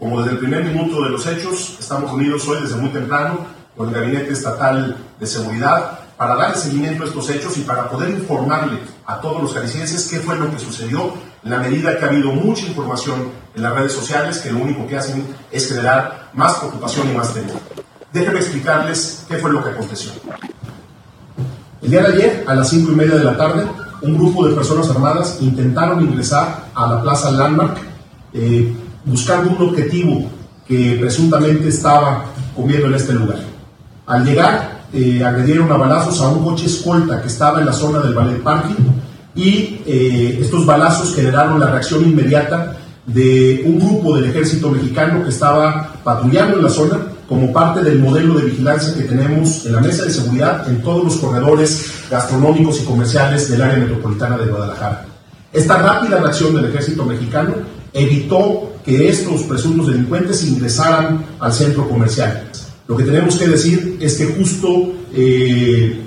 Como 0.00 0.22
desde 0.22 0.32
el 0.32 0.38
primer 0.38 0.64
minuto 0.64 1.02
de 1.02 1.10
los 1.10 1.26
hechos, 1.26 1.76
estamos 1.78 2.10
unidos 2.10 2.48
hoy 2.48 2.62
desde 2.62 2.76
muy 2.76 2.88
temprano 2.88 3.40
con 3.76 3.90
el 3.90 3.94
Gabinete 3.94 4.32
Estatal 4.32 4.96
de 5.20 5.26
Seguridad 5.26 5.98
para 6.16 6.36
dar 6.36 6.56
seguimiento 6.56 7.02
a 7.02 7.06
estos 7.06 7.28
hechos 7.28 7.58
y 7.58 7.60
para 7.60 7.86
poder 7.90 8.08
informarle 8.08 8.78
a 9.04 9.20
todos 9.20 9.42
los 9.42 9.52
jaliscienses 9.52 10.08
qué 10.08 10.20
fue 10.20 10.38
lo 10.38 10.50
que 10.50 10.58
sucedió 10.58 11.12
en 11.44 11.50
la 11.50 11.58
medida 11.58 11.98
que 11.98 12.04
ha 12.06 12.08
habido 12.08 12.32
mucha 12.32 12.66
información 12.66 13.28
en 13.54 13.62
las 13.62 13.74
redes 13.74 13.92
sociales 13.92 14.38
que 14.38 14.50
lo 14.50 14.60
único 14.60 14.86
que 14.86 14.96
hacen 14.96 15.22
es 15.52 15.68
generar 15.68 16.30
más 16.32 16.54
preocupación 16.54 17.10
y 17.10 17.14
más 17.14 17.34
temor. 17.34 17.60
Déjenme 18.10 18.40
explicarles 18.40 19.26
qué 19.28 19.36
fue 19.36 19.52
lo 19.52 19.62
que 19.62 19.68
aconteció. 19.68 20.12
El 21.82 21.90
día 21.90 22.02
de 22.04 22.14
ayer, 22.14 22.44
a 22.46 22.54
las 22.54 22.70
cinco 22.70 22.92
y 22.92 22.94
media 22.94 23.16
de 23.16 23.24
la 23.24 23.36
tarde, 23.36 23.66
un 24.00 24.16
grupo 24.16 24.48
de 24.48 24.54
personas 24.54 24.88
armadas 24.88 25.36
intentaron 25.42 26.00
ingresar 26.00 26.68
a 26.74 26.86
la 26.86 27.02
Plaza 27.02 27.30
Landmark 27.30 27.76
eh, 28.32 28.74
buscando 29.04 29.50
un 29.50 29.68
objetivo 29.68 30.30
que 30.66 30.96
presuntamente 31.00 31.68
estaba 31.68 32.26
comiendo 32.54 32.86
en 32.86 32.94
este 32.94 33.12
lugar. 33.12 33.38
Al 34.06 34.24
llegar, 34.24 34.80
eh, 34.92 35.22
agredieron 35.24 35.70
a 35.70 35.76
balazos 35.76 36.20
a 36.20 36.28
un 36.28 36.44
coche 36.44 36.66
escolta 36.66 37.20
que 37.20 37.28
estaba 37.28 37.60
en 37.60 37.66
la 37.66 37.72
zona 37.72 38.00
del 38.00 38.14
ballet 38.14 38.42
parking 38.42 38.84
y 39.34 39.80
eh, 39.86 40.38
estos 40.40 40.66
balazos 40.66 41.14
generaron 41.14 41.60
la 41.60 41.70
reacción 41.70 42.04
inmediata 42.04 42.76
de 43.06 43.62
un 43.66 43.78
grupo 43.78 44.16
del 44.16 44.30
ejército 44.30 44.70
mexicano 44.70 45.22
que 45.22 45.30
estaba 45.30 45.94
patrullando 46.02 46.56
en 46.56 46.62
la 46.64 46.68
zona 46.68 46.98
como 47.28 47.52
parte 47.52 47.82
del 47.82 48.00
modelo 48.00 48.34
de 48.34 48.46
vigilancia 48.46 48.92
que 48.94 49.04
tenemos 49.04 49.64
en 49.64 49.72
la 49.74 49.80
mesa 49.80 50.04
de 50.04 50.10
seguridad 50.10 50.68
en 50.68 50.82
todos 50.82 51.04
los 51.04 51.16
corredores 51.16 51.92
gastronómicos 52.10 52.80
y 52.80 52.84
comerciales 52.84 53.48
del 53.48 53.62
área 53.62 53.78
metropolitana 53.78 54.36
de 54.36 54.46
Guadalajara. 54.46 55.06
Esta 55.52 55.78
rápida 55.78 56.18
reacción 56.18 56.54
del 56.54 56.66
ejército 56.66 57.04
mexicano 57.04 57.54
evitó 57.92 58.72
que 58.90 59.08
estos 59.08 59.42
presuntos 59.42 59.86
delincuentes 59.86 60.44
ingresaran 60.44 61.24
al 61.38 61.52
centro 61.52 61.88
comercial. 61.88 62.50
Lo 62.88 62.96
que 62.96 63.04
tenemos 63.04 63.36
que 63.36 63.46
decir 63.46 63.98
es 64.00 64.16
que 64.16 64.26
justo 64.26 64.94
eh, 65.14 66.00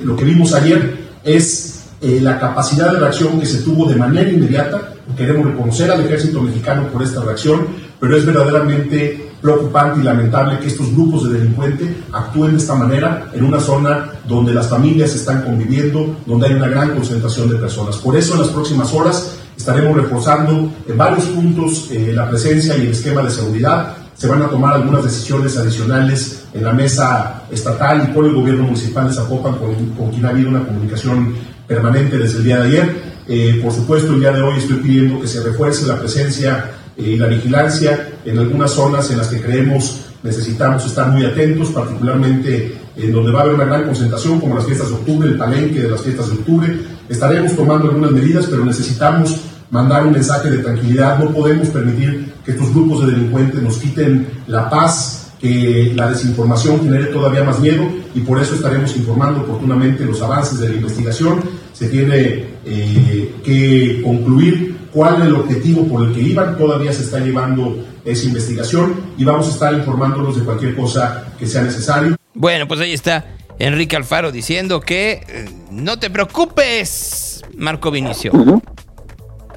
lo 0.00 0.14
que 0.14 0.24
vimos 0.26 0.52
ayer 0.52 1.08
es 1.24 1.86
eh, 2.02 2.18
la 2.20 2.38
capacidad 2.38 2.92
de 2.92 2.98
reacción 2.98 3.40
que 3.40 3.46
se 3.46 3.62
tuvo 3.62 3.88
de 3.88 3.96
manera 3.96 4.28
inmediata. 4.28 4.92
Queremos 5.16 5.46
reconocer 5.46 5.90
al 5.90 6.04
ejército 6.04 6.42
mexicano 6.42 6.88
por 6.88 7.02
esta 7.02 7.22
reacción, 7.22 7.66
pero 7.98 8.14
es 8.14 8.26
verdaderamente 8.26 9.30
preocupante 9.40 10.00
y 10.00 10.02
lamentable 10.02 10.58
que 10.58 10.66
estos 10.66 10.92
grupos 10.92 11.24
de 11.24 11.38
delincuentes 11.38 11.88
actúen 12.12 12.52
de 12.52 12.58
esta 12.58 12.74
manera 12.74 13.30
en 13.32 13.42
una 13.42 13.58
zona 13.58 14.10
donde 14.28 14.52
las 14.52 14.68
familias 14.68 15.14
están 15.14 15.44
conviviendo, 15.44 16.14
donde 16.26 16.48
hay 16.48 16.52
una 16.52 16.68
gran 16.68 16.94
concentración 16.94 17.48
de 17.48 17.56
personas. 17.56 17.96
Por 17.96 18.18
eso 18.18 18.34
en 18.34 18.40
las 18.40 18.50
próximas 18.50 18.92
horas 18.92 19.38
estaremos 19.58 19.96
reforzando 19.96 20.72
en 20.86 20.96
varios 20.96 21.24
puntos 21.26 21.88
eh, 21.90 22.12
la 22.14 22.30
presencia 22.30 22.76
y 22.76 22.82
el 22.82 22.92
esquema 22.92 23.22
de 23.22 23.30
seguridad. 23.30 23.96
Se 24.14 24.28
van 24.28 24.42
a 24.42 24.48
tomar 24.48 24.74
algunas 24.74 25.04
decisiones 25.04 25.56
adicionales 25.56 26.44
en 26.54 26.64
la 26.64 26.72
mesa 26.72 27.42
estatal 27.50 28.08
y 28.08 28.14
por 28.14 28.24
el 28.24 28.34
gobierno 28.34 28.64
municipal 28.64 29.08
de 29.08 29.14
Zapopan, 29.14 29.56
con, 29.56 29.74
con 29.90 30.10
quien 30.10 30.24
ha 30.24 30.30
habido 30.30 30.48
una 30.48 30.64
comunicación 30.64 31.34
permanente 31.66 32.16
desde 32.16 32.38
el 32.38 32.44
día 32.44 32.60
de 32.60 32.66
ayer. 32.68 33.02
Eh, 33.28 33.60
por 33.62 33.72
supuesto, 33.72 34.14
el 34.14 34.20
día 34.20 34.32
de 34.32 34.42
hoy 34.42 34.58
estoy 34.58 34.76
pidiendo 34.78 35.20
que 35.20 35.26
se 35.26 35.42
refuerce 35.42 35.86
la 35.86 35.98
presencia 35.98 36.70
eh, 36.96 37.02
y 37.02 37.16
la 37.16 37.26
vigilancia 37.26 38.08
en 38.24 38.38
algunas 38.38 38.70
zonas 38.70 39.10
en 39.10 39.18
las 39.18 39.26
que 39.26 39.40
creemos 39.40 40.00
necesitamos 40.22 40.84
estar 40.84 41.08
muy 41.10 41.24
atentos, 41.24 41.68
particularmente 41.70 42.76
en 42.96 43.12
donde 43.12 43.30
va 43.30 43.40
a 43.40 43.42
haber 43.42 43.54
una 43.54 43.64
gran 43.64 43.84
concentración, 43.84 44.40
como 44.40 44.56
las 44.56 44.66
fiestas 44.66 44.88
de 44.88 44.94
octubre, 44.94 45.28
el 45.28 45.38
palenque 45.38 45.80
de 45.80 45.88
las 45.88 46.02
fiestas 46.02 46.28
de 46.28 46.34
octubre. 46.34 46.80
Estaremos 47.08 47.54
tomando 47.54 47.88
algunas 47.88 48.10
medidas, 48.10 48.46
pero 48.46 48.64
necesitamos 48.64 49.40
mandar 49.70 50.06
un 50.06 50.12
mensaje 50.12 50.50
de 50.50 50.58
tranquilidad. 50.58 51.18
No 51.18 51.30
podemos 51.30 51.68
permitir 51.68 52.32
que 52.44 52.52
estos 52.52 52.72
grupos 52.72 53.06
de 53.06 53.12
delincuentes 53.12 53.62
nos 53.62 53.78
quiten 53.78 54.26
la 54.46 54.68
paz, 54.70 55.32
que 55.40 55.92
la 55.94 56.10
desinformación 56.10 56.80
genere 56.80 57.06
todavía 57.06 57.44
más 57.44 57.60
miedo 57.60 57.88
y 58.14 58.20
por 58.20 58.40
eso 58.40 58.54
estaremos 58.54 58.96
informando 58.96 59.42
oportunamente 59.42 60.04
los 60.04 60.20
avances 60.22 60.58
de 60.58 60.70
la 60.70 60.74
investigación. 60.76 61.40
Se 61.72 61.88
tiene 61.88 62.44
eh, 62.64 63.34
que 63.44 64.00
concluir 64.02 64.76
cuál 64.92 65.22
es 65.22 65.28
el 65.28 65.34
objetivo 65.34 65.86
por 65.86 66.08
el 66.08 66.14
que 66.14 66.20
iban. 66.20 66.56
Todavía 66.56 66.92
se 66.92 67.02
está 67.02 67.20
llevando 67.20 67.84
esa 68.04 68.26
investigación 68.26 68.94
y 69.16 69.24
vamos 69.24 69.46
a 69.48 69.50
estar 69.50 69.74
informándolos 69.74 70.36
de 70.36 70.44
cualquier 70.44 70.74
cosa 70.74 71.32
que 71.38 71.46
sea 71.46 71.62
necesario. 71.62 72.16
Bueno, 72.34 72.66
pues 72.66 72.80
ahí 72.80 72.92
está 72.92 73.26
Enrique 73.58 73.96
Alfaro 73.96 74.32
diciendo 74.32 74.80
que 74.80 75.24
eh, 75.28 75.44
no 75.70 75.98
te 75.98 76.10
preocupes, 76.10 77.42
Marco 77.56 77.90
Vinicio. 77.90 78.32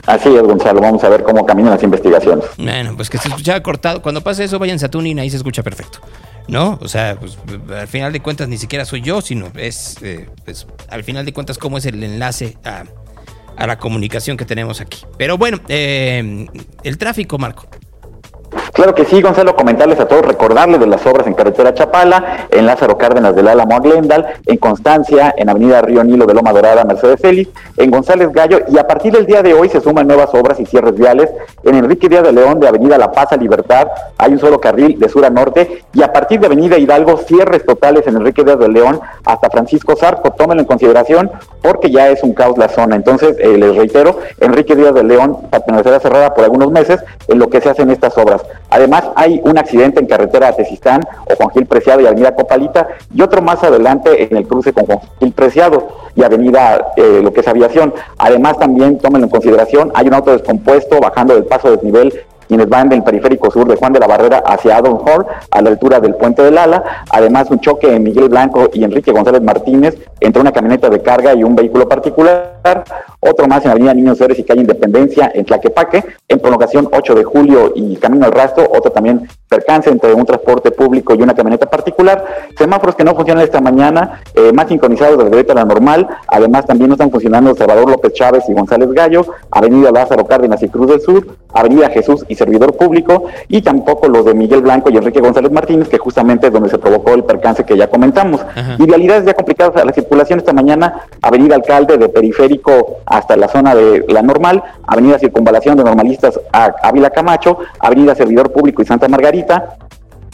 Así 0.05 0.29
es, 0.35 0.41
Gonzalo. 0.41 0.81
Vamos 0.81 1.03
a 1.03 1.09
ver 1.09 1.23
cómo 1.23 1.45
caminan 1.45 1.71
las 1.71 1.83
investigaciones. 1.83 2.45
Bueno, 2.57 2.95
pues 2.95 3.09
que 3.09 3.17
se 3.17 3.27
escuchaba 3.27 3.61
cortado. 3.61 4.01
Cuando 4.01 4.21
pase 4.21 4.43
eso, 4.43 4.59
váyanse 4.59 4.85
a 4.85 4.89
Tuning, 4.89 5.19
ahí 5.19 5.29
se 5.29 5.37
escucha 5.37 5.63
perfecto. 5.63 5.99
¿No? 6.47 6.79
O 6.81 6.87
sea, 6.87 7.17
pues 7.19 7.37
al 7.73 7.87
final 7.87 8.11
de 8.11 8.19
cuentas 8.19 8.47
ni 8.47 8.57
siquiera 8.57 8.83
soy 8.83 9.01
yo, 9.01 9.21
sino 9.21 9.47
es, 9.55 9.97
eh, 10.01 10.27
pues, 10.43 10.67
al 10.89 11.03
final 11.03 11.25
de 11.25 11.33
cuentas, 11.33 11.57
cómo 11.57 11.77
es 11.77 11.85
el 11.85 12.03
enlace 12.03 12.57
a, 12.65 12.83
a 13.55 13.67
la 13.67 13.77
comunicación 13.77 14.37
que 14.37 14.45
tenemos 14.45 14.81
aquí. 14.81 15.05
Pero 15.17 15.37
bueno, 15.37 15.59
eh, 15.69 16.47
el 16.83 16.97
tráfico, 16.97 17.37
Marco. 17.37 17.67
Claro 18.81 18.95
que 18.95 19.05
sí, 19.05 19.21
Gonzalo, 19.21 19.55
comentarles 19.55 19.99
a 19.99 20.07
todos, 20.07 20.25
recordarles 20.25 20.79
de 20.79 20.87
las 20.87 21.05
obras 21.05 21.27
en 21.27 21.35
carretera 21.35 21.71
Chapala, 21.71 22.47
en 22.49 22.65
Lázaro 22.65 22.97
Cárdenas 22.97 23.35
del 23.35 23.47
Álamo 23.47 23.75
a 23.75 23.79
Glendale, 23.79 24.25
en 24.47 24.57
Constancia, 24.57 25.35
en 25.37 25.49
Avenida 25.49 25.83
Río 25.83 26.03
Nilo 26.03 26.25
de 26.25 26.33
Loma 26.33 26.51
Dorada, 26.51 26.83
Mercedes 26.83 27.21
Félix, 27.21 27.51
en 27.77 27.91
González 27.91 28.31
Gallo, 28.31 28.61
y 28.69 28.79
a 28.79 28.87
partir 28.87 29.13
del 29.13 29.27
día 29.27 29.43
de 29.43 29.53
hoy 29.53 29.69
se 29.69 29.81
suman 29.81 30.07
nuevas 30.07 30.33
obras 30.33 30.59
y 30.59 30.65
cierres 30.65 30.95
viales 30.95 31.29
en 31.63 31.75
Enrique 31.75 32.09
Díaz 32.09 32.23
de 32.23 32.31
León 32.31 32.59
de 32.59 32.69
Avenida 32.69 32.97
La 32.97 33.11
Paz 33.11 33.31
a 33.33 33.37
Libertad, 33.37 33.87
hay 34.17 34.31
un 34.31 34.39
solo 34.39 34.59
carril 34.59 34.97
de 34.97 35.09
sur 35.09 35.23
a 35.25 35.29
norte, 35.29 35.83
y 35.93 36.01
a 36.01 36.11
partir 36.11 36.39
de 36.39 36.47
Avenida 36.47 36.79
Hidalgo, 36.79 37.17
cierres 37.17 37.63
totales 37.63 38.07
en 38.07 38.15
Enrique 38.15 38.43
Díaz 38.43 38.57
de 38.57 38.67
León 38.67 38.99
hasta 39.25 39.47
Francisco 39.51 39.95
Zarco, 39.95 40.31
tómenlo 40.31 40.61
en 40.61 40.67
consideración 40.67 41.29
porque 41.61 41.91
ya 41.91 42.09
es 42.09 42.23
un 42.23 42.33
caos 42.33 42.57
la 42.57 42.67
zona. 42.67 42.95
Entonces, 42.95 43.35
eh, 43.39 43.57
les 43.57 43.75
reitero, 43.75 44.19
Enrique 44.39 44.75
Díaz 44.75 44.95
de 44.95 45.03
León 45.03 45.37
permanecerá 45.51 45.99
cerrada 45.99 46.33
por 46.33 46.43
algunos 46.43 46.71
meses 46.71 46.99
en 47.27 47.37
lo 47.37 47.49
que 47.49 47.61
se 47.61 47.69
hacen 47.69 47.91
estas 47.91 48.17
obras. 48.17 48.41
Además, 48.71 49.03
hay 49.15 49.41
un 49.43 49.57
accidente 49.57 49.99
en 49.99 50.07
carretera 50.07 50.47
a 50.47 50.53
Tezistán 50.53 51.01
o 51.29 51.35
Juan 51.35 51.49
Gil 51.51 51.65
Preciado 51.65 52.01
y 52.01 52.07
Avenida 52.07 52.33
Copalita 52.33 52.87
y 53.13 53.21
otro 53.21 53.41
más 53.41 53.61
adelante 53.63 54.23
en 54.23 54.37
el 54.37 54.47
cruce 54.47 54.71
con 54.71 54.85
Juan 54.85 54.99
Gil 55.19 55.33
Preciado 55.33 56.00
y 56.15 56.23
Avenida 56.23 56.93
eh, 56.95 57.21
lo 57.23 57.31
que 57.31 57.41
es 57.41 57.47
aviación. 57.47 57.93
Además, 58.17 58.57
también 58.57 58.97
tómenlo 58.97 59.25
en 59.25 59.31
consideración, 59.31 59.91
hay 59.95 60.07
un 60.07 60.13
auto 60.13 60.31
descompuesto 60.31 60.99
bajando 60.99 61.33
del 61.33 61.45
paso 61.45 61.69
de 61.69 61.77
desnivel 61.77 62.13
quienes 62.51 62.67
van 62.67 62.89
del 62.89 63.01
periférico 63.01 63.49
sur 63.49 63.65
de 63.65 63.77
Juan 63.77 63.93
de 63.93 63.99
la 64.01 64.07
Barrera 64.07 64.43
hacia 64.45 64.75
Adam 64.75 64.97
Hall, 65.05 65.25
a 65.51 65.61
la 65.61 65.69
altura 65.69 66.01
del 66.01 66.15
puente 66.15 66.43
del 66.43 66.57
Ala. 66.57 66.83
Además, 67.09 67.49
un 67.49 67.61
choque 67.61 67.95
en 67.95 68.03
Miguel 68.03 68.27
Blanco 68.27 68.69
y 68.73 68.83
Enrique 68.83 69.13
González 69.13 69.41
Martínez 69.41 69.97
entre 70.19 70.41
una 70.41 70.51
camioneta 70.51 70.89
de 70.89 71.01
carga 71.01 71.33
y 71.33 71.45
un 71.45 71.55
vehículo 71.55 71.87
particular. 71.87 72.83
Otro 73.21 73.47
más 73.47 73.63
en 73.63 73.71
Avenida 73.71 73.93
Niños 73.93 74.19
Héroes 74.19 74.37
y 74.37 74.43
calle 74.43 74.59
Independencia 74.59 75.31
en 75.33 75.45
Tlaquepaque. 75.45 76.03
En 76.27 76.39
prolongación 76.39 76.89
8 76.91 77.15
de 77.15 77.23
julio 77.23 77.71
y 77.73 77.95
Camino 77.95 78.25
al 78.25 78.33
Rastro, 78.33 78.69
otro 78.69 78.91
también 78.91 79.29
percance 79.47 79.89
entre 79.89 80.13
un 80.13 80.25
transporte 80.25 80.71
público 80.71 81.15
y 81.15 81.21
una 81.21 81.33
camioneta 81.33 81.67
particular. 81.67 82.25
Semáforos 82.57 82.95
que 82.95 83.05
no 83.05 83.15
funcionan 83.15 83.45
esta 83.45 83.61
mañana, 83.61 84.21
eh, 84.35 84.51
más 84.51 84.67
sincronizados 84.67 85.17
ahorita 85.23 85.53
la 85.53 85.63
normal. 85.63 86.00
Además, 86.27 86.65
también 86.65 86.89
no 86.89 86.95
están 86.95 87.11
funcionando 87.11 87.55
Salvador 87.55 87.89
López 87.89 88.13
Chávez 88.13 88.43
y 88.47 88.53
González 88.53 88.91
Gallo, 88.91 89.25
Avenida 89.51 89.91
Lázaro 89.91 90.25
Cárdenas 90.25 90.61
y 90.63 90.69
Cruz 90.69 90.87
del 90.87 91.01
Sur, 91.01 91.27
Avenida 91.53 91.89
Jesús 91.89 92.25
y 92.27 92.35
Servidor 92.35 92.75
Público, 92.75 93.25
y 93.47 93.61
tampoco 93.61 94.07
los 94.07 94.25
de 94.25 94.33
Miguel 94.33 94.61
Blanco 94.61 94.89
y 94.89 94.97
Enrique 94.97 95.19
González 95.19 95.51
Martínez, 95.51 95.89
que 95.89 95.97
justamente 95.97 96.47
es 96.47 96.53
donde 96.53 96.69
se 96.69 96.77
provocó 96.77 97.13
el 97.13 97.23
percance 97.23 97.63
que 97.63 97.77
ya 97.77 97.87
comentamos. 97.87 98.41
Y 98.77 98.85
vialidades 98.85 99.25
ya 99.25 99.33
complicadas 99.33 99.75
a 99.75 99.85
la 99.85 99.93
circulación 99.93 100.39
esta 100.39 100.53
mañana, 100.53 101.01
Avenida 101.21 101.55
Alcalde 101.55 101.97
de 101.97 102.09
Periférico 102.09 102.97
hasta 103.05 103.35
la 103.35 103.47
zona 103.47 103.75
de 103.75 104.05
la 104.07 104.21
normal, 104.21 104.63
Avenida 104.87 105.19
Circunvalación 105.19 105.77
de 105.77 105.83
Normalistas 105.83 106.39
a 106.51 106.73
Ávila 106.83 107.09
Camacho, 107.09 107.57
Avenida 107.79 108.15
Servidor 108.15 108.51
Público 108.51 108.81
y 108.81 108.85
Santa 108.85 109.07
Margarita, 109.07 109.77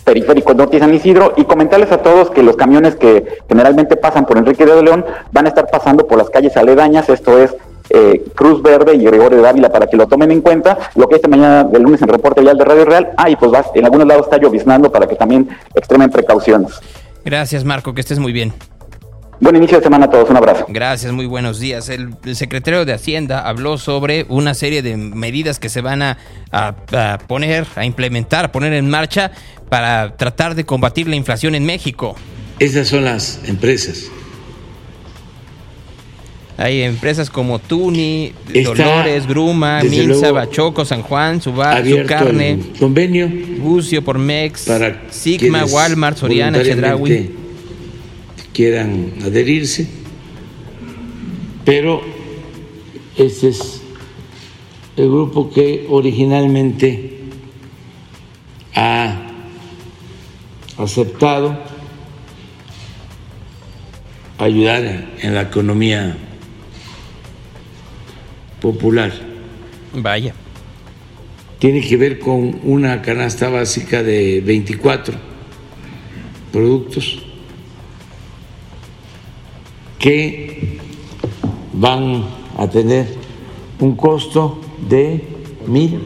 Periférico 0.07 0.53
Norte 0.53 0.77
y 0.77 0.79
San 0.79 0.93
Isidro, 0.93 1.33
y 1.35 1.43
comentarles 1.43 1.91
a 1.91 1.97
todos 1.97 2.31
que 2.31 2.41
los 2.41 2.55
camiones 2.55 2.95
que 2.95 3.25
generalmente 3.49 3.97
pasan 3.97 4.25
por 4.25 4.37
Enrique 4.37 4.65
de 4.65 4.81
León 4.81 5.05
van 5.33 5.45
a 5.47 5.49
estar 5.49 5.67
pasando 5.69 6.07
por 6.07 6.17
las 6.17 6.29
calles 6.29 6.55
aledañas, 6.55 7.09
esto 7.09 7.37
es 7.37 7.53
eh, 7.89 8.23
Cruz 8.33 8.63
Verde 8.63 8.95
y 8.95 9.03
Gregorio 9.03 9.41
de 9.41 9.49
Ávila 9.49 9.69
para 9.69 9.85
que 9.87 9.97
lo 9.97 10.07
tomen 10.07 10.31
en 10.31 10.39
cuenta. 10.39 10.77
Lo 10.95 11.09
que 11.09 11.15
esta 11.15 11.27
mañana 11.27 11.65
del 11.65 11.83
lunes 11.83 12.01
en 12.01 12.07
reporte 12.07 12.39
vial 12.39 12.57
de 12.57 12.63
Radio 12.63 12.85
Real, 12.85 13.09
ah, 13.17 13.29
y 13.29 13.35
pues 13.35 13.53
va, 13.53 13.65
en 13.73 13.83
algunos 13.83 14.07
lados 14.07 14.27
está 14.27 14.37
lloviznando 14.37 14.89
para 14.89 15.07
que 15.07 15.15
también 15.15 15.49
extremen 15.75 16.09
precauciones. 16.09 16.79
Gracias, 17.25 17.65
Marco, 17.65 17.93
que 17.93 17.99
estés 17.99 18.19
muy 18.19 18.31
bien. 18.31 18.53
Buen 19.39 19.55
inicio 19.55 19.77
de 19.77 19.83
semana 19.83 20.05
a 20.05 20.09
todos, 20.09 20.29
un 20.31 20.37
abrazo. 20.37 20.65
Gracias, 20.67 21.11
muy 21.13 21.27
buenos 21.27 21.59
días. 21.59 21.89
El, 21.89 22.15
el 22.25 22.35
secretario 22.35 22.85
de 22.85 22.93
Hacienda 22.93 23.47
habló 23.47 23.77
sobre 23.77 24.25
una 24.29 24.55
serie 24.55 24.81
de 24.81 24.97
medidas 24.97 25.59
que 25.59 25.69
se 25.69 25.81
van 25.81 26.01
a, 26.01 26.17
a- 26.51 26.73
a 27.13 27.17
poner, 27.19 27.67
a 27.75 27.85
implementar, 27.85 28.45
a 28.45 28.51
poner 28.51 28.73
en 28.73 28.89
marcha 28.89 29.31
para 29.69 30.15
tratar 30.17 30.55
de 30.55 30.65
combatir 30.65 31.07
la 31.07 31.15
inflación 31.15 31.53
en 31.53 31.65
México. 31.65 32.15
Esas 32.57 32.87
son 32.87 33.05
las 33.05 33.41
empresas. 33.47 34.05
Hay 36.57 36.81
empresas 36.81 37.29
como 37.29 37.59
Tuni, 37.59 38.33
Está, 38.51 38.71
Dolores, 38.73 39.27
Gruma, 39.27 39.83
luego, 39.83 40.33
Bachoco, 40.33 40.83
San 40.85 41.03
Juan, 41.03 41.39
Subar, 41.39 41.83
Carne, 42.07 42.59
convenio 42.79 43.29
Bucio 43.59 44.03
por 44.03 44.17
Mex, 44.17 44.63
para 44.65 45.03
Sigma, 45.11 45.65
Walmart, 45.65 46.17
Soriana, 46.17 46.63
Chedraui. 46.63 47.29
Quieran 48.57 49.13
adherirse, 49.23 49.87
pero 51.63 52.01
este 53.15 53.49
es 53.49 53.83
el 54.95 55.09
grupo 55.09 55.51
que 55.51 55.85
originalmente 55.87 57.19
ha 58.73 59.27
aceptado 60.79 61.55
ayudar 64.39 65.07
en 65.21 65.35
la 65.35 65.41
economía 65.43 66.17
popular. 68.59 69.13
Vaya. 69.93 70.33
Tiene 71.59 71.81
que 71.81 71.95
ver 71.95 72.17
con 72.17 72.59
una 72.63 73.03
canasta 73.03 73.49
básica 73.49 74.01
de 74.01 74.41
24 74.41 75.13
productos 76.51 77.26
que 80.07 80.79
van 81.73 82.23
a 82.57 82.65
tener 82.69 83.13
un 83.77 83.97
costo 83.97 84.61
de 84.87 85.21
mil. 85.65 86.01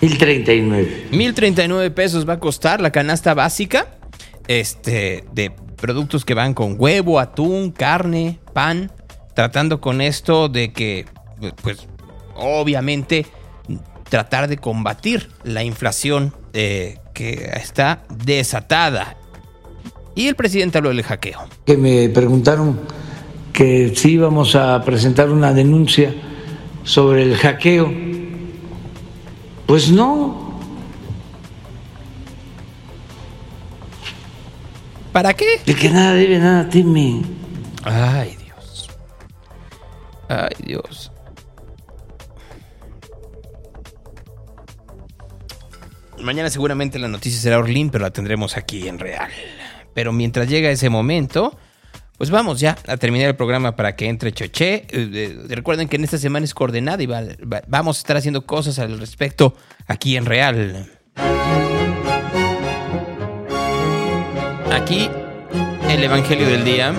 1039. 0.00 1.06
1039 1.12 1.90
pesos 1.92 2.28
va 2.28 2.32
a 2.32 2.40
costar 2.40 2.80
la 2.80 2.90
canasta 2.90 3.34
básica 3.34 3.86
este, 4.48 5.22
de 5.32 5.52
productos 5.76 6.24
que 6.24 6.34
van 6.34 6.52
con 6.52 6.74
huevo, 6.76 7.20
atún, 7.20 7.70
carne, 7.70 8.40
pan, 8.52 8.90
tratando 9.36 9.80
con 9.80 10.00
esto 10.00 10.48
de 10.48 10.72
que, 10.72 11.06
pues, 11.62 11.86
obviamente, 12.34 13.26
tratar 14.08 14.48
de 14.48 14.56
combatir 14.56 15.28
la 15.44 15.62
inflación 15.62 16.34
eh, 16.52 16.98
que 17.12 17.50
está 17.54 18.02
desatada. 18.24 19.16
Y 20.14 20.28
el 20.28 20.36
presidente 20.36 20.78
habló 20.78 20.90
del 20.90 21.02
hackeo. 21.02 21.40
que 21.64 21.76
me 21.76 22.08
preguntaron 22.08 22.80
que 23.52 23.92
si 23.94 24.12
íbamos 24.12 24.54
a 24.54 24.82
presentar 24.82 25.30
una 25.30 25.52
denuncia 25.52 26.14
sobre 26.84 27.22
el 27.22 27.36
hackeo. 27.36 27.92
Pues 29.66 29.90
no. 29.90 30.52
¿Para 35.12 35.34
qué? 35.34 35.60
El 35.66 35.76
que 35.76 35.90
nada 35.90 36.14
debe, 36.14 36.38
nada 36.38 36.68
teme. 36.68 37.22
Ay, 37.84 38.36
Dios. 38.44 38.88
Ay, 40.28 40.56
Dios. 40.64 41.11
Mañana 46.22 46.50
seguramente 46.50 46.98
la 46.98 47.08
noticia 47.08 47.40
será 47.40 47.58
Orlín, 47.58 47.90
pero 47.90 48.04
la 48.04 48.10
tendremos 48.12 48.56
aquí 48.56 48.86
en 48.88 48.98
real. 48.98 49.30
Pero 49.94 50.12
mientras 50.12 50.48
llega 50.48 50.70
ese 50.70 50.88
momento, 50.88 51.58
pues 52.16 52.30
vamos 52.30 52.60
ya 52.60 52.76
a 52.86 52.96
terminar 52.96 53.28
el 53.28 53.36
programa 53.36 53.74
para 53.76 53.96
que 53.96 54.08
entre 54.08 54.32
Choché. 54.32 54.74
Eh, 54.74 54.86
eh, 54.90 55.36
recuerden 55.48 55.88
que 55.88 55.96
en 55.96 56.04
esta 56.04 56.18
semana 56.18 56.44
es 56.44 56.54
coordenada 56.54 57.02
y 57.02 57.06
va- 57.06 57.22
va- 57.52 57.62
vamos 57.66 57.96
a 57.96 58.00
estar 58.00 58.16
haciendo 58.16 58.46
cosas 58.46 58.78
al 58.78 58.98
respecto 59.00 59.54
aquí 59.86 60.16
en 60.16 60.24
real. 60.26 60.90
Aquí 64.70 65.08
el 65.90 66.02
Evangelio 66.04 66.46
del 66.48 66.64
Día. 66.64 66.94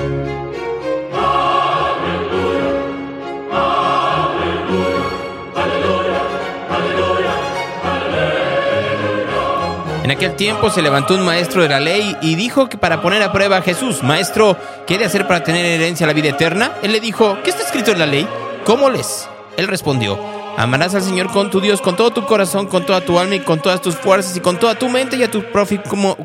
Aquel 10.14 10.36
tiempo 10.36 10.70
se 10.70 10.82
levantó 10.82 11.16
un 11.16 11.26
maestro 11.26 11.62
de 11.62 11.70
la 11.70 11.80
ley 11.80 12.16
y 12.22 12.36
dijo 12.36 12.70
que 12.70 12.78
para 12.78 13.02
poner 13.02 13.22
a 13.22 13.32
prueba 13.32 13.58
a 13.58 13.62
Jesús, 13.62 14.04
maestro, 14.04 14.58
¿qué 14.88 14.98
de 14.98 15.06
hacer 15.06 15.28
para 15.28 15.44
tener 15.44 15.66
herencia 15.66 16.08
la 16.08 16.14
vida 16.14 16.30
eterna? 16.30 16.72
Él 16.82 16.92
le 16.92 17.00
dijo, 17.00 17.38
¿qué 17.44 17.50
está 17.50 17.64
escrito 17.64 17.92
en 17.92 18.00
la 18.00 18.06
ley? 18.06 18.28
¿Cómo 18.66 18.90
lees? 18.90 19.28
Él 19.58 19.68
respondió, 19.68 20.18
amarás 20.58 20.96
al 20.96 21.02
Señor 21.02 21.30
con 21.32 21.50
tu 21.50 21.62
Dios, 21.62 21.82
con 21.82 21.96
todo 21.96 22.12
tu 22.12 22.26
corazón, 22.26 22.68
con 22.68 22.86
toda 22.86 23.02
tu 23.02 23.20
alma 23.20 23.36
y 23.36 23.40
con 23.42 23.62
todas 23.62 23.82
tus 23.82 23.96
fuerzas 23.96 24.36
y 24.38 24.40
con 24.40 24.58
toda 24.58 24.76
tu 24.76 24.90
mente 24.90 25.18
y 25.18 25.24
a 25.24 25.32
tu 25.32 25.44
prójimo 25.52 26.16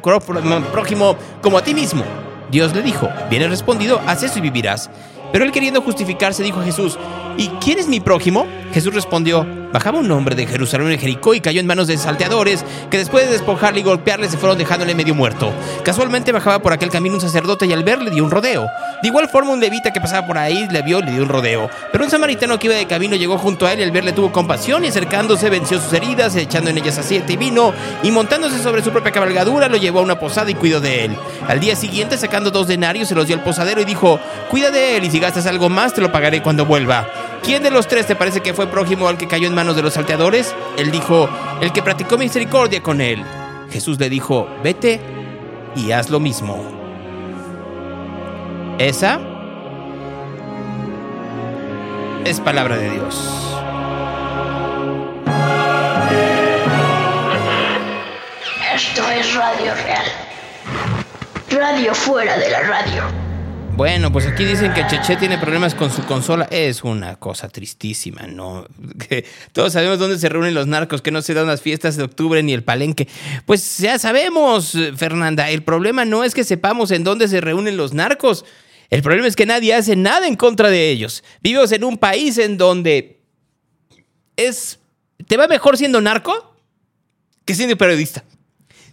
como 1.42 1.58
a 1.58 1.62
ti 1.62 1.74
mismo. 1.74 2.04
Dios 2.50 2.74
le 2.74 2.82
dijo, 2.82 3.08
bien 3.28 3.48
respondido, 3.50 4.00
haz 4.06 4.22
eso 4.22 4.38
y 4.38 4.42
vivirás. 4.42 4.88
Pero 5.32 5.44
él 5.44 5.52
queriendo 5.52 5.82
justificarse 5.82 6.42
dijo 6.42 6.60
a 6.60 6.64
Jesús, 6.64 6.98
¿y 7.36 7.48
quién 7.60 7.78
es 7.78 7.86
mi 7.86 8.00
prójimo? 8.00 8.46
Jesús 8.72 8.94
respondió, 8.94 9.46
bajaba 9.72 9.98
un 9.98 10.10
hombre 10.10 10.34
de 10.34 10.46
Jerusalén 10.46 10.90
en 10.90 10.98
Jericó 10.98 11.34
y 11.34 11.40
cayó 11.40 11.60
en 11.60 11.66
manos 11.66 11.86
de 11.86 11.98
salteadores, 11.98 12.64
que 12.90 12.98
después 12.98 13.26
de 13.26 13.32
despojarle 13.32 13.80
y 13.80 13.82
golpearle 13.82 14.28
se 14.28 14.38
fueron 14.38 14.58
dejándole 14.58 14.94
medio 14.94 15.14
muerto. 15.14 15.52
Casualmente 15.84 16.32
bajaba 16.32 16.60
por 16.60 16.72
aquel 16.72 16.90
camino 16.90 17.16
un 17.16 17.20
sacerdote 17.20 17.66
y 17.66 17.72
al 17.72 17.84
verle 17.84 18.10
dio 18.10 18.24
un 18.24 18.30
rodeo. 18.30 18.68
De 19.02 19.08
igual 19.08 19.28
forma 19.28 19.52
un 19.52 19.60
levita 19.60 19.92
que 19.92 20.00
pasaba 20.00 20.26
por 20.26 20.38
ahí 20.38 20.66
le 20.70 20.82
vio 20.82 20.98
y 21.00 21.02
le 21.02 21.12
dio 21.12 21.22
un 21.22 21.28
rodeo. 21.28 21.70
Pero 21.92 22.04
un 22.04 22.10
samaritano 22.10 22.58
que 22.58 22.66
iba 22.66 22.76
de 22.76 22.86
camino 22.86 23.16
llegó 23.16 23.38
junto 23.38 23.66
a 23.66 23.72
él 23.72 23.80
y 23.80 23.82
al 23.82 23.90
verle 23.90 24.12
tuvo 24.12 24.32
compasión 24.32 24.84
y 24.84 24.88
acercándose 24.88 25.50
venció 25.50 25.80
sus 25.80 25.92
heridas, 25.92 26.34
echando 26.36 26.70
en 26.70 26.78
ellas 26.78 26.98
aceite 26.98 27.34
y 27.34 27.36
vino, 27.36 27.72
y 28.02 28.10
montándose 28.10 28.58
sobre 28.58 28.82
su 28.82 28.90
propia 28.90 29.12
cabalgadura 29.12 29.68
lo 29.68 29.76
llevó 29.76 30.00
a 30.00 30.02
una 30.02 30.18
posada 30.18 30.50
y 30.50 30.54
cuidó 30.54 30.80
de 30.80 31.04
él. 31.04 31.16
Al 31.46 31.60
día 31.60 31.76
siguiente, 31.76 32.16
sacando 32.18 32.50
dos 32.50 32.68
denarios, 32.68 33.08
se 33.08 33.14
los 33.14 33.26
dio 33.26 33.36
al 33.36 33.42
posadero 33.42 33.80
y 33.80 33.84
dijo, 33.84 34.18
cuida 34.50 34.70
de 34.70 34.96
él 34.96 35.04
y 35.04 35.10
si 35.10 35.20
gastas 35.20 35.46
algo 35.46 35.68
más 35.68 35.94
te 35.94 36.00
lo 36.00 36.12
pagaré 36.12 36.42
cuando 36.42 36.66
vuelva. 36.66 37.06
¿Quién 37.42 37.62
de 37.62 37.70
los 37.70 37.88
tres 37.88 38.06
te 38.06 38.16
parece 38.16 38.40
que 38.40 38.54
fue 38.54 38.66
prójimo 38.66 39.08
al 39.08 39.16
que 39.16 39.28
cayó 39.28 39.46
en 39.46 39.54
manos 39.54 39.76
de 39.76 39.82
los 39.82 39.94
salteadores? 39.94 40.54
Él 40.76 40.90
dijo, 40.90 41.28
el 41.60 41.72
que 41.72 41.82
practicó 41.82 42.18
misericordia 42.18 42.82
con 42.82 43.00
él. 43.00 43.24
Jesús 43.70 43.98
le 43.98 44.08
dijo, 44.08 44.48
vete 44.62 45.00
y 45.76 45.92
haz 45.92 46.10
lo 46.10 46.20
mismo. 46.20 46.64
Esa 48.78 49.20
es 52.24 52.40
palabra 52.40 52.76
de 52.76 52.90
Dios. 52.90 53.58
Esto 58.74 59.10
es 59.10 59.34
Radio 59.34 59.74
Real. 59.74 60.04
Radio 61.50 61.94
fuera 61.94 62.36
de 62.36 62.50
la 62.50 62.60
radio. 62.60 63.27
Bueno, 63.78 64.10
pues 64.10 64.26
aquí 64.26 64.44
dicen 64.44 64.74
que 64.74 64.84
Cheche 64.88 65.14
tiene 65.14 65.38
problemas 65.38 65.76
con 65.76 65.92
su 65.92 66.04
consola. 66.04 66.48
Es 66.50 66.82
una 66.82 67.14
cosa 67.14 67.48
tristísima, 67.48 68.26
¿no? 68.26 68.66
Todos 69.52 69.74
sabemos 69.74 70.00
dónde 70.00 70.18
se 70.18 70.28
reúnen 70.28 70.52
los 70.52 70.66
narcos, 70.66 71.00
que 71.00 71.12
no 71.12 71.22
se 71.22 71.32
dan 71.32 71.46
las 71.46 71.62
fiestas 71.62 71.96
de 71.96 72.02
octubre 72.02 72.42
ni 72.42 72.52
el 72.52 72.64
palenque. 72.64 73.06
Pues 73.46 73.78
ya 73.78 73.96
sabemos, 74.00 74.76
Fernanda, 74.96 75.48
el 75.50 75.62
problema 75.62 76.04
no 76.04 76.24
es 76.24 76.34
que 76.34 76.42
sepamos 76.42 76.90
en 76.90 77.04
dónde 77.04 77.28
se 77.28 77.40
reúnen 77.40 77.76
los 77.76 77.94
narcos. 77.94 78.44
El 78.90 79.00
problema 79.02 79.28
es 79.28 79.36
que 79.36 79.46
nadie 79.46 79.72
hace 79.74 79.94
nada 79.94 80.26
en 80.26 80.34
contra 80.34 80.70
de 80.70 80.90
ellos. 80.90 81.22
Vivimos 81.40 81.70
en 81.70 81.84
un 81.84 81.98
país 81.98 82.36
en 82.38 82.58
donde 82.58 83.20
es. 84.36 84.80
Te 85.28 85.36
va 85.36 85.46
mejor 85.46 85.76
siendo 85.76 86.00
narco 86.00 86.56
que 87.44 87.54
siendo 87.54 87.78
periodista. 87.78 88.24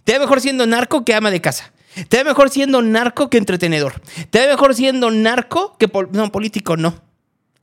Te 0.04 0.12
va 0.12 0.20
mejor 0.20 0.40
siendo 0.40 0.64
narco 0.64 1.04
que 1.04 1.12
ama 1.12 1.32
de 1.32 1.40
casa. 1.40 1.72
Te 2.08 2.18
va 2.18 2.24
mejor 2.24 2.50
siendo 2.50 2.82
narco 2.82 3.30
que 3.30 3.38
entretenedor. 3.38 4.00
Te 4.30 4.40
va 4.40 4.52
mejor 4.52 4.74
siendo 4.74 5.10
narco 5.10 5.76
que. 5.78 5.90
no, 6.12 6.32
político 6.32 6.76
no. 6.76 7.02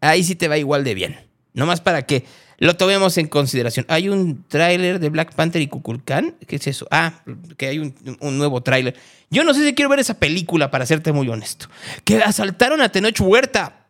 Ahí 0.02 0.24
sí 0.24 0.36
te 0.36 0.48
va 0.48 0.58
igual 0.58 0.84
de 0.84 0.94
bien. 0.96 1.20
Nomás 1.54 1.82
para 1.82 2.06
que 2.06 2.26
lo 2.58 2.76
tomemos 2.76 3.18
en 3.18 3.28
consideración. 3.28 3.86
Hay 3.90 4.10
un 4.10 4.44
tráiler 4.48 5.00
de 5.00 5.10
Black 5.10 5.36
Panther 5.36 5.62
y 5.62 5.68
Kukulkan. 5.68 6.36
¿Qué 6.48 6.56
es 6.56 6.68
eso? 6.68 6.88
Ah, 6.92 7.22
que 7.58 7.68
hay 7.68 7.80
un, 7.80 7.96
un 8.20 8.38
nuevo 8.38 8.62
tráiler. 8.62 8.96
Yo 9.30 9.44
no 9.44 9.54
sé 9.54 9.66
si 9.66 9.74
quiero 9.74 9.90
ver 9.90 10.00
esa 10.00 10.20
película, 10.20 10.70
para 10.70 10.86
serte 10.86 11.12
muy 11.12 11.28
honesto. 11.28 11.68
Que 12.04 12.18
asaltaron 12.18 12.82
a 12.82 12.90
Tenoch 12.90 13.20
Huerta. 13.20 13.88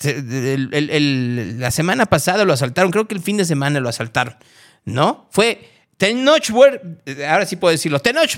la 0.00 1.70
semana 1.70 2.06
pasada 2.06 2.44
lo 2.44 2.52
asaltaron, 2.52 2.92
creo 2.92 3.08
que 3.08 3.14
el 3.14 3.20
fin 3.20 3.36
de 3.36 3.44
semana 3.44 3.80
lo 3.80 3.88
asaltaron, 3.88 4.36
¿no? 4.84 5.28
Fue 5.30 5.73
Tenoch 5.96 6.50
Huerta, 6.50 7.32
ahora 7.32 7.46
sí 7.46 7.56
puedo 7.56 7.72
decirlo, 7.72 8.00
Tenoch, 8.00 8.36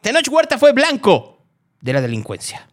Tenoch 0.00 0.28
Huerta 0.28 0.58
fue 0.58 0.72
blanco 0.72 1.38
de 1.80 1.92
la 1.92 2.00
delincuencia. 2.00 2.68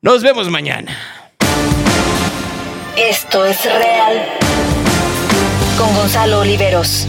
Nos 0.00 0.22
vemos 0.22 0.50
mañana. 0.50 0.96
Esto 2.96 3.44
es 3.46 3.64
real. 3.64 4.22
Con 5.78 5.94
Gonzalo 5.96 6.40
Oliveros. 6.40 7.08